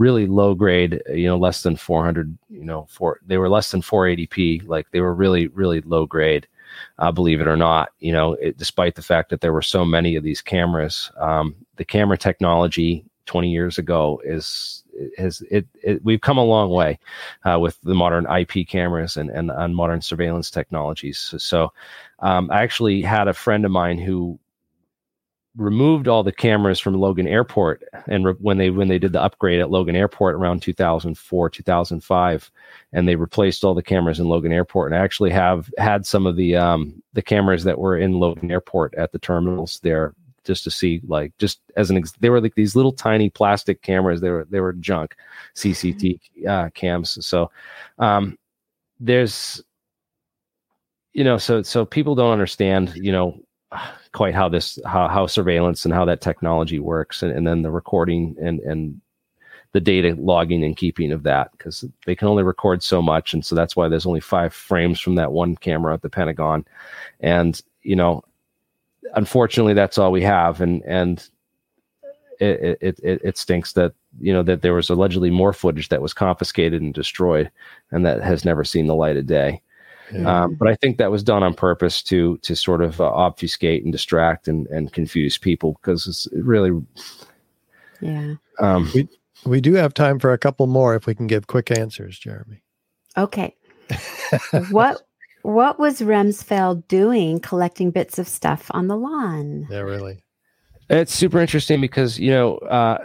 really 0.00 0.26
low 0.26 0.54
grade. 0.54 1.00
You 1.08 1.28
know, 1.28 1.36
less 1.36 1.62
than 1.62 1.76
400. 1.76 2.36
You 2.48 2.64
know, 2.64 2.86
for 2.90 3.20
they 3.26 3.38
were 3.38 3.48
less 3.48 3.70
than 3.70 3.82
480p. 3.82 4.66
Like 4.66 4.90
they 4.90 5.00
were 5.00 5.14
really 5.14 5.46
really 5.48 5.80
low 5.82 6.06
grade 6.06 6.48
uh, 6.98 7.12
believe 7.12 7.40
it 7.40 7.48
or 7.48 7.56
not. 7.56 7.90
You 8.00 8.12
know, 8.12 8.32
it, 8.34 8.56
despite 8.56 8.94
the 8.94 9.02
fact 9.02 9.30
that 9.30 9.40
there 9.40 9.52
were 9.52 9.62
so 9.62 9.84
many 9.84 10.16
of 10.16 10.24
these 10.24 10.42
cameras, 10.42 11.10
um, 11.18 11.54
the 11.76 11.84
camera 11.84 12.18
technology 12.18 13.04
20 13.26 13.50
years 13.50 13.78
ago 13.78 14.20
is 14.24 14.82
has 15.16 15.40
it, 15.50 15.66
it 15.82 16.04
we've 16.04 16.20
come 16.20 16.36
a 16.36 16.44
long 16.44 16.70
way 16.70 16.98
uh, 17.44 17.58
with 17.58 17.80
the 17.82 17.94
modern 17.94 18.26
IP 18.26 18.66
cameras 18.66 19.16
and 19.16 19.30
and, 19.30 19.50
and 19.50 19.76
modern 19.76 20.00
surveillance 20.00 20.50
technologies. 20.50 21.18
So, 21.18 21.38
so 21.38 21.72
um, 22.20 22.50
I 22.50 22.62
actually 22.62 23.02
had 23.02 23.28
a 23.28 23.34
friend 23.34 23.64
of 23.64 23.70
mine 23.70 23.98
who 23.98 24.38
removed 25.60 26.08
all 26.08 26.22
the 26.22 26.32
cameras 26.32 26.80
from 26.80 26.94
Logan 26.94 27.28
Airport, 27.28 27.84
and 28.08 28.24
re- 28.24 28.34
when 28.40 28.56
they 28.56 28.70
when 28.70 28.88
they 28.88 28.98
did 28.98 29.12
the 29.12 29.22
upgrade 29.22 29.60
at 29.60 29.70
Logan 29.70 29.94
Airport 29.94 30.34
around 30.34 30.62
2004 30.62 31.50
2005, 31.50 32.50
and 32.92 33.06
they 33.06 33.14
replaced 33.14 33.62
all 33.62 33.74
the 33.74 33.82
cameras 33.82 34.18
in 34.18 34.26
Logan 34.26 34.52
Airport, 34.52 34.90
and 34.90 35.00
I 35.00 35.04
actually 35.04 35.30
have 35.30 35.70
had 35.76 36.06
some 36.06 36.26
of 36.26 36.36
the 36.36 36.56
um, 36.56 37.02
the 37.12 37.22
cameras 37.22 37.64
that 37.64 37.78
were 37.78 37.98
in 37.98 38.14
Logan 38.14 38.50
Airport 38.50 38.94
at 38.94 39.12
the 39.12 39.18
terminals 39.18 39.80
there 39.82 40.14
just 40.44 40.64
to 40.64 40.70
see 40.70 41.02
like 41.06 41.36
just 41.36 41.60
as 41.76 41.90
an 41.90 41.98
ex- 41.98 42.12
they 42.20 42.30
were 42.30 42.40
like 42.40 42.54
these 42.54 42.74
little 42.74 42.92
tiny 42.92 43.28
plastic 43.28 43.82
cameras. 43.82 44.22
They 44.22 44.30
were 44.30 44.46
they 44.48 44.60
were 44.60 44.72
junk 44.72 45.14
CCT 45.56 46.18
uh, 46.48 46.70
cams. 46.70 47.24
So 47.24 47.50
um, 47.98 48.38
there's 48.98 49.62
you 51.12 51.22
know 51.22 51.36
so 51.36 51.62
so 51.62 51.84
people 51.84 52.14
don't 52.14 52.32
understand 52.32 52.94
you 52.96 53.12
know 53.12 53.38
quite 54.12 54.34
how 54.34 54.48
this 54.48 54.78
how, 54.86 55.08
how 55.08 55.26
surveillance 55.26 55.84
and 55.84 55.94
how 55.94 56.04
that 56.04 56.20
technology 56.20 56.78
works 56.78 57.22
and, 57.22 57.32
and 57.32 57.46
then 57.46 57.62
the 57.62 57.70
recording 57.70 58.36
and 58.40 58.60
and 58.60 59.00
the 59.72 59.80
data 59.80 60.16
logging 60.18 60.64
and 60.64 60.76
keeping 60.76 61.12
of 61.12 61.22
that 61.22 61.52
because 61.52 61.84
they 62.04 62.16
can 62.16 62.26
only 62.26 62.42
record 62.42 62.82
so 62.82 63.00
much. 63.00 63.32
And 63.32 63.46
so 63.46 63.54
that's 63.54 63.76
why 63.76 63.88
there's 63.88 64.06
only 64.06 64.20
five 64.20 64.52
frames 64.52 64.98
from 64.98 65.14
that 65.14 65.30
one 65.30 65.54
camera 65.54 65.94
at 65.94 66.02
the 66.02 66.10
pentagon. 66.10 66.64
And 67.20 67.60
you 67.82 67.96
know 67.96 68.24
unfortunately 69.14 69.74
that's 69.74 69.98
all 69.98 70.12
we 70.12 70.22
have. 70.22 70.60
And 70.60 70.82
and 70.84 71.28
it, 72.40 72.78
it, 72.80 73.00
it, 73.02 73.20
it 73.22 73.38
stinks 73.38 73.74
that 73.74 73.92
you 74.18 74.32
know 74.32 74.42
that 74.42 74.62
there 74.62 74.74
was 74.74 74.90
allegedly 74.90 75.30
more 75.30 75.52
footage 75.52 75.88
that 75.90 76.02
was 76.02 76.14
confiscated 76.14 76.82
and 76.82 76.94
destroyed 76.94 77.50
and 77.92 78.04
that 78.04 78.22
has 78.22 78.44
never 78.44 78.64
seen 78.64 78.86
the 78.86 78.94
light 78.94 79.16
of 79.16 79.26
day 79.26 79.60
yeah. 80.12 80.42
Um, 80.42 80.54
but 80.54 80.68
I 80.68 80.74
think 80.74 80.98
that 80.98 81.10
was 81.10 81.22
done 81.22 81.42
on 81.42 81.54
purpose 81.54 82.02
to 82.04 82.38
to 82.38 82.56
sort 82.56 82.82
of 82.82 83.00
uh, 83.00 83.04
obfuscate 83.04 83.84
and 83.84 83.92
distract 83.92 84.48
and, 84.48 84.66
and 84.68 84.92
confuse 84.92 85.38
people 85.38 85.78
because 85.80 86.06
it's 86.06 86.28
really. 86.32 86.80
Yeah. 88.00 88.34
Um, 88.58 88.90
we 88.94 89.08
we 89.44 89.60
do 89.60 89.74
have 89.74 89.94
time 89.94 90.18
for 90.18 90.32
a 90.32 90.38
couple 90.38 90.66
more 90.66 90.94
if 90.94 91.06
we 91.06 91.14
can 91.14 91.26
give 91.26 91.46
quick 91.46 91.70
answers, 91.70 92.18
Jeremy. 92.18 92.62
Okay. 93.16 93.54
what 94.70 95.02
what 95.42 95.78
was 95.78 96.00
Rumsfeld 96.00 96.86
doing 96.88 97.40
collecting 97.40 97.90
bits 97.90 98.18
of 98.18 98.28
stuff 98.28 98.70
on 98.72 98.88
the 98.88 98.96
lawn? 98.96 99.66
Yeah, 99.70 99.80
really. 99.80 100.22
It's 100.88 101.14
super 101.14 101.40
interesting 101.40 101.80
because 101.80 102.18
you 102.18 102.30
know. 102.30 102.58
Uh, 102.58 102.98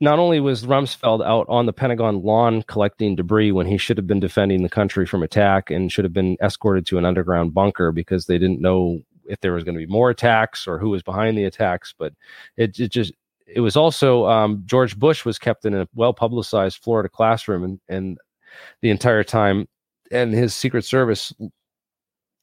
not 0.00 0.18
only 0.18 0.40
was 0.40 0.64
Rumsfeld 0.64 1.24
out 1.24 1.46
on 1.48 1.66
the 1.66 1.72
Pentagon 1.72 2.22
lawn 2.22 2.62
collecting 2.62 3.16
debris 3.16 3.52
when 3.52 3.66
he 3.66 3.76
should 3.76 3.98
have 3.98 4.06
been 4.06 4.20
defending 4.20 4.62
the 4.62 4.68
country 4.68 5.06
from 5.06 5.22
attack 5.22 5.70
and 5.70 5.92
should 5.92 6.04
have 6.04 6.12
been 6.12 6.36
escorted 6.42 6.86
to 6.86 6.98
an 6.98 7.04
underground 7.04 7.52
bunker 7.52 7.92
because 7.92 8.26
they 8.26 8.38
didn't 8.38 8.60
know 8.60 9.00
if 9.26 9.40
there 9.40 9.52
was 9.52 9.62
going 9.62 9.74
to 9.74 9.86
be 9.86 9.90
more 9.90 10.10
attacks 10.10 10.66
or 10.66 10.78
who 10.78 10.88
was 10.88 11.02
behind 11.02 11.36
the 11.36 11.44
attacks. 11.44 11.94
But 11.96 12.14
it, 12.56 12.78
it 12.80 12.90
just 12.90 13.12
it 13.46 13.60
was 13.60 13.76
also 13.76 14.26
um, 14.26 14.62
George 14.64 14.98
Bush 14.98 15.24
was 15.24 15.38
kept 15.38 15.64
in 15.64 15.74
a 15.74 15.86
well 15.94 16.14
publicized 16.14 16.78
Florida 16.82 17.08
classroom 17.08 17.64
and, 17.64 17.80
and 17.88 18.18
the 18.80 18.90
entire 18.90 19.24
time, 19.24 19.68
and 20.10 20.32
his 20.32 20.54
Secret 20.54 20.84
Service 20.84 21.32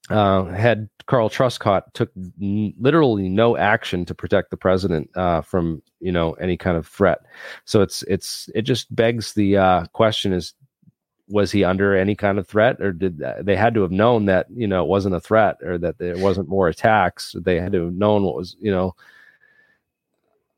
uh, 0.09 0.45
had 0.45 0.89
Carl 1.05 1.29
Truscott 1.29 1.93
took 1.93 2.11
n- 2.41 2.73
literally 2.79 3.29
no 3.29 3.57
action 3.57 4.05
to 4.05 4.15
protect 4.15 4.51
the 4.51 4.57
president 4.57 5.09
uh, 5.15 5.41
from 5.41 5.81
you 5.99 6.11
know 6.11 6.33
any 6.33 6.57
kind 6.57 6.77
of 6.77 6.87
threat. 6.87 7.19
So 7.65 7.81
it's 7.81 8.03
it's 8.03 8.49
it 8.55 8.63
just 8.63 8.93
begs 8.95 9.33
the 9.33 9.57
uh, 9.57 9.85
question: 9.87 10.33
is 10.33 10.53
was 11.29 11.51
he 11.51 11.63
under 11.63 11.95
any 11.95 12.15
kind 12.15 12.39
of 12.39 12.47
threat, 12.47 12.81
or 12.81 12.91
did 12.91 13.21
they 13.41 13.55
had 13.55 13.73
to 13.73 13.81
have 13.81 13.91
known 13.91 14.25
that 14.25 14.47
you 14.49 14.67
know 14.67 14.83
it 14.83 14.87
wasn't 14.87 15.15
a 15.15 15.19
threat, 15.19 15.57
or 15.61 15.77
that 15.77 15.97
there 15.97 16.17
wasn't 16.17 16.49
more 16.49 16.67
attacks? 16.67 17.35
They 17.37 17.59
had 17.59 17.73
to 17.73 17.85
have 17.85 17.93
known 17.93 18.23
what 18.23 18.35
was 18.35 18.55
you 18.59 18.71
know 18.71 18.95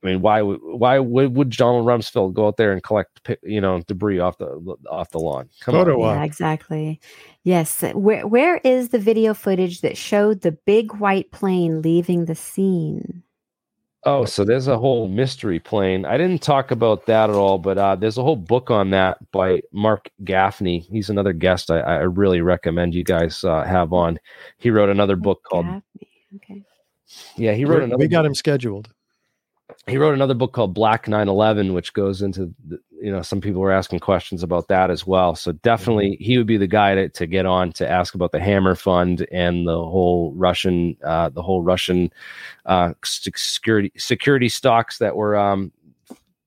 I 0.01 0.07
mean, 0.07 0.21
why 0.21 0.41
why 0.41 0.99
would 0.99 1.49
Donald 1.49 1.85
Rumsfeld 1.85 2.33
go 2.33 2.47
out 2.47 2.57
there 2.57 2.71
and 2.71 2.81
collect 2.81 3.29
you 3.43 3.59
know 3.59 3.81
debris 3.81 4.19
off 4.19 4.37
the 4.37 4.47
off 4.89 5.09
the 5.09 5.19
lawn? 5.19 5.49
Come 5.59 5.75
Photo 5.75 6.01
on. 6.03 6.17
Yeah, 6.17 6.23
exactly. 6.23 7.01
Yes. 7.43 7.83
Where 7.93 8.25
where 8.25 8.57
is 8.63 8.89
the 8.89 8.99
video 8.99 9.33
footage 9.33 9.81
that 9.81 9.97
showed 9.97 10.41
the 10.41 10.53
big 10.53 10.93
white 10.95 11.31
plane 11.31 11.81
leaving 11.81 12.25
the 12.25 12.35
scene? 12.35 13.23
Oh, 14.05 14.23
so 14.23 14.45
there's 14.45 14.69
a 14.69 14.77
whole 14.77 15.09
mystery 15.09 15.59
plane. 15.59 16.05
I 16.05 16.17
didn't 16.17 16.41
talk 16.41 16.71
about 16.71 17.05
that 17.07 17.29
at 17.29 17.35
all, 17.35 17.57
but 17.57 17.77
uh, 17.77 17.97
there's 17.97 18.17
a 18.17 18.23
whole 18.23 18.37
book 18.37 18.71
on 18.71 18.91
that 18.91 19.17
by 19.33 19.61
Mark 19.73 20.09
Gaffney. 20.23 20.79
He's 20.79 21.09
another 21.09 21.33
guest 21.33 21.69
I, 21.69 21.79
I 21.79 21.97
really 22.03 22.39
recommend 22.39 22.95
you 22.95 23.03
guys 23.03 23.43
uh, 23.43 23.65
have 23.65 23.91
on. 23.91 24.17
He 24.57 24.69
wrote 24.69 24.87
another 24.87 25.17
book 25.17 25.43
called. 25.43 25.65
Gaffney. 25.65 26.09
Okay. 26.37 26.63
Yeah, 27.35 27.53
he 27.53 27.65
wrote 27.65 27.79
We're, 27.79 27.83
another. 27.83 27.99
We 27.99 28.07
got 28.07 28.21
book. 28.21 28.27
him 28.27 28.35
scheduled 28.35 28.89
he 29.87 29.97
wrote 29.97 30.13
another 30.13 30.33
book 30.33 30.53
called 30.53 30.73
Black 30.73 31.07
911, 31.07 31.73
which 31.73 31.93
goes 31.93 32.21
into, 32.21 32.53
the, 32.67 32.79
you 33.01 33.11
know, 33.11 33.21
some 33.21 33.41
people 33.41 33.61
were 33.61 33.71
asking 33.71 33.99
questions 33.99 34.43
about 34.43 34.67
that 34.67 34.89
as 34.89 35.05
well. 35.05 35.35
So 35.35 35.51
definitely 35.51 36.17
he 36.19 36.37
would 36.37 36.47
be 36.47 36.57
the 36.57 36.67
guy 36.67 36.95
to, 36.95 37.09
to 37.09 37.27
get 37.27 37.45
on 37.45 37.71
to 37.73 37.89
ask 37.89 38.15
about 38.15 38.31
the 38.31 38.39
Hammer 38.39 38.75
Fund 38.75 39.25
and 39.31 39.67
the 39.67 39.77
whole 39.77 40.33
Russian, 40.35 40.97
uh, 41.03 41.29
the 41.29 41.41
whole 41.41 41.61
Russian 41.61 42.11
uh, 42.65 42.93
security 43.03 43.91
security 43.97 44.49
stocks 44.49 44.97
that 44.99 45.15
were 45.15 45.37
um, 45.37 45.71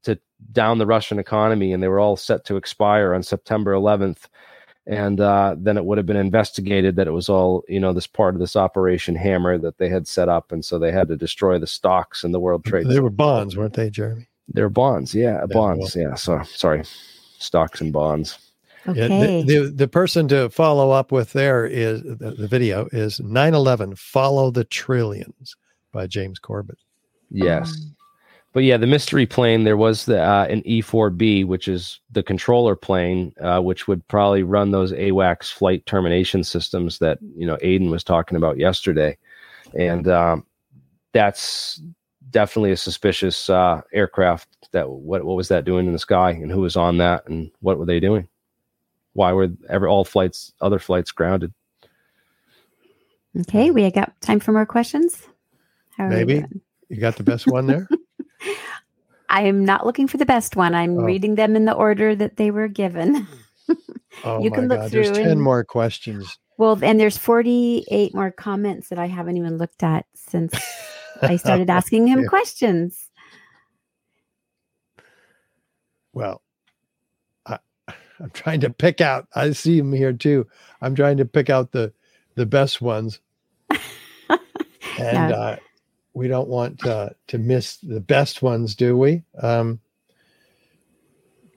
to 0.02 0.18
down 0.52 0.78
the 0.78 0.86
Russian 0.86 1.18
economy, 1.18 1.72
and 1.72 1.82
they 1.82 1.88
were 1.88 2.00
all 2.00 2.16
set 2.16 2.44
to 2.46 2.56
expire 2.56 3.14
on 3.14 3.22
September 3.22 3.72
11th 3.72 4.26
and 4.86 5.20
uh, 5.20 5.54
then 5.58 5.76
it 5.76 5.84
would 5.84 5.98
have 5.98 6.06
been 6.06 6.16
investigated 6.16 6.96
that 6.96 7.06
it 7.06 7.12
was 7.12 7.28
all 7.28 7.62
you 7.68 7.78
know 7.78 7.92
this 7.92 8.06
part 8.06 8.34
of 8.34 8.40
this 8.40 8.56
operation 8.56 9.14
hammer 9.14 9.58
that 9.58 9.78
they 9.78 9.88
had 9.88 10.08
set 10.08 10.28
up 10.28 10.52
and 10.52 10.64
so 10.64 10.78
they 10.78 10.90
had 10.90 11.08
to 11.08 11.16
destroy 11.16 11.58
the 11.58 11.66
stocks 11.66 12.24
in 12.24 12.32
the 12.32 12.40
world 12.40 12.64
trade 12.64 12.86
they 12.88 13.00
were 13.00 13.10
bonds 13.10 13.56
weren't 13.56 13.74
they 13.74 13.90
jeremy 13.90 14.28
they 14.52 14.62
were 14.62 14.68
bonds 14.68 15.14
yeah, 15.14 15.38
yeah 15.40 15.46
bonds 15.46 15.94
well. 15.94 16.08
yeah 16.08 16.14
so 16.14 16.42
sorry 16.42 16.82
stocks 17.38 17.80
and 17.80 17.92
bonds 17.92 18.38
okay. 18.88 19.08
Yeah, 19.08 19.42
the, 19.44 19.60
the, 19.60 19.70
the 19.70 19.88
person 19.88 20.26
to 20.28 20.50
follow 20.50 20.90
up 20.90 21.12
with 21.12 21.32
there 21.32 21.64
is 21.64 22.02
the, 22.02 22.34
the 22.36 22.48
video 22.48 22.88
is 22.92 23.20
9-11 23.20 23.96
follow 23.98 24.50
the 24.50 24.64
trillions 24.64 25.56
by 25.92 26.06
james 26.06 26.38
corbett 26.38 26.78
yes 27.30 27.72
um, 27.72 27.96
but 28.52 28.64
yeah, 28.64 28.76
the 28.76 28.86
mystery 28.86 29.24
plane 29.24 29.64
there 29.64 29.78
was 29.78 30.04
the 30.04 30.22
uh, 30.22 30.46
an 30.48 30.62
E4B, 30.62 31.46
which 31.46 31.68
is 31.68 32.00
the 32.10 32.22
controller 32.22 32.76
plane, 32.76 33.32
uh, 33.40 33.60
which 33.60 33.88
would 33.88 34.06
probably 34.08 34.42
run 34.42 34.70
those 34.70 34.92
AWACS 34.92 35.50
flight 35.52 35.84
termination 35.86 36.44
systems 36.44 36.98
that 36.98 37.18
you 37.34 37.46
know 37.46 37.56
Aidan 37.62 37.90
was 37.90 38.04
talking 38.04 38.36
about 38.36 38.58
yesterday, 38.58 39.16
and 39.74 40.06
um, 40.06 40.44
that's 41.12 41.80
definitely 42.30 42.72
a 42.72 42.76
suspicious 42.76 43.48
uh, 43.48 43.80
aircraft. 43.94 44.48
That 44.72 44.90
what 44.90 45.24
what 45.24 45.36
was 45.36 45.48
that 45.48 45.64
doing 45.64 45.86
in 45.86 45.94
the 45.94 45.98
sky, 45.98 46.32
and 46.32 46.50
who 46.50 46.60
was 46.60 46.76
on 46.76 46.98
that, 46.98 47.26
and 47.26 47.50
what 47.60 47.78
were 47.78 47.86
they 47.86 48.00
doing? 48.00 48.28
Why 49.14 49.32
were 49.32 49.48
ever 49.70 49.88
all 49.88 50.04
flights 50.04 50.52
other 50.60 50.78
flights 50.78 51.10
grounded? 51.10 51.54
Okay, 53.40 53.70
we 53.70 53.90
got 53.90 54.12
time 54.20 54.40
for 54.40 54.52
more 54.52 54.66
questions. 54.66 55.26
Maybe 55.98 56.44
you 56.90 56.96
got 56.96 57.16
the 57.16 57.22
best 57.22 57.46
one 57.46 57.66
there. 57.66 57.88
I 59.32 59.44
am 59.44 59.64
not 59.64 59.86
looking 59.86 60.06
for 60.06 60.18
the 60.18 60.26
best 60.26 60.56
one. 60.56 60.74
I'm 60.74 60.98
oh. 60.98 61.02
reading 61.04 61.36
them 61.36 61.56
in 61.56 61.64
the 61.64 61.72
order 61.72 62.14
that 62.14 62.36
they 62.36 62.50
were 62.50 62.68
given. 62.68 63.26
oh 64.24 64.44
you 64.44 64.50
can 64.50 64.68
look 64.68 64.80
God. 64.80 64.90
through. 64.90 65.04
There's 65.04 65.16
10 65.16 65.26
and, 65.26 65.42
more 65.42 65.64
questions. 65.64 66.38
Well, 66.58 66.78
and 66.82 67.00
there's 67.00 67.16
48 67.16 68.14
more 68.14 68.30
comments 68.30 68.90
that 68.90 68.98
I 68.98 69.06
haven't 69.06 69.38
even 69.38 69.56
looked 69.56 69.82
at 69.82 70.04
since 70.14 70.54
I 71.22 71.36
started 71.36 71.70
asking 71.70 72.08
him 72.08 72.20
yeah. 72.20 72.28
questions. 72.28 73.08
Well, 76.12 76.42
I, 77.46 77.58
I'm 78.20 78.30
trying 78.34 78.60
to 78.60 78.70
pick 78.70 79.00
out. 79.00 79.28
I 79.34 79.52
see 79.52 79.78
him 79.78 79.94
here 79.94 80.12
too. 80.12 80.46
I'm 80.82 80.94
trying 80.94 81.16
to 81.16 81.24
pick 81.24 81.48
out 81.48 81.72
the 81.72 81.90
the 82.34 82.44
best 82.44 82.82
ones, 82.82 83.20
and 84.98 85.32
uh, 85.32 85.56
we 86.14 86.28
don't 86.28 86.48
want 86.48 86.84
uh, 86.86 87.10
to 87.28 87.38
miss 87.38 87.76
the 87.76 88.00
best 88.00 88.42
ones, 88.42 88.74
do 88.74 88.96
we? 88.96 89.22
Um, 89.40 89.80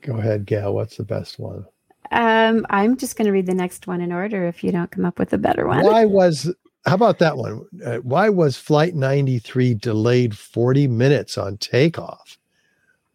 go 0.01 0.17
ahead, 0.17 0.45
Gail. 0.45 0.73
What's 0.73 0.97
the 0.97 1.03
best 1.03 1.39
one? 1.39 1.65
Um, 2.11 2.65
I'm 2.69 2.97
just 2.97 3.17
going 3.17 3.25
to 3.25 3.31
read 3.31 3.47
the 3.47 3.53
next 3.53 3.87
one 3.87 4.01
in 4.01 4.11
order. 4.11 4.45
If 4.47 4.63
you 4.63 4.71
don't 4.71 4.91
come 4.91 5.05
up 5.05 5.19
with 5.19 5.33
a 5.33 5.37
better 5.37 5.67
one, 5.67 5.83
why 5.83 6.05
was 6.05 6.53
how 6.85 6.95
about 6.95 7.19
that 7.19 7.37
one? 7.37 7.65
Uh, 7.83 7.97
why 7.97 8.29
was 8.29 8.57
Flight 8.57 8.95
93 8.95 9.73
delayed 9.73 10.37
40 10.37 10.87
minutes 10.87 11.37
on 11.37 11.57
takeoff 11.57 12.37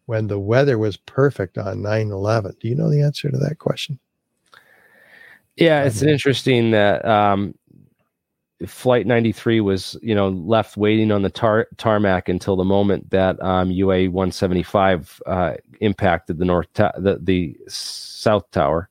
when 0.07 0.27
the 0.27 0.39
weather 0.39 0.77
was 0.77 0.97
perfect 0.97 1.57
on 1.57 1.81
9 1.81 2.11
11? 2.11 2.55
Do 2.59 2.67
you 2.67 2.75
know 2.75 2.89
the 2.89 3.01
answer 3.01 3.31
to 3.31 3.37
that 3.37 3.59
question? 3.59 3.97
Yeah, 5.55 5.83
it's 5.83 6.01
interesting 6.01 6.71
that 6.71 7.05
um, 7.05 7.55
Flight 8.67 9.07
93 9.07 9.61
was, 9.61 9.97
you 10.01 10.13
know, 10.13 10.29
left 10.29 10.77
waiting 10.77 11.11
on 11.11 11.21
the 11.21 11.29
tar- 11.29 11.67
tarmac 11.77 12.29
until 12.29 12.55
the 12.55 12.63
moment 12.63 13.09
that 13.09 13.41
um, 13.41 13.71
UA 13.71 14.09
175 14.09 15.21
uh, 15.25 15.53
impacted 15.79 16.37
the 16.37 16.45
north, 16.45 16.71
ta- 16.73 16.91
the, 16.97 17.19
the 17.21 17.57
south 17.67 18.49
tower 18.51 18.89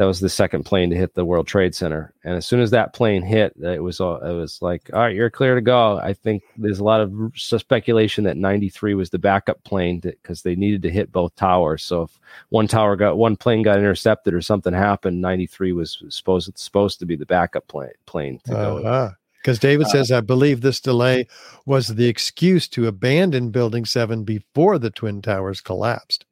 that 0.00 0.06
was 0.06 0.20
the 0.20 0.30
second 0.30 0.64
plane 0.64 0.88
to 0.88 0.96
hit 0.96 1.12
the 1.12 1.26
World 1.26 1.46
Trade 1.46 1.74
Center. 1.74 2.14
And 2.24 2.34
as 2.34 2.46
soon 2.46 2.60
as 2.60 2.70
that 2.70 2.94
plane 2.94 3.20
hit, 3.20 3.52
it 3.62 3.82
was 3.82 4.00
uh, 4.00 4.18
it 4.24 4.32
was 4.32 4.62
like, 4.62 4.88
all 4.94 5.00
right, 5.00 5.14
you're 5.14 5.28
clear 5.28 5.54
to 5.54 5.60
go. 5.60 5.98
I 5.98 6.14
think 6.14 6.42
there's 6.56 6.78
a 6.78 6.84
lot 6.84 7.02
of 7.02 7.12
speculation 7.34 8.24
that 8.24 8.38
93 8.38 8.94
was 8.94 9.10
the 9.10 9.18
backup 9.18 9.62
plane 9.62 10.00
because 10.00 10.40
they 10.40 10.56
needed 10.56 10.80
to 10.84 10.90
hit 10.90 11.12
both 11.12 11.36
towers. 11.36 11.82
So 11.82 12.04
if 12.04 12.18
one 12.48 12.66
tower 12.66 12.96
got 12.96 13.18
one 13.18 13.36
plane 13.36 13.62
got 13.62 13.76
intercepted 13.76 14.32
or 14.32 14.40
something 14.40 14.72
happened, 14.72 15.20
93 15.20 15.74
was 15.74 16.02
supposed 16.08 16.50
supposed 16.58 16.98
to 17.00 17.04
be 17.04 17.14
the 17.14 17.26
backup 17.26 17.68
plane 17.68 17.90
plane 18.06 18.40
to 18.46 18.56
uh-huh. 18.56 18.80
go. 18.80 19.12
Because 19.42 19.58
David 19.58 19.84
uh, 19.88 19.90
says, 19.90 20.10
I 20.10 20.22
believe 20.22 20.62
this 20.62 20.80
delay 20.80 21.26
was 21.66 21.88
the 21.88 22.08
excuse 22.08 22.68
to 22.68 22.86
abandon 22.86 23.50
Building 23.50 23.84
7 23.84 24.24
before 24.24 24.78
the 24.78 24.88
Twin 24.88 25.20
Towers 25.20 25.60
collapsed. 25.60 26.24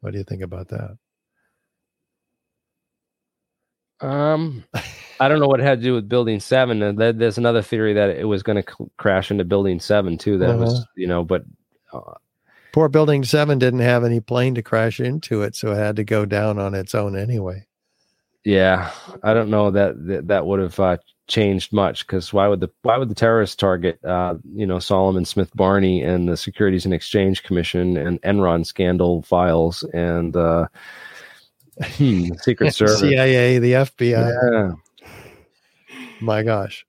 What 0.00 0.10
do 0.10 0.18
you 0.18 0.24
think 0.24 0.42
about 0.42 0.66
that? 0.70 0.98
Um, 4.02 4.64
I 5.20 5.28
don't 5.28 5.38
know 5.38 5.46
what 5.46 5.60
it 5.60 5.64
had 5.64 5.78
to 5.78 5.84
do 5.84 5.94
with 5.94 6.08
Building 6.08 6.40
Seven. 6.40 6.82
And 6.82 6.98
there's 6.98 7.38
another 7.38 7.62
theory 7.62 7.94
that 7.94 8.10
it 8.10 8.24
was 8.24 8.42
going 8.42 8.62
to 8.62 8.68
cl- 8.68 8.90
crash 8.96 9.30
into 9.30 9.44
Building 9.44 9.80
Seven 9.80 10.18
too. 10.18 10.38
That 10.38 10.50
uh-huh. 10.50 10.64
was, 10.64 10.86
you 10.96 11.06
know, 11.06 11.24
but 11.24 11.44
uh, 11.92 12.14
poor 12.72 12.88
Building 12.88 13.24
Seven 13.24 13.58
didn't 13.58 13.80
have 13.80 14.04
any 14.04 14.20
plane 14.20 14.54
to 14.56 14.62
crash 14.62 15.00
into 15.00 15.42
it, 15.42 15.54
so 15.54 15.72
it 15.72 15.76
had 15.76 15.96
to 15.96 16.04
go 16.04 16.26
down 16.26 16.58
on 16.58 16.74
its 16.74 16.94
own 16.94 17.16
anyway. 17.16 17.66
Yeah, 18.44 18.90
I 19.22 19.34
don't 19.34 19.50
know 19.50 19.70
that 19.70 20.06
that, 20.06 20.28
that 20.28 20.46
would 20.46 20.58
have 20.58 20.80
uh, 20.80 20.96
changed 21.28 21.72
much 21.72 22.04
because 22.04 22.32
why 22.32 22.48
would 22.48 22.58
the 22.58 22.70
why 22.82 22.98
would 22.98 23.08
the 23.08 23.14
terrorists 23.14 23.54
target 23.54 24.04
uh, 24.04 24.34
you 24.52 24.66
know 24.66 24.80
Salomon 24.80 25.24
Smith 25.24 25.54
Barney 25.54 26.02
and 26.02 26.28
the 26.28 26.36
Securities 26.36 26.84
and 26.84 26.92
Exchange 26.92 27.44
Commission 27.44 27.96
and 27.96 28.20
Enron 28.22 28.66
scandal 28.66 29.22
files 29.22 29.84
and 29.94 30.36
uh, 30.36 30.66
Hmm, 31.80 32.28
Secret 32.40 32.74
Service, 32.74 33.00
CIA, 33.00 33.58
the 33.58 33.72
FBI. 33.72 34.42
Yeah. 34.52 35.08
My 36.20 36.42
gosh. 36.42 36.86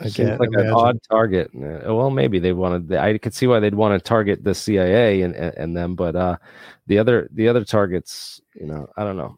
I 0.00 0.08
Seems 0.08 0.38
like 0.38 0.48
imagine. 0.48 0.68
an 0.68 0.74
odd 0.74 0.98
target. 1.10 1.50
Uh, 1.56 1.94
well, 1.94 2.10
maybe 2.10 2.38
they 2.38 2.52
wanted. 2.52 2.92
I 2.92 3.18
could 3.18 3.34
see 3.34 3.46
why 3.48 3.58
they'd 3.58 3.74
want 3.74 3.98
to 3.98 4.08
target 4.08 4.44
the 4.44 4.54
CIA 4.54 5.22
and, 5.22 5.34
and, 5.34 5.54
and 5.56 5.76
them, 5.76 5.96
but 5.96 6.14
uh, 6.14 6.36
the 6.86 6.98
other 6.98 7.28
the 7.32 7.48
other 7.48 7.64
targets, 7.64 8.40
you 8.54 8.66
know, 8.66 8.88
I 8.96 9.02
don't 9.02 9.16
know. 9.16 9.36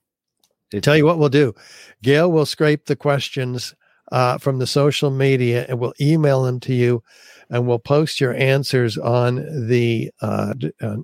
It, 0.72 0.82
Tell 0.82 0.96
you 0.96 1.06
what 1.06 1.18
we'll 1.18 1.30
do. 1.30 1.54
Gail 2.02 2.30
will 2.30 2.46
scrape 2.46 2.86
the 2.86 2.96
questions 2.96 3.74
uh, 4.12 4.38
from 4.38 4.58
the 4.58 4.66
social 4.66 5.10
media 5.10 5.66
and 5.68 5.80
we'll 5.80 5.94
email 6.00 6.42
them 6.42 6.60
to 6.60 6.74
you, 6.74 7.02
and 7.48 7.66
we'll 7.66 7.78
post 7.78 8.20
your 8.20 8.34
answers 8.34 8.98
on 8.98 9.36
the 9.68 10.10
uh, 10.20 10.52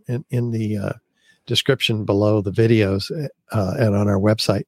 in, 0.06 0.24
in 0.28 0.50
the 0.50 0.76
uh, 0.76 0.92
description 1.46 2.04
below 2.04 2.40
the 2.40 2.52
videos 2.52 3.10
uh, 3.52 3.74
and 3.78 3.94
on 3.94 4.08
our 4.08 4.18
website. 4.18 4.64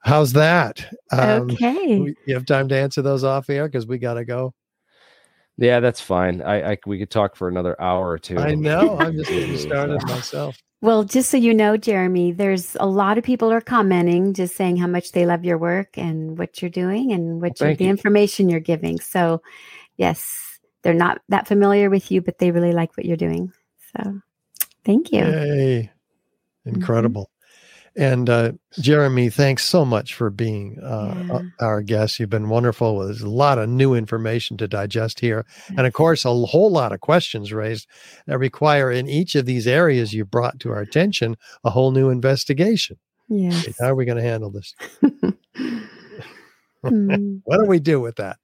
How's 0.00 0.32
that? 0.34 0.86
Um, 1.10 1.50
okay. 1.50 2.14
You 2.26 2.34
have 2.34 2.46
time 2.46 2.68
to 2.68 2.76
answer 2.76 3.02
those 3.02 3.24
off 3.24 3.50
air 3.50 3.66
because 3.66 3.86
we 3.86 3.98
got 3.98 4.14
to 4.14 4.24
go. 4.24 4.54
Yeah, 5.58 5.80
that's 5.80 6.00
fine. 6.00 6.42
I, 6.42 6.72
I, 6.72 6.78
we 6.86 6.98
could 6.98 7.10
talk 7.10 7.34
for 7.34 7.48
another 7.48 7.80
hour 7.80 8.08
or 8.08 8.18
two. 8.18 8.38
I 8.38 8.54
know. 8.54 8.98
I'm 8.98 9.14
just 9.14 9.30
getting 9.30 9.56
started 9.56 10.02
myself. 10.06 10.58
Well, 10.82 11.04
just 11.04 11.30
so 11.30 11.38
you 11.38 11.54
know, 11.54 11.76
Jeremy, 11.76 12.32
there's 12.32 12.76
a 12.78 12.86
lot 12.86 13.16
of 13.16 13.24
people 13.24 13.50
are 13.50 13.62
commenting, 13.62 14.34
just 14.34 14.54
saying 14.54 14.76
how 14.76 14.86
much 14.86 15.12
they 15.12 15.24
love 15.24 15.44
your 15.44 15.56
work 15.56 15.96
and 15.96 16.38
what 16.38 16.60
you're 16.60 16.70
doing 16.70 17.12
and 17.12 17.40
what 17.40 17.56
well, 17.60 17.74
the 17.74 17.84
you. 17.84 17.90
information 17.90 18.50
you're 18.50 18.60
giving. 18.60 19.00
So, 19.00 19.40
yes, 19.96 20.60
they're 20.82 20.92
not 20.92 21.22
that 21.30 21.48
familiar 21.48 21.88
with 21.88 22.10
you, 22.10 22.20
but 22.20 22.38
they 22.38 22.50
really 22.50 22.72
like 22.72 22.96
what 22.96 23.06
you're 23.06 23.16
doing. 23.16 23.52
So, 23.96 24.20
Thank 24.86 25.10
you. 25.12 25.18
Yay. 25.18 25.90
Mm-hmm. 26.64 26.76
Incredible. 26.76 27.22
Mm-hmm. 27.22 27.32
And 27.98 28.28
uh, 28.28 28.52
Jeremy, 28.78 29.30
thanks 29.30 29.64
so 29.64 29.84
much 29.84 30.12
for 30.12 30.28
being 30.28 30.78
uh, 30.80 31.24
yeah. 31.28 31.40
our 31.60 31.80
guest. 31.80 32.20
You've 32.20 32.28
been 32.28 32.50
wonderful. 32.50 32.98
There's 32.98 33.22
a 33.22 33.28
lot 33.28 33.58
of 33.58 33.70
new 33.70 33.94
information 33.94 34.58
to 34.58 34.68
digest 34.68 35.18
here. 35.18 35.46
And 35.68 35.86
of 35.86 35.94
course, 35.94 36.26
a 36.26 36.34
whole 36.34 36.70
lot 36.70 36.92
of 36.92 37.00
questions 37.00 37.54
raised 37.54 37.88
that 38.26 38.38
require, 38.38 38.90
in 38.90 39.08
each 39.08 39.34
of 39.34 39.46
these 39.46 39.66
areas 39.66 40.12
you 40.12 40.26
brought 40.26 40.60
to 40.60 40.70
our 40.70 40.80
attention, 40.80 41.36
a 41.64 41.70
whole 41.70 41.90
new 41.90 42.10
investigation. 42.10 42.98
Yes. 43.28 43.74
How 43.80 43.86
are 43.86 43.94
we 43.94 44.04
going 44.04 44.18
to 44.18 44.22
handle 44.22 44.50
this? 44.50 44.74
what 46.82 47.58
do 47.58 47.64
we 47.66 47.80
do 47.80 47.98
with 47.98 48.16
that? 48.16 48.36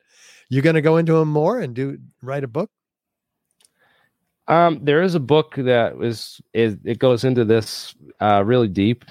You 0.48 0.62
going 0.62 0.76
to 0.76 0.82
go 0.82 0.96
into 0.96 1.12
them 1.14 1.28
more 1.28 1.60
and 1.60 1.74
do 1.74 1.98
write 2.22 2.44
a 2.44 2.48
book? 2.48 2.70
Um, 4.48 4.80
there 4.82 5.02
is 5.02 5.14
a 5.14 5.20
book 5.20 5.54
that 5.56 5.94
is, 6.02 6.40
is 6.52 6.76
it 6.84 6.98
goes 6.98 7.24
into 7.24 7.44
this 7.44 7.94
uh, 8.20 8.42
really 8.44 8.68
deep. 8.68 9.04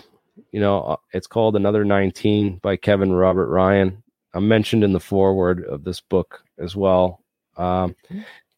You 0.51 0.59
know, 0.59 0.81
uh, 0.81 0.95
it's 1.13 1.27
called 1.27 1.55
Another 1.55 1.85
19 1.85 2.57
by 2.57 2.75
Kevin 2.75 3.13
Robert 3.13 3.47
Ryan. 3.47 4.03
I'm 4.33 4.47
mentioned 4.47 4.83
in 4.83 4.93
the 4.93 4.99
foreword 4.99 5.65
of 5.65 5.83
this 5.83 5.99
book 6.01 6.43
as 6.57 6.75
well. 6.75 7.21
Um, 7.57 7.95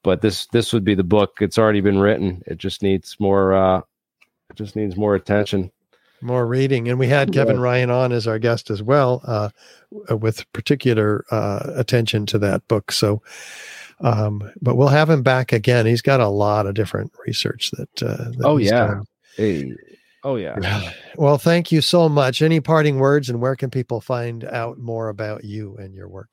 but 0.04 0.22
this 0.22 0.48
this 0.48 0.74
would 0.74 0.84
be 0.84 0.96
the 0.96 1.04
book. 1.04 1.38
It's 1.42 1.58
already 1.58 1.82
been 1.82 2.00
written. 2.00 2.44
It 2.46 2.58
just 2.58 2.84
needs 2.84 3.16
more. 3.20 3.54
Uh, 3.54 3.82
it 4.50 4.56
just 4.56 4.76
needs 4.76 4.96
more 4.96 5.16
attention, 5.16 5.72
more 6.22 6.46
reading. 6.46 6.90
And 6.90 7.00
we 7.00 7.08
had 7.08 7.34
Kevin 7.34 7.60
Ryan 7.60 7.90
on 7.90 8.12
as 8.12 8.28
our 8.28 8.38
guest 8.38 8.70
as 8.70 8.84
well, 8.84 9.22
uh, 9.26 9.50
with 10.18 10.52
particular 10.54 11.26
uh, 11.32 11.72
attention 11.76 12.26
to 12.28 12.40
that 12.40 12.68
book. 12.68 12.92
So 12.92 13.22
um, 14.04 14.52
but 14.62 14.76
we'll 14.76 14.90
have 14.90 15.10
him 15.10 15.24
back 15.24 15.54
again. 15.54 15.86
He's 15.86 16.02
got 16.02 16.20
a 16.20 16.28
lot 16.28 16.68
of 16.68 16.76
different 16.76 17.12
research 17.26 17.72
that. 17.72 18.04
Uh, 18.04 18.32
that 18.38 18.42
oh 18.44 18.58
yeah. 18.58 19.00
Hey. 19.36 19.74
Oh 20.24 20.36
yeah. 20.36 20.92
Well, 21.16 21.38
thank 21.38 21.72
you 21.72 21.82
so 21.82 22.10
much. 22.10 22.42
Any 22.42 22.60
parting 22.60 22.98
words, 22.98 23.30
and 23.30 23.40
where 23.40 23.56
can 23.56 23.70
people 23.70 24.02
find 24.02 24.44
out 24.44 24.78
more 24.78 25.10
about 25.10 25.44
you 25.44 25.78
and 25.78 25.94
your 25.94 26.10
work? 26.10 26.30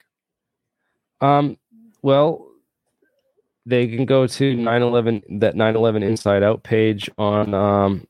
Um. 1.21 1.57
Well, 2.03 2.47
they 3.67 3.87
can 3.87 4.07
go 4.07 4.27
to 4.27 4.57
9/11 4.57 5.41
that 5.41 5.55
9/11 5.55 6.03
Inside 6.03 6.43
Out 6.43 6.63
page 6.63 7.11
on 7.19 7.55
um 7.55 8.07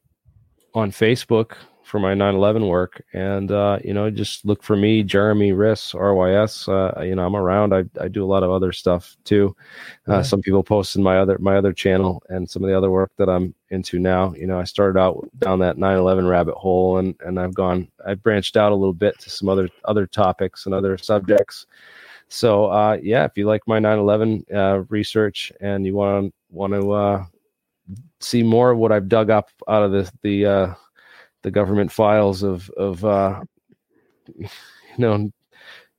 on 0.74 0.90
Facebook 0.90 1.56
for 1.90 1.98
my 1.98 2.14
9/11 2.14 2.68
work, 2.68 3.02
and 3.12 3.50
uh, 3.50 3.80
you 3.84 3.92
know, 3.92 4.08
just 4.10 4.44
look 4.44 4.62
for 4.62 4.76
me, 4.76 5.02
Jeremy 5.02 5.50
Riss, 5.50 5.92
RYS. 5.94 6.68
Uh, 6.68 7.02
you 7.02 7.16
know, 7.16 7.26
I'm 7.26 7.34
around. 7.34 7.74
I, 7.74 7.84
I 8.00 8.06
do 8.06 8.24
a 8.24 8.30
lot 8.30 8.44
of 8.44 8.50
other 8.50 8.70
stuff 8.70 9.16
too. 9.24 9.54
Uh, 10.08 10.16
yeah. 10.16 10.22
Some 10.22 10.40
people 10.40 10.62
post 10.62 10.94
in 10.94 11.02
my 11.02 11.18
other 11.18 11.36
my 11.40 11.56
other 11.56 11.72
channel, 11.72 12.22
and 12.28 12.48
some 12.48 12.62
of 12.62 12.70
the 12.70 12.76
other 12.76 12.90
work 12.90 13.10
that 13.18 13.28
I'm 13.28 13.54
into 13.70 13.98
now. 13.98 14.32
You 14.34 14.46
know, 14.46 14.60
I 14.60 14.64
started 14.64 14.98
out 14.98 15.28
down 15.38 15.58
that 15.58 15.76
9/11 15.76 16.28
rabbit 16.28 16.54
hole, 16.54 16.98
and 16.98 17.16
and 17.24 17.40
I've 17.40 17.54
gone, 17.54 17.88
I've 18.06 18.22
branched 18.22 18.56
out 18.56 18.72
a 18.72 18.76
little 18.76 18.94
bit 18.94 19.18
to 19.18 19.30
some 19.30 19.48
other 19.48 19.68
other 19.84 20.06
topics 20.06 20.66
and 20.66 20.74
other 20.74 20.96
subjects. 20.96 21.66
So 22.28 22.66
uh, 22.66 22.98
yeah, 23.02 23.24
if 23.24 23.36
you 23.36 23.46
like 23.46 23.62
my 23.66 23.80
9/11 23.80 24.54
uh, 24.54 24.84
research 24.88 25.52
and 25.60 25.84
you 25.84 25.96
want 25.96 26.32
want 26.50 26.72
to 26.72 26.92
uh, 26.92 27.24
see 28.20 28.44
more 28.44 28.70
of 28.70 28.78
what 28.78 28.92
I've 28.92 29.08
dug 29.08 29.30
up 29.30 29.50
out 29.68 29.82
of 29.82 29.90
the 29.90 30.10
the 30.22 30.46
uh, 30.46 30.74
the 31.42 31.50
government 31.50 31.90
files 31.92 32.42
of 32.42 32.70
of 32.70 33.04
uh, 33.04 33.40
you 34.38 34.48
know 34.98 35.30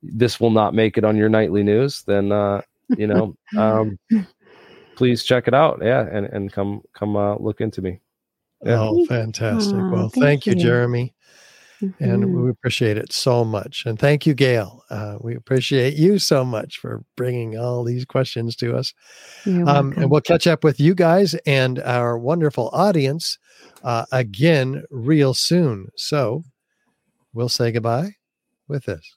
this 0.02 0.40
will 0.40 0.50
not 0.50 0.74
make 0.74 0.98
it 0.98 1.04
on 1.04 1.16
your 1.16 1.28
nightly 1.28 1.62
news, 1.62 2.02
then 2.02 2.32
uh, 2.32 2.62
you 2.96 3.06
know 3.06 3.34
um, 3.56 3.98
please 4.96 5.24
check 5.24 5.48
it 5.48 5.54
out. 5.54 5.80
Yeah, 5.82 6.06
and 6.10 6.26
and 6.26 6.52
come 6.52 6.82
come 6.92 7.16
uh, 7.16 7.36
look 7.36 7.60
into 7.60 7.82
me. 7.82 8.00
Oh, 8.64 9.04
fantastic. 9.06 9.74
Oh, 9.74 9.90
well, 9.90 10.08
thank, 10.08 10.24
thank 10.24 10.46
you, 10.46 10.52
you, 10.52 10.60
Jeremy. 10.60 11.14
Mm-hmm. 11.82 12.04
And 12.04 12.34
we 12.44 12.50
appreciate 12.50 12.96
it 12.96 13.12
so 13.12 13.44
much. 13.44 13.84
And 13.86 13.98
thank 13.98 14.24
you, 14.24 14.34
Gail. 14.34 14.84
Uh, 14.88 15.16
we 15.20 15.34
appreciate 15.34 15.94
you 15.94 16.18
so 16.18 16.44
much 16.44 16.78
for 16.78 17.04
bringing 17.16 17.58
all 17.58 17.82
these 17.82 18.04
questions 18.04 18.54
to 18.56 18.76
us. 18.76 18.94
Um, 19.46 19.92
and 19.96 20.08
we'll 20.08 20.20
catch 20.20 20.46
up 20.46 20.62
with 20.62 20.78
you 20.78 20.94
guys 20.94 21.34
and 21.44 21.80
our 21.80 22.16
wonderful 22.16 22.70
audience 22.72 23.38
uh, 23.82 24.06
again 24.12 24.84
real 24.90 25.34
soon. 25.34 25.88
So 25.96 26.44
we'll 27.32 27.48
say 27.48 27.72
goodbye 27.72 28.16
with 28.68 28.84
this. 28.84 29.16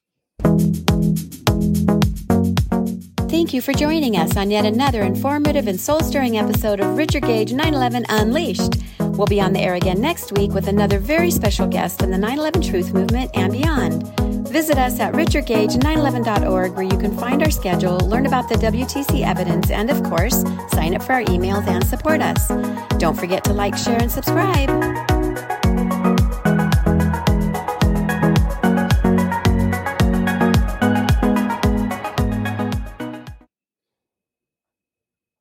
Thank 3.45 3.53
you 3.53 3.61
for 3.61 3.73
joining 3.73 4.17
us 4.17 4.35
on 4.37 4.49
yet 4.49 4.65
another 4.65 5.03
informative 5.03 5.67
and 5.67 5.79
soul 5.79 5.99
stirring 5.99 6.39
episode 6.39 6.79
of 6.79 6.97
Richard 6.97 7.21
Gage 7.21 7.53
911 7.53 8.07
Unleashed. 8.09 8.81
We'll 8.99 9.27
be 9.27 9.39
on 9.39 9.53
the 9.53 9.59
air 9.59 9.75
again 9.75 10.01
next 10.01 10.31
week 10.31 10.49
with 10.49 10.67
another 10.67 10.97
very 10.97 11.29
special 11.29 11.67
guest 11.67 12.01
in 12.01 12.09
the 12.09 12.17
911 12.17 12.63
Truth 12.63 12.95
Movement 12.95 13.29
and 13.35 13.53
beyond. 13.53 14.17
Visit 14.49 14.79
us 14.79 14.99
at 14.99 15.13
richardgage911.org 15.13 16.71
where 16.73 16.85
you 16.85 16.97
can 16.97 17.15
find 17.19 17.43
our 17.43 17.51
schedule, 17.51 17.97
learn 17.99 18.25
about 18.25 18.49
the 18.49 18.55
WTC 18.55 19.23
evidence, 19.23 19.69
and 19.69 19.91
of 19.91 20.01
course, 20.01 20.41
sign 20.71 20.95
up 20.95 21.03
for 21.03 21.13
our 21.13 21.23
emails 21.25 21.67
and 21.67 21.85
support 21.85 22.21
us. 22.21 22.47
Don't 22.97 23.15
forget 23.15 23.43
to 23.43 23.53
like, 23.53 23.77
share, 23.77 24.01
and 24.01 24.11
subscribe. 24.11 24.71